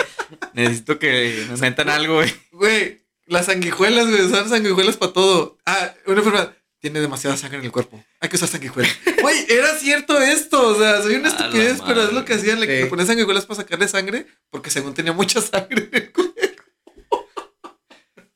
Necesito 0.54 1.00
que 1.00 1.46
me 1.50 1.58
metan 1.58 1.90
algo, 1.90 2.16
güey. 2.16 2.34
Güey, 2.52 3.02
las 3.26 3.48
sanguijuelas, 3.48 4.10
güey. 4.10 4.22
Usan 4.22 4.50
sanguijuelas 4.50 4.98
para 4.98 5.14
todo. 5.14 5.58
Ah, 5.66 5.94
una 6.06 6.18
enfermedad. 6.20 6.56
Tiene 6.82 7.00
demasiada 7.00 7.38
sangre 7.38 7.60
en 7.60 7.66
el 7.66 7.72
cuerpo. 7.72 8.04
Hay 8.20 8.28
que 8.28 8.36
usar 8.36 8.50
sanguijuelas. 8.50 8.92
Güey, 9.22 9.46
era 9.50 9.78
cierto 9.78 10.20
esto. 10.20 10.70
O 10.70 10.76
sea, 10.80 11.02
soy 11.04 11.16
una 11.16 11.30
estupidez, 11.30 11.80
pero 11.86 12.02
es 12.02 12.12
lo 12.12 12.26
que 12.26 12.34
hacían. 12.34 12.60
Le, 12.60 12.66
Sí. 12.66 12.72
le 12.84 12.86
ponían 12.88 13.08
sanguijuelas 13.08 13.46
para 13.46 13.62
sacarle 13.62 13.88
sangre 13.88 14.26
porque 14.50 14.72
según 14.72 14.94
tenía 14.96 15.14
mucha 15.14 15.42
sangre 15.42 15.88
en 15.92 15.96
el 15.96 16.12
cuerpo. 16.12 16.34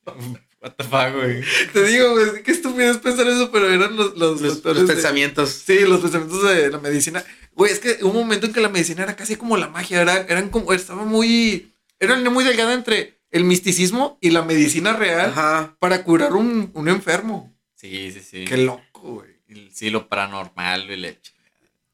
What 0.62 0.74
the 0.78 0.84
fuck, 0.84 1.14
güey. 1.16 1.44
Te 1.74 1.84
digo, 1.86 2.12
güey, 2.14 2.44
qué 2.44 2.52
estupidez 2.52 2.98
pensar 2.98 3.28
eso, 3.28 3.52
pero 3.52 3.70
eran 3.72 3.96
los, 3.96 4.16
los, 4.18 4.42
Los, 4.42 4.64
de- 4.64 4.86
pensamientos. 4.86 5.50
Sí, 5.66 5.80
los 5.80 6.02
pensamientos 6.02 6.44
de 6.44 6.70
la 6.70 6.80
medicina. 6.80 7.24
Güey, 7.54 7.72
es 7.72 7.80
que 7.80 7.98
hubo 8.02 8.10
un 8.12 8.18
momento 8.26 8.46
en 8.48 8.54
que 8.54 8.62
la 8.62 8.70
medicina 8.70 9.04
era 9.04 9.16
casi 9.16 9.36
como 9.36 9.58
la 9.58 9.68
magia. 9.70 10.02
Era, 10.02 10.18
eran 10.28 10.50
como, 10.50 10.74
estaba 10.74 11.04
muy. 11.06 11.74
Era 12.00 12.16
muy 12.30 12.44
delgada 12.44 12.74
entre 12.74 13.20
el 13.32 13.44
misticismo 13.44 14.18
y 14.22 14.30
la 14.32 14.44
medicina 14.44 14.94
real 14.94 15.32
Ajá. 15.32 15.76
para 15.80 16.04
curar 16.04 16.34
un, 16.34 16.72
un 16.74 16.88
enfermo. 16.90 17.55
Sí, 17.90 18.12
sí, 18.12 18.22
sí. 18.22 18.46
Qué 18.46 18.58
loco, 18.58 19.02
güey. 19.02 19.36
Sí, 19.74 19.90
lo 19.90 20.08
paranormal 20.08 20.90
y 20.92 20.96
leche. 20.98 21.34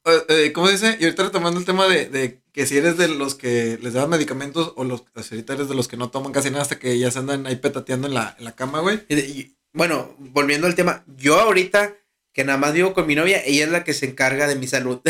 Eh, 0.05 0.23
eh, 0.29 0.51
¿Cómo 0.51 0.69
dice? 0.69 0.97
Y 0.99 1.03
ahorita 1.03 1.23
retomando 1.23 1.59
el 1.59 1.65
tema 1.65 1.87
de, 1.87 2.07
de 2.09 2.39
que 2.51 2.65
si 2.65 2.77
eres 2.77 2.97
de 2.97 3.07
los 3.07 3.35
que 3.35 3.77
les 3.81 3.93
dan 3.93 4.09
medicamentos 4.09 4.73
o 4.75 4.83
los 4.83 5.03
si 5.21 5.35
ahorita 5.35 5.53
eres 5.53 5.69
de 5.69 5.75
los 5.75 5.87
que 5.87 5.97
no 5.97 6.09
toman 6.09 6.31
casi 6.31 6.49
nada 6.49 6.63
hasta 6.63 6.79
que 6.79 6.97
ya 6.97 7.11
se 7.11 7.19
andan 7.19 7.45
ahí 7.45 7.55
petateando 7.57 8.07
en 8.07 8.13
la, 8.15 8.35
en 8.39 8.45
la 8.45 8.53
cama, 8.55 8.79
güey. 8.79 9.01
Y 9.09 9.15
de- 9.15 9.21
y, 9.27 9.55
bueno, 9.73 10.15
volviendo 10.17 10.65
al 10.67 10.75
tema, 10.75 11.03
yo 11.17 11.39
ahorita 11.39 11.95
que 12.33 12.45
nada 12.45 12.57
más 12.57 12.73
vivo 12.73 12.93
con 12.93 13.05
mi 13.07 13.13
novia, 13.15 13.41
ella 13.45 13.65
es 13.65 13.69
la 13.71 13.83
que 13.83 13.93
se 13.93 14.05
encarga 14.05 14.47
de 14.47 14.55
mi 14.55 14.65
salud. 14.67 15.01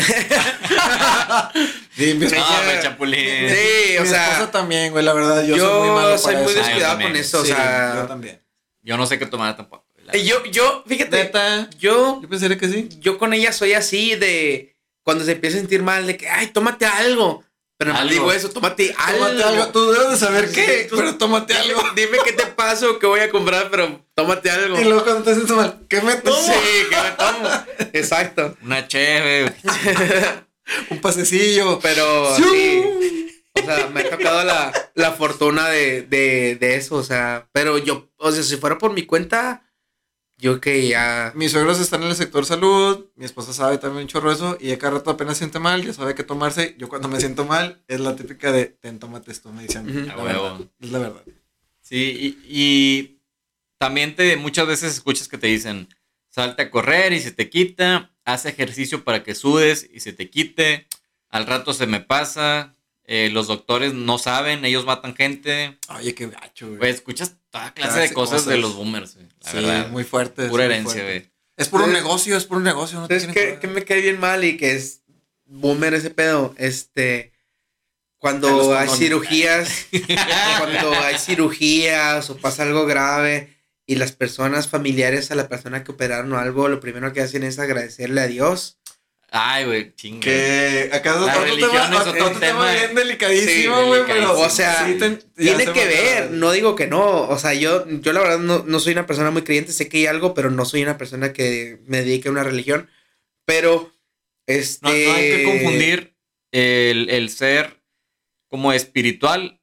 Sí, 1.96 2.14
mi 2.14 2.20
No, 2.20 2.26
esposa, 2.26 2.62
me 2.66 2.80
chapulín. 2.82 3.48
Sí, 3.48 3.96
o 3.98 4.02
mi 4.02 4.08
sea, 4.08 4.32
esposa 4.32 4.50
también, 4.50 4.92
güey, 4.92 5.04
la 5.04 5.12
verdad. 5.12 5.44
Yo, 5.44 5.56
yo 5.56 5.68
soy 5.68 5.88
muy 5.88 5.94
malo 5.94 6.18
soy 6.18 6.32
para 6.34 6.44
muy 6.44 6.52
eso. 6.52 6.62
descuidado 6.62 6.96
Ah, 6.96 7.00
yo 7.02 7.06
con 7.08 7.16
eso, 7.16 7.38
o 7.40 7.44
Sí, 7.44 7.52
sea. 7.52 7.94
yo 7.96 8.06
también. 8.06 8.42
Yo 8.82 8.96
no 8.96 9.06
sé 9.06 9.18
qué 9.18 9.26
tomar 9.26 9.56
tampoco. 9.56 9.84
Y 10.12 10.24
yo, 10.24 10.44
yo, 10.46 10.84
fíjate, 10.86 11.16
Neta, 11.24 11.70
yo, 11.78 12.20
yo 12.22 12.28
pensaría 12.28 12.58
que 12.58 12.68
sí. 12.68 12.88
yo 13.00 13.18
con 13.18 13.32
ella 13.34 13.52
soy 13.52 13.72
así 13.74 14.14
de 14.16 14.76
cuando 15.04 15.24
se 15.24 15.32
empieza 15.32 15.56
a 15.56 15.60
sentir 15.60 15.82
mal, 15.82 16.06
de 16.06 16.16
que, 16.16 16.28
ay, 16.28 16.48
tómate 16.48 16.84
algo. 16.86 17.44
Pero 17.78 17.94
no 17.94 18.06
digo 18.06 18.30
eso, 18.32 18.48
tómate 18.50 18.94
algo. 18.96 19.26
Tómate 19.26 19.42
algo. 19.42 19.66
Tú 19.68 19.90
debes 19.90 20.10
de 20.10 20.16
saber 20.16 20.52
qué, 20.52 20.86
Tú- 20.88 20.96
pero 20.96 21.16
tómate 21.16 21.54
algo. 21.54 21.82
dime 21.96 22.18
qué 22.24 22.32
te 22.32 22.46
pasa 22.46 22.88
o 22.88 22.98
qué 23.00 23.06
voy 23.08 23.18
a 23.20 23.30
comprar, 23.30 23.70
pero 23.70 24.04
tómate 24.14 24.50
algo. 24.50 24.80
Y 24.80 24.84
luego 24.84 25.02
cuando 25.02 25.22
te 25.24 25.34
sientes 25.34 25.56
mal, 25.56 25.80
¿qué 25.88 26.00
me 26.00 26.14
tomo? 26.16 26.36
Sí, 26.36 26.52
que 26.88 26.96
me 26.96 27.10
tomo. 27.12 27.48
Exacto. 27.92 28.56
Una 28.62 28.86
cheve. 28.86 29.52
Un 30.90 31.00
pasecillo. 31.00 31.80
Pero 31.80 32.36
Sí. 32.36 32.44
sí. 32.44 33.42
O 33.60 33.64
sea, 33.64 33.88
me 33.92 34.00
ha 34.02 34.10
tocado 34.10 34.44
la, 34.44 34.72
la 34.94 35.12
fortuna 35.12 35.68
de, 35.68 36.02
de, 36.02 36.56
de 36.60 36.76
eso. 36.76 36.94
O 36.96 37.02
sea, 37.02 37.48
pero 37.52 37.78
yo, 37.78 38.08
o 38.16 38.30
sea, 38.32 38.42
si 38.44 38.56
fuera 38.58 38.78
por 38.78 38.92
mi 38.92 39.04
cuenta, 39.06 39.62
yo 40.42 40.60
que 40.60 40.88
ya. 40.88 41.32
Mis 41.36 41.52
suegros 41.52 41.78
están 41.80 42.02
en 42.02 42.08
el 42.08 42.16
sector 42.16 42.44
salud, 42.44 43.06
mi 43.14 43.24
esposa 43.24 43.52
sabe 43.52 43.78
también 43.78 44.02
un 44.02 44.08
chorro 44.08 44.32
eso, 44.32 44.58
y 44.60 44.66
ella 44.66 44.78
cada 44.78 44.94
rato 44.94 45.10
apenas 45.10 45.38
siente 45.38 45.60
mal, 45.60 45.84
ya 45.84 45.92
sabe 45.92 46.16
qué 46.16 46.24
tomarse. 46.24 46.74
Yo 46.78 46.88
cuando 46.88 47.06
me 47.08 47.20
siento 47.20 47.44
mal, 47.44 47.80
es 47.86 48.00
la 48.00 48.16
típica 48.16 48.50
de, 48.50 48.66
ten, 48.66 48.98
tómate 48.98 49.30
esto, 49.30 49.52
me 49.52 49.62
dicen. 49.62 50.08
La 50.08 50.14
A 50.14 50.16
verdad, 50.16 50.42
huevo. 50.42 50.68
es 50.80 50.90
la 50.90 50.98
verdad. 50.98 51.22
Sí, 51.80 52.36
y, 52.44 52.58
y 52.60 53.20
también 53.78 54.16
te 54.16 54.36
muchas 54.36 54.66
veces 54.66 54.94
escuchas 54.94 55.28
que 55.28 55.38
te 55.38 55.46
dicen, 55.46 55.88
salte 56.28 56.62
a 56.62 56.70
correr 56.70 57.12
y 57.12 57.20
se 57.20 57.30
te 57.30 57.48
quita, 57.48 58.10
haz 58.24 58.44
ejercicio 58.44 59.04
para 59.04 59.22
que 59.22 59.34
sudes 59.36 59.88
y 59.92 60.00
se 60.00 60.12
te 60.12 60.28
quite, 60.28 60.88
al 61.28 61.46
rato 61.46 61.72
se 61.72 61.86
me 61.86 62.00
pasa, 62.00 62.74
eh, 63.04 63.30
los 63.32 63.46
doctores 63.48 63.94
no 63.94 64.18
saben, 64.18 64.64
ellos 64.64 64.84
matan 64.86 65.14
gente, 65.14 65.78
Oye, 65.88 66.14
qué 66.14 66.28
gacho, 66.28 66.66
güey. 66.68 66.78
güey, 66.78 66.90
escuchas 66.90 67.34
toda 67.50 67.72
clase 67.74 67.90
Clase 67.92 68.08
de 68.08 68.14
cosas, 68.14 68.34
cosas. 68.42 68.46
de 68.52 68.58
los 68.58 68.74
boomers, 68.74 69.14
güey, 69.16 69.26
la 69.42 69.50
sí, 69.50 69.56
verdad. 69.56 69.88
muy 69.90 70.04
fuerte. 70.04 70.48
Pura 70.48 70.64
muy 70.64 70.72
herencia, 70.74 70.92
fuerte. 71.02 71.18
güey. 71.20 71.32
Es 71.56 71.68
por 71.68 71.82
un 71.82 71.92
negocio, 71.92 72.36
es 72.36 72.46
por 72.46 72.56
un 72.58 72.64
negocio. 72.64 72.98
No 73.00 73.08
te 73.08 73.20
¿Sabes 73.20 73.34
tienen 73.34 73.54
qué, 73.54 73.60
qué 73.60 73.66
me 73.72 73.84
cae 73.84 74.00
bien 74.00 74.18
mal 74.18 74.42
y 74.44 74.56
que 74.56 74.72
es 74.74 75.02
boomer 75.44 75.94
ese 75.94 76.10
pedo? 76.10 76.54
Este. 76.56 77.32
Cuando 78.18 78.76
hay 78.78 78.88
cirugías, 78.88 79.86
cuando 80.58 80.92
hay 80.92 81.18
cirugías 81.18 82.30
o 82.30 82.36
pasa 82.36 82.62
algo 82.62 82.86
grave 82.86 83.52
y 83.84 83.96
las 83.96 84.12
personas 84.12 84.68
familiares 84.68 85.30
a 85.30 85.34
la 85.34 85.48
persona 85.48 85.82
que 85.82 85.90
operaron 85.90 86.32
o 86.32 86.38
algo, 86.38 86.68
lo 86.68 86.78
primero 86.78 87.12
que 87.12 87.20
hacen 87.20 87.42
es 87.42 87.58
agradecerle 87.58 88.20
a 88.20 88.28
Dios. 88.28 88.78
Ay, 89.34 89.64
güey, 89.64 89.94
chinga. 89.94 90.20
Que 90.20 90.90
acá 90.92 91.18
La 91.18 91.34
religión 91.38 91.70
tema, 91.72 92.02
es 92.02 92.06
otro 92.06 92.26
otro 92.26 92.38
tema 92.38 92.70
bien 92.70 92.94
delicadísimo, 92.94 93.86
güey, 93.86 94.02
pero 94.06 94.38
O 94.38 94.50
sea, 94.50 94.86
sí 94.86 94.98
te- 94.98 95.20
ya 95.42 95.56
Tiene 95.56 95.72
que 95.72 95.86
ver, 95.86 96.30
no 96.32 96.52
digo 96.52 96.76
que 96.76 96.86
no. 96.86 97.28
O 97.30 97.38
sea, 97.38 97.54
yo, 97.54 97.88
yo 97.88 98.12
la 98.12 98.20
verdad 98.20 98.38
no, 98.38 98.62
no 98.66 98.78
soy 98.78 98.92
una 98.92 99.06
persona 99.06 99.30
muy 99.30 99.40
creyente, 99.40 99.72
sé 99.72 99.88
que 99.88 99.96
hay 99.98 100.06
algo, 100.06 100.34
pero 100.34 100.50
no 100.50 100.66
soy 100.66 100.82
una 100.82 100.98
persona 100.98 101.32
que 101.32 101.78
me 101.86 102.02
dedique 102.02 102.28
a 102.28 102.32
una 102.32 102.44
religión. 102.44 102.90
Pero, 103.46 103.90
este. 104.46 104.86
No, 104.86 104.90
no 104.90 105.14
hay 105.14 105.30
que 105.30 105.44
confundir 105.44 106.14
el, 106.50 107.08
el 107.08 107.30
ser 107.30 107.80
como 108.48 108.74
espiritual 108.74 109.62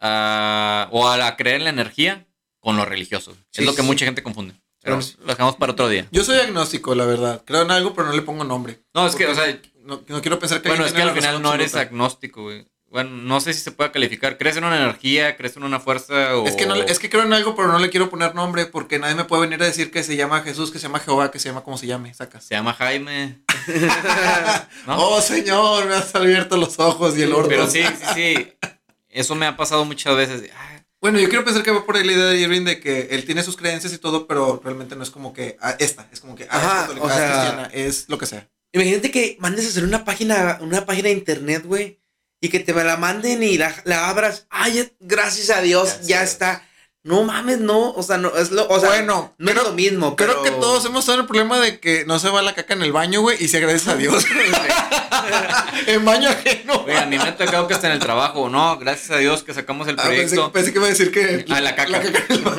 ah, 0.00 0.88
o 0.90 1.08
a 1.08 1.16
la 1.16 1.36
creer 1.36 1.58
en 1.58 1.64
la 1.64 1.70
energía 1.70 2.26
con 2.58 2.76
lo 2.76 2.84
religioso. 2.84 3.36
Sí, 3.50 3.62
es 3.62 3.64
lo 3.66 3.76
que 3.76 3.82
mucha 3.82 4.06
gente 4.06 4.24
confunde. 4.24 4.54
Pero 4.84 4.98
lo 4.98 5.26
dejamos 5.26 5.56
para 5.56 5.72
otro 5.72 5.88
día. 5.88 6.06
Yo 6.12 6.24
soy 6.24 6.38
agnóstico, 6.38 6.94
la 6.94 7.06
verdad. 7.06 7.42
Creo 7.44 7.62
en 7.62 7.70
algo, 7.70 7.94
pero 7.94 8.08
no 8.08 8.12
le 8.12 8.22
pongo 8.22 8.44
nombre. 8.44 8.82
No, 8.92 9.06
es 9.06 9.16
que, 9.16 9.26
o 9.26 9.34
sea, 9.34 9.58
no, 9.82 10.02
no 10.06 10.20
quiero 10.20 10.38
pensar 10.38 10.60
que 10.60 10.68
bueno, 10.68 10.84
es 10.84 10.92
que 10.92 11.02
al 11.02 11.14
final 11.14 11.40
no 11.42 11.54
eres 11.54 11.74
absoluta. 11.74 11.88
agnóstico, 11.88 12.42
güey. 12.42 12.66
Bueno, 12.94 13.10
no 13.10 13.40
sé 13.40 13.52
si 13.54 13.60
se 13.60 13.72
puede 13.72 13.90
calificar. 13.90 14.38
¿Crees 14.38 14.56
en 14.56 14.62
una 14.62 14.76
energía? 14.76 15.36
¿Crees 15.36 15.56
en 15.56 15.64
una 15.64 15.80
fuerza? 15.80 16.36
O... 16.36 16.46
Es 16.46 16.54
que, 16.54 16.64
no, 16.64 16.76
es 16.76 17.00
que 17.00 17.10
creo 17.10 17.24
en 17.24 17.32
algo, 17.32 17.56
pero 17.56 17.66
no 17.68 17.80
le 17.80 17.90
quiero 17.90 18.08
poner 18.08 18.36
nombre 18.36 18.66
porque 18.66 19.00
nadie 19.00 19.16
me 19.16 19.24
puede 19.24 19.42
venir 19.42 19.60
a 19.62 19.66
decir 19.66 19.90
que 19.90 20.04
se 20.04 20.14
llama 20.14 20.42
Jesús, 20.42 20.70
que 20.70 20.78
se 20.78 20.86
llama 20.86 21.00
Jehová, 21.00 21.32
que 21.32 21.40
se 21.40 21.48
llama 21.48 21.64
como 21.64 21.76
se 21.76 21.88
llame, 21.88 22.14
sacas. 22.14 22.44
Se 22.44 22.54
llama 22.54 22.72
Jaime. 22.74 23.40
¿no? 24.86 24.96
Oh, 24.96 25.20
señor, 25.20 25.86
me 25.86 25.94
has 25.94 26.14
abierto 26.14 26.56
los 26.56 26.78
ojos 26.78 27.18
y 27.18 27.22
el 27.22 27.32
orto. 27.32 27.48
Pero 27.48 27.68
sí, 27.68 27.82
sí, 27.82 28.06
sí. 28.14 28.52
Eso 29.08 29.34
me 29.34 29.46
ha 29.46 29.56
pasado 29.56 29.84
muchas 29.84 30.16
veces. 30.16 30.50
Ah, 30.56 30.73
Bueno, 31.04 31.18
yo 31.18 31.28
quiero 31.28 31.44
pensar 31.44 31.62
que 31.62 31.70
va 31.70 31.84
por 31.84 31.98
ahí 31.98 32.04
la 32.04 32.12
idea 32.12 32.24
de 32.24 32.40
Irving 32.40 32.64
de 32.64 32.80
que 32.80 33.08
él 33.10 33.26
tiene 33.26 33.42
sus 33.42 33.58
creencias 33.58 33.92
y 33.92 33.98
todo, 33.98 34.26
pero 34.26 34.58
realmente 34.64 34.96
no 34.96 35.02
es 35.02 35.10
como 35.10 35.34
que 35.34 35.58
ah, 35.60 35.76
esta, 35.78 36.08
es 36.10 36.18
como 36.18 36.34
que 36.34 36.44
ah, 36.44 36.56
Ajá, 36.56 36.74
es 36.76 36.80
católica, 36.80 37.04
o 37.04 37.10
es 37.10 37.14
sea- 37.14 37.28
cristiana, 37.28 37.70
es 37.74 38.04
lo 38.08 38.16
que 38.16 38.24
sea. 38.24 38.48
Imagínate 38.72 39.10
que 39.10 39.36
mandes 39.38 39.66
a 39.66 39.68
hacer 39.68 39.84
una 39.84 40.06
página, 40.06 40.56
una 40.62 40.86
página 40.86 41.08
de 41.10 41.14
internet, 41.14 41.64
güey. 41.66 42.00
Y 42.40 42.48
que 42.48 42.58
te 42.58 42.72
la 42.72 42.96
manden 42.96 43.42
y 43.42 43.58
la, 43.58 43.74
la 43.84 44.08
abras. 44.08 44.46
Ay, 44.48 44.90
gracias 44.98 45.50
a 45.50 45.60
Dios, 45.60 46.06
Ya 46.06 46.22
está. 46.22 46.66
No 47.04 47.22
mames, 47.22 47.58
no. 47.60 47.90
O 47.92 48.02
sea, 48.02 48.16
no 48.16 48.34
es 48.36 48.50
lo. 48.50 48.66
O 48.68 48.80
sea, 48.80 48.88
Bueno, 48.88 49.34
no 49.38 49.50
creo- 49.50 49.62
es 49.62 49.68
lo 49.68 49.74
mismo. 49.74 50.16
Creo 50.16 50.30
pero- 50.30 50.42
que 50.42 50.50
todos 50.60 50.84
hemos 50.86 51.04
tenido 51.04 51.20
el 51.22 51.26
problema 51.28 51.60
de 51.60 51.78
que 51.78 52.04
no 52.06 52.18
se 52.18 52.30
va 52.30 52.40
la 52.42 52.54
caca 52.54 52.72
en 52.74 52.82
el 52.82 52.92
baño, 52.92 53.20
güey, 53.20 53.36
y 53.44 53.48
se 53.48 53.58
agradece 53.58 53.90
a 53.90 53.96
Dios. 53.96 54.24
en 55.86 56.04
baño 56.04 56.28
ajeno. 56.30 56.80
Güey, 56.82 56.96
a 56.96 57.06
mí 57.06 57.16
me 57.18 57.24
ha 57.24 57.36
tocado 57.36 57.66
que 57.68 57.74
hasta 57.74 57.88
en 57.88 57.92
el 57.94 57.98
trabajo. 57.98 58.48
No, 58.48 58.78
gracias 58.78 59.10
a 59.10 59.18
Dios 59.18 59.42
que 59.42 59.52
sacamos 59.54 59.86
el 59.88 59.96
Ah, 59.98 60.04
pensé, 60.04 60.36
proyecto. 60.36 60.52
pensé 60.52 60.72
que 60.72 60.78
iba 60.78 60.86
a 60.86 60.90
decir 60.90 61.10
que. 61.12 61.44
Ah, 61.50 61.60
la 61.60 61.74
caca. 61.76 62.00
en 62.00 62.06
el 62.30 62.42
baño. 62.42 62.56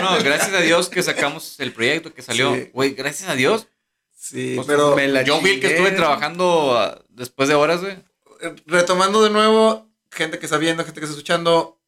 No, 0.00 0.10
no, 0.18 0.22
gracias 0.24 0.52
a 0.54 0.60
Dios 0.60 0.88
que 0.88 1.02
sacamos 1.02 1.56
el 1.58 1.72
proyecto 1.72 2.12
que 2.14 2.22
salió. 2.22 2.54
Sí. 2.54 2.70
Güey, 2.72 2.94
gracias 2.94 3.28
a 3.28 3.34
Dios. 3.34 3.66
Sí, 4.16 4.52
Pues, 4.54 4.66
pero 4.66 4.96
me 4.96 5.06
la 5.08 5.22
Yo 5.22 5.40
vi 5.42 5.60
que 5.60 5.66
estuve 5.66 5.90
trabajando 5.90 6.78
ah, 6.78 7.02
después 7.10 7.48
de 7.48 7.54
horas, 7.56 7.80
güey. 7.82 7.92
eh, 8.40 8.54
retomando 8.66 9.22
de 9.22 9.30
nuevo, 9.30 9.86
gente 10.10 10.38
que 10.38 10.46
está 10.46 10.56
viendo, 10.58 10.84
gente 10.84 10.98
que 11.00 11.04
está 11.04 11.14
escuchando, 11.14 11.78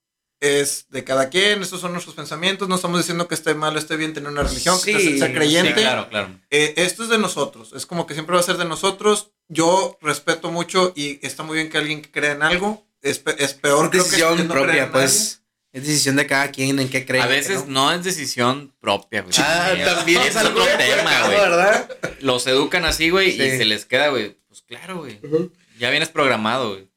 es 0.40 0.86
de 0.90 1.02
cada 1.04 1.28
quien, 1.30 1.62
estos 1.62 1.80
son 1.80 1.92
nuestros 1.92 2.14
pensamientos, 2.14 2.68
no 2.68 2.74
estamos 2.76 2.98
diciendo 2.98 3.26
que 3.28 3.34
esté 3.34 3.54
mal 3.54 3.74
o 3.74 3.78
esté 3.78 3.96
bien 3.96 4.12
tener 4.14 4.30
una 4.30 4.42
religión, 4.42 4.76
que 4.84 4.92
Sí, 4.98 5.08
esté- 5.14 5.18
ser 5.18 5.34
creyente. 5.34 5.74
Sí, 5.74 5.80
claro, 5.80 6.08
claro. 6.08 6.28
Eh, 6.50 6.74
esto 6.76 7.02
es 7.04 7.08
de 7.08 7.18
nosotros, 7.18 7.72
es 7.74 7.86
como 7.86 8.06
que 8.06 8.14
siempre 8.14 8.34
va 8.34 8.40
a 8.40 8.44
ser 8.44 8.56
de 8.58 8.64
nosotros. 8.66 9.30
Yo 9.48 9.96
respeto 10.02 10.50
mucho 10.50 10.92
y 10.96 11.24
está 11.26 11.42
muy 11.42 11.56
bien 11.56 11.70
que 11.70 11.78
alguien 11.78 12.02
que 12.02 12.10
crea 12.10 12.32
en 12.32 12.42
algo, 12.42 12.86
es, 13.02 13.18
pe- 13.18 13.36
es 13.42 13.54
peor 13.54 13.84
Es 13.86 13.90
creo 13.90 14.02
que 14.04 14.08
decisión 14.10 14.48
no 14.48 14.54
creer 14.54 14.66
propia, 14.66 14.92
pues. 14.92 15.42
Es 15.72 15.86
decisión 15.86 16.16
de 16.16 16.26
cada 16.26 16.50
quien 16.50 16.78
en 16.78 16.88
qué 16.88 17.04
cree. 17.04 17.20
A 17.20 17.26
veces 17.26 17.66
no. 17.66 17.90
no 17.90 17.92
es 17.92 18.02
decisión 18.02 18.74
propia, 18.80 19.20
güey. 19.22 19.34
Ah, 19.38 19.72
también 19.84 20.22
es 20.22 20.28
es 20.28 20.36
algo 20.36 20.62
otro 20.62 20.76
tema, 20.78 21.22
güey. 21.26 21.36
¿verdad? 21.38 21.90
Los 22.20 22.46
educan 22.46 22.84
así, 22.86 23.10
güey, 23.10 23.30
y 23.30 23.36
se 23.36 23.64
les 23.66 23.84
queda, 23.84 24.08
güey. 24.08 24.38
Pues 24.48 24.62
claro, 24.62 24.98
güey. 24.98 25.20
Ya 25.78 25.90
vienes 25.90 26.08
programado, 26.08 26.70
güey. 26.70 26.88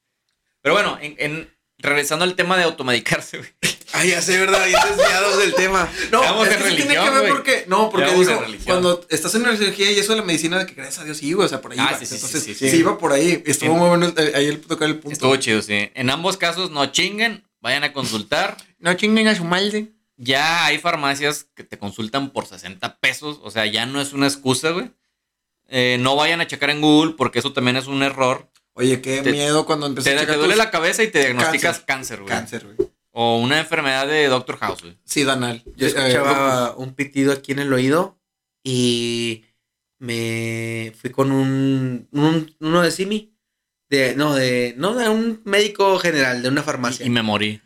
Pero 0.61 0.75
bueno, 0.75 0.97
en, 1.01 1.15
en- 1.19 1.53
regresando 1.79 2.23
al 2.25 2.35
tema 2.35 2.57
de 2.57 2.63
automedicarse, 2.63 3.37
güey. 3.39 3.49
Ay, 3.91 4.09
ya 4.11 4.21
sé, 4.21 4.37
¿verdad? 4.37 4.65
Bien 4.67 4.79
desviados 4.87 5.39
del 5.39 5.55
tema. 5.55 5.89
No, 6.11 6.21
Vamos 6.21 6.47
es 6.47 6.57
que 6.57 6.63
tiene 6.63 6.75
religión, 6.83 7.05
que 7.05 7.09
ver 7.21 7.29
porque, 7.31 7.65
no, 7.67 7.89
porque 7.89 8.13
digo, 8.13 8.39
religión. 8.39 8.63
cuando 8.65 9.05
estás 9.09 9.33
en 9.33 9.41
una 9.41 9.57
cirugía 9.57 9.91
y 9.91 9.97
eso 9.97 10.11
de 10.13 10.19
la 10.19 10.25
medicina 10.25 10.59
de 10.59 10.67
que 10.67 10.73
gracias 10.75 10.99
a 10.99 11.05
Dios 11.05 11.17
sí, 11.17 11.33
güey, 11.33 11.45
o 11.47 11.49
sea, 11.49 11.59
por 11.59 11.71
ahí 11.71 11.77
Ah, 11.81 11.87
iba. 11.89 11.99
sí, 11.99 12.05
sí, 12.05 12.09
sí, 12.11 12.15
Entonces, 12.17 12.43
sí, 12.43 12.53
sí, 12.53 12.69
sí. 12.69 12.77
iba 12.77 12.97
por 12.99 13.11
ahí. 13.13 13.41
Estuvo 13.47 13.73
muy 13.73 13.87
bueno 13.89 14.13
el- 14.15 14.35
ahí 14.35 14.45
el 14.45 14.61
tocar 14.61 14.87
el 14.89 14.95
punto. 14.99 15.11
Estuvo 15.13 15.35
chido, 15.37 15.61
sí. 15.63 15.89
En 15.95 16.09
ambos 16.11 16.37
casos, 16.37 16.69
no 16.69 16.85
chinguen, 16.91 17.43
vayan 17.61 17.83
a 17.83 17.91
consultar. 17.91 18.57
No 18.77 18.93
chinguen 18.93 19.27
a 19.27 19.35
su 19.35 19.43
malde. 19.43 19.91
Ya 20.17 20.65
hay 20.65 20.77
farmacias 20.77 21.47
que 21.55 21.63
te 21.63 21.79
consultan 21.79 22.29
por 22.31 22.45
60 22.45 22.99
pesos. 22.99 23.39
O 23.41 23.49
sea, 23.49 23.65
ya 23.65 23.85
no 23.87 23.99
es 24.01 24.13
una 24.13 24.27
excusa, 24.27 24.69
güey. 24.71 24.91
Eh, 25.67 25.97
no 25.99 26.15
vayan 26.15 26.41
a 26.41 26.47
checar 26.47 26.69
en 26.71 26.81
Google 26.81 27.13
porque 27.17 27.39
eso 27.39 27.53
también 27.53 27.77
es 27.77 27.87
un 27.87 28.03
error. 28.03 28.49
Oye, 28.79 29.01
qué 29.01 29.21
Te- 29.21 29.31
miedo 29.31 29.65
cuando 29.65 29.85
empecé 29.87 30.11
Te, 30.15 30.19
a 30.19 30.25
te 30.25 30.33
duele 30.33 30.53
tus- 30.53 30.57
la 30.57 30.71
cabeza 30.71 31.03
y 31.03 31.07
te 31.09 31.19
diagnosticas 31.19 31.79
cáncer, 31.81 32.17
güey. 32.21 32.29
cáncer, 32.29 32.65
güey. 32.65 32.89
O 33.11 33.39
una 33.39 33.59
enfermedad 33.59 34.07
de 34.07 34.27
Doctor 34.27 34.57
House, 34.57 34.81
güey. 34.81 34.97
Sí, 35.03 35.23
Danal. 35.23 35.63
Yo 35.75 35.87
Eh, 35.87 35.89
escuchaba 35.89 36.75
un 36.77 36.93
pitido 36.95 37.33
aquí 37.33 37.51
en 37.51 37.59
el 37.59 37.73
oído 37.73 38.17
y 38.63 39.43
me 39.99 40.93
fui 40.99 41.09
con 41.09 41.31
un, 41.31 42.07
un- 42.11 42.55
uno 42.59 42.81
de 42.81 42.91
Simi. 42.91 43.35
De, 43.89 44.15
no, 44.15 44.35
de, 44.35 44.75
no, 44.77 44.93
de 44.93 45.09
un 45.09 45.41
médico 45.45 45.97
general, 45.97 46.43
de 46.43 46.49
una 46.49 46.61
farmacia. 46.61 47.03
Y, 47.03 47.07
y 47.07 47.09
me 47.11 47.23
morí. 47.23 47.59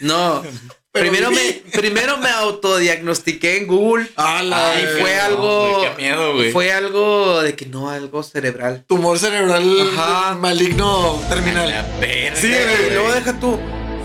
No, 0.00 0.42
Pero 0.92 1.08
primero 1.10 1.30
me, 1.30 1.62
primero 1.72 2.18
me 2.18 2.28
autodiagnostiqué 2.28 3.56
en 3.58 3.66
Google. 3.66 4.06
¡Hala! 4.16 4.72
Ay, 4.72 4.84
güey! 4.84 5.00
fue 5.00 5.16
no, 5.16 5.22
algo- 5.22 5.76
güey, 5.78 5.88
qué 5.96 6.02
miedo, 6.02 6.34
güey. 6.34 6.52
Fue 6.52 6.72
algo 6.72 7.42
de 7.42 7.56
que 7.56 7.64
no, 7.66 7.88
algo 7.88 8.22
cerebral. 8.22 8.84
Tumor 8.86 9.18
cerebral 9.18 9.90
Ajá. 9.96 10.34
maligno 10.34 11.18
terminal. 11.30 11.70
La 11.70 11.82
verga, 11.98 12.36
Sí, 12.36 12.48
Y 12.48 12.50
güey. 12.50 12.90
luego 12.92 13.12
deja 13.12 13.32
tú. 13.40 13.58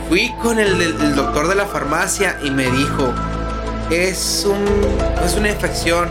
Fui 0.07 0.31
con 0.41 0.59
el, 0.59 0.81
el 0.81 1.15
doctor 1.15 1.49
de 1.49 1.55
la 1.55 1.65
farmacia 1.65 2.39
y 2.41 2.51
me 2.51 2.71
dijo, 2.71 3.13
es 3.91 4.45
un 4.45 4.65
es 5.25 5.33
una 5.35 5.49
infección. 5.49 6.09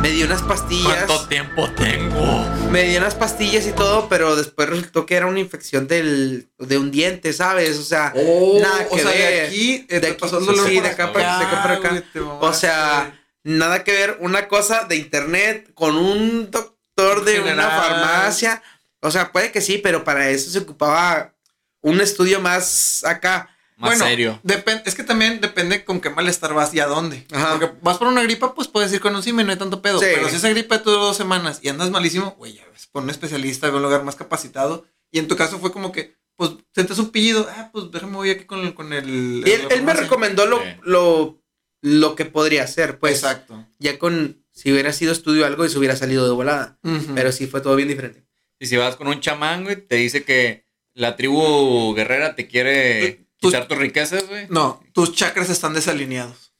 Me 0.00 0.10
dio 0.10 0.26
unas 0.26 0.42
pastillas. 0.42 1.04
¿Cuánto 1.06 1.26
tiempo 1.28 1.68
tengo? 1.72 2.46
Me 2.70 2.84
dio 2.84 2.98
unas 2.98 3.14
pastillas 3.14 3.66
y 3.66 3.72
todo, 3.72 4.08
pero 4.08 4.36
después 4.36 4.68
resultó 4.68 5.04
que 5.06 5.16
era 5.16 5.26
una 5.26 5.40
infección 5.40 5.88
del, 5.88 6.48
de 6.58 6.78
un 6.78 6.90
diente, 6.90 7.32
¿sabes? 7.32 7.78
O 7.78 7.82
sea, 7.82 8.12
Oh, 8.14 8.58
nada 8.60 8.86
o 8.90 8.96
que 8.96 9.02
sea, 9.02 9.10
de 9.10 9.18
ver. 9.18 9.46
aquí, 9.46 9.86
eh, 9.88 10.00
De 10.00 10.06
aquí, 10.08 10.16
pasó 10.20 10.38
el 10.38 10.46
dolor 10.46 10.68
sí, 10.68 10.80
de 10.80 10.88
acá 10.88 11.12
para- 11.12 11.38
de 11.38 11.44
acá 11.44 11.62
para 11.62 11.74
acá. 11.74 12.02
o 12.40 12.52
sea, 12.52 13.20
nada 13.42 13.82
que 13.84 13.92
ver 13.92 14.18
una 14.20 14.46
cosa 14.48 14.84
de 14.84 14.96
internet 14.96 15.70
con 15.74 15.96
un 15.96 16.50
doctor 16.50 17.24
de 17.24 17.40
una 17.40 17.68
farmacia. 17.68 18.62
O 19.00 19.10
sea, 19.10 19.32
puede 19.32 19.50
que 19.52 19.60
sí, 19.60 19.78
pero 19.78 20.04
para 20.04 20.30
eso 20.30 20.50
se 20.50 20.58
ocupaba 20.58 21.34
un 21.80 22.00
estudio 22.00 22.40
más 22.40 23.04
acá. 23.04 23.48
Más 23.78 23.90
bueno, 23.90 24.04
serio. 24.06 24.40
es 24.84 24.94
que 24.96 25.04
también 25.04 25.40
depende 25.40 25.84
con 25.84 26.00
qué 26.00 26.10
malestar 26.10 26.52
vas 26.52 26.74
y 26.74 26.80
a 26.80 26.86
dónde. 26.86 27.24
Ajá. 27.32 27.58
Porque 27.58 27.74
vas 27.80 27.96
por 27.98 28.08
una 28.08 28.22
gripa, 28.24 28.52
pues 28.54 28.66
puedes 28.66 28.92
ir 28.92 29.00
con 29.00 29.14
un 29.14 29.22
CIME, 29.22 29.44
no 29.44 29.52
hay 29.52 29.58
tanto 29.58 29.80
pedo. 29.80 30.00
Sí. 30.00 30.06
Pero 30.14 30.28
si 30.28 30.36
esa 30.36 30.48
gripa 30.50 30.78
duró 30.78 30.98
dos 30.98 31.16
semanas 31.16 31.60
y 31.62 31.68
andas 31.68 31.90
malísimo, 31.90 32.34
güey, 32.38 32.54
ya 32.54 32.66
ves, 32.72 32.88
pon 32.90 33.04
un 33.04 33.10
especialista, 33.10 33.70
ve 33.70 33.76
un 33.76 33.82
lugar 33.84 34.02
más 34.02 34.16
capacitado. 34.16 34.84
Y 35.12 35.20
en 35.20 35.28
tu 35.28 35.36
caso 35.36 35.58
fue 35.60 35.70
como 35.72 35.92
que, 35.92 36.16
pues, 36.36 36.50
sientes 36.74 36.98
un 36.98 37.10
pillido, 37.10 37.48
ah, 37.56 37.70
pues 37.72 37.90
déjame 37.92 38.16
voy 38.16 38.30
aquí 38.30 38.44
con 38.44 38.60
el. 38.60 38.74
Con 38.74 38.92
el 38.92 39.44
Y 39.46 39.50
él, 39.52 39.82
me 39.84 39.94
recomendó 39.94 40.44
lo, 40.46 40.58
Sí. 40.58 40.68
lo, 40.82 41.40
lo 41.80 42.14
que 42.16 42.24
podría 42.24 42.64
hacer, 42.64 42.98
pues. 42.98 43.14
Exacto. 43.14 43.64
Ya 43.78 43.96
con, 43.98 44.44
si 44.50 44.72
hubiera 44.72 44.92
sido 44.92 45.12
estudio 45.12 45.46
algo 45.46 45.64
y 45.64 45.68
se 45.70 45.78
hubiera 45.78 45.94
salido 45.94 46.24
de 46.26 46.32
volada. 46.34 46.78
Pero 47.14 47.30
sí 47.30 47.46
fue 47.46 47.60
todo 47.60 47.76
bien 47.76 47.88
diferente. 47.88 48.24
Y 48.58 48.66
si 48.66 48.76
vas 48.76 48.96
con 48.96 49.06
un 49.06 49.20
chamán, 49.20 49.62
güey, 49.62 49.76
te 49.76 49.94
dice 49.94 50.24
que 50.24 50.66
la 50.94 51.14
tribu 51.14 51.94
guerrera 51.94 52.34
te 52.34 52.48
quiere 52.48 52.98
Pues- 53.00 53.27
quitar 53.40 53.66
tus 53.68 53.78
riquezas, 53.78 54.26
güey. 54.28 54.46
No, 54.50 54.82
tus 54.92 55.14
chakras 55.14 55.48
están 55.50 55.74
desalineados. 55.74 56.52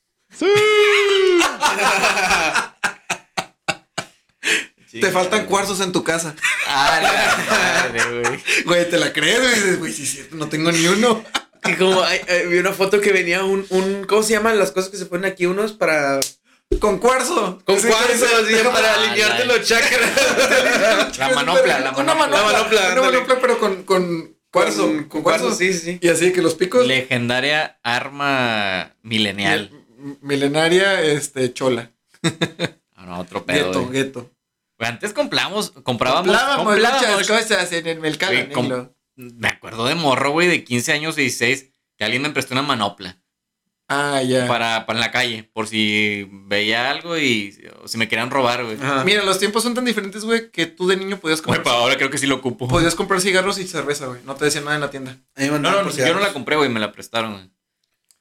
Te 4.91 5.11
faltan 5.11 5.45
cuarzos 5.47 5.81
en 5.81 5.93
tu 5.93 6.03
casa. 6.03 6.35
Ah, 6.67 7.89
güey. 7.93 8.43
Güey, 8.65 8.91
te 8.91 8.99
la 8.99 9.13
crees, 9.13 9.39
güey. 9.41 9.55
Dices, 9.55 9.79
Güey, 9.79 9.93
sí, 9.93 10.07
sí, 10.07 10.27
no 10.33 10.49
tengo 10.49 10.73
ni 10.73 10.87
uno. 10.87 11.23
Y 11.65 11.75
como 11.75 12.03
hay- 12.03 12.23
vi 12.49 12.59
una 12.59 12.73
foto 12.73 13.01
que 13.01 13.13
venía 13.13 13.45
un, 13.45 13.67
un, 13.69 14.05
¿cómo 14.05 14.23
se 14.23 14.33
llaman 14.33 14.59
las 14.59 14.73
cosas 14.73 14.91
que 14.91 14.97
se 14.97 15.07
ponen 15.07 15.31
aquí? 15.31 15.45
Unos 15.47 15.73
para... 15.73 16.21
Con 16.81 16.99
cuarzo. 16.99 17.61
Con 17.65 17.81
Sí, 17.81 17.89
cuarzo, 17.89 18.27
sí, 18.47 18.55
para 18.73 18.95
Ah, 18.95 19.03
alinearte 19.03 19.45
los 19.47 19.67
chakras. 19.67 20.11
La 21.19 21.31
manopla, 21.31 21.81
la 21.81 21.91
Una 21.93 22.15
manopla. 22.15 22.41
La 22.41 22.45
manopla, 22.53 22.93
Una 22.93 23.03
manopla, 23.03 23.39
pero 23.41 23.59
con, 23.59 23.83
con 23.85 24.38
cuarzo. 24.63 24.83
Con, 24.87 25.05
con 25.05 25.23
cuarzo, 25.23 25.55
sí, 25.55 25.73
sí, 25.73 25.79
sí. 25.81 25.99
Y 26.01 26.09
así 26.09 26.33
que 26.33 26.43
los 26.43 26.55
picos. 26.55 26.87
Legendaria 26.87 27.79
arma 27.83 28.95
milenial. 29.03 29.71
mi- 29.99 30.17
Milenaria, 30.23 31.03
este, 31.03 31.53
chola. 31.53 31.91
Ah, 33.01 33.07
no, 33.07 33.21
otro 33.21 33.45
pedo. 33.47 33.67
Gueto, 33.67 33.81
güey. 33.83 33.93
gueto. 33.93 34.31
Antes 34.81 35.13
compramos, 35.13 35.71
comprábamos, 35.71 36.27
Comprábamos 36.27 36.67
comprábamos. 36.67 37.17
muchas 37.19 37.29
cosas 37.29 37.73
en 37.73 37.87
el 37.87 38.01
mercado. 38.01 38.33
Güey, 38.33 38.51
com-. 38.51 38.89
Me 39.15 39.47
acuerdo 39.49 39.87
de 39.87 39.95
morro, 39.95 40.33
güey, 40.33 40.49
de 40.49 40.65
15 40.65 40.93
años, 40.93 41.15
16, 41.15 41.71
que 41.97 42.05
alguien 42.05 42.23
me 42.23 42.31
prestó 42.31 42.55
una 42.55 42.63
manopla. 42.63 43.21
Ah, 43.91 44.21
ya. 44.23 44.47
para, 44.47 44.85
para 44.85 44.99
en 44.99 45.01
la 45.01 45.11
calle, 45.11 45.45
por 45.55 45.67
si 45.67 46.29
veía 46.31 46.91
algo 46.91 47.17
y 47.17 47.59
o 47.83 47.89
si 47.89 47.97
me 47.97 48.07
querían 48.07 48.31
robar, 48.31 48.63
güey. 48.65 48.77
Ajá. 48.81 49.03
Mira, 49.05 49.23
los 49.25 49.39
tiempos 49.39 49.63
son 49.63 49.73
tan 49.75 49.87
diferentes, 49.87 50.25
güey, 50.25 50.51
que 50.51 50.67
tú 50.67 50.87
de 50.87 50.97
niño 50.99 51.19
podías 51.19 51.41
Güey, 51.41 51.57
comprar, 51.57 51.65
para 51.65 51.77
ahora 51.79 51.97
creo 51.97 52.11
que 52.11 52.19
sí 52.19 52.27
lo 52.27 52.35
ocupo. 52.37 52.69
podías 52.69 52.95
comprar 52.95 53.21
cigarros 53.23 53.59
y 53.59 53.67
cerveza, 53.67 54.07
güey. 54.07 54.21
No 54.27 54.35
te 54.35 54.45
decían 54.45 54.65
nada 54.65 54.75
en 54.77 54.83
la 54.83 54.91
tienda. 54.91 55.17
No, 55.37 55.59
no, 55.59 55.83
por 55.85 55.93
yo 55.93 56.13
no 56.15 56.21
la 56.21 56.35
compré, 56.35 56.57
güey, 56.57 56.69
me 56.69 56.81
la 56.81 56.93
prestaron, 56.93 57.33
güey. 57.33 57.51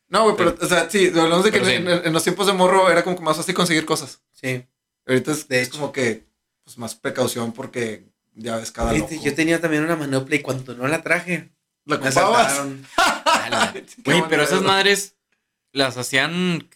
No, 0.09 0.23
güey, 0.23 0.35
pero, 0.37 0.55
o 0.61 0.65
sea, 0.67 0.89
sí, 0.89 1.07
hablamos 1.07 1.43
de 1.43 1.51
que 1.51 1.65
sí. 1.65 1.71
en- 1.73 1.87
en 1.89 2.13
los 2.13 2.23
tiempos 2.23 2.47
de 2.47 2.53
morro 2.53 2.89
era 2.89 3.03
como 3.03 3.17
que 3.17 3.23
más 3.23 3.35
fácil 3.35 3.53
conseguir 3.53 3.83
cosas. 3.85 4.21
Sí. 4.31 4.63
Ahorita 5.05 5.33
es, 5.33 5.49
De 5.49 5.61
es 5.61 5.67
hecho. 5.67 5.79
como 5.79 5.91
que, 5.91 6.25
pues, 6.63 6.77
más 6.77 6.95
precaución 6.95 7.51
porque 7.51 8.05
ya 8.35 8.55
ves 8.55 8.71
cada 8.71 8.93
loco. 8.93 9.09
Yo 9.21 9.35
tenía 9.35 9.59
también 9.59 9.83
una 9.83 9.97
manopla 9.97 10.37
y 10.37 10.41
cuando 10.41 10.75
no 10.75 10.87
la 10.87 11.01
traje, 11.03 11.49
¿La 11.85 11.95
asaltaron. 11.97 12.85
Güey, 14.05 14.23
pero 14.29 14.43
esas 14.43 14.61
madres 14.61 14.63
madres 14.63 15.15
las 15.77 15.97
hacían. 15.97 16.67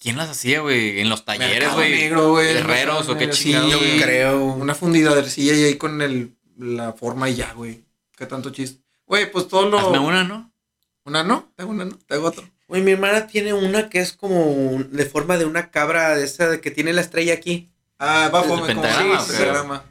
¿Quién 0.00 0.16
las 0.16 0.30
hacía, 0.30 0.60
güey? 0.60 1.00
En 1.00 1.10
los 1.10 1.24
talleres, 1.24 1.72
güey. 1.74 1.90
negro, 1.92 2.30
güey. 2.30 2.54
Guerreros 2.54 3.08
o 3.08 3.16
qué 3.18 3.30
Sí, 3.32 3.44
chingados, 3.44 3.70
Yo 3.72 3.78
güey. 3.78 4.00
creo. 4.00 4.44
Una 4.44 4.74
fundidadercilla 4.74 5.52
y 5.54 5.64
ahí 5.64 5.74
con 5.76 6.00
el, 6.00 6.34
la 6.58 6.92
forma 6.94 7.28
y 7.28 7.34
ya, 7.34 7.52
güey. 7.52 7.84
Qué 8.16 8.24
tanto 8.26 8.50
chiste. 8.50 8.82
Güey, 9.06 9.30
pues 9.30 9.46
todo 9.48 9.68
lo... 9.68 9.78
Hazme 9.78 9.98
una, 9.98 10.24
¿no? 10.24 10.50
¿Una 11.04 11.22
no? 11.22 11.52
Te 11.54 11.62
hago 11.62 11.72
una 11.72 11.84
no, 11.84 11.98
te 11.98 12.14
hago 12.14 12.28
otro. 12.28 12.48
Güey, 12.66 12.80
mi 12.80 12.92
hermana 12.92 13.26
tiene 13.26 13.52
una 13.52 13.90
que 13.90 14.00
es 14.00 14.14
como 14.14 14.46
un- 14.52 14.90
de 14.90 15.04
forma 15.04 15.36
de 15.36 15.44
una 15.44 15.70
cabra 15.70 16.16
de 16.16 16.24
esa 16.24 16.62
que 16.62 16.70
tiene 16.70 16.94
la 16.94 17.02
estrella 17.02 17.34
aquí. 17.34 17.68
Ah, 17.98 18.30
va, 18.32 18.42
¿El 18.42 18.62
pentagrama, 18.66 19.20
sí, 19.20 19.28
pentagrama. 19.32 19.84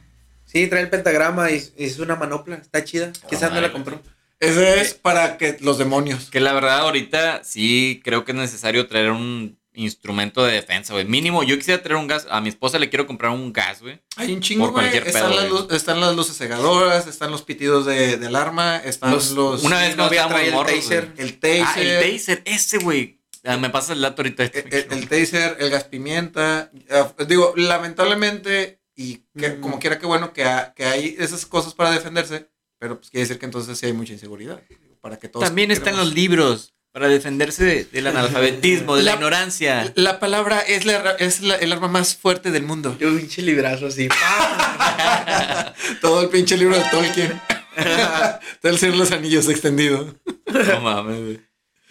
Sí, 0.45 0.67
trae 0.67 0.81
el 0.81 0.89
pentagrama 0.89 1.51
y, 1.51 1.63
y 1.77 1.85
es 1.85 1.99
una 1.99 2.15
manopla. 2.15 2.55
Está 2.55 2.83
chida. 2.83 3.11
¿Quién 3.29 3.39
sabe 3.39 3.53
dónde 3.53 3.67
la 3.67 3.73
compró? 3.73 4.01
Ese 4.39 4.81
es 4.81 4.93
para 4.93 5.37
que 5.37 5.57
los 5.61 5.77
demonios. 5.77 6.29
Que 6.29 6.39
la 6.41 6.53
verdad, 6.53 6.79
ahorita 6.81 7.43
sí 7.43 8.01
creo 8.03 8.25
que 8.25 8.31
es 8.33 8.37
necesario 8.37 8.87
traer 8.87 9.11
un 9.11 9.57
instrumento 9.75 10.43
de 10.45 10.53
defensa, 10.53 10.93
güey. 10.93 11.05
Mínimo, 11.05 11.41
yo 11.43 11.57
quisiera 11.57 11.81
traer 11.81 11.97
un 11.97 12.07
gas. 12.07 12.27
A 12.29 12.41
mi 12.41 12.49
esposa 12.49 12.77
le 12.77 12.89
quiero 12.89 13.07
comprar 13.07 13.31
un 13.31 13.51
gas, 13.53 13.81
güey. 13.81 14.01
Hay 14.17 14.33
un 14.33 14.41
chingo, 14.41 14.65
Por 14.65 14.73
cualquier 14.73 15.07
Están, 15.07 15.31
pedo, 15.31 15.65
las 15.67 15.75
están 15.77 16.15
luces 16.15 16.37
cegadoras, 16.37 17.07
están 17.07 17.31
los 17.31 17.41
pitidos 17.41 17.85
de, 17.85 18.17
del 18.17 18.35
arma, 18.35 18.77
están 18.77 19.11
los... 19.11 19.31
Los- 19.31 19.63
Una 19.63 19.79
vez 19.79 19.95
trae 19.95 20.47
el 20.47 20.53
morros, 20.53 20.73
taser. 20.75 21.11
el 21.17 21.39
taser, 21.39 21.63
Ah, 21.65 21.75
el 21.81 22.11
taser, 22.13 22.41
ese, 22.45 22.77
güey. 22.79 23.19
Ah, 23.45 23.57
me 23.57 23.69
pasa 23.71 23.93
el 23.93 24.01
dato 24.01 24.21
ahorita. 24.21 24.43
el, 24.43 24.51
el- 24.71 24.87
el 24.91 25.09
taser, 25.09 25.57
el 25.59 25.69
gas 25.71 25.85
pimienta. 25.85 26.69
Ah, 26.91 27.11
digo, 27.27 27.53
lamentablemente, 27.57 28.79
y 28.95 29.23
que, 29.37 29.49
Mm. 29.49 29.61
como 29.61 29.79
quiera 29.79 29.97
que 29.97 30.05
bueno, 30.05 30.33
que, 30.33 30.43
ha- 30.45 30.73
que 30.75 30.85
hay 30.85 31.15
esas 31.17 31.45
cosas 31.45 31.73
para 31.73 31.91
defenderse, 31.91 32.47
pero 32.83 32.97
pues 32.97 33.09
quiere 33.09 33.23
decir 33.23 33.39
que 33.39 33.45
entonces 33.45 33.77
sí 33.77 33.85
hay 33.85 33.93
mucha 33.93 34.11
inseguridad. 34.11 34.61
Para 34.99 35.17
que 35.17 35.29
todos 35.29 35.45
También 35.45 35.71
están 35.71 35.93
queremos- 35.93 36.05
los 36.07 36.13
libros 36.13 36.73
para 36.91 37.07
defenderse 37.07 37.63
de- 37.63 37.85
del 37.85 38.07
analfabetismo, 38.07 38.97
de 38.97 39.03
la, 39.03 39.11
La- 39.11 39.15
ignorancia. 39.15 39.93
La 39.95 40.19
palabra 40.19 40.59
es, 40.59 40.85
la, 40.85 41.11
es 41.11 41.39
la- 41.39 41.55
el 41.55 41.71
arma 41.71 41.87
más 41.87 42.15
fuerte 42.17 42.51
del 42.51 42.63
mundo. 42.63 42.97
Yo 42.99 43.15
pinche 43.15 43.41
librazo 43.41 43.87
así. 43.87 44.09
Todo 46.01 46.21
el 46.23 46.29
pinche 46.29 46.57
libro 46.57 46.75
de 46.77 46.83
Tolkien. 46.91 47.39
Todo 48.61 48.71
el 48.71 48.77
Señor 48.77 48.93
de 48.95 48.99
los 48.99 49.11
Anillos 49.11 49.47
extendido. 49.49 50.13
No 50.45 50.81
mames, 50.81 51.19
güey. 51.21 51.39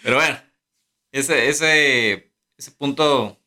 Pero 0.03 0.17
bueno, 0.17 0.39
ese, 1.11 1.49
ese, 1.49 2.31
ese 2.57 2.71
punto. 2.71 3.39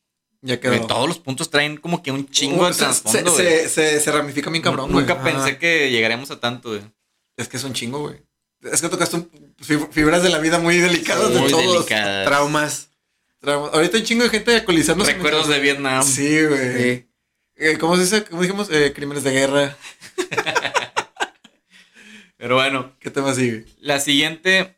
Ya 0.43 0.61
quedó. 0.61 0.87
todos 0.87 1.09
los 1.09 1.19
puntos 1.19 1.51
traen 1.51 1.77
como 1.77 2.03
que 2.03 2.13
un 2.13 2.29
chingo 2.29 2.65
de 2.67 2.71
Uh, 2.71 2.75
se- 2.75 2.79
trasfondo, 2.81 3.35
se, 3.35 3.43
güey. 3.43 3.59
se, 3.63 3.69
se, 3.69 4.01
se 4.01 4.13
ramifica 4.13 4.49
bien 4.51 4.63
cabrón, 4.63 4.93
güey. 4.93 5.05
Nunca 5.05 5.21
pensé 5.23 5.59
que 5.59 5.91
llegaríamos 5.91 6.31
a 6.31 6.39
tanto, 6.39 6.69
güey. 6.69 6.83
Es 7.37 7.49
que 7.49 7.57
es 7.57 7.65
un 7.65 7.73
chingo, 7.75 8.01
güey. 8.01 8.23
Es 8.63 8.81
que 8.81 8.89
tocaste 8.89 9.17
un- 9.17 9.31
fib- 9.61 9.91
fibras 9.93 10.23
de 10.23 10.31
la 10.31 10.39
vida 10.39 10.59
muy 10.59 10.77
delicadas 10.79 11.33
de 11.33 11.41
Muy 11.41 11.51
todos. 11.51 11.75
delicadas. 11.75 12.27
Traumas. 12.27 12.89
Traumas. 13.41 13.75
Ahorita 13.75 13.97
hay 13.97 14.01
un 14.03 14.07
chingo 14.07 14.25
de 14.25 14.31
gente 14.31 14.55
alcoholizándose. 14.57 15.13
Recuerdos 15.15 15.49
de 15.49 15.61
Vietnam. 15.61 16.03
Sí, 16.03 16.45
güey. 16.47 16.73
Sí. 16.97 17.09
Eh, 17.57 17.79
¿Cómo 17.79 17.97
se 17.97 18.03
dice? 18.03 18.25
¿Cómo 18.25 18.43
dijimos? 18.43 18.69
Eh, 18.71 18.93
crímenes 18.95 19.25
de 19.25 19.31
guerra. 19.33 19.77
Pero 22.39 22.57
bueno, 22.57 22.93
¿Qué 23.01 23.11
tema 23.11 23.33
sigue? 23.35 23.65
la 23.81 23.99
siguiente 24.01 24.77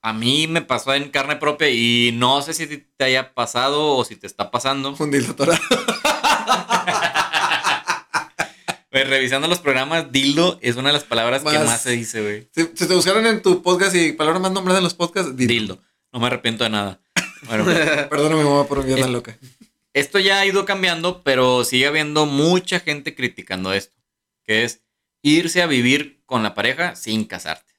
a 0.00 0.12
mí 0.12 0.46
me 0.46 0.62
pasó 0.62 0.94
en 0.94 1.10
carne 1.10 1.34
propia 1.36 1.68
y 1.70 2.12
no 2.14 2.40
sé 2.40 2.54
si 2.54 2.66
te 2.68 3.04
haya 3.04 3.34
pasado 3.34 3.96
o 3.96 4.04
si 4.04 4.14
te 4.16 4.26
está 4.28 4.50
pasando. 4.52 4.94
Fundir 4.94 5.26
la 5.28 5.34
revisando 9.04 9.48
los 9.48 9.58
programas, 9.60 10.10
dildo 10.12 10.58
es 10.62 10.76
una 10.76 10.88
de 10.88 10.92
las 10.94 11.04
palabras 11.04 11.42
que 11.42 11.58
Más- 11.58 11.82
se 11.82 11.90
dice, 11.92 12.22
güey. 12.22 12.48
Si, 12.54 12.62
si 12.74 12.86
te 12.88 12.94
buscaron 12.94 13.26
en 13.26 13.42
tu 13.42 13.62
podcast 13.62 13.94
y 13.96 14.12
palabra 14.12 14.40
más 14.40 14.52
nombrada 14.52 14.78
en 14.78 14.84
los 14.84 14.94
podcasts, 14.94 15.36
dildo. 15.36 15.52
Dildo. 15.52 15.82
No 16.12 16.20
me 16.20 16.26
arrepiento 16.26 16.64
de 16.64 16.70
nada. 16.70 17.00
Bueno, 17.46 17.64
Perdóname, 18.10 18.44
mamá, 18.44 18.66
por 18.66 18.84
mi 18.84 18.94
vida 18.94 19.04
Es- 19.04 19.10
loca. 19.10 19.36
esto 19.92 20.18
ya 20.18 20.40
ha 20.40 20.46
ido 20.46 20.64
cambiando, 20.64 21.22
pero 21.22 21.64
sigue 21.64 21.86
habiendo 21.86 22.26
mucha 22.26 22.80
gente 22.80 23.14
criticando 23.14 23.72
esto. 23.72 23.94
Que 24.44 24.64
es 24.64 24.80
irse 25.22 25.62
a 25.62 25.66
vivir 25.66 26.22
con 26.26 26.42
la 26.42 26.54
pareja 26.54 26.96
sin 26.96 27.24
casarte. 27.24 27.72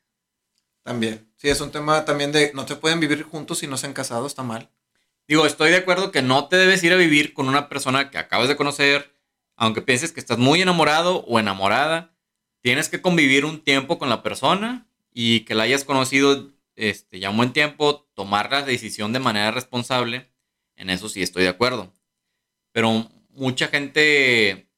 También. 0.83 1.27
Sí, 1.37 1.49
es 1.49 1.61
un 1.61 1.71
tema 1.71 2.05
también 2.05 2.31
de 2.31 2.51
no 2.53 2.65
te 2.65 2.75
pueden 2.75 2.99
vivir 2.99 3.23
juntos 3.23 3.59
si 3.59 3.67
no 3.67 3.77
se 3.77 3.87
han 3.87 3.93
casado, 3.93 4.27
está 4.27 4.43
mal. 4.43 4.69
Digo, 5.27 5.45
estoy 5.45 5.69
de 5.71 5.77
acuerdo 5.77 6.11
que 6.11 6.21
no 6.21 6.47
te 6.47 6.57
debes 6.57 6.83
ir 6.83 6.91
a 6.91 6.97
vivir 6.97 7.33
con 7.33 7.47
una 7.47 7.69
persona 7.69 8.09
que 8.09 8.17
acabas 8.17 8.47
de 8.47 8.55
conocer, 8.55 9.13
aunque 9.59 9.81
pienses 9.81 10.13
que 10.13 10.21
estás 10.21 10.37
muy 10.37 10.61
enamorado 10.61 11.25
o 11.27 11.37
enamorada. 11.37 12.15
Tienes 12.61 12.87
que 12.87 13.01
convivir 13.01 13.43
un 13.43 13.61
tiempo 13.61 13.99
con 13.99 14.09
la 14.09 14.23
persona 14.23 14.87
y 15.13 15.41
que 15.41 15.53
la 15.53 15.63
hayas 15.63 15.83
conocido 15.83 16.53
este, 16.77 17.19
ya 17.19 17.29
un 17.29 17.35
buen 17.35 17.51
tiempo, 17.51 18.09
tomar 18.13 18.49
la 18.49 18.61
decisión 18.61 19.11
de 19.11 19.19
manera 19.19 19.51
responsable. 19.51 20.31
En 20.77 20.89
eso 20.89 21.09
sí 21.09 21.21
estoy 21.21 21.43
de 21.43 21.49
acuerdo. 21.49 21.93
Pero 22.71 23.11
mucha 23.31 23.67
gente, 23.67 24.69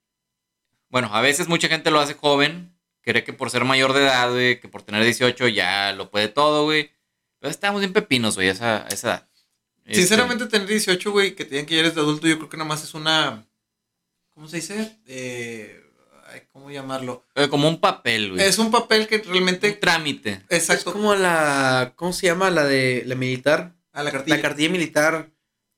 bueno, 0.90 1.10
a 1.14 1.22
veces 1.22 1.48
mucha 1.48 1.68
gente 1.68 1.92
lo 1.92 2.00
hace 2.00 2.16
joven, 2.16 2.76
cree 3.02 3.24
que 3.24 3.34
por 3.34 3.52
ser 3.52 3.66
mayor 3.66 3.94
de 3.94 4.02
edad, 4.02 4.32
güey, 4.32 4.60
que 4.60 4.68
por 4.68 4.82
tener 4.82 5.04
18 5.04 5.48
ya 5.50 5.94
lo 5.94 6.10
puede 6.10 6.28
todo, 6.28 6.64
güey. 6.64 6.90
Pero 7.38 7.52
estamos 7.52 7.82
bien 7.82 7.94
pepinos, 7.94 8.34
güey, 8.34 8.50
a 8.50 8.52
esa, 8.52 8.78
a 8.86 8.88
esa 8.88 9.08
edad. 9.08 9.30
Este, 9.86 10.02
Sinceramente, 10.02 10.48
tener 10.48 10.68
18, 10.68 11.12
güey, 11.12 11.36
que 11.36 11.46
te 11.46 11.52
digan 11.52 11.68
que 11.68 11.76
ya 11.76 11.82
eres 11.82 11.94
de 11.94 12.02
adulto, 12.02 12.28
yo 12.28 12.38
creo 12.38 12.50
que 12.50 12.58
nada 12.58 12.68
más 12.68 12.84
es 12.84 12.96
una. 12.96 13.46
¿Cómo 14.34 14.48
se 14.48 14.58
dice? 14.58 14.98
Eh, 15.08 15.84
ay, 16.28 16.42
¿Cómo 16.52 16.72
llamarlo? 16.72 17.26
Eh, 17.36 17.48
como 17.50 17.68
un 17.68 17.80
papel, 17.80 18.32
güey. 18.32 18.44
Es 18.44 18.58
un 18.58 18.72
papel 18.72 19.08
que 19.08 19.18
un 19.18 19.24
realmente. 19.32 19.72
trámite. 19.74 20.42
Es 20.50 20.70
Exacto. 20.70 20.94
como 20.94 21.16
la. 21.16 21.94
¿Cómo 21.96 22.14
se 22.14 22.28
llama? 22.28 22.50
La 22.50 22.64
de 22.66 23.04
la 23.06 23.16
militar. 23.16 23.76
A 23.94 24.04
la 24.04 24.12
cartilla. 24.12 24.36
La 24.38 24.42
cartilla 24.42 24.70
militar. 24.70 25.30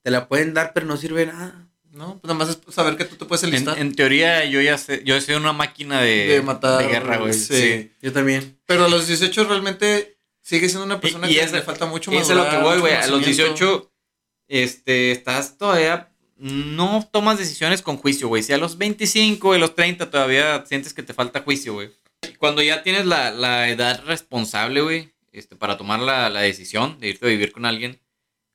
Te 0.02 0.10
la 0.10 0.28
pueden 0.28 0.54
dar, 0.54 0.72
pero 0.74 0.86
no 0.86 0.96
sirve 0.96 1.26
nada. 1.26 1.68
No, 1.90 2.18
pues 2.20 2.24
nada 2.24 2.34
más 2.34 2.48
es 2.50 2.74
saber 2.74 2.96
que 2.96 3.04
tú 3.04 3.16
te 3.16 3.24
puedes 3.24 3.42
En, 3.44 3.50
enlistar. 3.50 3.78
en 3.78 3.94
teoría, 3.94 4.44
yo 4.46 4.60
ya 4.60 4.76
sé, 4.78 5.02
yo 5.04 5.18
soy 5.20 5.36
una 5.36 5.52
máquina 5.52 6.00
de, 6.02 6.26
de 6.26 6.42
matar. 6.42 6.82
de 6.82 6.88
guerra, 6.88 7.18
güey. 7.18 7.32
Sí. 7.32 7.54
Sí. 7.54 7.92
Yo 8.02 8.12
también. 8.12 8.58
Pero 8.66 8.84
a 8.86 8.88
los 8.88 9.06
18 9.06 9.44
realmente 9.44 10.18
sigue 10.42 10.68
siendo 10.68 10.84
una 10.84 11.00
persona 11.00 11.28
Y- 11.28 11.32
y 11.32 11.34
que 11.36 11.42
es- 11.42 11.52
le 11.52 11.62
falta 11.62 11.86
mucho 11.86 12.10
más. 12.10 12.22
eso 12.22 12.32
es 12.32 12.38
lo 12.38 12.50
que 12.50 12.56
voy, 12.58 12.80
güey. 12.80 12.94
A 12.94 13.06
los 13.06 13.24
18, 13.24 13.92
este, 14.48 15.12
estás 15.12 15.56
todavía. 15.56 16.10
No 16.36 17.08
tomas 17.12 17.38
decisiones 17.38 17.80
con 17.82 17.96
juicio, 17.96 18.28
güey. 18.28 18.42
Si 18.42 18.52
a 18.52 18.58
los 18.58 18.76
25 18.78 19.54
y 19.54 19.58
los 19.58 19.74
30 19.74 20.10
todavía 20.10 20.64
sientes 20.66 20.92
que 20.92 21.02
te 21.02 21.14
falta 21.14 21.40
juicio, 21.42 21.74
güey. 21.74 21.90
Cuando 22.38 22.62
ya 22.62 22.82
tienes 22.82 23.06
la, 23.06 23.30
la 23.30 23.68
edad 23.68 24.02
responsable, 24.04 24.80
güey, 24.80 25.12
este, 25.32 25.56
para 25.56 25.76
tomar 25.76 26.00
la, 26.00 26.28
la 26.30 26.40
decisión 26.40 26.98
de 27.00 27.08
irte 27.10 27.26
a 27.26 27.28
vivir 27.28 27.52
con 27.52 27.64
alguien. 27.66 28.00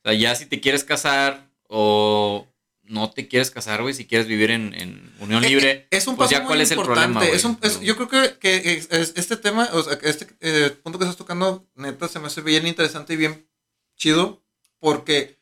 O 0.03 0.10
sea, 0.10 0.14
ya 0.14 0.35
si 0.35 0.45
te 0.45 0.60
quieres 0.60 0.84
casar 0.84 1.49
o 1.68 2.47
no 2.84 3.11
te 3.11 3.27
quieres 3.27 3.51
casar, 3.51 3.81
güey, 3.84 3.93
si 3.93 4.06
quieres 4.07 4.27
vivir 4.27 4.49
en, 4.51 4.73
en 4.73 5.14
unión 5.19 5.43
libre. 5.43 5.88
Es 5.91 6.07
un 6.07 6.15
pues 6.15 6.27
paso 6.30 6.31
ya 6.31 6.39
muy 6.39 6.47
cuál 6.47 6.61
es 6.61 6.72
el 6.72 6.81
problema, 6.81 7.26
Es 7.26 7.43
un- 7.45 7.60
es- 7.61 7.80
yo 7.81 7.95
creo 7.95 8.07
que, 8.10 8.38
que 8.39 8.73
es- 8.73 8.88
es- 8.91 9.14
este 9.15 9.38
tema, 9.38 9.69
o 9.73 9.84
sea, 9.84 9.97
este 10.01 10.27
eh, 10.41 10.72
punto 10.81 10.97
que 10.97 11.06
estás 11.06 11.18
tocando, 11.18 11.68
neta, 11.76 12.07
se 12.07 12.19
me 12.19 12.27
hace 12.27 12.41
bien 12.41 12.65
interesante 12.65 13.14
y 13.14 13.18
bien 13.18 13.47
chido, 13.95 14.43
porque 14.80 15.39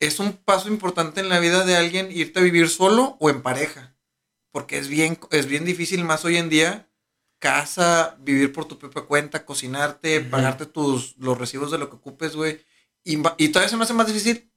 es 0.00 0.18
un 0.18 0.32
paso 0.34 0.68
importante 0.68 1.20
en 1.20 1.28
la 1.28 1.38
vida 1.38 1.64
de 1.64 1.76
alguien 1.76 2.10
irte 2.10 2.40
a 2.40 2.42
vivir 2.42 2.68
solo 2.68 3.16
o 3.20 3.30
en 3.30 3.42
pareja. 3.42 3.96
Porque 4.50 4.78
es 4.78 4.88
bien, 4.88 5.18
es 5.30 5.46
bien 5.46 5.64
difícil 5.64 6.04
más 6.04 6.24
hoy 6.24 6.36
en 6.36 6.48
día. 6.48 6.90
Casa, 7.38 8.16
vivir 8.20 8.52
por 8.52 8.66
tu 8.66 8.78
propia 8.78 9.02
cuenta, 9.02 9.44
cocinarte, 9.44 10.20
pagarte 10.20 10.64
tus, 10.64 11.16
los 11.18 11.36
recibos 11.36 11.70
de 11.70 11.78
lo 11.78 11.90
que 11.90 11.96
ocupes, 11.96 12.34
güey. 12.34 12.64
Y, 13.04 13.18
y 13.36 13.48
todavía 13.48 13.68
se 13.68 13.76
me 13.76 13.84
hace 13.84 13.92
más 13.92 14.06
difícil 14.06 14.50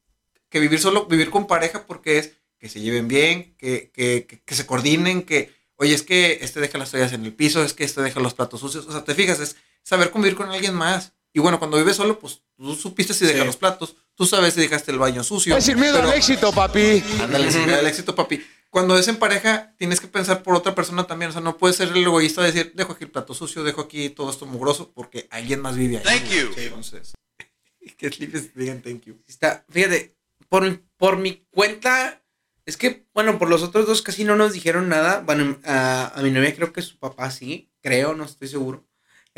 que 0.50 0.60
vivir 0.60 0.80
solo, 0.80 1.06
vivir 1.06 1.30
con 1.30 1.46
pareja, 1.46 1.86
porque 1.86 2.18
es 2.18 2.38
que 2.58 2.70
se 2.70 2.80
lleven 2.80 3.08
bien, 3.08 3.56
que, 3.58 3.92
que, 3.92 4.26
que, 4.28 4.42
que 4.42 4.56
se 4.56 4.66
coordinen, 4.66 5.24
que, 5.24 5.54
oye, 5.76 5.94
es 5.94 6.04
que 6.04 6.40
este 6.42 6.60
deja 6.60 6.78
las 6.78 6.92
toallas 6.92 7.14
en 7.14 7.26
el 7.26 7.34
piso, 7.34 7.64
es 7.64 7.74
que 7.74 7.84
este 7.84 8.02
deja 8.02 8.20
los 8.20 8.34
platos 8.34 8.62
sucios. 8.62 8.86
O 8.88 8.92
sea, 8.92 9.04
te 9.04 9.16
fijas, 9.16 9.40
es 9.40 9.58
saber 9.84 10.12
convivir 10.12 10.38
con 10.38 10.50
alguien 10.50 10.74
más. 10.74 11.14
Y 11.34 11.40
bueno, 11.40 11.60
cuando 11.60 11.78
vives 11.78 11.96
solo, 11.96 12.20
pues 12.20 12.42
tú 12.58 12.74
supiste 12.76 13.14
si 13.14 13.26
dejas 13.26 13.42
Sí. 13.42 13.46
los 13.48 13.58
platos, 13.58 13.96
tú 14.16 14.26
sabes 14.26 14.54
si 14.56 14.62
dejaste 14.62 14.92
el 14.92 14.98
baño 14.98 15.24
sucio. 15.24 15.56
Es 15.56 15.64
sin 15.66 15.80
miedo 15.80 15.98
pero- 15.98 16.10
al 16.10 16.18
éxito, 16.18 16.52
papi. 16.52 17.04
Ándale, 17.22 17.52
sin 17.52 17.66
miedo 17.66 17.80
al 17.80 17.86
éxito, 17.88 18.16
papi. 18.16 18.44
Cuando 18.72 18.98
es 18.98 19.08
en 19.08 19.18
pareja, 19.18 19.74
tienes 19.78 20.00
que 20.00 20.08
pensar 20.08 20.44
por 20.44 20.56
otra 20.56 20.76
persona 20.76 21.06
también. 21.08 21.30
O 21.30 21.32
sea, 21.32 21.42
no 21.42 21.58
puedes 21.58 21.78
ser 21.78 21.88
el 21.90 21.98
egoísta 21.98 22.42
de 22.42 22.52
decir, 22.52 22.74
dejo 22.76 22.94
aquí 22.94 23.04
el 23.04 23.12
plato 23.12 23.34
sucio, 23.34 23.64
dejo 23.64 23.82
aquí 23.82 24.10
todo 24.10 24.30
esto 24.30 24.46
mugroso, 24.46 24.92
porque 24.94 25.28
alguien 25.32 25.60
más 25.62 25.76
vive 25.76 25.98
ahí. 25.98 26.04
Thank 26.20 26.30
you. 26.32 26.50
Entonces, 26.58 27.14
Que 27.98 28.10
sleeps 28.12 28.54
digan 28.56 28.82
thank 28.82 29.04
you. 29.06 29.16
Está, 29.28 29.66
fíjate, 29.70 30.16
por, 30.50 30.82
por 30.98 31.18
mi 31.18 31.46
cuenta, 31.52 32.22
es 32.66 32.78
que, 32.78 33.06
bueno, 33.14 33.38
por 33.40 33.50
los 33.50 33.62
otros 33.64 33.88
dos 33.88 34.02
casi 34.02 34.24
no 34.24 34.36
nos 34.36 34.54
dijeron 34.54 34.88
nada. 34.90 35.22
Bueno, 35.26 35.60
a, 35.66 36.12
a 36.16 36.22
mi 36.22 36.32
novia 36.32 36.56
creo 36.56 36.72
que 36.74 36.82
su 36.82 36.98
papá 36.98 37.30
sí, 37.32 37.72
creo, 37.82 38.14
no 38.16 38.24
estoy 38.26 38.48
seguro. 38.48 38.86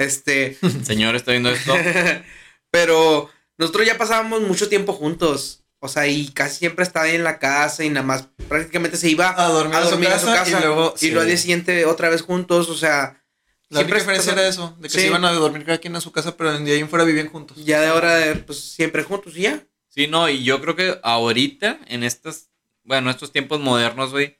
Este, 0.03 0.57
Señor, 0.83 1.15
estoy 1.15 1.33
viendo 1.35 1.49
esto. 1.51 1.73
pero 2.71 3.29
nosotros 3.57 3.85
ya 3.85 3.97
pasábamos 3.97 4.41
mucho 4.41 4.69
tiempo 4.69 4.93
juntos. 4.93 5.63
O 5.83 5.87
sea, 5.87 6.05
y 6.07 6.27
casi 6.29 6.57
siempre 6.59 6.83
estaba 6.83 7.09
en 7.09 7.23
la 7.23 7.39
casa 7.39 7.83
y 7.83 7.89
nada 7.89 8.05
más 8.05 8.27
prácticamente 8.47 8.97
se 8.97 9.09
iba 9.09 9.33
A 9.35 9.47
dormir, 9.47 9.75
a 9.77 9.81
dormir 9.81 10.09
a 10.09 10.19
su 10.19 10.27
casa. 10.27 10.59
y 10.59 10.61
luego. 10.61 10.93
y 11.01 11.07
luego 11.07 11.21
al 11.21 11.27
día 11.27 11.37
siguiente 11.37 11.85
otra 11.85 12.09
vez 12.09 12.21
juntos. 12.21 12.69
O 12.69 12.75
sea, 12.77 13.23
La 13.69 13.79
única 13.79 13.95
diferencia 13.97 14.33
era 14.33 14.47
eso, 14.47 14.75
de 14.79 14.83
que 14.89 14.93
Sí. 14.93 14.99
se 15.01 15.07
iban 15.07 15.25
a 15.25 15.31
dormir 15.31 15.65
cada 15.65 15.79
quien 15.79 15.95
a 15.95 16.01
su 16.01 16.11
casa, 16.11 16.37
pero 16.37 16.57
de 16.59 16.71
ahí 16.71 16.79
en 16.79 16.89
fuera 16.89 17.03
vivían 17.03 17.29
juntos. 17.29 17.57
ya 17.65 17.81
de 17.81 17.87
ahora, 17.87 18.43
pues 18.45 18.59
siempre 18.59 19.01
juntos 19.03 19.35
y 19.35 19.41
ya. 19.41 19.65
Sí, 19.87 20.05
no, 20.07 20.29
y 20.29 20.43
yo 20.43 20.61
creo 20.61 20.75
que 20.75 20.99
ahorita, 21.03 21.79
en 21.87 22.03
estas, 22.03 22.49
bueno, 22.83 23.09
estos 23.09 23.31
tiempos 23.31 23.59
modernos, 23.59 24.11
güey, 24.11 24.37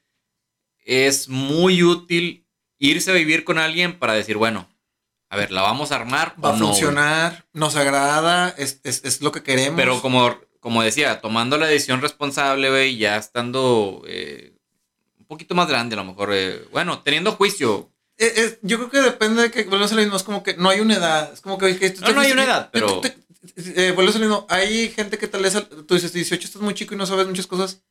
es 0.86 1.28
muy 1.28 1.82
útil 1.84 2.46
irse 2.78 3.12
a 3.12 3.16
vivir 3.16 3.44
con 3.44 3.58
alguien 3.58 3.98
para 4.00 4.14
decir, 4.14 4.38
bueno, 4.38 4.70
a 5.32 5.38
ver, 5.38 5.52
¿la 5.52 5.62
vamos 5.62 5.92
a 5.92 5.96
armar 5.96 6.36
Va 6.44 6.50
o 6.50 6.54
a 6.54 6.58
no, 6.58 6.68
funcionar, 6.68 7.46
nos 7.54 7.76
agrada, 7.78 8.50
es, 8.58 8.82
es, 8.84 9.04
es 9.06 9.22
lo 9.22 9.32
que 9.32 9.42
queremos. 9.44 9.78
Pero 9.78 10.02
como, 10.02 10.38
como 10.60 10.84
decía, 10.84 11.22
tomando 11.22 11.58
la 11.58 11.68
decisión 11.68 12.02
responsable, 12.02 12.70
güey, 12.70 12.98
ya 12.98 13.16
estando 13.16 14.04
eh, 14.08 14.54
un 15.18 15.26
poquito 15.26 15.56
más 15.56 15.68
grande, 15.70 15.96
a 15.96 16.00
lo 16.00 16.06
mejor, 16.06 16.32
eh, 16.34 16.66
bueno, 16.72 17.00
teniendo 17.00 17.32
juicio. 17.32 17.90
Eh, 18.18 18.34
eh, 18.36 18.60
yo 18.62 18.78
creo 18.78 18.90
que 18.90 19.00
depende 19.02 19.42
de 19.44 19.52
que 19.52 19.64
vuelvas 19.64 19.92
a 19.94 19.96
lo 19.96 20.02
mismo. 20.02 20.18
Es 20.18 20.24
como 20.24 20.44
que 20.44 20.54
no 20.56 20.70
hay 20.70 20.80
una 20.82 20.96
edad. 20.96 21.32
Es 21.34 21.42
como 21.42 21.58
que. 21.58 21.80
que 21.80 21.90
tú 21.92 22.02
No, 22.02 22.12
no 22.12 22.22
hay 22.22 22.32
una 22.34 22.44
edad, 22.44 22.70
pero- 22.72 23.02
eh, 23.56 23.94
vuelves 23.96 24.16
a 24.16 24.20
lo 24.20 24.26
mismo. 24.28 24.46
Hay 24.50 24.90
gente 24.90 25.18
que 25.18 25.28
tal 25.28 25.42
vez. 25.42 25.56
al- 25.56 25.66
Tú 25.68 25.96
dices 25.96 26.14
18, 26.14 26.46
estás 26.46 26.62
muy 26.62 26.76
chico 26.76 26.94
y 26.94 26.98
no 26.98 27.06
sabes 27.08 27.26
muchas 27.26 27.48
cosas. 27.48 27.82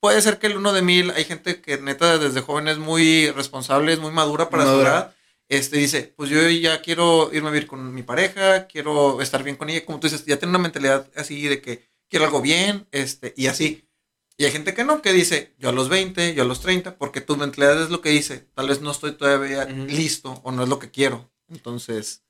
Puede 0.00 0.22
ser 0.22 0.38
que 0.38 0.46
el 0.46 0.58
uno 0.58 0.72
de 0.72 0.82
mil. 0.82 1.10
Hay 1.10 1.24
gente 1.24 1.60
que 1.60 1.78
neta 1.78 2.18
desde 2.18 2.40
joven 2.40 2.68
es 2.68 2.78
muy 2.78 3.30
responsable, 3.32 3.92
es 3.94 3.98
muy 3.98 4.12
madura 4.12 4.48
para 4.48 4.62
su 4.64 4.68
Madura. 4.68 4.88
edad. 4.90 5.14
Este 5.48 5.78
dice: 5.78 6.12
Pues 6.16 6.30
yo 6.30 6.48
ya 6.48 6.80
quiero 6.82 7.30
irme 7.32 7.48
a 7.48 7.52
vivir 7.52 7.66
con 7.66 7.94
mi 7.94 8.02
pareja, 8.02 8.66
quiero 8.66 9.20
estar 9.22 9.42
bien 9.42 9.56
con 9.56 9.70
ella. 9.70 9.84
Como 9.84 10.00
tú 10.00 10.06
dices, 10.06 10.24
ya 10.26 10.38
tiene 10.38 10.50
una 10.50 10.58
mentalidad 10.58 11.10
así 11.16 11.42
de 11.48 11.62
que 11.62 11.88
quiero 12.08 12.24
algo 12.24 12.40
bien, 12.40 12.86
este, 12.90 13.34
y 13.36 13.46
así. 13.46 13.88
Y 14.36 14.44
hay 14.44 14.52
gente 14.52 14.72
que 14.72 14.84
no, 14.84 15.02
que 15.02 15.12
dice, 15.12 15.54
yo 15.58 15.68
a 15.68 15.72
los 15.72 15.88
20, 15.88 16.34
yo 16.34 16.44
a 16.44 16.46
los 16.46 16.60
30, 16.60 16.96
porque 16.96 17.20
tu 17.20 17.36
mentalidad 17.36 17.82
es 17.82 17.90
lo 17.90 18.00
que 18.00 18.10
dice, 18.10 18.46
tal 18.54 18.68
vez 18.68 18.80
no 18.80 18.92
estoy 18.92 19.12
todavía 19.12 19.64
listo 19.64 20.40
o 20.44 20.52
no 20.52 20.62
es 20.62 20.68
lo 20.68 20.78
que 20.78 20.92
quiero. 20.92 21.32
Entonces, 21.48 22.22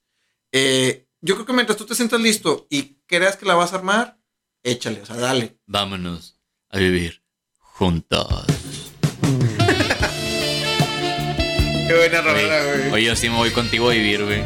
eh, 0.52 1.06
yo 1.20 1.34
creo 1.34 1.46
que 1.46 1.52
mientras 1.52 1.76
tú 1.76 1.84
te 1.84 1.94
sientas 1.94 2.20
listo 2.20 2.66
y 2.70 2.96
creas 3.06 3.36
que 3.36 3.44
la 3.44 3.56
vas 3.56 3.74
a 3.74 3.76
armar, 3.76 4.18
échale, 4.62 5.02
o 5.02 5.06
sea, 5.06 5.16
dale. 5.16 5.58
Vámonos 5.66 6.40
a 6.70 6.78
vivir 6.78 7.22
juntos. 7.58 8.46
Qué 11.88 11.94
buena 11.94 12.20
Oye, 12.20 12.90
oye, 12.92 13.04
yo 13.06 13.16
sí 13.16 13.30
me 13.30 13.36
voy 13.36 13.50
contigo 13.50 13.88
a 13.88 13.92
vivir, 13.94 14.22
güey. 14.22 14.42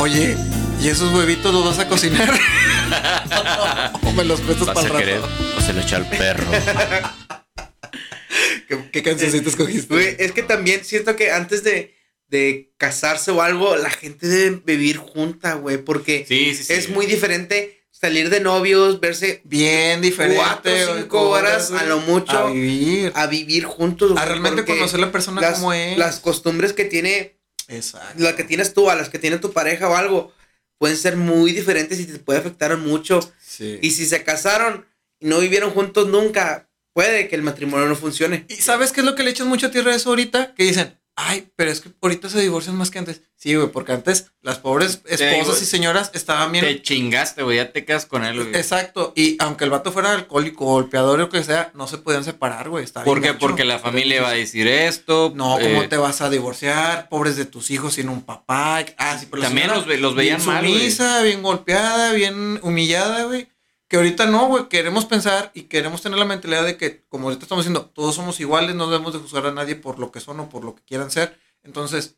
Oye, 0.00 0.36
¿y 0.80 0.88
esos 0.88 1.14
huevitos 1.14 1.54
los 1.54 1.64
vas 1.64 1.78
a 1.78 1.88
cocinar? 1.88 2.28
o 4.02 4.12
me 4.12 4.24
los 4.24 4.40
prestas 4.40 4.68
para 4.70 4.88
el 4.88 4.96
querer 4.96 5.20
rato. 5.20 5.32
o 5.56 5.60
se 5.60 5.72
lo 5.72 5.80
echa 5.80 5.96
al 5.96 6.08
perro. 6.10 6.46
¿Qué, 8.68 8.90
qué 8.92 9.02
cancioncita 9.02 9.48
escogiste? 9.48 9.94
Güey, 9.94 10.16
es 10.18 10.32
que 10.32 10.42
también 10.42 10.84
siento 10.84 11.14
que 11.14 11.30
antes 11.30 11.62
de, 11.62 11.94
de 12.26 12.72
casarse 12.76 13.30
o 13.30 13.40
algo, 13.40 13.76
la 13.76 13.90
gente 13.90 14.26
debe 14.26 14.60
vivir 14.64 14.96
junta, 14.96 15.54
güey, 15.54 15.78
porque 15.78 16.24
Sí, 16.28 16.54
sí, 16.56 16.64
sí. 16.64 16.72
es 16.72 16.88
muy 16.88 17.06
diferente 17.06 17.77
salir 18.00 18.30
de 18.30 18.40
novios, 18.40 19.00
verse 19.00 19.40
Bien 19.44 20.00
diferente. 20.00 20.36
Cuatro, 20.36 20.96
cinco 20.96 21.30
horas, 21.30 21.70
a 21.72 21.84
lo 21.84 21.98
mucho. 22.00 22.36
A 22.36 22.50
vivir. 22.50 23.12
a 23.14 23.26
vivir 23.26 23.64
juntos. 23.64 24.16
A 24.16 24.24
realmente 24.24 24.64
conocer 24.64 25.00
la 25.00 25.10
persona 25.10 25.40
las, 25.40 25.58
como 25.58 25.72
es. 25.72 25.98
Las 25.98 26.20
costumbres 26.20 26.72
que 26.72 26.84
tiene, 26.84 27.38
Exacto. 27.66 28.22
la 28.22 28.36
que 28.36 28.44
tienes 28.44 28.72
tú, 28.72 28.90
a 28.90 28.94
las 28.94 29.08
que 29.08 29.18
tiene 29.18 29.38
tu 29.38 29.52
pareja 29.52 29.88
o 29.88 29.96
algo, 29.96 30.32
pueden 30.78 30.96
ser 30.96 31.16
muy 31.16 31.52
diferentes 31.52 31.98
y 31.98 32.06
te 32.06 32.18
puede 32.18 32.38
afectar 32.38 32.76
mucho. 32.76 33.20
Sí. 33.40 33.78
Y 33.82 33.90
si 33.90 34.06
se 34.06 34.22
casaron 34.22 34.86
y 35.18 35.26
no 35.26 35.40
vivieron 35.40 35.70
juntos 35.70 36.08
nunca, 36.08 36.68
puede 36.92 37.28
que 37.28 37.36
el 37.36 37.42
matrimonio 37.42 37.86
no 37.86 37.96
funcione. 37.96 38.44
¿Y 38.48 38.56
sabes 38.56 38.92
qué 38.92 39.00
es 39.00 39.06
lo 39.06 39.14
que 39.14 39.24
le 39.24 39.30
echan 39.30 39.48
mucha 39.48 39.70
tierra 39.70 39.92
a 39.92 39.96
eso 39.96 40.10
ahorita? 40.10 40.54
Que 40.54 40.64
dicen, 40.64 40.97
ay, 41.20 41.50
pero 41.56 41.70
es 41.72 41.80
que 41.80 41.90
ahorita 42.00 42.28
se 42.28 42.40
divorcian 42.40 42.76
más 42.76 42.90
que 42.92 42.98
antes. 43.00 43.22
Sí, 43.34 43.54
güey, 43.54 43.68
porque 43.68 43.92
antes 43.92 44.26
las 44.40 44.58
pobres 44.58 45.00
esposas 45.06 45.60
y 45.62 45.64
señoras 45.64 46.10
estaban 46.14 46.50
bien. 46.52 46.64
Te 46.64 46.80
chingaste, 46.82 47.42
güey. 47.42 47.56
Ya 47.56 47.72
te 47.72 47.84
quedas 47.84 48.06
con 48.06 48.24
él, 48.24 48.36
güey. 48.42 48.56
Exacto. 48.56 49.12
Y 49.16 49.36
aunque 49.40 49.64
el 49.64 49.70
vato 49.70 49.92
fuera 49.92 50.12
alcohólico, 50.12 50.64
golpeador 50.64 51.18
o 51.18 51.22
lo 51.24 51.28
que 51.28 51.42
sea, 51.44 51.70
no 51.74 51.86
se 51.88 51.98
podían 51.98 52.24
separar, 52.24 52.68
güey. 52.68 52.84
Estaba 52.84 53.04
¿Por 53.04 53.20
bien 53.20 53.34
qué? 53.34 53.38
Porque 53.38 53.64
la 53.64 53.78
familia 53.78 54.22
va 54.22 54.28
a 54.30 54.32
decir 54.32 54.66
esto. 54.68 55.32
No, 55.34 55.58
¿cómo 55.60 55.82
eh, 55.82 55.88
te 55.88 55.96
vas 55.96 56.20
a 56.20 56.30
divorciar? 56.30 57.08
Pobres 57.08 57.36
de 57.36 57.44
tus 57.44 57.70
hijos 57.70 57.94
sin 57.94 58.08
un 58.08 58.22
papá. 58.22 58.84
Ah, 58.96 59.16
sí, 59.18 59.26
pero 59.30 59.42
También 59.42 59.68
los 59.68 59.86
ve- 59.86 59.98
los 59.98 60.14
veían 60.14 60.38
bien 60.38 60.46
mal, 60.46 60.64
güey. 60.66 60.78
sumisa, 60.78 61.22
bien 61.22 61.42
golpeada, 61.42 62.12
bien 62.12 62.58
humillada, 62.62 63.24
güey. 63.24 63.48
Que 63.88 63.96
ahorita 63.96 64.26
no, 64.26 64.46
güey. 64.48 64.68
Queremos 64.68 65.06
pensar 65.06 65.50
y 65.54 65.62
queremos 65.62 66.02
tener 66.02 66.18
la 66.18 66.26
mentalidad 66.26 66.64
de 66.64 66.76
que, 66.76 67.04
como 67.08 67.28
ahorita 67.28 67.44
estamos 67.44 67.64
diciendo, 67.64 67.90
todos 67.94 68.14
somos 68.14 68.38
iguales, 68.38 68.76
no 68.76 68.90
debemos 68.90 69.14
de 69.14 69.18
juzgar 69.18 69.46
a 69.46 69.52
nadie 69.52 69.76
por 69.76 69.98
lo 69.98 70.12
que 70.12 70.20
son 70.20 70.38
o 70.40 70.48
por 70.48 70.64
lo 70.64 70.74
que 70.74 70.82
quieran 70.82 71.10
ser. 71.10 71.38
Entonces, 71.62 72.16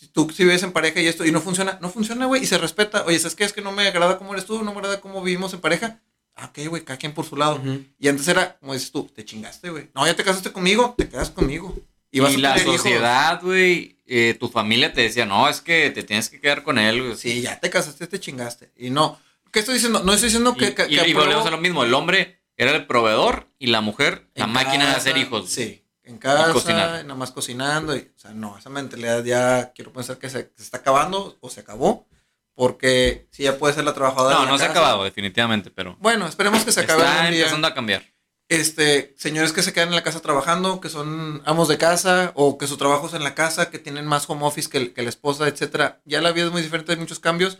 si 0.00 0.08
tú 0.08 0.30
si 0.34 0.44
vives 0.44 0.62
en 0.62 0.72
pareja 0.72 1.00
y 1.00 1.06
esto 1.06 1.24
y 1.24 1.30
no 1.30 1.40
funciona, 1.40 1.78
no 1.82 1.90
funciona, 1.90 2.26
güey, 2.26 2.42
y 2.42 2.46
se 2.46 2.58
respeta. 2.58 3.04
Oye, 3.04 3.18
¿sabes 3.18 3.34
qué? 3.34 3.44
Es 3.44 3.52
que 3.52 3.60
no 3.60 3.70
me 3.70 3.86
agrada 3.86 4.18
cómo 4.18 4.32
eres 4.32 4.46
tú, 4.46 4.62
no 4.62 4.72
me 4.72 4.78
agrada 4.78 5.00
cómo 5.00 5.22
vivimos 5.22 5.52
en 5.52 5.60
pareja. 5.60 6.00
Ah, 6.36 6.46
ok, 6.46 6.68
güey, 6.68 6.84
cada 6.84 6.98
quien 6.98 7.12
por 7.12 7.26
su 7.26 7.36
lado. 7.36 7.60
Y 7.98 8.08
antes 8.08 8.26
era, 8.26 8.56
como 8.58 8.72
dices 8.72 8.90
tú, 8.90 9.04
te 9.14 9.24
chingaste, 9.24 9.70
güey. 9.70 9.90
No, 9.94 10.06
ya 10.06 10.16
te 10.16 10.24
casaste 10.24 10.52
conmigo, 10.52 10.94
te 10.96 11.08
quedas 11.08 11.30
conmigo. 11.30 11.76
Y, 12.10 12.20
la 12.38 12.58
sociedad, 12.58 13.40
güey, 13.42 13.98
eh, 14.06 14.36
tu 14.38 14.48
familia 14.48 14.92
te 14.92 15.00
decía, 15.00 15.26
no, 15.26 15.48
es 15.48 15.60
que 15.60 15.90
te 15.90 16.02
tienes 16.02 16.28
que 16.28 16.40
quedar 16.40 16.62
con 16.62 16.78
él, 16.78 17.02
güey. 17.02 17.16
Sí, 17.16 17.40
ya 17.40 17.58
te 17.58 17.70
casaste, 17.70 18.06
te 18.06 18.20
chingaste. 18.20 18.70
Y 18.76 18.90
no. 18.90 19.18
¿Qué 19.54 19.60
estoy 19.60 19.74
diciendo? 19.74 20.02
No 20.04 20.12
estoy 20.12 20.26
diciendo 20.26 20.52
Y, 20.54 20.58
que. 20.58 20.66
y- 20.90 20.98
que 20.98 21.08
y 21.08 21.14
volvemos 21.14 21.46
a 21.46 21.50
lo 21.50 21.56
mismo. 21.58 21.82
El 21.84 21.94
hombre 21.94 22.42
era 22.58 22.72
el 22.72 22.86
proveedor 22.86 23.48
y 23.58 23.68
la 23.68 23.80
mujer 23.80 24.28
la 24.34 24.46
máquina 24.46 24.86
de 24.90 24.96
hacer 24.96 25.16
hijos. 25.16 25.48
Sí. 25.48 25.80
En 26.02 26.18
casa, 26.18 26.52
cocinar. 26.52 27.02
nada 27.04 27.14
más 27.14 27.30
cocinando. 27.30 27.96
Y, 27.96 28.00
o 28.00 28.18
sea, 28.18 28.32
no, 28.32 28.58
esa 28.58 28.68
mentalidad 28.68 29.24
ya 29.24 29.72
quiero 29.74 29.90
pensar 29.92 30.18
que 30.18 30.28
se, 30.28 30.52
se 30.54 30.62
está 30.62 30.76
acabando 30.78 31.38
o 31.40 31.48
se 31.48 31.60
acabó. 31.60 32.06
Porque 32.54 33.26
si 33.30 33.42
ya 33.44 33.58
puede 33.58 33.74
ser 33.74 33.84
la 33.84 33.94
trabajadora. 33.94 34.34
No, 34.34 34.40
de 34.42 34.46
la 34.46 34.52
no 34.52 34.58
se 34.58 34.64
ha 34.66 34.70
acabado, 34.70 35.02
definitivamente, 35.02 35.70
pero 35.70 35.96
Bueno, 36.00 36.26
esperemos 36.28 36.62
que 36.64 36.72
se 36.72 36.80
acabe 36.80 37.02
está 37.02 37.22
día. 37.30 37.38
empezando 37.40 37.66
a 37.66 37.74
cambiar. 37.74 38.04
este, 38.48 39.14
señores 39.18 39.52
que 39.52 39.62
se 39.62 39.72
quedan 39.72 39.88
en 39.88 39.94
la 39.96 40.02
casa 40.04 40.20
trabajando, 40.20 40.80
que 40.80 40.88
son 40.88 41.42
amos 41.46 41.66
de 41.68 41.78
casa 41.78 42.32
o 42.36 42.58
que 42.58 42.66
su 42.68 42.76
trabajo 42.76 43.06
es 43.08 43.14
en 43.14 43.24
la 43.24 43.34
casa, 43.34 43.70
que 43.70 43.78
tienen 43.80 44.06
más 44.06 44.28
home 44.28 44.44
office 44.44 44.68
que, 44.68 44.92
que 44.92 45.02
la 45.02 45.08
esposa, 45.08 45.48
etcétera. 45.48 46.00
Ya 46.04 46.20
la 46.20 46.30
vida 46.32 46.46
es 46.46 46.52
muy 46.52 46.62
diferente, 46.62 46.92
hay 46.92 46.98
muchos 46.98 47.18
cambios 47.18 47.58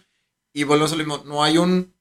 y 0.54 0.64
volvemos 0.64 0.90
a 0.92 0.96
lo 0.96 1.04
mismo. 1.04 1.22
No 1.26 1.44
hay 1.44 1.58
un 1.58 1.92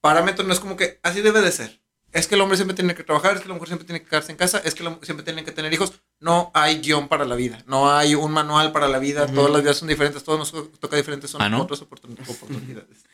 parámetro, 0.00 0.46
no 0.46 0.54
es 0.54 0.60
como 0.60 0.76
que 0.78 0.98
así 1.02 1.20
debe 1.20 1.42
de 1.42 1.52
ser. 1.52 1.78
Es 2.12 2.26
que 2.26 2.34
el 2.34 2.40
hombre 2.40 2.56
siempre 2.56 2.74
tiene 2.74 2.94
que 2.96 3.04
trabajar, 3.04 3.36
es 3.36 3.42
que 3.42 3.48
la 3.48 3.54
mujer 3.54 3.68
siempre 3.68 3.86
tiene 3.86 4.02
que 4.02 4.08
quedarse 4.08 4.32
en 4.32 4.38
casa, 4.38 4.58
es 4.64 4.74
que 4.74 4.82
siempre 5.02 5.22
tienen 5.22 5.44
que 5.44 5.52
tener 5.52 5.72
hijos. 5.72 5.92
No 6.18 6.50
hay 6.54 6.80
guion 6.80 7.06
para 7.08 7.24
la 7.24 7.36
vida, 7.36 7.62
no 7.66 7.92
hay 7.92 8.14
un 8.16 8.32
manual 8.32 8.72
para 8.72 8.88
la 8.88 8.98
vida, 8.98 9.24
Ujú. 9.26 9.34
todas 9.34 9.50
las 9.52 9.62
vidas 9.62 9.76
son 9.76 9.86
diferentes, 9.88 10.24
todos 10.24 10.38
nos 10.38 10.78
toca 10.80 10.96
diferentes, 10.96 11.30
son 11.30 11.40
Ah, 11.42 11.48
¿no? 11.48 11.62
otras 11.62 11.82
oportun- 11.82 12.18
oportunidades. 12.28 13.04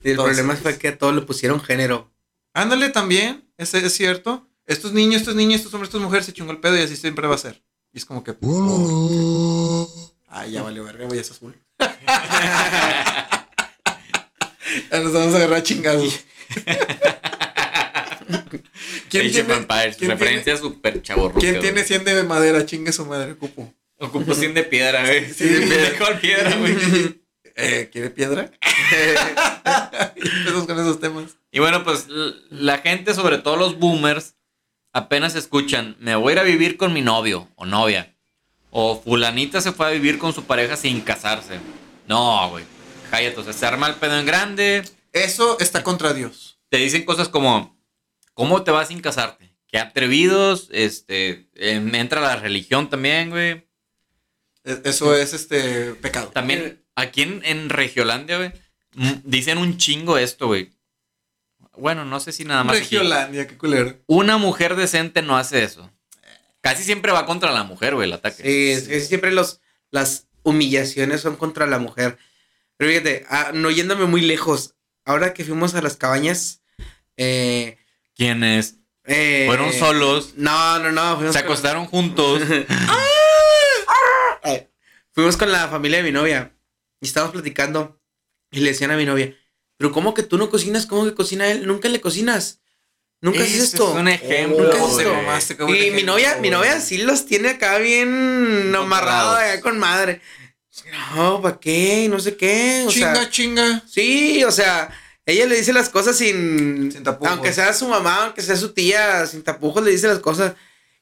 Y 0.00 0.06
el 0.06 0.10
Entonces- 0.12 0.36
problema 0.38 0.56
fue 0.60 0.78
que 0.78 0.88
a 0.88 0.96
todos 0.98 1.14
le 1.14 1.22
pusieron 1.22 1.60
género. 1.60 2.10
Ándale 2.54 2.88
también, 2.88 3.44
ese 3.58 3.84
es 3.84 3.92
cierto. 3.94 4.46
Es 4.64 4.82
niño, 4.92 5.18
esto 5.18 5.30
es 5.30 5.36
niño, 5.36 5.54
esto 5.56 5.68
es 5.68 5.74
hombre, 5.74 5.86
esto 5.86 5.98
es 5.98 6.04
mujer, 6.04 6.24
se 6.24 6.32
chingó 6.32 6.52
el 6.52 6.60
pedo 6.60 6.76
y 6.78 6.82
así 6.82 6.96
siempre 6.96 7.26
va 7.26 7.34
a 7.34 7.38
ser. 7.38 7.62
Y 7.92 7.98
es 7.98 8.04
como 8.06 8.22
que. 8.24 8.32
¿por 8.32 8.48
qué? 8.50 9.86
Ay, 10.28 10.52
ya 10.52 10.62
valió 10.62 10.84
verga, 10.84 11.04
güey, 11.06 11.18
es 11.20 11.30
azul. 11.30 11.54
Nos 14.90 15.12
vamos 15.12 15.34
a 15.34 15.36
agarrar 15.36 15.58
a 15.58 15.62
chingados. 15.62 16.20
¿Quién 19.08 19.26
Age 19.26 19.32
tiene, 19.32 19.54
Empires, 19.54 19.96
quién 19.96 20.10
referencia 20.10 20.56
súper 20.56 21.02
chaborruca. 21.02 21.40
¿quién 21.40 21.60
tiene 21.60 21.84
100 21.84 22.04
de 22.04 22.22
madera? 22.22 22.64
Chingue 22.64 22.92
su 22.92 23.04
madre, 23.04 23.34
cupo. 23.34 23.72
Ocupo 23.98 24.34
100 24.34 24.54
de 24.54 24.64
piedra, 24.64 25.02
güey. 25.02 25.32
Sí, 25.32 25.44
de 25.44 25.66
piedra. 25.66 25.90
Mejor 25.90 26.20
piedra, 26.20 26.56
güey. 26.58 27.22
Eh, 27.54 27.90
¿Quiere 27.92 28.10
piedra? 28.10 28.50
Empezamos 30.16 30.66
con 30.66 30.80
esos 30.80 31.00
temas. 31.00 31.36
Y 31.50 31.60
bueno, 31.60 31.84
pues 31.84 32.06
la 32.50 32.78
gente, 32.78 33.14
sobre 33.14 33.38
todo 33.38 33.56
los 33.56 33.78
boomers, 33.78 34.34
apenas 34.92 35.34
escuchan, 35.34 35.96
me 36.00 36.16
voy 36.16 36.30
a 36.30 36.32
ir 36.32 36.38
a 36.40 36.44
vivir 36.44 36.76
con 36.76 36.92
mi 36.92 37.02
novio 37.02 37.48
o 37.56 37.66
novia. 37.66 38.14
O 38.70 39.00
fulanita 39.00 39.60
se 39.60 39.72
fue 39.72 39.86
a 39.86 39.90
vivir 39.90 40.18
con 40.18 40.32
su 40.32 40.44
pareja 40.44 40.76
sin 40.76 41.02
casarse. 41.02 41.60
No, 42.08 42.48
güey. 42.50 42.64
Cállate, 43.12 43.38
o 43.40 43.44
sea, 43.44 43.52
se 43.52 43.66
arma 43.66 43.88
el 43.88 43.96
pedo 43.96 44.18
en 44.18 44.24
grande. 44.24 44.82
Eso 45.12 45.58
está 45.60 45.82
contra 45.84 46.14
Dios. 46.14 46.58
Te 46.70 46.78
dicen 46.78 47.04
cosas 47.04 47.28
como, 47.28 47.78
¿cómo 48.32 48.62
te 48.64 48.70
vas 48.70 48.88
sin 48.88 49.00
casarte? 49.02 49.54
Qué 49.66 49.78
atrevidos, 49.78 50.68
este, 50.72 51.50
entra 51.54 52.22
la 52.22 52.36
religión 52.36 52.88
también, 52.88 53.28
güey. 53.28 53.68
E- 54.64 54.80
Eso 54.84 55.14
es 55.14 55.34
este 55.34 55.92
pecado. 55.94 56.28
También 56.28 56.82
aquí 56.94 57.20
en, 57.20 57.42
en 57.44 57.68
Regiolandia, 57.68 58.38
güey, 58.38 58.52
dicen 59.24 59.58
un 59.58 59.76
chingo 59.76 60.16
esto, 60.16 60.46
güey. 60.46 60.72
Bueno, 61.76 62.06
no 62.06 62.18
sé 62.18 62.32
si 62.32 62.44
nada 62.46 62.64
más. 62.64 62.76
aquí. 62.78 62.96
Regiolandia, 62.96 63.46
qué 63.46 63.58
culero. 63.58 63.98
Una 64.06 64.38
mujer 64.38 64.74
decente 64.74 65.20
no 65.20 65.36
hace 65.36 65.64
eso. 65.64 65.90
Casi 66.62 66.82
siempre 66.82 67.12
va 67.12 67.26
contra 67.26 67.50
la 67.52 67.64
mujer, 67.64 67.94
güey, 67.94 68.08
el 68.08 68.14
ataque. 68.14 68.42
Sí, 68.42 68.70
es 68.70 68.88
que 68.88 69.00
siempre 69.00 69.32
los, 69.32 69.60
las 69.90 70.28
humillaciones 70.44 71.20
son 71.20 71.36
contra 71.36 71.66
la 71.66 71.78
mujer. 71.78 72.16
Pero 72.82 72.90
fíjate, 72.90 73.24
ah, 73.30 73.52
no 73.54 73.70
yéndome 73.70 74.06
muy 74.06 74.22
lejos, 74.22 74.74
ahora 75.04 75.32
que 75.34 75.44
fuimos 75.44 75.72
a 75.76 75.82
las 75.82 75.96
cabañas, 75.96 76.62
eh, 77.16 77.78
¿Quiénes? 78.16 78.74
eh, 79.04 79.44
Fueron 79.46 79.72
solos. 79.72 80.32
No, 80.36 80.80
no, 80.80 80.90
no. 80.90 81.20
Se 81.32 81.38
con- 81.38 81.44
acostaron 81.44 81.86
juntos. 81.86 82.42
Eh, 84.44 84.68
fuimos 85.12 85.36
con 85.36 85.52
la 85.52 85.68
familia 85.68 85.98
de 85.98 86.02
mi 86.02 86.10
novia 86.10 86.52
y 87.00 87.06
estábamos 87.06 87.32
platicando 87.32 88.00
y 88.50 88.58
le 88.58 88.70
decían 88.70 88.90
a 88.90 88.96
mi 88.96 89.04
novia, 89.04 89.32
pero 89.76 89.92
¿cómo 89.92 90.14
que 90.14 90.24
tú 90.24 90.36
no 90.36 90.50
cocinas? 90.50 90.86
¿Cómo 90.86 91.04
que 91.04 91.14
cocina 91.14 91.46
él? 91.48 91.64
Nunca 91.64 91.88
le 91.88 92.00
cocinas. 92.00 92.60
Nunca 93.20 93.44
haces 93.44 93.60
esto. 93.60 93.90
es 93.92 94.00
un 94.00 94.08
ejemplo, 94.08 94.64
Nunca 94.64 94.78
haces 94.78 94.92
güey. 94.94 95.06
esto. 95.06 95.14
mamaste, 95.22 95.54
Y 95.60 95.64
mi 95.66 95.78
ejemplo, 95.78 96.06
novia, 96.06 96.38
mi 96.40 96.50
novia 96.50 96.80
sí 96.80 96.98
los 96.98 97.24
tiene 97.24 97.50
acá 97.50 97.78
bien 97.78 98.74
amarrados 98.74 99.38
allá 99.38 99.60
con 99.60 99.78
madre. 99.78 100.20
No, 101.14 101.40
¿para 101.42 101.58
qué? 101.60 102.06
No 102.08 102.18
sé 102.18 102.36
qué. 102.36 102.84
O 102.86 102.90
chinga, 102.90 103.14
sea, 103.14 103.30
chinga. 103.30 103.82
sí, 103.86 104.42
o 104.44 104.50
sea, 104.50 104.90
ella 105.26 105.46
le 105.46 105.56
dice 105.56 105.72
las 105.72 105.88
cosas 105.88 106.16
sin. 106.16 106.90
Sin 106.90 107.02
tapujos. 107.02 107.32
Aunque 107.32 107.52
sea 107.52 107.72
su 107.74 107.86
mamá, 107.88 108.24
aunque 108.24 108.42
sea 108.42 108.56
su 108.56 108.72
tía, 108.72 109.26
sin 109.26 109.42
tapujos 109.42 109.84
le 109.84 109.90
dice 109.90 110.08
las 110.08 110.18
cosas. 110.18 110.54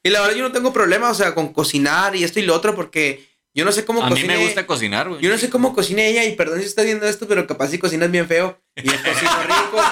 Y 0.03 0.11
la 0.11 0.21
verdad 0.21 0.37
yo 0.37 0.43
no 0.43 0.53
tengo 0.53 0.73
problema, 0.73 1.11
o 1.11 1.15
sea, 1.15 1.35
con 1.35 1.53
cocinar 1.53 2.17
y 2.17 2.25
esto 2.25 2.41
y 2.41 2.43
lo 2.43 2.55
otro, 2.55 2.75
porque 2.75 3.29
yo 3.55 3.65
no 3.65 3.73
sé 3.73 3.85
cómo 3.85 4.03
A 4.03 4.11
mí 4.11 4.25
me 4.25 4.39
gusta 4.39 4.67
cocinar, 4.67 5.09
güey. 5.09 5.21
Yo 5.21 5.31
no 5.31 5.39
sé 5.39 5.51
cómo 5.51 5.75
cocina 5.75 6.03
ella, 6.03 6.25
y 6.25 6.35
perdón 6.37 6.61
si 6.61 6.67
está 6.67 6.83
viendo 6.83 7.07
esto, 7.07 7.29
pero 7.29 7.47
capaz 7.47 7.69
si 7.69 7.79
cocinas 7.79 8.11
bien 8.11 8.27
feo. 8.27 8.61
Y 8.77 8.83
yo 8.83 8.93
cocino 8.93 9.43
rico. 9.43 9.83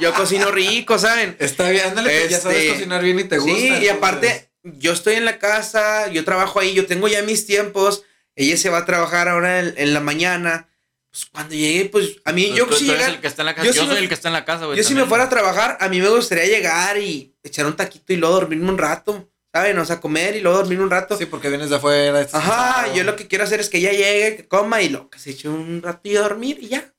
yo 0.00 0.14
cocino 0.14 0.50
rico, 0.50 0.98
¿saben? 0.98 1.36
Está 1.40 1.68
bien, 1.70 1.86
ándale, 1.86 2.10
que 2.10 2.28
ya 2.28 2.36
Este, 2.36 2.40
sabes 2.40 2.72
cocinar 2.72 3.02
bien 3.02 3.18
y 3.18 3.24
te 3.24 3.38
gusta. 3.38 3.56
Sí, 3.56 3.68
y 3.82 3.88
aparte, 3.88 4.50
yo 4.62 4.92
estoy 4.92 5.14
en 5.16 5.24
la 5.24 5.38
casa, 5.38 6.08
yo 6.08 6.24
trabajo 6.24 6.60
ahí, 6.60 6.72
yo 6.72 6.86
tengo 6.86 7.08
ya 7.08 7.22
mis 7.22 7.44
tiempos. 7.46 8.04
Ella 8.40 8.56
se 8.56 8.70
va 8.70 8.78
a 8.78 8.84
trabajar 8.86 9.28
ahora 9.28 9.60
en, 9.60 9.74
en 9.76 9.92
la 9.94 10.00
mañana. 10.00 10.68
Pues 11.10 11.26
cuando 11.26 11.54
llegue, 11.54 11.86
pues 11.90 12.16
a 12.24 12.32
mí, 12.32 12.52
yo 12.54 12.66
tú- 12.66 12.74
si 12.76 12.86
tú 12.86 12.92
eres 12.92 13.04
llega- 13.06 13.14
el 13.16 13.20
que 13.20 13.26
está 13.26 13.42
en 13.42 13.46
la 13.46 13.54
casa. 13.54 13.66
yo 13.66 13.72
Yo, 13.72 13.80
si 13.82 13.86
soy 13.86 13.94
me- 13.96 14.00
el 14.02 14.08
que 14.08 14.14
está 14.14 14.28
en 14.28 14.32
la 14.34 14.44
casa, 14.44 14.66
güey. 14.66 14.78
yo 14.78 14.84
si 14.84 14.94
me 14.94 15.04
fuera 15.06 15.24
a 15.24 15.28
trabajar, 15.28 15.76
a 15.80 15.88
mí 15.88 16.00
me 16.00 16.08
gustaría 16.08 16.46
llegar 16.46 16.96
y 16.98 17.34
echar 17.42 17.66
un 17.66 17.74
taquito 17.76 18.12
y 18.12 18.16
luego 18.16 18.36
dormirme 18.36 18.70
un 18.70 18.78
rato, 18.78 19.28
¿saben? 19.52 19.76
O 19.78 19.84
sea, 19.84 20.00
comer 20.00 20.36
y 20.36 20.40
luego 20.40 20.58
dormir 20.58 20.80
un 20.80 20.88
rato. 20.88 21.18
Sí, 21.18 21.26
porque 21.26 21.48
vienes 21.48 21.68
de 21.70 21.76
afuera. 21.76 22.20
Ajá, 22.20 22.28
cansado. 22.74 22.94
yo 22.94 23.02
lo 23.04 23.16
que 23.16 23.26
quiero 23.26 23.42
hacer 23.44 23.58
es 23.60 23.68
que 23.68 23.78
ella 23.78 23.90
llegue, 23.92 24.36
que 24.36 24.46
coma 24.48 24.80
y 24.82 24.88
lo 24.88 25.10
que 25.10 25.18
se 25.18 25.30
eche 25.30 25.48
un 25.48 25.82
ratillo 25.82 26.20
a 26.20 26.22
dormir 26.28 26.58
y 26.62 26.68
ya. 26.68 26.94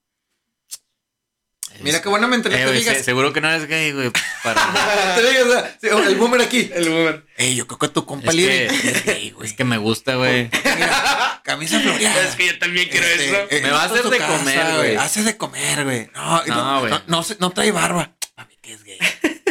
Mira 1.83 2.01
qué 2.01 2.09
buena 2.09 2.27
mentalidad 2.27 2.61
Eh, 2.61 2.65
te 2.65 2.69
güey, 2.71 2.79
digas. 2.79 2.97
se- 2.97 3.03
seguro 3.03 3.33
que 3.33 3.41
no 3.41 3.49
eres 3.49 3.67
gay, 3.67 3.91
güey. 3.91 4.11
Para... 4.43 4.61
Te 5.15 5.21
digas, 5.29 5.43
o 5.45 5.51
sea, 5.51 5.77
sí, 5.81 5.87
el 5.87 6.15
boomer 6.15 6.41
aquí. 6.41 6.69
El 6.73 6.89
boomer. 6.89 7.25
Ey, 7.37 7.55
yo 7.55 7.67
creo 7.67 7.79
que 7.79 7.87
tu 7.89 8.05
compa 8.05 8.31
es, 8.31 8.35
que, 8.37 8.65
es 8.65 9.05
gay, 9.05 9.31
güey. 9.31 9.47
es 9.49 9.53
que 9.55 9.63
me 9.63 9.77
gusta, 9.77 10.15
güey. 10.15 10.49
Mira, 10.75 11.41
camisa 11.43 11.79
floreada. 11.79 12.23
Es 12.27 12.35
que 12.35 12.47
yo 12.47 12.59
también 12.59 12.89
quiero 12.89 13.05
Este, 13.07 13.25
eso. 13.29 13.47
eh, 13.49 13.61
Me 13.63 13.71
va 13.71 13.83
a 13.83 13.85
hacer 13.85 14.03
de 14.03 14.17
casa, 14.17 14.37
comer, 14.37 14.75
güey. 14.77 14.95
Hace 14.95 15.23
de 15.23 15.37
comer, 15.37 15.83
güey. 15.83 16.09
No, 16.13 16.41
y 16.45 16.49
No, 16.49 16.55
no, 16.55 16.79
güey. 16.81 16.91
no, 16.91 17.01
no, 17.07 17.25
no 17.39 17.49
trae 17.51 17.71
barba. 17.71 18.15
A 18.37 18.45
mí 18.45 18.55
que 18.61 18.73
es 18.73 18.83
gay. 18.83 18.97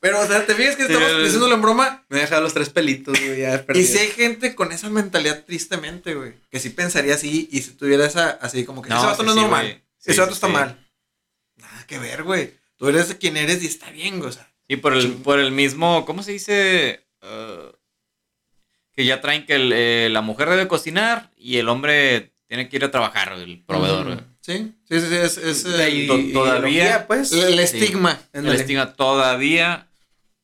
Pero, 0.00 0.20
o 0.20 0.26
sea, 0.26 0.44
te 0.44 0.54
fijas 0.54 0.76
que 0.76 0.82
estamos 0.82 1.08
sí, 1.10 1.22
diciéndolo 1.22 1.54
en 1.54 1.62
broma. 1.62 2.04
Me 2.10 2.18
he 2.18 2.20
dejado 2.20 2.42
los 2.42 2.52
tres 2.52 2.68
pelitos, 2.68 3.18
güey, 3.18 3.40
ya 3.40 3.64
Y 3.72 3.84
si 3.84 3.96
hay 3.96 4.08
gente 4.08 4.54
con 4.54 4.70
esa 4.70 4.90
mentalidad, 4.90 5.44
tristemente, 5.46 6.14
güey, 6.14 6.34
que 6.50 6.60
sí 6.60 6.68
pensaría 6.68 7.14
así 7.14 7.48
y 7.50 7.62
si 7.62 7.70
tuviera 7.70 8.04
esa, 8.04 8.28
así 8.42 8.64
como 8.66 8.82
que 8.82 8.90
No, 8.90 8.98
ese 8.98 9.06
vato 9.06 9.22
sí, 9.22 9.24
no 9.24 9.30
es 9.32 9.34
sí, 9.36 9.40
normal. 9.40 9.82
ese 10.04 10.20
vato 10.20 10.32
sí, 10.32 10.36
está 10.36 10.46
sí. 10.48 10.52
mal. 10.52 10.83
Nada 11.84 11.86
que 11.86 11.98
ver, 11.98 12.22
güey. 12.22 12.54
Tú 12.76 12.88
eres 12.88 13.14
quien 13.14 13.36
eres 13.36 13.62
y 13.62 13.66
está 13.66 13.90
bien, 13.90 14.18
güey. 14.18 14.30
O 14.30 14.32
sea, 14.32 14.50
Y 14.68 14.76
por 14.76 14.94
el, 14.94 15.12
por 15.14 15.38
el 15.38 15.52
mismo, 15.52 16.04
¿cómo 16.06 16.22
se 16.22 16.32
dice? 16.32 17.04
Uh, 17.22 17.72
que 18.92 19.04
ya 19.04 19.20
traen 19.20 19.44
que 19.44 19.54
el, 19.56 19.72
eh, 19.72 20.08
la 20.10 20.20
mujer 20.22 20.48
debe 20.48 20.68
cocinar 20.68 21.30
y 21.36 21.58
el 21.58 21.68
hombre 21.68 22.32
tiene 22.46 22.68
que 22.68 22.76
ir 22.76 22.84
a 22.84 22.90
trabajar, 22.90 23.32
el 23.32 23.62
proveedor. 23.64 24.04
güey. 24.06 24.18
Sí, 24.40 24.74
sí, 24.88 25.00
sí, 25.00 25.06
sí, 25.08 25.14
es, 25.16 25.36
es 25.38 25.62
to- 25.64 25.68
ideología, 25.88 26.32
todavía, 26.32 27.06
pues. 27.06 27.32
el 27.32 27.54
Sí. 27.66 27.78
estigma. 27.78 28.20
El 28.32 28.46
estigma 28.54 28.92
todavía 28.94 29.88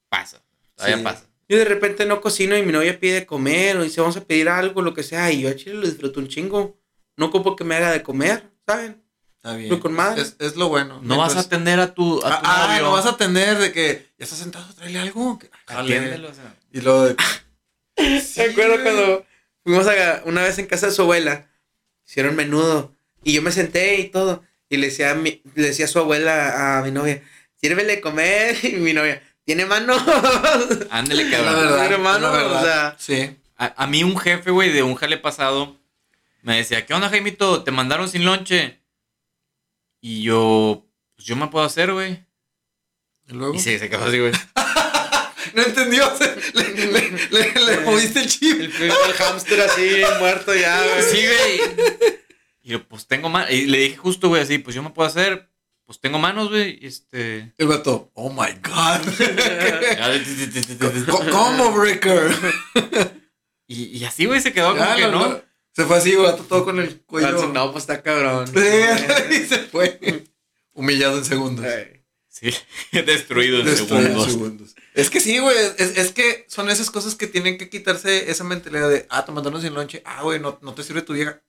pasa. 0.08 0.42
Todavía 0.74 0.96
Sí. 0.98 1.02
pasa. 1.04 1.26
Yo 1.48 1.58
de 1.58 1.64
repente 1.64 2.06
no 2.06 2.20
cocino 2.20 2.56
y 2.56 2.62
mi 2.62 2.72
novia 2.72 2.98
pide 2.98 3.26
comer 3.26 3.76
o 3.76 3.82
dice 3.84 4.00
vamos 4.00 4.16
a 4.16 4.24
pedir 4.24 4.48
algo, 4.48 4.82
lo 4.82 4.94
que 4.94 5.02
sea, 5.02 5.30
y 5.32 5.42
yo 5.42 5.48
a 5.48 5.56
chile 5.56 5.74
lo 5.74 5.86
disfruto 5.86 6.20
un 6.20 6.28
chingo. 6.28 6.78
No 7.16 7.26
ocupo 7.26 7.56
que 7.56 7.64
me 7.64 7.74
haga 7.76 7.92
de 7.92 8.02
comer, 8.02 8.44
¿saben? 8.66 9.02
Está 9.42 9.56
bien. 9.56 9.70
Pero 9.70 9.80
con 9.80 9.92
madre. 9.94 10.20
Es, 10.22 10.36
es 10.38 10.56
lo 10.56 10.68
bueno. 10.68 11.00
No 11.02 11.16
vas 11.16 11.34
a 11.36 11.40
atender 11.40 11.80
a 11.80 11.94
tu, 11.94 12.18
a 12.18 12.20
tu 12.20 12.26
Ah, 12.26 12.40
ah, 12.44 12.66
novio. 12.68 12.82
no 12.84 12.92
vas 12.92 13.06
a 13.06 13.10
atender 13.10 13.56
de 13.58 13.72
que 13.72 14.10
ya 14.18 14.24
estás 14.24 14.38
sentado, 14.38 14.66
tráele 14.74 14.98
algo. 14.98 15.38
jale. 15.66 15.96
Atiéndelo, 15.96 16.28
o 16.30 16.34
sea. 16.34 16.54
Y 16.72 16.80
luego 16.82 17.04
de. 17.06 17.16
Me 18.36 18.42
acuerdo 18.44 18.82
cuando 18.82 19.26
fuimos 19.64 19.86
a, 19.86 20.22
una 20.26 20.42
vez 20.42 20.58
en 20.58 20.66
casa 20.66 20.86
de 20.86 20.92
su 20.92 21.02
abuela, 21.02 21.48
hicieron 22.06 22.36
menudo, 22.36 22.94
y 23.24 23.32
yo 23.34 23.42
me 23.42 23.52
senté 23.52 23.96
y 24.00 24.08
todo, 24.10 24.42
y 24.68 24.76
le 24.78 24.86
decía 24.88 25.10
a, 25.12 25.14
mi- 25.14 25.42
le 25.54 25.68
decía 25.68 25.84
a 25.84 25.88
su 25.88 25.98
abuela, 25.98 26.78
a 26.78 26.82
mi 26.82 26.90
novia, 26.90 27.22
sírvele 27.56 27.96
de 27.96 28.00
comer, 28.00 28.56
y 28.64 28.72
mi 28.76 28.92
novia, 28.92 29.22
¿tiene 29.44 29.64
mano? 29.66 29.94
Ándele, 30.90 31.24
La 31.24 31.30
cabrón. 31.38 31.54
verdad, 31.56 31.82
Mira, 31.82 31.94
hermano, 31.94 32.20
la 32.30 32.32
verdad. 32.36 32.62
o 32.62 32.64
sea. 32.64 32.96
Sí. 32.98 33.36
A, 33.56 33.84
a 33.84 33.86
mí 33.86 34.02
un 34.04 34.18
jefe, 34.18 34.50
güey, 34.50 34.70
de 34.72 34.82
un 34.82 34.94
jale 34.94 35.18
pasado, 35.18 35.78
me 36.42 36.56
decía, 36.56 36.86
¿qué 36.86 36.94
onda, 36.94 37.10
Jaimito? 37.10 37.62
¿Te 37.62 37.70
mandaron 37.70 38.08
sin 38.08 38.24
lonche? 38.24 38.79
Y 40.00 40.22
yo, 40.22 40.86
pues 41.14 41.26
yo 41.26 41.36
me 41.36 41.48
puedo 41.48 41.64
hacer, 41.64 41.92
güey. 41.92 42.24
Y 43.28 43.32
luego. 43.34 43.54
Y 43.54 43.58
se, 43.60 43.78
se 43.78 43.88
quedó 43.90 44.04
así, 44.04 44.18
güey. 44.18 44.32
No 45.54 45.62
entendió. 45.62 46.04
le, 46.54 46.74
le, 46.86 47.10
le, 47.30 47.52
le 47.66 47.80
moviste 47.80 48.20
el 48.20 48.28
chip. 48.28 48.60
El, 48.60 48.72
el 48.82 48.92
hámster 49.14 49.60
así, 49.62 50.02
muerto 50.20 50.54
ya, 50.54 50.80
güey. 50.80 51.02
Sí, 51.02 51.26
güey. 51.26 51.60
Y 52.62 52.70
yo, 52.70 52.86
pues 52.86 53.06
tengo 53.08 53.28
manos. 53.30 53.50
Y 53.50 53.66
le 53.66 53.78
dije 53.78 53.96
justo, 53.96 54.28
güey, 54.28 54.42
así, 54.42 54.58
pues 54.58 54.76
yo 54.76 54.82
me 54.82 54.90
puedo 54.90 55.08
hacer. 55.08 55.50
Pues 55.86 55.98
tengo 56.00 56.18
manos, 56.20 56.50
güey. 56.50 56.78
y 56.80 56.86
Este. 56.86 57.52
El 57.58 57.66
vato. 57.66 58.12
Oh 58.14 58.30
my 58.30 58.52
God. 58.62 59.00
¿Cómo, 61.32 61.72
Breaker? 61.72 62.30
y, 63.66 63.98
y 63.98 64.04
así, 64.04 64.26
güey, 64.26 64.40
se 64.40 64.52
quedó 64.52 64.68
como 64.76 64.84
Ya, 64.84 64.94
que 64.96 65.08
lo- 65.08 65.28
no. 65.28 65.42
Se 65.72 65.84
fue 65.84 65.96
así, 65.96 66.14
vato, 66.16 66.42
todo 66.44 66.64
con 66.64 66.78
el 66.78 67.00
cuello. 67.02 67.46
No, 67.52 67.72
pues 67.72 67.84
está 67.84 68.02
cabrón. 68.02 68.46
Sí, 68.48 68.54
y 69.30 69.46
se 69.46 69.58
fue. 69.60 70.24
Humillado 70.72 71.18
en 71.18 71.24
segundos. 71.24 71.66
Sí, 72.28 72.50
destruido 72.92 73.60
en 73.60 73.66
Destruido 73.66 73.98
en 73.98 74.06
segundos. 74.06 74.32
segundos. 74.32 74.74
Es 74.94 75.10
que 75.10 75.20
sí, 75.20 75.38
güey. 75.38 75.56
Es, 75.78 75.96
es 75.96 76.12
que 76.12 76.46
son 76.48 76.70
esas 76.70 76.90
cosas 76.90 77.14
que 77.14 77.26
tienen 77.26 77.58
que 77.58 77.68
quitarse 77.68 78.30
esa 78.30 78.44
mentalidad 78.44 78.88
de, 78.88 79.06
ah, 79.10 79.24
te 79.24 79.32
mandaron 79.32 79.60
sin 79.60 79.74
lonche. 79.74 80.02
Ah, 80.04 80.22
güey, 80.22 80.40
no, 80.40 80.58
no 80.62 80.74
te 80.74 80.82
sirve 80.82 81.02
tu 81.02 81.12
vieja. 81.12 81.42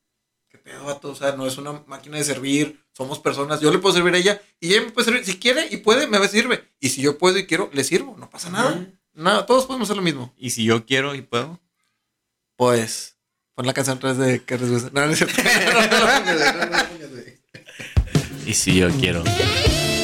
¿Qué 0.50 0.58
pedo, 0.58 0.84
vato? 0.84 1.12
O 1.12 1.16
sea, 1.16 1.32
no 1.36 1.48
es 1.48 1.58
una 1.58 1.84
máquina 1.88 2.18
de 2.18 2.24
servir. 2.24 2.84
Somos 2.92 3.20
personas. 3.20 3.62
Yo 3.62 3.72
le 3.72 3.80
puedo 3.80 3.96
servir 3.96 4.14
a 4.14 4.18
ella 4.18 4.42
y 4.60 4.74
ella 4.74 4.82
me 4.84 4.92
puede 4.92 5.06
servir. 5.06 5.26
Si 5.26 5.40
quiere 5.40 5.68
y 5.72 5.78
puede, 5.78 6.08
me 6.08 6.28
sirve. 6.28 6.70
Y 6.80 6.90
si 6.90 7.02
yo 7.02 7.18
puedo 7.18 7.38
y 7.38 7.46
quiero, 7.48 7.70
le 7.74 7.84
sirvo. 7.84 8.18
No 8.18 8.30
pasa 8.30 8.50
nada. 8.50 8.86
Nada, 9.14 9.46
todos 9.46 9.66
podemos 9.66 9.88
hacer 9.88 9.98
lo 9.98 10.04
mismo. 10.04 10.34
Y 10.38 10.50
si 10.50 10.66
yo 10.66 10.86
quiero 10.86 11.16
y 11.16 11.22
puedo. 11.22 11.62
Pues, 12.58 13.18
pon 13.56 13.66
la 13.66 13.74
canción 13.74 13.98
atrás 13.98 14.18
de 14.18 14.44
que 14.44 14.58
gusta. 14.58 14.90
No, 14.94 15.06
no 15.06 15.12
es 15.12 15.18
cierto. 15.18 15.42
No, 15.44 15.82
no, 15.82 15.88
no, 15.88 16.20
no, 16.20 16.20
no, 16.20 16.36
no, 16.36 16.66
no, 16.66 16.66
no. 16.66 16.78
Y 18.46 18.54
si 18.54 18.76
yo 18.76 18.90
quiero 18.92 19.24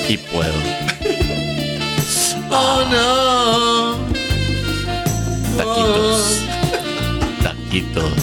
y 0.08 0.18
puedo. 0.18 0.54
Oh, 2.50 2.86
no. 2.90 3.98
Taquitos. 5.58 6.42
Taquitos. 7.44 8.14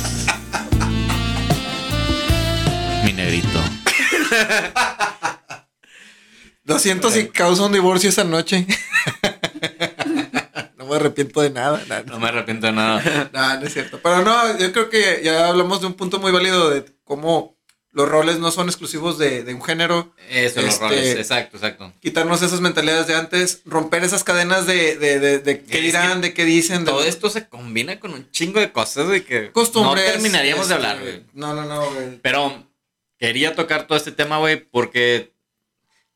Mi 3.04 3.12
negrito. 3.12 3.60
Lo 6.64 6.78
siento 6.78 7.10
si 7.10 7.28
causa 7.28 7.64
un 7.64 7.72
divorcio 7.72 8.08
esa 8.08 8.24
noche. 8.24 8.66
No 10.94 11.00
me 11.00 11.06
arrepiento 11.06 11.40
de 11.42 11.50
nada. 11.50 11.82
nada, 11.88 12.02
No 12.06 12.18
me 12.20 12.28
arrepiento 12.28 12.66
de 12.66 12.72
nada. 12.72 13.30
No, 13.32 13.60
no 13.60 13.66
es 13.66 13.72
cierto. 13.72 14.00
Pero 14.02 14.22
no, 14.22 14.58
yo 14.58 14.72
creo 14.72 14.90
que 14.90 15.20
ya 15.24 15.48
hablamos 15.48 15.80
de 15.80 15.86
un 15.88 15.94
punto 15.94 16.18
muy 16.18 16.32
válido 16.32 16.70
de 16.70 16.84
cómo 17.04 17.54
los 17.92 18.08
roles 18.08 18.40
no 18.40 18.50
son 18.50 18.66
exclusivos 18.68 19.18
de, 19.18 19.44
de 19.44 19.54
un 19.54 19.62
género. 19.62 20.12
Eso, 20.28 20.60
los 20.62 20.70
Este- 20.74 20.84
roles. 20.84 21.16
Exacto, 21.16 21.56
exacto. 21.56 21.92
Quitarnos 22.00 22.42
esas 22.42 22.60
mentalidades 22.60 23.06
de 23.06 23.14
antes, 23.14 23.62
romper 23.64 24.02
esas 24.02 24.24
cadenas 24.24 24.66
de, 24.66 24.96
de, 24.96 25.20
de, 25.20 25.38
de 25.38 25.62
qué 25.62 25.80
dirán, 25.80 26.20
de 26.20 26.34
qué 26.34 26.44
dicen. 26.44 26.84
Todo 26.84 27.04
esto 27.04 27.30
se 27.30 27.48
combina 27.48 28.00
con 28.00 28.12
un 28.12 28.28
chingo 28.32 28.58
de 28.58 28.72
cosas 28.72 29.08
de 29.08 29.24
que 29.24 29.52
costumbres. 29.52 30.04
no 30.06 30.12
terminaríamos 30.12 30.68
de 30.68 30.74
este, 30.74 30.86
hablar, 30.86 31.02
güey. 31.04 31.22
No, 31.34 31.54
no, 31.54 31.64
no, 31.66 31.88
güey. 31.92 32.18
Pero 32.20 32.66
quería 33.16 33.54
tocar 33.54 33.86
todo 33.86 33.96
este 33.96 34.10
tema, 34.10 34.38
güey, 34.38 34.56
porque 34.56 35.32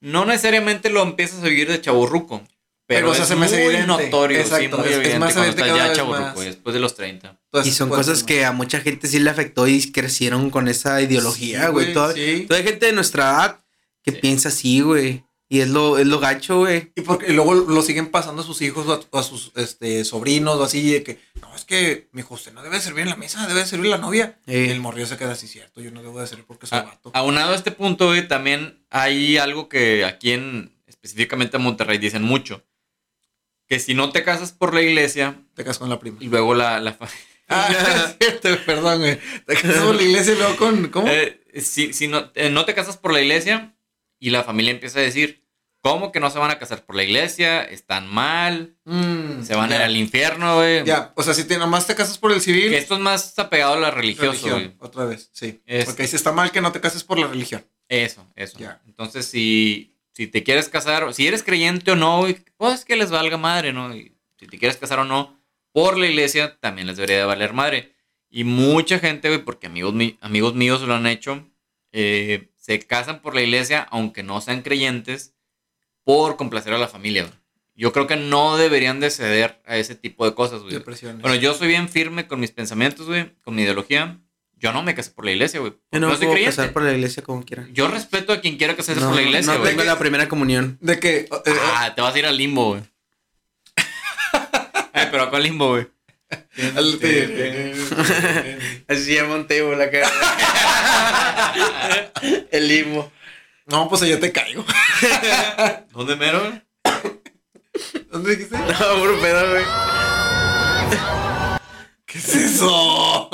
no 0.01 0.25
necesariamente 0.25 0.91
lo 0.91 1.03
empiezas 1.03 1.41
a 1.45 1.47
vivir 1.49 1.69
de 1.71 1.81
chaburruco. 1.81 2.43
Pero, 2.89 3.09
Pero 3.09 3.15
se 3.15 3.19
es 3.19 3.24
hace 3.31 3.36
muy 3.36 3.47
evidente. 3.48 3.86
notorio, 3.86 4.39
sí, 4.39 4.43
Exacto, 4.44 4.78
muy 4.78 4.86
es- 4.86 4.93
es 4.93 4.97
evidente 4.97 5.19
más 5.19 5.35
cuando 5.35 5.52
evidente 5.52 5.70
estás 5.73 5.89
ya 5.89 5.94
chaburruco, 5.94 6.40
después 6.40 6.74
de 6.74 6.81
los 6.81 6.94
30. 6.97 7.39
Entonces, 7.44 7.73
Y 7.73 7.77
son 7.77 7.89
pues, 7.90 7.98
cosas 7.98 8.24
que 8.24 8.44
a 8.47 8.52
mucha 8.52 8.81
gente 8.81 9.06
sí 9.09 9.19
le 9.19 9.28
afectó 9.28 9.69
y 9.69 9.93
crecieron 9.93 10.48
con 10.51 10.69
esa 10.69 11.01
ideología, 11.02 11.66
Sí, 11.66 11.70
güey. 11.70 11.85
güey, 11.85 11.93
Toda, 11.94 12.15
sí. 12.15 12.47
toda 12.48 12.59
hay 12.60 12.65
gente 12.66 12.86
de 12.86 12.93
nuestra 12.93 13.24
edad 13.24 13.60
que 14.02 14.12
Sí. 14.12 14.19
piensa 14.23 14.48
así, 14.48 14.81
güey. 14.81 15.23
Y 15.51 15.60
es 15.60 15.69
lo, 15.69 15.98
es 15.98 16.06
lo 16.06 16.19
gacho, 16.19 16.59
güey. 16.60 16.93
Y, 16.94 17.01
porque, 17.02 17.31
y 17.31 17.32
luego 17.35 17.55
lo 17.55 17.81
siguen 17.82 18.10
pasando 18.10 18.40
a 18.43 18.44
sus 18.44 18.60
hijos 18.62 18.86
o 18.86 18.93
a, 18.94 19.01
o 19.10 19.19
a 19.19 19.23
sus 19.23 19.51
este, 19.56 20.05
sobrinos 20.05 20.56
o 20.56 20.65
así, 20.65 20.90
de 20.93 21.02
que, 21.02 21.20
no, 21.43 21.55
es 21.56 21.65
que 21.65 22.09
mi 22.12 22.20
hijo 22.20 22.35
usted 22.35 22.52
no 22.52 22.62
debe 22.62 22.81
servir 22.81 23.02
en 23.05 23.09
la 23.10 23.16
mesa, 23.16 23.47
debe 23.47 23.65
servir 23.66 23.90
la 23.90 23.97
novia. 23.98 24.39
Y 24.47 24.69
el 24.70 24.81
morrillo 24.81 25.06
se 25.06 25.16
queda 25.19 25.32
así, 25.32 25.47
cierto, 25.47 25.81
yo 25.82 25.90
no 25.90 26.02
debo 26.02 26.20
de 26.20 26.27
servir 26.27 26.44
porque 26.47 26.66
soy 26.66 26.78
A- 26.78 26.82
vato. 26.82 27.10
aunado 27.15 27.52
a 27.52 27.55
este 27.56 27.70
punto, 27.70 28.06
güey, 28.09 28.27
también 28.28 28.82
hay 28.90 29.36
algo 29.39 29.69
que 29.70 30.05
aquí 30.05 30.32
en, 30.32 30.70
específicamente 30.86 31.56
en 31.59 31.62
Monterrey, 31.62 31.97
dicen 31.98 32.23
mucho. 32.23 32.62
Que 33.69 33.78
si 33.78 33.95
no 33.95 34.11
te 34.11 34.24
casas 34.24 34.53
por 34.53 34.73
la 34.74 34.82
iglesia, 34.82 35.36
Te 35.55 35.62
casas 35.62 35.78
con 35.78 35.89
la 35.90 35.99
prima. 36.01 36.16
y 36.20 36.27
luego 36.28 36.55
la, 36.55 36.81
la 36.81 36.97
Ah, 37.51 37.69
es 38.11 38.16
cierto, 38.20 38.49
perdón, 38.66 38.99
güey. 39.01 39.19
Te 39.47 39.55
casas 39.55 39.82
con 39.85 39.97
la 39.97 40.03
iglesia 40.03 40.35
y 40.35 40.36
luego 40.36 40.57
con, 40.57 40.89
¿cómo? 40.89 41.09
Eh, 41.09 41.40
si, 41.62 41.93
si 41.93 42.07
no, 42.09 42.31
eh, 42.35 42.51
no 42.51 42.65
te 42.65 42.74
casas 42.74 42.97
por 42.97 43.12
la 43.12 43.20
iglesia 43.23 43.74
y 44.19 44.31
la 44.31 44.43
familia 44.45 44.70
empieza 44.73 44.99
a 44.99 45.03
decir, 45.03 45.47
¿cómo 45.81 46.12
que 46.12 46.20
no 46.20 46.28
se 46.31 46.39
van 46.39 46.51
a 46.51 46.59
casar 46.59 46.85
por 46.85 46.95
la 46.97 47.05
iglesia? 47.05 47.62
Están 47.62 48.07
mal, 48.07 48.74
Mm, 48.85 49.43
se 49.45 49.55
van 49.55 49.70
a 49.73 49.77
ir 49.77 49.82
al 49.82 49.97
infierno, 49.97 50.57
güey. 50.57 50.85
Ya, 50.85 51.12
o 51.15 51.23
sea, 51.23 51.32
si 51.35 51.45
te, 51.45 51.57
nomás 51.59 51.86
te 51.86 51.95
casas 51.95 52.19
por 52.19 52.32
el 52.32 52.40
civil, 52.43 52.69
Que 52.70 52.78
esto 52.78 52.95
es 52.95 53.01
más 53.01 53.39
apegado 53.39 53.74
a 53.74 53.78
la 53.81 53.90
religioso, 53.90 54.31
religión, 54.32 54.61
güey. 54.61 54.77
otra 54.81 55.05
vez, 55.07 55.31
sí. 55.32 55.61
Es- 55.66 55.85
Porque 55.86 56.07
sí 56.07 56.16
está 56.16 56.32
mal 56.32 56.51
que 56.53 56.61
no 56.61 56.73
te 56.73 56.81
cases 56.81 57.03
por 57.05 57.19
la 57.19 57.27
religión. 57.28 57.65
Eso, 57.89 58.27
eso. 58.36 58.59
Ya. 58.59 58.81
Entonces, 58.86 59.24
si, 59.27 59.98
si 60.19 60.27
te 60.27 60.43
quieres 60.43 60.69
casar, 60.69 61.15
si 61.15 61.28
eres 61.28 61.45
creyente 61.45 61.93
o 61.93 61.97
no, 61.97 62.27
pues 62.57 62.85
que 62.85 62.97
les 62.97 63.11
valga 63.12 63.36
madre, 63.36 63.73
¿no? 63.73 63.95
Y 63.95 64.16
si 64.36 64.49
te 64.49 64.59
quieres 64.59 64.77
casar 64.77 64.99
o 64.99 65.05
no, 65.05 65.39
por 65.70 65.97
la 65.97 66.07
iglesia 66.09 66.59
también 66.59 66.89
les 66.89 66.97
debería 66.97 67.19
de 67.19 67.24
valer 67.24 67.53
madre. 67.53 67.93
Y 68.28 68.43
mucha 68.43 68.99
gente, 68.99 69.28
güey, 69.28 69.45
porque 69.45 69.69
amigos, 69.69 69.95
mi- 69.95 70.19
amigos 70.20 70.55
míos 70.57 70.82
lo 70.82 70.95
han 70.95 71.07
hecho, 71.07 71.47
eh, 71.93 72.51
se 72.57 72.81
casan 72.81 73.23
por 73.23 73.36
la 73.36 73.43
iglesia, 73.43 73.86
aunque 73.93 74.24
no 74.24 74.40
sean 74.40 74.62
creyentes, 74.62 75.36
por 76.03 76.36
complacer 76.36 76.73
a 76.74 76.78
la 76.78 76.89
familia, 76.89 77.23
güey. 77.23 77.35
Yo 77.77 77.93
creo 77.93 78.09
que 78.09 78.16
no 78.16 78.57
deberían 78.57 78.99
de 78.99 79.11
ceder 79.11 79.62
a 79.66 79.77
ese 79.77 79.95
tipo 79.95 80.24
de 80.24 80.35
cosas, 80.35 80.62
güey. 80.62 80.73
Bueno, 81.23 81.36
yo 81.36 81.55
soy 81.55 81.69
bien 81.69 81.89
firme 81.89 82.27
con 82.27 82.40
mis 82.40 82.51
pensamientos, 82.51 83.07
güey, 83.07 83.31
con 83.43 83.55
mi 83.55 83.62
ideología. 83.62 84.19
Yo 84.59 84.72
no 84.72 84.82
me 84.82 84.94
casé 84.94 85.10
por 85.12 85.24
la 85.24 85.30
iglesia, 85.30 85.60
güey. 85.60 85.74
Yo 85.93 86.01
no 86.01 86.16
soy 86.16 86.26
puedo 86.26 86.44
casar 86.44 86.72
por 86.72 86.82
la 86.82 86.93
iglesia 86.93 87.22
como 87.22 87.44
quiera. 87.44 87.66
Yo 87.72 87.86
respeto 87.89 88.32
a 88.32 88.40
quien 88.40 88.56
quiera 88.56 88.74
casarse 88.74 89.01
No, 89.01 89.09
por 89.09 89.16
la 89.16 89.22
iglesia, 89.22 89.52
no 89.52 89.59
güey. 89.60 89.70
tengo 89.70 89.85
la 89.85 89.98
primera 89.98 90.28
comunión. 90.28 90.78
de 90.80 90.98
que, 90.98 91.16
eh, 91.18 91.28
eh, 91.47 91.52
Ah, 91.76 91.94
te 91.94 92.02
vas 92.02 92.14
a 92.14 92.18
ir 92.18 92.26
al 92.26 92.36
limbo, 92.36 92.70
güey. 92.70 92.82
Ay, 94.93 95.09
pero 95.12 95.22
¿a 95.24 95.30
cuál 95.30 95.44
limbo, 95.44 95.68
güey? 95.68 95.86
al- 96.76 96.98
te- 96.98 97.74
Así 98.89 99.14
llama 99.14 99.36
un 99.36 99.47
table 99.47 99.76
la 99.76 99.90
cara. 99.93 100.10
El 102.51 102.68
limbo. 102.68 103.10
no, 103.66 103.89
pues 103.89 104.01
yo 104.02 104.18
te 104.18 104.32
caigo. 104.32 104.64
¿Dónde 105.93 106.16
mero, 106.16 106.40
güey? 106.40 106.60
¿Dónde 108.10 108.30
dijiste? 108.36 108.59
No, 108.59 108.98
puro 108.98 109.20
pedo, 109.20 109.51
güey. 109.52 109.64
¿Qué 112.19 112.31
es 112.31 112.35
eso? 112.35 113.31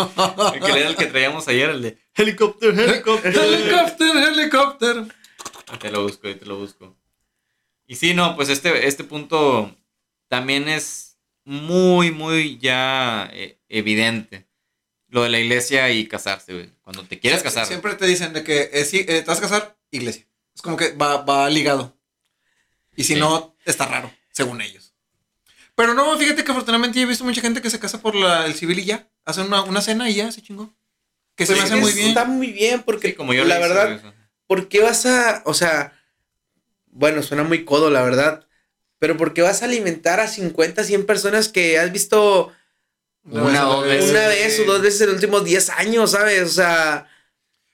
El 0.55 0.61
que 0.61 0.70
era 0.73 0.89
el 0.89 0.97
que 0.97 1.06
traíamos 1.06 1.48
ayer, 1.48 1.70
el 1.70 1.82
de 1.82 1.98
helicóptero, 2.15 2.73
helicóptero. 2.73 3.43
helicóptero, 3.43 4.19
helicóptero. 4.28 5.09
Te 5.81 5.90
lo 5.90 6.02
busco, 6.02 6.23
te 6.35 6.44
lo 6.44 6.59
busco. 6.59 6.97
Y 7.86 7.97
sí, 7.97 8.15
no, 8.15 8.36
pues 8.36 8.48
este, 8.48 8.86
este 8.86 9.05
punto 9.05 9.74
también 10.28 10.69
es 10.69 11.19
muy, 11.44 12.11
muy 12.11 12.59
ya 12.59 13.28
eh, 13.32 13.59
evidente. 13.69 14.47
Lo 15.09 15.23
de 15.23 15.28
la 15.28 15.39
iglesia 15.39 15.90
y 15.90 16.06
casarse, 16.09 16.52
güey. 16.52 16.70
Cuando 16.82 17.05
te 17.05 17.20
quieres 17.20 17.43
casar. 17.43 17.66
Siempre 17.66 17.94
te 17.94 18.06
dicen 18.06 18.32
de 18.32 18.43
que 18.43 18.70
eh, 18.73 18.85
sí, 18.85 19.01
eh, 19.01 19.23
te 19.23 19.24
vas 19.24 19.39
a 19.39 19.43
casar, 19.43 19.78
iglesia. 19.90 20.27
Es 20.55 20.62
como 20.62 20.77
que 20.77 20.93
va, 20.93 21.19
va 21.24 21.48
ligado. 21.51 21.97
Y 22.97 23.05
si 23.05 23.15
Sí. 23.15 23.20
no, 23.20 23.56
está 23.65 23.86
raro, 23.86 24.12
según 24.32 24.61
ellos. 24.61 24.94
Pero 25.76 25.94
no, 25.94 26.16
fíjate 26.16 26.44
que 26.44 26.51
afortunadamente 26.52 27.01
he 27.01 27.06
visto 27.06 27.24
mucha 27.24 27.40
gente 27.40 27.60
que 27.60 27.70
se 27.70 27.80
casa 27.80 28.01
por 28.01 28.14
la- 28.14 28.46
el 28.46 28.55
civil 28.55 28.78
y 28.78 28.84
ya. 28.84 29.09
Hacen 29.24 29.46
una, 29.46 29.62
una 29.62 29.80
cena 29.82 30.09
y 30.09 30.14
ya 30.14 30.30
se 30.30 30.42
chingó. 30.42 30.72
Que 31.36 31.46
se 31.46 31.55
Pues 31.55 31.64
me 31.64 31.70
hace 31.74 31.80
muy 31.82 31.92
bien. 31.92 32.09
Está 32.09 32.24
muy 32.26 32.52
bien 32.52 32.82
porque 32.82 33.09
Sí, 33.09 33.14
como 33.14 33.34
yo 33.34 33.44
la 33.44 33.59
verdad, 33.59 34.01
güey. 34.01 34.12
¿por 34.46 34.68
qué 34.68 34.80
vas 34.80 35.05
a, 35.06 35.42
o 35.46 35.55
sea, 35.55 35.92
bueno, 36.86 37.22
suena 37.22 37.42
muy 37.42 37.64
codo, 37.64 37.90
la 37.90 38.02
verdad, 38.02 38.46
pero 39.01 39.16
¿por 39.16 39.34
qué 39.34 39.42
vas 39.42 39.62
a 39.62 39.64
alimentar 39.64 40.20
a 40.20 40.28
50, 40.28 40.84
100 40.84 41.06
personas 41.06 41.48
que 41.48 41.78
has 41.78 41.90
visto 41.90 42.52
Una 43.24 43.68
o 43.68 43.76
dos 43.78 43.84
veces. 43.86 44.10
una 44.10 44.28
vez 44.28 44.60
o 44.60 44.64
dos 44.64 44.80
veces 44.82 45.01
en 45.01 45.06
los 45.09 45.14
últimos 45.16 45.44
10 45.44 45.70
años, 45.70 46.12
¿sabes? 46.12 46.42
O 46.42 46.52
sea, 46.52 47.09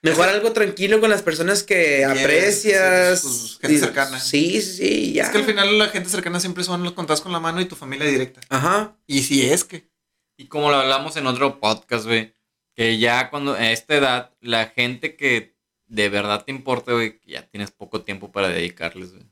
mejor 0.03 0.29
algo 0.29 0.53
tranquilo 0.53 1.01
con 1.01 1.11
las 1.11 1.23
personas 1.23 1.63
que 1.63 2.05
Quieres, 2.13 2.25
aprecias. 2.25 3.21
sí, 3.21 3.27
tus- 3.27 3.59
gente 3.61 3.77
Y- 3.77 3.79
cercana. 3.79 4.19
Sí, 4.21 4.63
sí, 4.63 4.73
sí, 4.77 5.13
ya. 5.13 5.25
Es 5.25 5.29
que 5.31 5.39
al 5.39 5.45
final 5.45 5.79
la 5.79 5.89
gente 5.89 6.09
cercana 6.09 6.41
siempre 6.41 6.65
son 6.65 6.83
los 6.83 6.93
contados 6.93 7.21
con 7.21 7.33
la 7.33 7.41
mano 7.41 7.61
y 7.61 7.67
tu 7.67 7.77
familia 7.77 8.07
directa. 8.07 8.41
Ajá. 8.49 8.97
Y 9.07 9.23
si 9.23 9.49
es 9.51 9.65
que. 9.65 9.89
Y 10.37 10.47
como 10.47 10.71
lo 10.71 10.77
hablamos 10.77 11.17
en 11.17 11.27
otro 11.27 11.61
podcast, 11.61 12.07
güey, 12.07 12.35
que 12.75 12.99
ya 12.99 13.29
cuando 13.31 13.53
a 13.55 13.71
esta 13.73 13.95
edad, 13.97 14.31
la 14.41 14.67
gente 14.69 15.17
que 15.17 15.55
de 15.87 16.09
verdad 16.09 16.45
te 16.45 16.53
importa, 16.53 16.93
güey, 16.93 17.19
que 17.19 17.33
ya 17.33 17.43
tienes 17.47 17.71
poco 17.71 18.03
tiempo 18.03 18.31
para 18.33 18.49
dedicarles, 18.49 19.11
güey. 19.13 19.25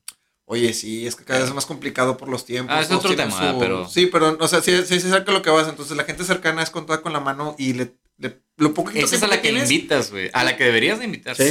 Oye, 0.50 0.72
sí, 0.72 1.06
es 1.06 1.14
que 1.14 1.24
cada 1.24 1.40
vez 1.40 1.48
es 1.50 1.54
más 1.54 1.66
complicado 1.66 2.16
por 2.16 2.28
los 2.28 2.44
tiempos. 2.46 2.74
Ah, 2.76 2.80
es 2.80 2.90
otro 2.90 3.14
tema, 3.14 3.56
pero- 3.58 3.86
Sí, 3.88 4.06
pero, 4.06 4.36
o 4.40 4.48
sea, 4.48 4.60
sí, 4.62 4.72
sí 4.86 4.98
se 4.98 5.10
saca 5.10 5.30
lo 5.30 5.42
que 5.42 5.50
vas. 5.50 5.68
Entonces 5.68 5.96
la 5.96 6.04
gente 6.04 6.24
cercana 6.24 6.62
es 6.62 6.70
contada 6.70 7.00
con 7.02 7.12
la 7.12 7.20
mano 7.20 7.54
y 7.58 7.74
le, 7.74 7.92
le- 8.18 8.38
lo 8.56 8.74
poquito 8.74 9.04
Esa 9.04 9.16
es 9.16 9.22
a 9.22 9.26
la 9.28 9.36
que 9.40 9.50
tienes, 9.50 9.70
invitas, 9.70 10.10
güey. 10.10 10.30
A 10.32 10.44
la 10.44 10.56
que 10.56 10.64
deberías 10.64 10.98
de 10.98 11.04
invitar. 11.06 11.36
Sí, 11.36 11.44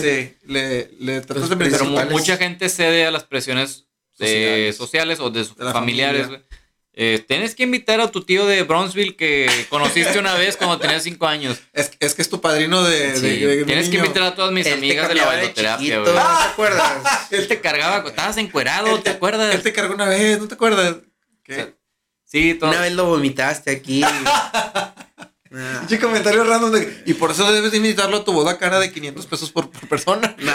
le, 0.46 0.92
le 1.00 1.22
tratas 1.22 1.50
de. 1.50 1.56
Pero 1.56 1.86
mucha 2.10 2.38
gente 2.38 2.70
cede 2.70 3.06
a 3.06 3.12
las 3.12 3.24
presiones 3.24 3.86
eh, 4.20 4.74
Sociales. 4.74 4.76
sociales 4.78 5.20
o 5.20 5.30
de 5.30 5.44
sus 5.46 5.56
De 5.58 5.66
la 5.66 5.72
familiares, 5.74 6.24
familia. 6.24 6.46
güey. 6.48 6.58
Eh, 7.00 7.24
tienes 7.28 7.54
que 7.54 7.62
invitar 7.62 8.02
a 8.02 8.10
tu 8.10 8.24
tío 8.24 8.48
de 8.48 8.64
Bronzeville 8.64 9.16
que 9.16 9.48
conociste 9.70 10.18
una 10.18 10.34
vez 10.34 10.58
cuando 10.58 10.80
tenías 10.80 11.04
cinco 11.04 11.28
años. 11.28 11.60
Es, 11.72 11.92
es 12.00 12.16
que 12.16 12.24
es 12.24 12.30
tu 12.30 12.42
padrino 12.42 12.84
de. 12.84 13.16
Sí, 13.16 13.22
de- 13.22 13.38
de- 13.48 13.56
de 13.58 13.66
Tienes 13.66 13.90
que 13.90 13.98
invitar 13.98 14.24
a 14.24 14.34
todas 14.36 14.52
mis 14.52 14.66
Él 14.66 14.74
amigas 14.74 15.08
de 15.08 15.14
la 15.14 15.54
chiquito, 15.54 16.02
güey. 16.02 16.14
¿No 16.16 16.38
te 16.38 16.44
acuerdas? 16.50 17.04
Él 17.32 17.48
te 17.48 17.62
cargaba, 17.62 18.10
estabas 18.10 18.38
encuerado, 18.38 18.96
Él 18.96 19.04
¿te 19.04 19.12
acuerdas? 19.12 19.54
Él 19.54 19.62
te 19.62 19.72
cargó 19.74 19.94
una 19.94 20.06
vez, 20.06 20.40
¿no 20.40 20.48
te 20.48 20.56
acuerdas? 20.56 20.96
¿Qué? 21.44 21.76
Sí, 22.26 22.56
todo. 22.56 22.72
Una 22.72 22.82
vez 22.82 22.94
lo 22.94 23.06
vomitaste 23.06 23.70
aquí. 23.72 24.02
Ah. 25.54 25.78
Pinche 25.80 26.00
comentario 26.00 26.44
random 26.44 26.72
de. 26.72 27.04
Y 27.06 27.14
por 27.14 27.32
eso 27.32 27.50
debes 27.52 27.72
de 27.72 27.78
invitarlo 27.78 28.18
a 28.18 28.24
tu 28.26 28.34
boda 28.34 28.58
cara 28.58 28.80
de 28.80 28.92
500 28.92 29.26
pesos 29.28 29.52
por, 29.52 29.70
por 29.70 29.88
persona. 29.88 30.36
No, 30.40 30.52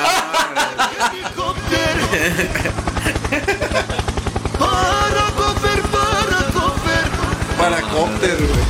Para 7.58 7.80
cópter, 7.82 8.36
güey. 8.38 8.60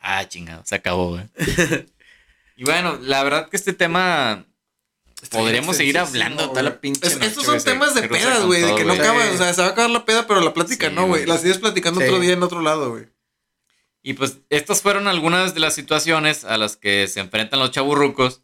Ah, 0.00 0.26
chingado, 0.28 0.62
se 0.64 0.74
acabó, 0.76 1.10
güey. 1.10 1.24
y 2.56 2.64
bueno, 2.64 2.98
la 3.02 3.22
verdad 3.24 3.48
que 3.48 3.56
este 3.56 3.72
tema 3.72 4.44
podríamos 5.30 5.76
seguir 5.76 5.98
hablando 5.98 6.48
toda 6.50 6.62
la 6.62 6.80
pinche 6.80 7.06
Es- 7.06 7.14
noche, 7.14 7.26
Estos 7.26 7.44
son 7.44 7.60
temas 7.62 7.94
de 7.94 8.08
pedas, 8.08 8.44
güey, 8.44 8.62
de 8.62 8.74
que 8.76 8.84
no 8.84 8.92
acaba, 8.92 9.24
o 9.32 9.36
sea, 9.36 9.52
se 9.52 9.60
va 9.60 9.68
a 9.68 9.70
acabar 9.70 9.90
la 9.90 10.04
peda, 10.04 10.26
pero 10.26 10.40
la 10.40 10.54
plática 10.54 10.88
Sí, 10.88 10.94
no, 10.94 11.02
güey. 11.06 11.24
güey. 11.24 11.26
La 11.26 11.38
sigues 11.38 11.58
platicando 11.58 12.00
Sí. 12.00 12.06
otro 12.06 12.20
día 12.20 12.32
en 12.32 12.42
otro 12.42 12.60
lado, 12.62 12.90
güey. 12.90 13.08
Y 14.02 14.14
pues 14.14 14.38
estas 14.48 14.82
fueron 14.82 15.08
algunas 15.08 15.54
de 15.54 15.60
las 15.60 15.74
situaciones 15.74 16.44
a 16.44 16.56
las 16.56 16.76
que 16.76 17.06
se 17.08 17.20
enfrentan 17.20 17.60
los 17.60 17.70
chaburrucos 17.70 18.42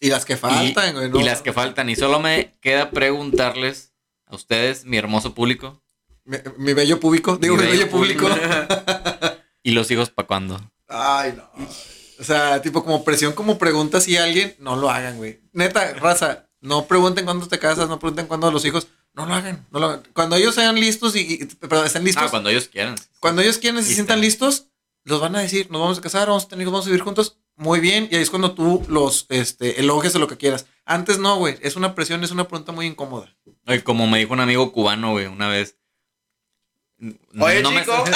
Y 0.00 0.08
las 0.08 0.24
que 0.24 0.36
faltan, 0.36 0.90
y, 0.90 0.92
güey. 0.92 1.10
¿no? 1.10 1.20
y 1.20 1.24
las 1.24 1.42
que 1.42 1.52
faltan. 1.52 1.90
Y 1.90 1.96
solo 1.96 2.20
me 2.20 2.56
queda 2.60 2.90
preguntarles 2.90 3.92
a 4.26 4.34
ustedes, 4.34 4.84
mi 4.84 4.96
hermoso 4.96 5.34
público, 5.34 5.82
Mi, 6.24 6.38
mi 6.58 6.72
bello 6.74 7.00
público, 7.00 7.36
digo, 7.36 7.56
mi, 7.56 7.62
Mi 7.62 7.68
bello, 7.68 7.80
bello 7.86 7.90
público. 7.90 8.28
¿y 9.62 9.72
los 9.72 9.90
hijos 9.90 10.10
para 10.10 10.26
cuándo? 10.26 10.60
Ay, 10.88 11.34
no. 11.36 11.50
O 12.20 12.24
sea, 12.24 12.60
tipo 12.62 12.82
como 12.82 13.04
presión, 13.04 13.32
como 13.32 13.58
pregunta 13.58 14.00
si 14.00 14.16
alguien, 14.16 14.54
no 14.58 14.76
lo 14.76 14.90
hagan, 14.90 15.16
güey. 15.18 15.40
Neta, 15.52 15.92
raza, 15.94 16.48
no 16.60 16.86
pregunten 16.86 17.24
cuándo 17.24 17.46
te 17.46 17.58
casas, 17.58 17.88
no 17.88 17.98
pregunten 17.98 18.26
cuándo 18.26 18.50
los 18.50 18.64
hijos, 18.64 18.88
no 19.14 19.26
lo 19.26 19.34
hagan, 19.34 19.66
no 19.70 19.78
lo 19.80 19.86
hagan. 19.86 20.02
Cuando 20.14 20.36
ellos 20.36 20.54
sean 20.54 20.74
listos 20.80 21.14
y, 21.16 21.20
y- 21.34 21.44
perdón, 21.44 21.86
estén 21.86 22.04
listos, 22.04 22.24
Ah, 22.26 22.30
cuando 22.30 22.48
ellos 22.50 22.68
quieran. 22.68 22.96
cuando 23.20 23.42
ellos 23.42 23.58
quieren 23.58 23.80
y 23.80 23.84
se 23.84 23.94
sientan 23.94 24.20
listos, 24.20 24.66
los 25.04 25.20
van 25.20 25.36
a 25.36 25.40
decir, 25.40 25.70
nos 25.70 25.80
vamos 25.80 25.98
a 25.98 26.02
casar, 26.02 26.28
vamos 26.28 26.44
a 26.44 26.48
tener 26.48 26.62
hijos, 26.62 26.72
vamos 26.72 26.86
a 26.86 26.90
vivir 26.90 27.02
juntos, 27.04 27.38
muy 27.56 27.80
bien, 27.80 28.08
y 28.10 28.16
ahí 28.16 28.22
es 28.22 28.30
cuando 28.30 28.52
tú 28.52 28.84
los 28.88 29.26
este, 29.30 29.80
elogias 29.80 30.12
de 30.12 30.18
lo 30.18 30.28
que 30.28 30.36
quieras. 30.36 30.66
Antes 30.84 31.18
no, 31.18 31.36
güey, 31.36 31.56
es 31.62 31.76
una 31.76 31.94
presión, 31.94 32.22
es 32.24 32.30
una 32.30 32.46
pregunta 32.48 32.72
muy 32.72 32.86
incómoda. 32.86 33.34
Ay, 33.66 33.82
como 33.82 34.06
me 34.06 34.18
dijo 34.18 34.32
un 34.32 34.40
amigo 34.40 34.72
cubano, 34.72 35.12
güey, 35.12 35.26
una 35.26 35.48
vez. 35.48 35.76
Oye, 37.40 37.62
No 37.62 37.70
me- 37.70 37.80
chico. 37.80 38.04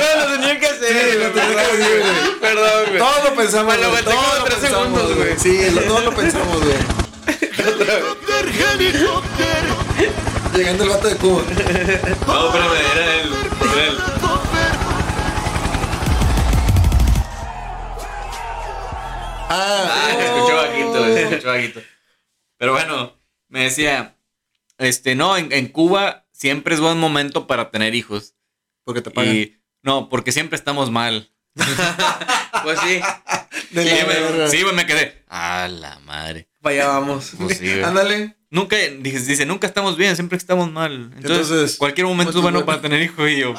No, 0.00 0.26
lo 0.26 0.32
tenía 0.32 0.58
que 0.58 0.66
hacer. 0.66 1.12
Sí, 1.12 1.18
lo 1.18 1.30
tenía 1.30 1.70
que 1.70 1.76
decir, 1.76 2.00
güey. 2.00 2.40
Perdón, 2.40 2.84
güey. 2.86 2.98
Todos 2.98 3.24
lo 3.24 3.34
pensamos, 3.36 3.76
Me 3.76 3.82
lo 3.82 3.90
güey, 3.90 4.04
todos 4.04 4.38
lo 4.38 4.44
tres 4.44 4.58
pensamos, 4.58 4.86
segundos, 4.86 5.16
güey. 5.16 5.38
Sí, 5.38 5.60
todos 5.86 6.04
lo 6.04 6.14
pensamos, 6.14 6.64
güey. 6.64 6.76
Llegando 10.54 10.84
el 10.84 10.90
vato 10.90 11.08
de 11.08 11.16
Cuba. 11.16 11.42
No, 11.42 12.46
espérame, 12.46 12.76
era 12.92 13.14
él. 13.16 13.32
Era 13.72 13.86
él. 13.86 13.96
Ah, 19.52 20.10
se 20.16 20.24
escuchó 20.26 20.56
bajito, 20.56 21.06
escuchó 21.06 21.48
bajito. 21.48 21.80
Pero 22.58 22.72
bueno, 22.72 23.18
me 23.48 23.64
decía, 23.64 24.16
este, 24.78 25.14
no, 25.14 25.36
en, 25.36 25.52
en 25.52 25.68
Cuba 25.68 26.26
siempre 26.32 26.74
es 26.74 26.80
buen 26.80 26.98
momento 26.98 27.46
para 27.46 27.70
tener 27.70 27.94
hijos. 27.94 28.34
Porque 28.84 29.02
te 29.02 29.10
pagan. 29.10 29.34
Y 29.34 29.56
no, 29.82 30.08
porque 30.08 30.32
siempre 30.32 30.56
estamos 30.56 30.90
mal. 30.90 31.30
Pues 32.62 32.78
sí, 32.80 33.00
De 33.70 33.84
Sí, 33.84 34.56
sí, 34.56 34.62
güey, 34.62 34.74
me 34.74 34.84
quedé. 34.84 35.24
A 35.28 35.66
la 35.68 35.98
madre. 36.00 36.46
allá 36.62 36.88
vamos. 36.88 37.32
Pues 37.38 37.56
sí. 37.56 37.80
Ándale. 37.82 38.36
Nunca, 38.50 38.76
dice, 38.76 39.20
dice, 39.20 39.46
nunca 39.46 39.66
estamos 39.66 39.96
bien, 39.96 40.16
siempre 40.16 40.36
estamos 40.36 40.70
mal. 40.72 41.12
Entonces, 41.16 41.50
Entonces, 41.50 41.76
cualquier 41.76 42.06
momento 42.06 42.32
pues, 42.32 42.36
es 42.36 42.42
bueno 42.42 42.58
bueno. 42.58 42.66
para 42.66 42.82
tener 42.82 43.00
hijos 43.00 43.30
y 43.30 43.38
yo. 43.38 43.54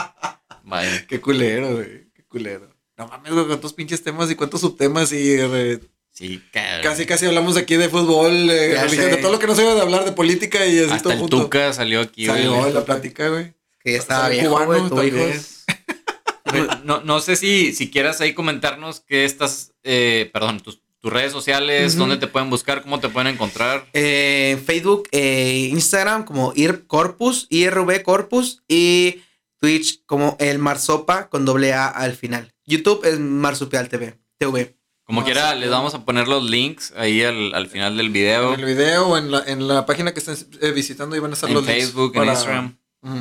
Vaya. 0.64 1.06
Qué 1.06 1.20
culero, 1.20 1.74
güey. 1.76 2.10
Qué 2.14 2.24
culero. 2.24 2.74
No 2.96 3.08
mames, 3.08 3.32
güey, 3.32 3.46
cuántos 3.46 3.74
pinches 3.74 4.02
temas 4.02 4.30
y 4.30 4.34
cuántos 4.34 4.60
subtemas 4.62 5.12
y 5.12 5.34
eh, 5.38 5.80
Sí, 6.12 6.42
cabrón. 6.52 6.82
casi 6.82 7.06
casi 7.06 7.26
hablamos 7.26 7.56
aquí 7.56 7.76
de 7.76 7.88
fútbol, 7.88 8.50
eh, 8.50 8.78
religión, 8.82 9.10
de 9.10 9.16
todo 9.16 9.32
lo 9.32 9.38
que 9.38 9.46
no 9.46 9.54
se 9.54 9.62
debe 9.62 9.74
de 9.74 9.80
hablar 9.80 10.04
de 10.04 10.12
política 10.12 10.64
y 10.66 10.78
así 10.78 10.90
Hasta 10.90 11.02
todo 11.04 11.12
el 11.14 11.18
junto. 11.20 11.42
Tuca 11.42 11.72
salió 11.72 12.00
aquí, 12.00 12.26
güey. 12.26 12.42
Salió 12.42 12.66
en 12.66 12.74
la 12.74 12.84
plática, 12.84 13.28
güey. 13.28 13.54
Que 13.82 13.92
ya 13.92 13.98
estaba 13.98 14.28
viejo, 14.28 14.50
cubano 14.50 14.88
güey. 14.90 15.10
Güey, 16.44 16.68
No, 16.84 17.00
no 17.00 17.20
sé 17.20 17.36
si, 17.36 17.72
si 17.72 17.90
quieras 17.90 18.20
ahí 18.20 18.34
comentarnos 18.34 19.00
qué 19.00 19.24
estás, 19.24 19.72
eh, 19.84 20.28
perdón, 20.34 20.60
tus, 20.60 20.82
tus 21.02 21.12
redes 21.12 21.32
sociales, 21.32 21.92
Ujú. 21.92 22.00
dónde 22.00 22.16
te 22.16 22.28
pueden 22.28 22.48
buscar, 22.48 22.82
cómo 22.82 23.00
te 23.00 23.08
pueden 23.08 23.34
encontrar. 23.34 23.86
Eh, 23.92 24.62
Facebook, 24.64 25.08
eh, 25.12 25.68
Instagram 25.70 26.24
como 26.24 26.52
IR 26.54 26.86
Corpus, 26.86 27.46
IRV 27.50 28.02
Corpus 28.04 28.62
y 28.68 29.20
Twitch 29.58 30.04
como 30.06 30.36
el 30.40 30.58
Marsopa 30.58 31.28
con 31.28 31.44
doble 31.44 31.72
A 31.74 31.88
al 31.88 32.14
final. 32.14 32.54
YouTube 32.64 33.04
es 33.04 33.18
Marsupial 33.18 33.88
TV. 33.88 34.18
TV. 34.38 34.76
Como 35.04 35.20
No, 35.20 35.24
quiera, 35.26 35.52
sí, 35.54 35.58
les 35.58 35.70
vamos 35.70 35.94
a 35.94 36.04
poner 36.04 36.28
los 36.28 36.48
links 36.48 36.92
ahí 36.96 37.22
al, 37.22 37.52
al 37.54 37.66
final 37.66 37.96
del 37.96 38.10
video. 38.10 38.54
En 38.54 38.60
el 38.60 38.66
video 38.66 39.08
o 39.08 39.18
en 39.18 39.30
la, 39.32 39.42
en 39.46 39.66
la 39.66 39.84
página 39.84 40.14
que 40.14 40.20
estén 40.20 40.36
eh, 40.60 40.70
visitando 40.70 41.16
y 41.16 41.18
van 41.18 41.32
a 41.32 41.34
estar 41.34 41.48
En 41.50 41.54
los 41.56 41.66
links 41.66 41.86
Facebook, 41.86 42.12
en 42.16 42.24
Instagram. 42.28 42.78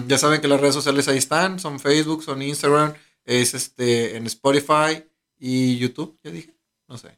Ya 0.07 0.19
saben 0.19 0.39
que 0.41 0.47
las 0.47 0.61
redes 0.61 0.75
sociales 0.75 1.07
ahí 1.07 1.17
están, 1.17 1.59
son 1.59 1.79
Facebook, 1.79 2.23
son 2.23 2.39
Instagram, 2.43 2.93
es 3.25 3.55
este 3.55 4.15
en 4.15 4.27
Spotify 4.27 5.03
y 5.39 5.77
YouTube, 5.79 6.19
ya 6.23 6.29
dije, 6.29 6.53
no 6.87 6.99
sé. 6.99 7.17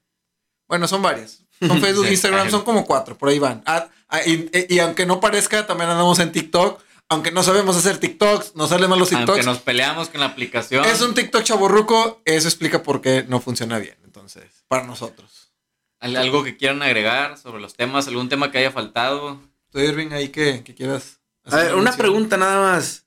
Bueno, 0.68 0.88
son 0.88 1.02
varias. 1.02 1.44
Son 1.60 1.80
Facebook, 1.82 2.06
Sí. 2.08 2.12
Instagram, 2.14 2.50
son 2.50 2.64
como 2.64 2.86
cuatro, 2.86 3.18
por 3.18 3.30
ahí 3.30 3.40
van. 3.40 3.62
Ah, 3.66 3.88
ah, 4.10 4.22
y, 4.26 4.50
y 4.70 4.80
aunque 4.80 5.06
no 5.06 5.20
parezca, 5.20 5.66
también 5.68 5.90
andamos 5.90 6.20
en 6.20 6.32
TikTok. 6.32 6.82
Aunque 7.10 7.32
no 7.32 7.44
sabemos 7.44 7.76
hacer 7.76 7.98
TikToks, 7.98 8.56
nos 8.56 8.70
salen 8.70 8.90
mal 8.90 8.98
los 8.98 9.12
Aunque 9.12 9.26
TikToks. 9.26 9.46
nos 9.46 9.60
peleamos 9.60 10.10
con 10.10 10.22
la 10.22 10.28
aplicación. 10.28 10.84
Es 10.86 11.02
un 11.02 11.14
TikTok 11.14 11.44
chaborruco, 11.44 12.22
eso 12.26 12.48
explica 12.48 12.82
por 12.82 13.02
qué 13.02 13.26
no 13.28 13.40
funciona 13.42 13.78
bien, 13.78 13.98
entonces, 14.04 14.46
para 14.68 14.84
nosotros. 14.86 15.52
¿Al- 16.00 16.16
¿Algo 16.16 16.44
que 16.44 16.58
quieran 16.58 16.82
agregar 16.82 17.38
sobre 17.38 17.62
los 17.62 17.76
temas? 17.76 18.08
¿Algún 18.08 18.30
tema 18.30 18.52
que 18.52 18.58
haya 18.58 18.72
faltado? 18.72 19.40
Tú, 19.70 19.80
Irving, 19.80 20.12
ahí 20.12 20.30
que, 20.30 20.64
que 20.64 20.74
quieras. 20.74 21.20
A 21.46 21.50
hacer 21.50 21.66
ver, 21.68 21.76
una 21.76 21.92
pregunta 21.96 22.38
nada 22.38 22.60
más. 22.74 23.06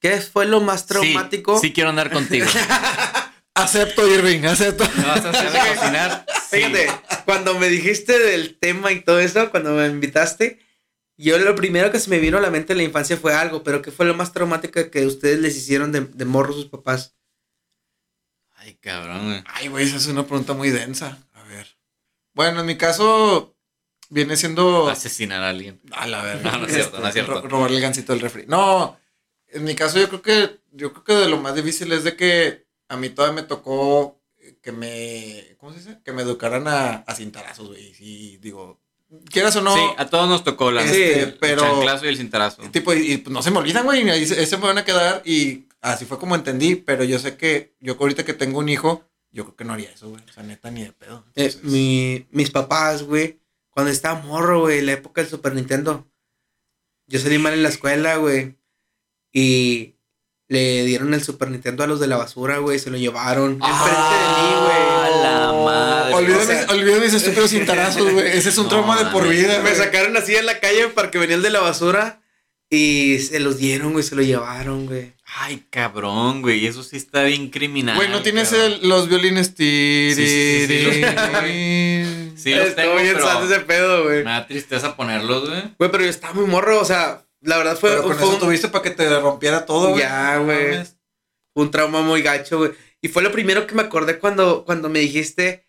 ¿Qué 0.00 0.20
fue 0.20 0.46
lo 0.46 0.60
más 0.60 0.86
traumático? 0.86 1.58
Sí, 1.58 1.68
sí 1.68 1.72
quiero 1.72 1.90
andar 1.90 2.12
contigo. 2.12 2.46
Acepto, 3.54 4.06
Irving, 4.06 4.44
acepto. 4.44 4.84
¿Me 4.96 5.04
vas 5.04 5.24
a 5.24 5.30
hacer 5.30 5.50
de 5.50 5.58
cocinar? 5.74 6.26
Fíjate, 6.50 6.86
cuando 7.24 7.58
me 7.58 7.68
dijiste 7.68 8.18
del 8.18 8.58
tema 8.58 8.92
y 8.92 9.00
todo 9.02 9.20
eso, 9.20 9.50
cuando 9.50 9.72
me 9.74 9.86
invitaste, 9.86 10.58
yo 11.16 11.36
lo 11.38 11.54
primero 11.54 11.90
que 11.90 11.98
se 11.98 12.10
me 12.10 12.18
vino 12.18 12.38
a 12.38 12.40
la 12.40 12.50
mente 12.50 12.72
en 12.72 12.78
la 12.78 12.84
infancia 12.84 13.16
fue 13.16 13.34
algo, 13.34 13.62
pero 13.62 13.82
¿qué 13.82 13.90
fue 13.90 14.06
lo 14.06 14.14
más 14.14 14.32
traumático 14.32 14.90
que 14.90 15.06
ustedes 15.06 15.38
les 15.40 15.56
hicieron 15.56 15.92
de, 15.92 16.00
de 16.02 16.24
morro 16.24 16.52
sus 16.52 16.66
papás? 16.66 17.16
Ay, 18.56 18.74
cabrón, 18.80 19.26
güey. 19.26 19.44
Ay, 19.46 19.68
güey, 19.68 19.86
esa 19.86 19.96
es 19.96 20.06
una 20.06 20.26
pregunta 20.26 20.52
muy 20.54 20.70
densa. 20.70 21.18
A 21.34 21.42
ver. 21.44 21.76
Bueno, 22.34 22.60
en 22.60 22.66
mi 22.66 22.76
caso, 22.76 23.56
viene 24.08 24.36
siendo. 24.36 24.88
Asesinar 24.88 25.42
a 25.42 25.50
alguien. 25.50 25.80
A 25.92 26.06
la 26.06 26.22
verga. 26.22 26.52
No, 26.52 26.58
no 26.58 26.66
es 26.66 26.74
cierto, 26.74 26.98
no 26.98 27.06
es 27.08 27.12
cierto. 27.14 27.40
Ro- 27.40 27.48
robarle 27.48 27.76
el 27.76 27.82
gancito 27.82 28.12
del 28.12 28.20
refri. 28.22 28.44
No, 28.46 28.98
en 29.48 29.64
mi 29.64 29.74
caso, 29.74 29.98
yo 29.98 30.08
creo 30.08 30.22
que. 30.22 30.58
Yo 30.72 30.92
creo 30.92 31.04
que 31.04 31.14
de 31.14 31.28
lo 31.28 31.38
más 31.38 31.54
difícil 31.54 31.92
es 31.92 32.04
de 32.04 32.14
que 32.16 32.66
a 32.88 32.96
mí 32.96 33.08
todavía 33.08 33.42
me 33.42 33.48
tocó 33.48 34.17
que 34.62 34.72
me. 34.72 35.56
¿Cómo 35.58 35.72
se 35.72 35.78
dice? 35.78 35.98
Que 36.04 36.12
me 36.12 36.22
educaran 36.22 36.66
a, 36.68 36.96
a 37.06 37.14
cintarazos, 37.14 37.68
güey. 37.68 37.94
Y 37.98 38.36
digo, 38.38 38.80
quieras 39.30 39.56
o 39.56 39.62
no. 39.62 39.74
sí, 39.74 39.80
a 39.96 40.06
todos 40.06 40.28
nos 40.28 40.44
tocó 40.44 40.70
la 40.70 40.82
Este, 40.84 41.22
el 41.22 41.34
pero- 41.34 41.62
chanclazo 41.62 42.06
y 42.06 42.08
el 42.08 42.16
cintarazo. 42.16 42.62
Tipo, 42.70 42.92
y, 42.94 43.12
y, 43.12 43.16
pues, 43.18 43.32
no 43.32 43.42
se 43.42 43.50
me 43.50 43.58
olvidan, 43.58 43.84
güey. 43.84 44.06
y 44.06 44.10
Ahí 44.10 44.26
se, 44.26 44.56
me 44.56 44.66
van 44.66 44.78
a 44.78 44.84
quedar. 44.84 45.22
Y 45.24 45.66
así 45.80 46.04
fue 46.04 46.18
como 46.18 46.34
entendí. 46.34 46.74
Pero 46.76 47.04
yo 47.04 47.18
sé 47.18 47.36
que 47.36 47.74
yo 47.80 47.96
ahorita 47.98 48.24
que 48.24 48.34
tengo 48.34 48.58
un 48.58 48.68
hijo, 48.68 49.04
yo 49.30 49.44
creo 49.44 49.56
que 49.56 49.64
no 49.64 49.72
haría 49.74 49.90
eso, 49.90 50.08
güey. 50.10 50.22
O 50.28 50.32
sea, 50.32 50.42
neta, 50.42 50.70
ni 50.70 50.82
de 50.84 50.92
pedo. 50.92 51.24
Eh, 51.36 51.54
mi- 51.62 52.26
mis 52.30 52.50
papás, 52.50 53.02
güey, 53.02 53.40
cuando 53.70 53.90
estaba 53.92 54.20
morro, 54.22 54.60
güey, 54.62 54.80
la 54.82 54.92
época 54.92 55.20
del 55.20 55.30
Super 55.30 55.54
Nintendo, 55.54 56.06
yo 57.06 57.18
salí 57.20 57.38
mal 57.38 57.52
en 57.54 57.62
la 57.62 57.68
escuela, 57.68 58.16
güey, 58.16 58.56
y 59.32 59.94
le 60.48 60.84
dieron 60.86 61.12
el 61.14 61.22
Super 61.22 61.50
Nintendo 61.50 61.84
a 61.84 61.86
los 61.86 62.00
de 62.00 62.06
la 62.06 62.16
basura, 62.16 62.58
güey, 62.58 62.78
se 62.78 62.90
lo 62.90 62.96
llevaron 62.96 63.52
enfrente 63.52 64.14
de 64.14 64.28
mí, 64.42 64.54
A 64.54 65.08
güey. 65.10 65.22
la 65.22 65.52
madre. 65.64 66.14
Olvida, 66.14 66.38
o 66.38 66.44
sea- 66.44 67.00
mis, 67.02 67.14
estúpidos 67.14 67.50
cintarazos, 67.50 68.12
güey. 68.12 68.28
Ese 68.28 68.48
es 68.48 68.56
un 68.58 68.64
No, 68.64 68.70
trauma 68.70 69.02
de 69.02 69.10
por 69.10 69.28
vida, 69.28 69.60
Me 69.62 69.74
sacaron 69.74 70.16
así 70.16 70.34
en 70.36 70.46
la 70.46 70.58
calle 70.60 70.88
para 70.88 71.10
que 71.10 71.18
venía 71.18 71.36
el 71.36 71.42
de 71.42 71.50
la 71.50 71.60
basura 71.60 72.20
y 72.70 73.18
se 73.20 73.40
los 73.40 73.58
dieron, 73.58 73.92
güey, 73.92 74.02
se 74.04 74.14
lo 74.14 74.22
llevaron, 74.22 74.86
güey. 74.86 75.12
Ay, 75.40 75.64
cabrón, 75.70 76.40
güey. 76.40 76.66
Eso 76.66 76.82
sí 76.82 76.96
está 76.96 77.22
bien 77.24 77.50
criminal. 77.50 77.96
Güey, 77.96 78.08
¿no 78.08 78.22
tienes 78.22 78.50
el- 78.52 78.88
los 78.88 79.08
violines? 79.08 79.54
Tiri, 79.54 80.14
Sí, 80.14 80.22
sí, 80.22 80.66
sí, 80.66 80.92
sí, 80.92 81.00
los 81.02 81.14
tengo, 81.14 81.38
tiri. 81.40 82.32
Sí, 82.36 82.54
los 82.54 82.74
tengo, 82.74 82.94
bien 82.96 83.14
pero 83.16 83.44
ese 83.44 83.60
pedo, 83.60 84.04
güey. 84.04 84.18
me 84.24 84.30
da 84.30 84.46
tristeza 84.46 84.96
ponerlos, 84.96 85.48
güey. 85.48 85.62
Güey, 85.78 85.90
pero 85.90 86.04
yo 86.04 86.10
estaba 86.10 86.32
muy 86.34 86.46
morro, 86.46 86.80
o 86.80 86.84
sea, 86.86 87.22
la 87.40 87.58
verdad 87.58 87.78
fue, 87.78 87.90
Pero 87.90 88.02
con 88.02 88.16
fue 88.16 88.26
eso 88.26 88.34
un, 88.34 88.40
tuviste 88.40 88.68
para 88.68 88.82
que 88.82 88.90
te 88.90 89.20
rompiera 89.20 89.64
todo, 89.66 89.90
güey. 89.90 90.00
Ya, 90.00 90.38
güey. 90.38 90.84
un 91.54 91.70
trauma 91.70 92.02
muy 92.02 92.22
gacho, 92.22 92.58
güey. 92.58 92.72
Y 93.00 93.08
fue 93.08 93.22
lo 93.22 93.30
primero 93.30 93.66
que 93.66 93.74
me 93.74 93.82
acordé 93.82 94.18
cuando, 94.18 94.64
cuando 94.64 94.88
me 94.88 94.98
dijiste 95.00 95.68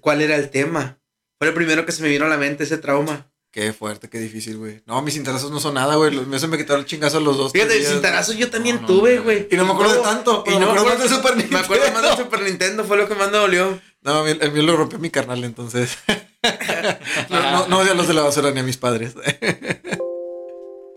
cuál 0.00 0.20
era 0.22 0.36
el 0.36 0.50
tema. 0.50 1.00
Fue 1.38 1.48
lo 1.48 1.54
primero 1.54 1.84
que 1.84 1.92
se 1.92 2.02
me 2.02 2.08
vino 2.08 2.26
a 2.26 2.28
la 2.28 2.36
mente, 2.36 2.64
ese 2.64 2.78
trauma. 2.78 3.30
Qué 3.50 3.72
fuerte, 3.72 4.10
qué 4.10 4.18
difícil, 4.18 4.58
güey. 4.58 4.82
No, 4.86 5.00
mis 5.00 5.14
cintarazos 5.14 5.50
no 5.50 5.58
son 5.58 5.74
nada, 5.74 5.96
güey. 5.96 6.14
Eso 6.34 6.48
me 6.48 6.58
quitaron 6.58 6.82
el 6.82 6.86
chingazo 6.86 7.18
los 7.18 7.38
dos. 7.38 7.52
Fíjate, 7.52 7.78
días, 7.78 7.90
cintarazos 7.92 8.36
yo 8.36 8.50
también 8.50 8.76
No, 8.76 8.82
no, 8.82 8.86
tuve, 8.88 9.18
güey. 9.20 9.48
Y 9.50 9.56
no 9.56 9.64
me 9.64 9.72
acuerdo 9.72 9.94
de 9.94 10.00
tanto, 10.02 10.44
Y 10.46 10.50
no 10.50 10.60
me 10.60 10.64
acuerdo 10.66 10.84
más 10.86 11.02
de 11.02 11.08
Super 11.08 11.36
Me 11.36 11.58
acuerdo 11.58 11.84
más 11.84 11.92
Nintendo. 11.94 12.10
de 12.10 12.16
Super 12.22 12.42
Nintendo, 12.42 12.84
fue 12.84 12.96
lo 12.98 13.08
que 13.08 13.14
más 13.14 13.30
me 13.30 13.38
dolió. 13.38 13.80
No, 14.02 14.26
el, 14.26 14.40
el 14.42 14.52
mío 14.52 14.62
lo 14.64 14.76
rompió 14.76 14.98
mi 14.98 15.10
carnal, 15.10 15.42
entonces. 15.44 15.96
no, 17.30 17.40
no, 17.40 17.68
no 17.68 17.78
odio 17.78 17.92
a 17.92 17.94
los 17.94 18.06
de 18.06 18.14
la 18.14 18.22
basura 18.22 18.50
ni 18.50 18.60
a 18.60 18.62
mis 18.62 18.76
padres. 18.76 19.14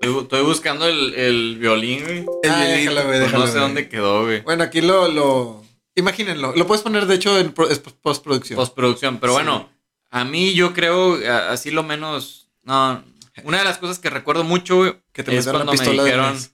Estoy, 0.01 0.21
estoy 0.23 0.41
buscando 0.43 0.87
el, 0.87 1.13
el 1.13 1.57
violín, 1.59 2.03
güey. 2.03 2.25
El 2.43 2.49
Ah, 2.51 2.57
violín, 2.65 2.75
déjalo, 2.85 3.05
güey, 3.07 3.19
déjalo, 3.19 3.39
no 3.39 3.45
sé 3.47 3.51
güey. 3.53 3.63
dónde 3.63 3.89
quedó, 3.89 4.23
güey. 4.25 4.41
bueno, 4.41 4.63
aquí 4.63 4.81
lo, 4.81 5.07
lo. 5.07 5.63
Imagínenlo. 5.95 6.53
Lo 6.55 6.65
puedes 6.67 6.81
poner, 6.81 7.05
de 7.05 7.15
hecho, 7.15 7.37
en 7.37 7.51
pro- 7.53 7.69
es 7.69 7.79
postproducción. 7.79 8.55
Postproducción. 8.57 9.19
Pero 9.19 9.33
Sí. 9.33 9.37
bueno, 9.37 9.69
a 10.09 10.23
mí 10.25 10.53
yo 10.53 10.73
creo, 10.73 11.15
a- 11.29 11.51
así 11.51 11.69
lo 11.71 11.83
menos. 11.83 12.49
No. 12.63 13.03
Una 13.43 13.59
de 13.59 13.63
las 13.63 13.77
cosas 13.77 13.99
que 13.99 14.09
recuerdo 14.09 14.43
mucho, 14.43 14.77
güey, 14.77 14.95
que 15.13 15.23
te 15.23 15.35
es 15.37 15.47
cuando 15.47 15.73
me 15.73 15.85
dijeron. 15.87 16.37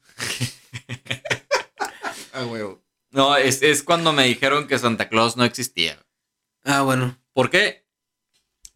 Ah, 2.33 2.45
huevo. 2.45 2.83
No, 3.09 3.35
es, 3.35 3.63
es 3.63 3.81
cuando 3.81 4.13
me 4.13 4.25
dijeron 4.25 4.67
que 4.67 4.77
Santa 4.77 5.09
Claus 5.09 5.37
no 5.37 5.43
existía. 5.43 5.97
Ah, 6.63 6.81
bueno. 6.83 7.17
¿Por 7.33 7.49
qué? 7.49 7.83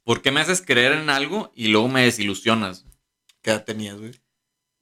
Porque 0.03 0.31
me 0.31 0.41
haces 0.41 0.63
creer 0.65 0.93
en 0.93 1.09
algo 1.11 1.51
y 1.55 1.67
luego 1.67 1.87
me 1.87 2.01
desilusionas. 2.03 2.85
¿Qué 3.43 3.51
edad 3.51 3.63
tenías, 3.65 3.97
güey? 3.99 4.13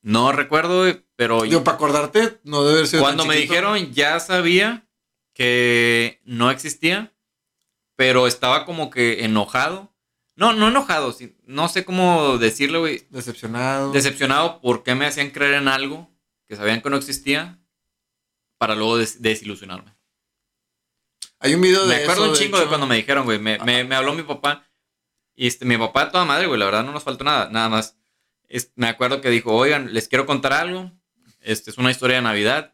No 0.01 0.31
recuerdo, 0.31 0.85
pero 1.15 1.43
Yo, 1.45 1.63
para 1.63 1.75
acordarte, 1.75 2.39
no 2.43 2.63
debe 2.63 2.87
sido. 2.87 3.01
cuando 3.01 3.25
me 3.25 3.35
dijeron 3.35 3.91
ya 3.93 4.19
sabía 4.19 4.87
que 5.33 6.21
no 6.25 6.51
existía, 6.51 7.13
pero 7.95 8.27
estaba 8.27 8.65
como 8.65 8.89
que 8.89 9.25
enojado. 9.25 9.93
No, 10.35 10.53
no 10.53 10.69
enojado, 10.69 11.13
no 11.45 11.67
sé 11.67 11.83
cómo 11.83 12.37
decirlo, 12.37 12.79
güey. 12.79 13.05
Decepcionado. 13.09 13.91
Decepcionado 13.91 14.61
porque 14.61 14.95
me 14.95 15.05
hacían 15.05 15.31
creer 15.31 15.55
en 15.55 15.67
algo 15.67 16.09
que 16.47 16.55
sabían 16.55 16.81
que 16.81 16.89
no 16.89 16.95
existía 16.95 17.59
para 18.57 18.75
luego 18.75 18.97
des- 18.97 19.21
desilusionarme. 19.21 19.93
Hay 21.41 21.53
un 21.55 21.61
video 21.61 21.85
de 21.87 21.95
Me 21.97 22.03
acuerdo 22.03 22.23
eso, 22.23 22.31
un 22.33 22.37
chingo 22.37 22.57
de 22.57 22.63
hecho. 22.63 22.69
cuando 22.69 22.87
me 22.87 22.95
dijeron, 22.95 23.25
güey. 23.25 23.37
Me, 23.39 23.59
me- 23.59 23.83
me 23.83 23.95
habló 23.95 24.13
mi 24.13 24.23
papá. 24.23 24.65
Y 25.35 25.47
este, 25.47 25.65
mi 25.65 25.77
papá, 25.77 26.09
toda 26.11 26.23
madre, 26.25 26.47
güey. 26.47 26.59
La 26.59 26.65
verdad 26.65 26.83
no 26.85 26.91
nos 26.93 27.03
faltó 27.03 27.23
nada. 27.25 27.49
Nada 27.49 27.67
más. 27.69 27.97
Es- 28.49 28.71
me 28.75 28.87
acuerdo 28.87 29.21
que 29.21 29.29
dijo, 29.29 29.53
oigan, 29.55 29.93
les 29.93 30.07
quiero 30.07 30.25
contar 30.25 30.53
algo. 30.53 30.91
Este 31.41 31.69
es 31.71 31.77
una 31.77 31.91
historia 31.91 32.17
de 32.17 32.23
Navidad. 32.23 32.73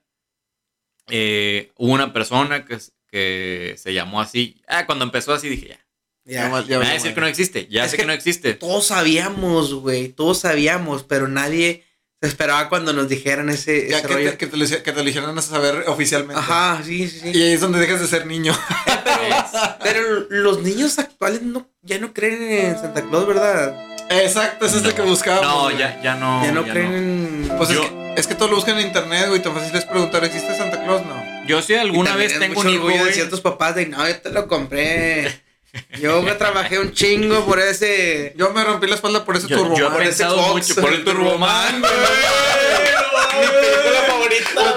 Eh, 1.10 1.72
hubo 1.78 1.94
una 1.94 2.14
persona 2.14 2.66
que, 2.66 2.80
que 3.12 3.76
se 3.78 3.94
llamó 3.94 4.22
así. 4.22 4.62
Ah, 4.68 4.86
cuando 4.86 5.06
empezó 5.06 5.34
así 5.34 5.48
dije, 5.50 5.68
ya. 5.70 5.80
Ya, 6.28 6.32
Ya. 6.44 6.50
val- 6.50 6.66
ya 6.68 6.80
me 6.80 6.86
va 6.86 6.90
a 6.92 6.94
decir 6.96 7.14
que 7.14 7.22
no 7.22 7.28
existe. 7.28 7.68
Ya 7.70 7.86
Es 7.86 7.92
sé 7.92 7.98
que- 7.98 8.04
que 8.04 8.08
no 8.08 8.14
existe. 8.14 8.54
Todos 8.56 8.88
sabíamos, 8.88 9.74
güey. 9.76 10.10
Todos 10.10 10.40
sabíamos, 10.40 11.04
pero 11.04 11.28
nadie 11.28 11.84
esperaba 12.22 12.70
cuando 12.70 12.92
nos 12.94 13.08
dijeran 13.08 13.50
ese, 13.50 13.88
Ya 13.88 14.00
ese 14.00 14.08
que 14.08 14.14
rollo. 14.16 14.32
te, 14.32 14.38
que, 14.38 14.48
te 14.48 14.58
lo, 14.58 14.66
hici- 14.66 14.82
que 14.82 14.92
te 14.92 14.98
lo 14.98 15.04
dijeran 15.04 15.38
a 15.38 15.42
saber 15.44 15.84
oficialmente. 15.88 16.40
Ajá, 16.40 16.82
sí, 16.84 17.08
sí, 17.08 17.20
sí. 17.20 17.32
Y 17.38 17.42
ahí 17.44 17.52
es 17.52 17.62
donde 17.62 17.78
dejas 17.80 18.02
de 18.02 18.08
ser 18.08 18.26
niño. 18.26 18.58
Pero 19.84 20.26
los 20.30 20.64
niños 20.64 20.98
actuales 20.98 21.44
no, 21.44 21.70
ya 21.84 22.00
no 22.00 22.12
creen 22.14 22.42
en 22.42 22.80
Santa 22.80 23.04
Claus, 23.08 23.28
¿verdad? 23.28 23.76
Exacto, 24.10 24.66
eso 24.66 24.78
es 24.78 24.84
lo 24.84 24.94
que 24.94 25.02
buscábamos. 25.02 25.74
No, 25.74 25.78
ya, 25.78 26.00
ya 26.02 26.16
no. 26.16 26.44
ya 26.44 26.52
no 26.52 26.66
ya 26.66 26.72
creen 26.72 26.94
en. 26.94 27.58
Pues 27.58 27.70
es, 27.70 27.80
que, 27.80 28.14
es 28.18 28.28
que 28.28 28.36
todo 28.36 28.50
lo 28.50 28.56
buscan 28.56 28.78
en 28.78 28.88
internet, 28.88 29.28
güey. 29.30 29.42
Tan 29.42 29.54
fácil 29.54 29.76
es 29.76 29.86
preguntar, 29.86 30.24
¿existe 30.24 30.56
Santa 30.56 30.84
Claus? 30.84 31.06
No. 31.06 31.16
Yo 31.48 31.62
sí 31.62 31.76
alguna 31.76 32.16
vez 32.16 32.34
es 32.34 32.40
tengo 32.40 32.60
un 32.60 32.66
mucho 32.66 32.76
hijo, 32.76 32.86
orgullo 32.86 33.06
de 33.06 33.14
ciertos 33.14 33.42
papás 33.42 33.76
de 33.76 33.88
no, 33.88 34.08
yo 34.08 34.18
te 34.18 34.32
lo 34.32 34.48
compré. 34.48 35.42
Yo 36.00 36.22
me 36.22 36.32
trabajé 36.34 36.80
un 36.80 36.94
chingo 36.94 37.46
por 37.46 37.60
ese. 37.60 38.34
Yo 38.38 38.52
me 38.52 38.64
rompí 38.64 38.88
la 38.88 38.96
espalda 38.96 39.26
por 39.26 39.36
ese 39.38 39.48
Yo, 39.48 39.58
turbo. 39.58 39.78
yo 39.78 39.88
he 39.88 39.92
Por 39.92 40.02
ese 40.02 40.10
pensado 40.24 40.38
Fox, 40.42 40.70
mucho 40.70 40.82
por 40.82 40.94
el 40.94 41.04
Turboman, 41.04 41.82
güey. 41.82 41.92
Mi 43.40 43.48
película 43.48 44.02
favorita, 44.08 44.76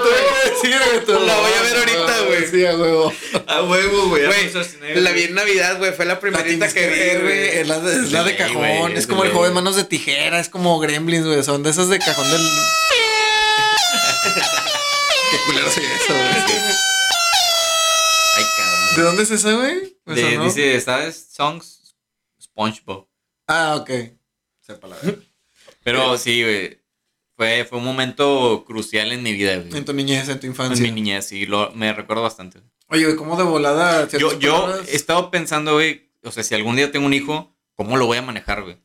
Sí, 0.61 0.67
güey, 0.67 1.05
tú- 1.05 1.13
La 1.25 1.35
voy 1.39 1.51
a 1.57 1.61
ver 1.61 1.77
ahorita, 1.77 2.19
güey. 2.27 2.45
Sí, 2.47 2.65
a 2.65 2.75
huevo. 2.75 3.13
A 3.47 3.61
huevo, 3.63 4.07
güey. 4.09 4.25
Güey, 4.25 4.51
Güey, 4.51 5.01
la 5.01 5.11
vi 5.11 5.23
en 5.23 5.35
Navidad, 5.35 5.77
güey. 5.77 5.93
Fue 5.93 6.05
la 6.05 6.19
primerita 6.19 6.67
que 6.73 6.87
vi, 6.87 7.15
güey. 7.23 7.47
Es 7.59 7.67
la 7.67 7.79
de, 7.79 7.93
es 7.95 8.11
la 8.11 8.23
de 8.23 8.31
Sí, 8.31 8.37
cajón. 8.37 8.57
güey, 8.57 8.97
es 8.97 9.07
como 9.07 9.23
de 9.23 9.29
el 9.29 9.35
joven 9.35 9.53
manos 9.53 9.75
de 9.77 9.85
tijera. 9.85 10.39
Es 10.39 10.49
como 10.49 10.77
gremlins, 10.79 11.25
güey. 11.25 11.41
Son 11.43 11.63
de 11.63 11.69
esas 11.69 11.87
de 11.89 11.99
cajón 11.99 12.29
del. 12.29 12.41
Qué 15.31 15.37
culero 15.45 15.71
soy 15.71 15.85
eso, 15.85 16.13
güey. 16.13 16.25
Ay, 18.35 18.45
cabrón. 18.57 18.95
¿De 18.95 19.01
dónde 19.03 19.23
es 19.23 19.31
esa, 19.31 19.51
güey? 19.53 19.95
De- 20.15 20.31
sonó. 20.31 20.43
dice, 20.45 20.79
¿sabes? 20.81 21.27
Songs 21.31 21.95
SpongeBob. 22.41 23.07
Ah, 23.47 23.75
ok. 23.79 23.89
Sepa 24.61 24.87
la 24.87 24.95
verdad. 25.01 25.19
Pero 25.83 26.17
sí, 26.17 26.43
güey. 26.43 26.79
Fue, 27.35 27.63
fue 27.63 27.77
un 27.77 27.85
momento 27.85 28.65
crucial 28.67 29.11
en 29.13 29.23
mi 29.23 29.31
vida, 29.31 29.55
güey. 29.57 29.77
En 29.77 29.85
tu 29.85 29.93
niñez, 29.93 30.27
en 30.27 30.39
tu 30.41 30.45
En 30.47 30.51
infancia. 30.51 30.83
mi 30.83 30.91
niñez, 30.91 31.25
sí, 31.27 31.45
lo, 31.45 31.71
me 31.71 31.93
recuerdo 31.93 32.21
bastante. 32.23 32.59
Oye, 32.89 33.05
güey, 33.05 33.15
¿cómo 33.15 33.37
de 33.37 33.43
volada? 33.43 34.07
Yo, 34.09 34.37
yo 34.39 34.75
he 34.83 34.95
estado 34.95 35.31
pensando, 35.31 35.73
güey, 35.75 36.11
o 36.23 36.31
sea, 36.33 36.43
si 36.43 36.53
algún 36.53 36.75
día 36.75 36.91
tengo 36.91 37.05
un 37.05 37.13
hijo, 37.13 37.55
¿cómo 37.75 37.95
lo 37.95 38.07
voy 38.07 38.17
a 38.17 38.21
manejar, 38.21 38.63
güey? 38.63 38.77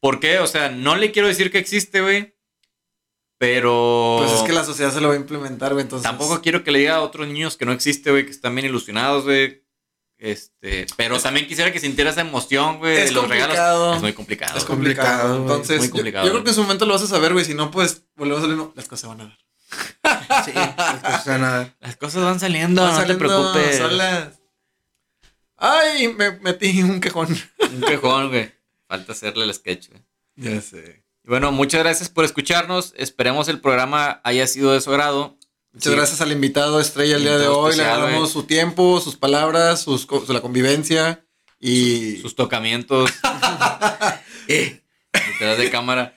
¿Por 0.00 0.20
qué? 0.20 0.40
O 0.40 0.46
sea, 0.46 0.68
no 0.68 0.96
le 0.96 1.12
quiero 1.12 1.28
decir 1.28 1.50
que 1.50 1.56
existe, 1.58 2.02
güey, 2.02 2.36
pero... 3.38 4.16
Pues 4.20 4.32
es 4.32 4.42
que 4.42 4.52
la 4.52 4.64
sociedad 4.64 4.92
se 4.92 5.00
lo 5.00 5.08
va 5.08 5.14
a 5.14 5.16
implementar, 5.16 5.72
güey. 5.72 5.82
Entonces. 5.84 6.02
Tampoco 6.08 6.42
quiero 6.42 6.62
que 6.64 6.72
le 6.72 6.80
diga 6.80 6.96
a 6.96 7.00
otros 7.02 7.26
niños 7.26 7.56
que 7.56 7.64
no 7.64 7.72
existe, 7.72 8.10
güey, 8.10 8.24
que 8.24 8.30
están 8.32 8.54
bien 8.54 8.66
ilusionados, 8.66 9.24
güey. 9.24 9.61
Este, 10.24 10.86
pero 10.96 11.18
también 11.18 11.48
quisiera 11.48 11.72
que 11.72 11.80
sintiera 11.80 12.10
esa 12.10 12.20
emoción, 12.20 12.78
güey, 12.78 12.94
de 12.94 13.10
los 13.10 13.28
regalos. 13.28 13.56
complicado. 13.56 13.94
Es 13.96 14.00
muy 14.02 14.12
complicado. 14.12 14.56
Es 14.58 14.64
complicado. 14.64 15.10
complicado. 15.18 15.36
Entonces, 15.42 15.78
Muy 15.78 15.88
yo- 15.88 15.92
complicado, 15.94 16.26
Yo, 16.26 16.30
creo 16.32 16.44
que 16.44 16.50
en 16.50 16.54
su 16.54 16.62
momento 16.62 16.86
lo 16.86 16.92
vas 16.92 17.02
a 17.02 17.06
saber, 17.08 17.32
güey. 17.32 17.44
Si 17.44 17.54
no, 17.54 17.72
pues 17.72 18.04
volvemos 18.14 18.38
a 18.38 18.42
salir. 18.42 18.56
No, 18.56 18.72
las 18.76 18.86
cosas 18.86 19.00
se 19.00 19.06
van 19.08 19.20
a 19.20 19.24
dar. 19.24 19.38
Sí, 20.44 20.52
o 20.54 21.24
sea, 21.24 21.38
nada. 21.38 21.74
Las 21.80 21.96
cosas 21.96 22.22
van 22.22 22.38
saliendo, 22.38 22.82
Van 22.82 22.94
no 23.00 23.04
te 23.06 23.14
preocupes. 23.16 23.78
solas. 23.78 24.38
Ay, 25.56 26.08
me 26.14 26.32
metí 26.38 26.82
un 26.82 27.00
quejón. 27.00 27.28
Un 27.60 27.80
quejón, 27.80 28.28
güey. 28.30 28.52
Falta 28.88 29.12
hacerle 29.12 29.44
el 29.44 29.54
sketch, 29.54 29.88
güey. 29.90 30.02
Ya 30.36 30.60
sé. 30.60 31.04
Bueno, 31.24 31.50
muchas 31.52 31.80
gracias 31.82 32.08
por 32.08 32.24
escucharnos. 32.24 32.94
Esperemos 32.96 33.48
el 33.48 33.60
programa 33.60 34.20
haya 34.24 34.46
sido 34.46 34.72
de 34.72 34.80
su 34.80 34.90
agrado. 34.90 35.36
Muchas 35.72 35.90
Sí. 35.90 35.96
gracias 35.96 36.20
al 36.20 36.32
invitado 36.32 36.80
estrella 36.80 37.16
el 37.16 37.22
día 37.22 37.38
de 37.38 37.48
hoy. 37.48 37.76
Le 37.76 37.84
agradecemos 37.84 38.30
su 38.32 38.42
tiempo, 38.44 39.00
sus 39.00 39.16
palabras, 39.16 39.80
sus, 39.82 40.04
co- 40.06 40.24
la 40.28 40.40
convivencia 40.40 41.24
y 41.58 42.16
Sus 42.20 42.34
tocamientos 42.34 43.10
Eh, 44.48 44.82
detrás 45.12 45.56
de 45.58 45.70
cámara. 45.70 46.14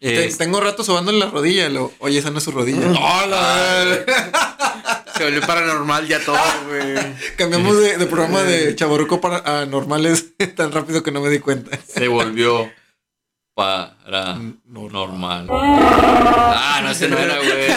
Es- 0.00 0.36
tengo 0.38 0.60
rato 0.60 0.84
sobándole 0.84 1.18
la 1.18 1.26
rodilla. 1.30 1.68
Lo, 1.68 1.92
Oye, 2.00 2.18
esa 2.18 2.30
no 2.30 2.38
es 2.38 2.44
su 2.44 2.50
rodilla. 2.52 2.86
¡Hola! 2.90 4.04
Se 5.16 5.24
volvió 5.24 5.40
paranormal 5.42 6.06
ya 6.08 6.20
todo, 6.24 6.36
güey. 6.68 6.94
Cambiamos 7.36 7.78
de, 7.80 7.96
de 7.98 8.06
programa 8.06 8.42
de 8.42 8.74
chaborruco 8.76 9.20
para 9.20 9.60
a 9.62 9.66
normales 9.66 10.26
tan 10.56 10.72
rápido 10.72 11.02
que 11.02 11.12
no 11.12 11.20
me 11.20 11.28
di 11.30 11.38
cuenta. 11.38 11.78
se 11.86 12.08
volvió 12.08 12.70
para 13.54 13.96
No, 14.64 14.88
normal. 14.88 15.46
Ah, 15.50 16.80
no, 16.82 16.90
ese 16.90 17.08
no 17.08 17.18
era, 17.18 17.36
güey. 17.38 17.68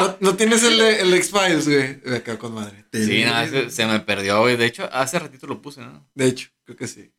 No, 0.00 0.16
no 0.30 0.36
tienes 0.36 0.62
el, 0.62 0.78
de- 0.78 1.00
el 1.02 1.12
X-Files, 1.14 1.68
güey. 1.68 2.00
Me 2.04 2.22
quedo 2.22 2.38
con 2.38 2.54
madre. 2.54 2.84
Sí, 2.92 3.22
no, 3.24 3.40
ese 3.40 3.70
se 3.70 3.86
me 3.86 4.00
perdió, 4.00 4.40
güey. 4.40 4.56
De 4.56 4.66
hecho, 4.66 4.88
hace 4.92 5.18
ratito 5.18 5.46
lo 5.46 5.60
puse, 5.62 5.80
¿no? 5.82 6.08
De 6.14 6.26
hecho, 6.28 6.48
creo 6.64 6.76
que 6.76 6.86
sí. 6.86 7.12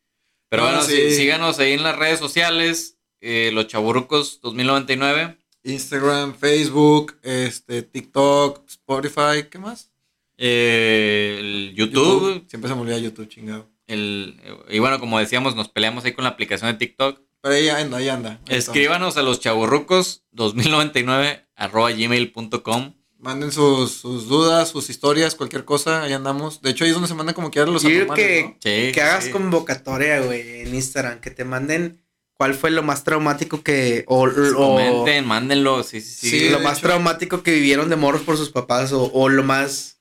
Pero 0.48 0.64
No, 0.64 0.68
bueno, 0.70 0.84
sí. 0.84 0.94
sí, 0.96 1.16
síganos 1.16 1.58
ahí 1.58 1.72
en 1.72 1.82
las 1.82 1.96
redes 1.96 2.18
sociales. 2.18 2.98
eh, 3.20 3.50
los 3.54 3.68
Chaburrucos 3.68 4.40
2099. 4.42 5.38
Instagram, 5.64 6.34
Facebook, 6.34 7.16
este, 7.22 7.82
TikTok, 7.84 8.68
Spotify, 8.68 9.44
¿qué 9.50 9.58
más? 9.58 9.90
eh, 10.36 11.36
el 11.38 11.74
YouTube. 11.76 12.44
Siempre 12.48 12.68
se 12.68 12.74
me 12.74 12.80
olvida 12.82 12.98
YouTube, 12.98 13.28
chingado. 13.28 13.68
El, 13.92 14.40
y 14.68 14.78
bueno, 14.78 14.98
como 15.00 15.18
decíamos, 15.18 15.54
nos 15.56 15.68
peleamos 15.68 16.04
ahí 16.04 16.12
con 16.12 16.24
la 16.24 16.30
aplicación 16.30 16.70
de 16.72 16.78
TikTok. 16.78 17.20
Pero 17.40 17.54
ahí 17.54 17.68
anda, 17.68 17.98
ahí 17.98 18.08
anda. 18.08 18.40
Escríbanos 18.48 19.16
a 19.16 19.22
los 19.22 19.40
chaburrucos 19.40 20.24
2099 20.32 21.46
arroba 21.56 21.90
gmail.com. 21.90 22.94
Manden 23.18 23.52
sus, 23.52 23.92
sus 23.92 24.26
dudas, 24.28 24.68
sus 24.70 24.90
historias, 24.90 25.34
cualquier 25.36 25.64
cosa, 25.64 26.02
ahí 26.02 26.12
andamos. 26.12 26.60
De 26.60 26.70
hecho, 26.70 26.82
ahí 26.84 26.90
es 26.90 26.94
donde 26.94 27.08
se 27.08 27.14
mandan 27.14 27.34
como 27.36 27.50
quieran 27.52 27.72
los 27.72 27.82
Yo 27.82 27.88
que- 28.14 28.42
¿no? 28.48 28.54
Sí, 28.60 28.90
Que 28.92 29.00
hagas 29.00 29.24
sí. 29.24 29.30
convocatoria, 29.30 30.20
güey, 30.20 30.62
en 30.62 30.74
Instagram. 30.74 31.20
Que 31.20 31.30
te 31.30 31.44
manden 31.44 32.02
cuál 32.34 32.54
fue 32.54 32.72
lo 32.72 32.82
más 32.82 33.04
traumático 33.04 33.62
que. 33.62 34.04
O, 34.08 34.24
o- 34.26 34.54
Comenten, 34.54 35.24
mándenlo. 35.26 35.84
Sí, 35.84 36.00
sí, 36.00 36.14
sí. 36.14 36.30
Sí, 36.30 36.48
lo 36.50 36.58
más 36.60 36.78
hecho. 36.78 36.88
traumático 36.88 37.44
que 37.44 37.52
vivieron 37.52 37.88
de 37.90 37.94
morros 37.96 38.22
por 38.22 38.36
sus 38.36 38.50
papás. 38.50 38.92
O, 38.92 39.04
o 39.12 39.28
lo 39.28 39.44
más. 39.44 40.00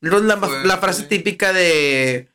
La, 0.00 0.36
la 0.64 0.78
frase 0.78 1.02
típica 1.04 1.52
de. 1.52 2.28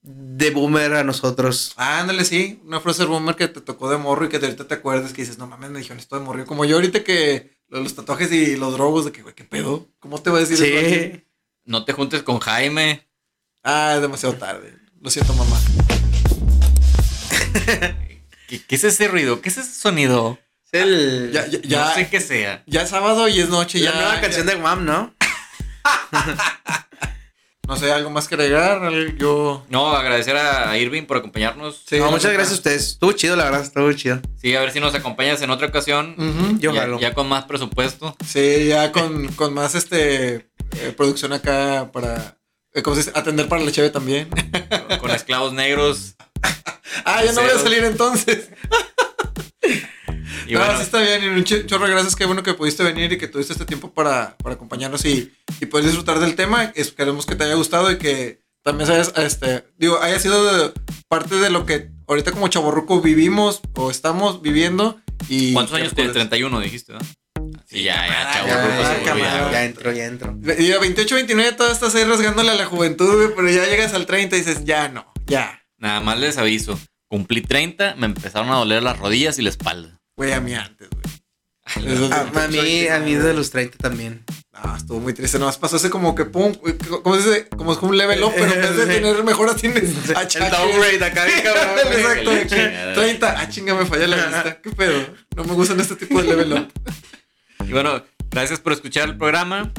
De 0.00 0.50
boomer 0.50 0.94
a 0.94 1.04
nosotros. 1.04 1.72
Ah, 1.76 2.00
ándale, 2.00 2.24
sí. 2.24 2.60
Una 2.64 2.80
frase 2.80 3.04
boomer 3.04 3.34
que 3.36 3.48
te 3.48 3.60
tocó 3.60 3.90
de 3.90 3.98
morro 3.98 4.24
y 4.26 4.28
que 4.28 4.38
de 4.38 4.46
ahorita 4.46 4.66
te 4.68 4.74
acuerdas 4.74 5.12
que 5.12 5.22
dices, 5.22 5.38
no 5.38 5.46
mames, 5.46 5.70
me 5.70 5.78
dijeron 5.80 5.98
esto 5.98 6.18
de 6.18 6.24
morro. 6.24 6.46
Como 6.46 6.64
yo 6.64 6.76
ahorita 6.76 7.02
que 7.04 7.58
lo- 7.68 7.80
los 7.82 7.94
tatuajes 7.94 8.30
y 8.32 8.56
los 8.56 8.72
drogos, 8.74 9.04
de 9.04 9.12
que, 9.12 9.22
güey, 9.22 9.34
¿qué 9.34 9.44
pedo? 9.44 9.88
¿Cómo 9.98 10.22
te 10.22 10.30
va 10.30 10.38
a 10.38 10.40
decir 10.40 10.62
eso? 10.64 10.88
Sí. 10.88 11.24
No 11.64 11.84
te 11.84 11.92
juntes 11.92 12.22
con 12.22 12.38
Jaime. 12.38 13.06
Ah, 13.64 13.92
es 13.96 14.00
demasiado 14.00 14.36
tarde. 14.36 14.74
Lo 15.00 15.10
siento, 15.10 15.34
mamá. 15.34 15.60
¿Qué, 18.48 18.62
qué 18.64 18.74
es 18.76 18.84
ese 18.84 19.08
ruido? 19.08 19.40
¿Qué 19.42 19.48
es 19.50 19.58
ese 19.58 19.74
sonido? 19.78 20.38
Es 20.72 20.80
el. 20.80 21.30
Ya, 21.32 21.46
ya, 21.46 21.60
ya, 21.62 21.84
no 21.88 21.94
sé 21.94 22.08
qué 22.08 22.20
sea. 22.20 22.62
ya 22.66 22.82
es 22.82 22.88
sábado 22.90 23.28
y 23.28 23.40
es 23.40 23.48
noche. 23.50 23.78
la 23.80 23.90
ya, 23.90 23.94
nueva 23.96 24.20
canción 24.20 24.46
ya- 24.46 24.54
de 24.54 24.62
Wham, 24.62 24.84
¿no? 24.86 25.14
No 27.68 27.76
sé, 27.76 27.92
algo 27.92 28.08
más 28.08 28.26
que 28.26 28.34
agregar. 28.34 28.90
Yo. 29.18 29.62
No, 29.68 29.92
agradecer 29.92 30.34
a 30.38 30.76
Irving 30.78 31.02
por 31.02 31.18
acompañarnos. 31.18 31.82
Sí, 31.86 31.98
no, 31.98 32.10
muchas 32.10 32.32
gracias 32.32 32.52
a 32.52 32.54
ustedes. 32.54 32.86
Estuvo 32.92 33.12
chido, 33.12 33.36
la 33.36 33.44
verdad, 33.44 33.60
estuvo 33.60 33.92
chido. 33.92 34.20
Sí, 34.40 34.56
a 34.56 34.60
ver 34.60 34.72
si 34.72 34.80
nos 34.80 34.94
acompañas 34.94 35.42
en 35.42 35.50
otra 35.50 35.66
ocasión. 35.66 36.14
Yo 36.60 36.72
ya, 36.72 36.80
jalo. 36.80 36.98
ya 36.98 37.12
con 37.12 37.28
más 37.28 37.44
presupuesto. 37.44 38.16
Sí, 38.26 38.68
ya 38.68 38.90
con, 38.90 39.28
con 39.34 39.52
más 39.52 39.74
este 39.74 40.36
eh, 40.36 40.94
producción 40.96 41.34
acá 41.34 41.90
para. 41.92 42.38
eh, 42.72 42.80
¿Cómo 42.80 42.96
se 42.96 43.02
dice? 43.02 43.12
Atender 43.14 43.48
para 43.48 43.62
la 43.62 43.70
cheve 43.70 43.90
también. 43.90 44.30
con 44.98 45.10
esclavos 45.10 45.52
negros. 45.52 46.14
ah, 47.04 47.22
ya 47.22 47.32
no 47.32 47.42
voy 47.42 47.50
a 47.50 47.58
salir 47.58 47.84
entonces. 47.84 48.48
Y 50.48 50.54
no, 50.54 50.60
bueno, 50.60 50.76
sí 50.76 50.82
está 50.82 51.00
bien. 51.00 51.22
Y 51.24 51.26
un 51.28 51.44
ch- 51.44 51.66
chorro 51.66 51.86
de 51.86 51.92
gracias. 51.92 52.16
Qué 52.16 52.24
bueno 52.26 52.42
que 52.42 52.54
pudiste 52.54 52.82
venir 52.82 53.12
y 53.12 53.18
que 53.18 53.28
tuviste 53.28 53.52
este 53.52 53.64
tiempo 53.64 53.92
para, 53.92 54.36
para 54.38 54.54
acompañarnos 54.54 55.04
y, 55.04 55.32
y 55.60 55.66
poder 55.66 55.86
disfrutar 55.86 56.18
del 56.20 56.34
tema. 56.34 56.72
Esperemos 56.74 57.26
que 57.26 57.34
te 57.36 57.44
haya 57.44 57.54
gustado 57.54 57.90
y 57.90 57.98
que 57.98 58.40
también 58.64 58.86
sabes, 58.86 59.12
este, 59.16 59.64
digo, 59.78 60.00
haya 60.02 60.18
sido 60.18 60.44
de- 60.68 60.72
parte 61.08 61.36
de 61.36 61.50
lo 61.50 61.64
que 61.66 61.90
ahorita 62.06 62.32
como 62.32 62.48
chaborruco 62.48 63.00
vivimos 63.00 63.60
o 63.74 63.90
estamos 63.90 64.42
viviendo. 64.42 65.00
Y 65.28 65.52
¿cuántos 65.52 65.74
años 65.76 65.94
tienes? 65.94 66.12
tienes? 66.12 66.28
31, 66.30 66.60
dijiste, 66.60 66.92
¿verdad? 66.92 67.06
Sí, 67.66 67.82
ya, 67.82 68.06
ya, 68.06 68.32
chavo. 68.32 68.48
ya, 68.48 69.50
ya, 69.52 69.64
entro, 69.64 69.92
ya 69.92 70.04
entro. 70.06 70.32
Mira, 70.34 70.78
28, 70.78 71.14
29, 71.14 71.52
todas 71.52 71.72
estás 71.72 71.94
ahí 71.94 72.04
rasgándole 72.04 72.50
a 72.50 72.54
la 72.54 72.66
juventud, 72.66 73.32
pero 73.36 73.48
ya 73.50 73.64
llegas 73.66 73.94
al 73.94 74.06
30 74.06 74.36
y 74.36 74.38
dices, 74.40 74.64
ya 74.64 74.88
no, 74.88 75.12
ya. 75.26 75.62
Nada 75.78 76.00
más 76.00 76.18
les 76.18 76.36
aviso. 76.38 76.78
Cumplí 77.08 77.40
30, 77.40 77.94
me 77.96 78.06
empezaron 78.06 78.50
a 78.50 78.56
doler 78.56 78.82
las 78.82 78.98
rodillas 78.98 79.38
y 79.38 79.42
la 79.42 79.50
espalda. 79.50 79.97
Güey, 80.18 80.32
a 80.32 80.40
mí 80.40 80.52
antes, 80.52 80.88
güey. 80.90 81.04
A, 82.12 82.20
a 82.22 82.48
mí, 82.48 82.88
a 82.88 82.98
mí 82.98 83.14
de 83.14 83.34
los 83.34 83.50
30 83.50 83.78
también. 83.78 84.24
No, 84.52 84.76
estuvo 84.76 84.98
muy 84.98 85.14
triste. 85.14 85.38
Nomás 85.38 85.58
pasó 85.58 85.76
ese 85.76 85.90
como 85.90 86.16
que 86.16 86.24
pum, 86.24 86.52
como 87.04 87.14
se 87.20 87.28
dice, 87.28 87.48
como 87.50 87.72
es 87.72 87.78
un 87.80 87.96
level 87.96 88.24
up, 88.24 88.32
pero 88.34 88.52
en 88.52 88.60
vez 88.60 88.76
de 88.76 88.86
tener 88.94 89.22
mejoras 89.22 89.60
tienes. 89.60 89.84
El 90.08 90.50
downgrade 90.50 91.04
acá, 91.04 91.24
cabrón, 91.44 91.84
güey. 91.84 92.00
Exacto, 92.00 92.32
chingada. 92.48 92.94
30. 92.94 93.40
Ah, 93.40 93.48
chinga, 93.48 93.74
me 93.76 93.86
falla 93.86 94.08
la 94.08 94.16
vista. 94.16 94.60
¿Qué 94.60 94.70
pedo? 94.70 95.06
No 95.36 95.44
me 95.44 95.52
gustan 95.52 95.78
este 95.78 95.94
tipo 95.94 96.20
de 96.20 96.28
level 96.28 96.52
up. 96.54 96.72
Y 97.64 97.70
bueno, 97.72 98.02
gracias 98.30 98.58
por 98.58 98.72
escuchar 98.72 99.08
el 99.08 99.16
programa. 99.16 99.72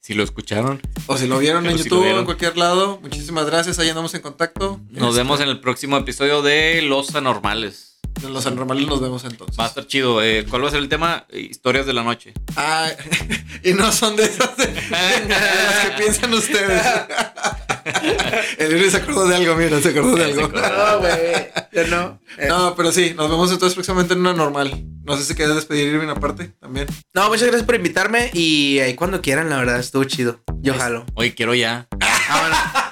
Si 0.00 0.12
lo 0.12 0.24
escucharon, 0.24 0.82
O 1.06 1.16
si 1.16 1.28
lo 1.28 1.38
vieron 1.38 1.66
en 1.66 1.78
YouTube 1.78 2.04
o 2.04 2.18
en 2.18 2.24
cualquier 2.24 2.56
lado, 2.58 2.98
muchísimas 3.00 3.46
gracias. 3.46 3.78
Ahí 3.78 3.88
andamos 3.90 4.12
en 4.14 4.22
contacto. 4.22 4.80
nos 4.90 5.14
vemos 5.14 5.40
en 5.40 5.48
el 5.48 5.60
próximo 5.60 5.96
episodio 5.96 6.42
de 6.42 6.82
Los 6.82 7.14
Anormales. 7.14 7.93
En 8.22 8.32
los 8.32 8.46
anormales 8.46 8.86
nos 8.86 9.00
vemos 9.00 9.24
entonces. 9.24 9.58
Va 9.58 9.64
a 9.64 9.68
estar 9.68 9.86
chido. 9.86 10.22
Eh, 10.22 10.46
¿Cuál 10.48 10.64
va 10.64 10.68
a 10.68 10.70
ser 10.70 10.80
el 10.80 10.88
tema? 10.88 11.26
Eh, 11.28 11.40
Historias 11.40 11.84
de 11.86 11.92
la 11.92 12.02
noche. 12.02 12.32
Ah, 12.56 12.88
y 13.64 13.72
no 13.72 13.92
son 13.92 14.16
de 14.16 14.24
esas 14.24 14.56
de, 14.56 14.66
de 14.66 14.80
las 15.28 15.86
que 15.86 15.90
piensan 16.02 16.32
ustedes. 16.32 16.82
El 18.58 18.70
Yuri 18.72 18.90
se 18.90 18.96
acordó 18.96 19.26
de 19.28 19.36
algo, 19.36 19.54
mira, 19.56 19.78
se 19.80 19.90
acordó 19.90 20.16
de 20.16 20.24
algo. 20.24 20.48
No, 20.48 20.98
güey. 21.00 21.50
Yo 21.72 21.86
no. 21.88 22.18
Eh, 22.38 22.46
No, 22.48 22.74
pero 22.74 22.90
sí, 22.92 23.12
nos 23.14 23.28
vemos 23.28 23.52
entonces 23.52 23.74
próximamente 23.74 24.14
en 24.14 24.20
una 24.20 24.32
normal. 24.32 24.84
No 25.04 25.16
sé 25.18 25.24
si 25.24 25.34
quieres 25.34 25.54
despedir 25.54 25.88
Irving 25.92 26.08
aparte 26.08 26.48
también. 26.60 26.86
No, 27.12 27.28
muchas 27.28 27.42
gracias 27.48 27.64
por 27.64 27.74
invitarme 27.74 28.30
y 28.32 28.78
ahí 28.78 28.94
cuando 28.94 29.20
quieran, 29.20 29.50
la 29.50 29.58
verdad, 29.58 29.78
estuvo 29.80 30.04
chido. 30.04 30.40
Yo 30.62 30.74
jalo. 30.74 31.04
Oye, 31.14 31.34
quiero 31.34 31.54
ya. 31.54 31.86
Ah, 32.00 32.40
bueno. 32.40 32.83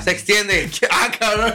Se 0.04 0.10
extiende. 0.10 0.70
Ah, 0.90 1.10
cabrón. 1.18 1.54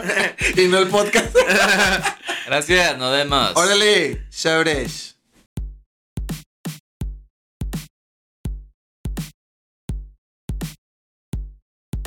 Y 0.56 0.68
no 0.68 0.80
el 0.80 0.88
podcast. 0.88 1.36
Gracias, 2.46 2.98
nos 2.98 3.12
vemos. 3.12 3.52
Órale, 3.56 4.26
sobres. 4.30 5.16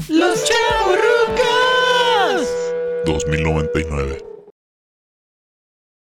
Los 0.08 0.44
Chavorrucos. 0.44 2.48
2099. 3.04 4.27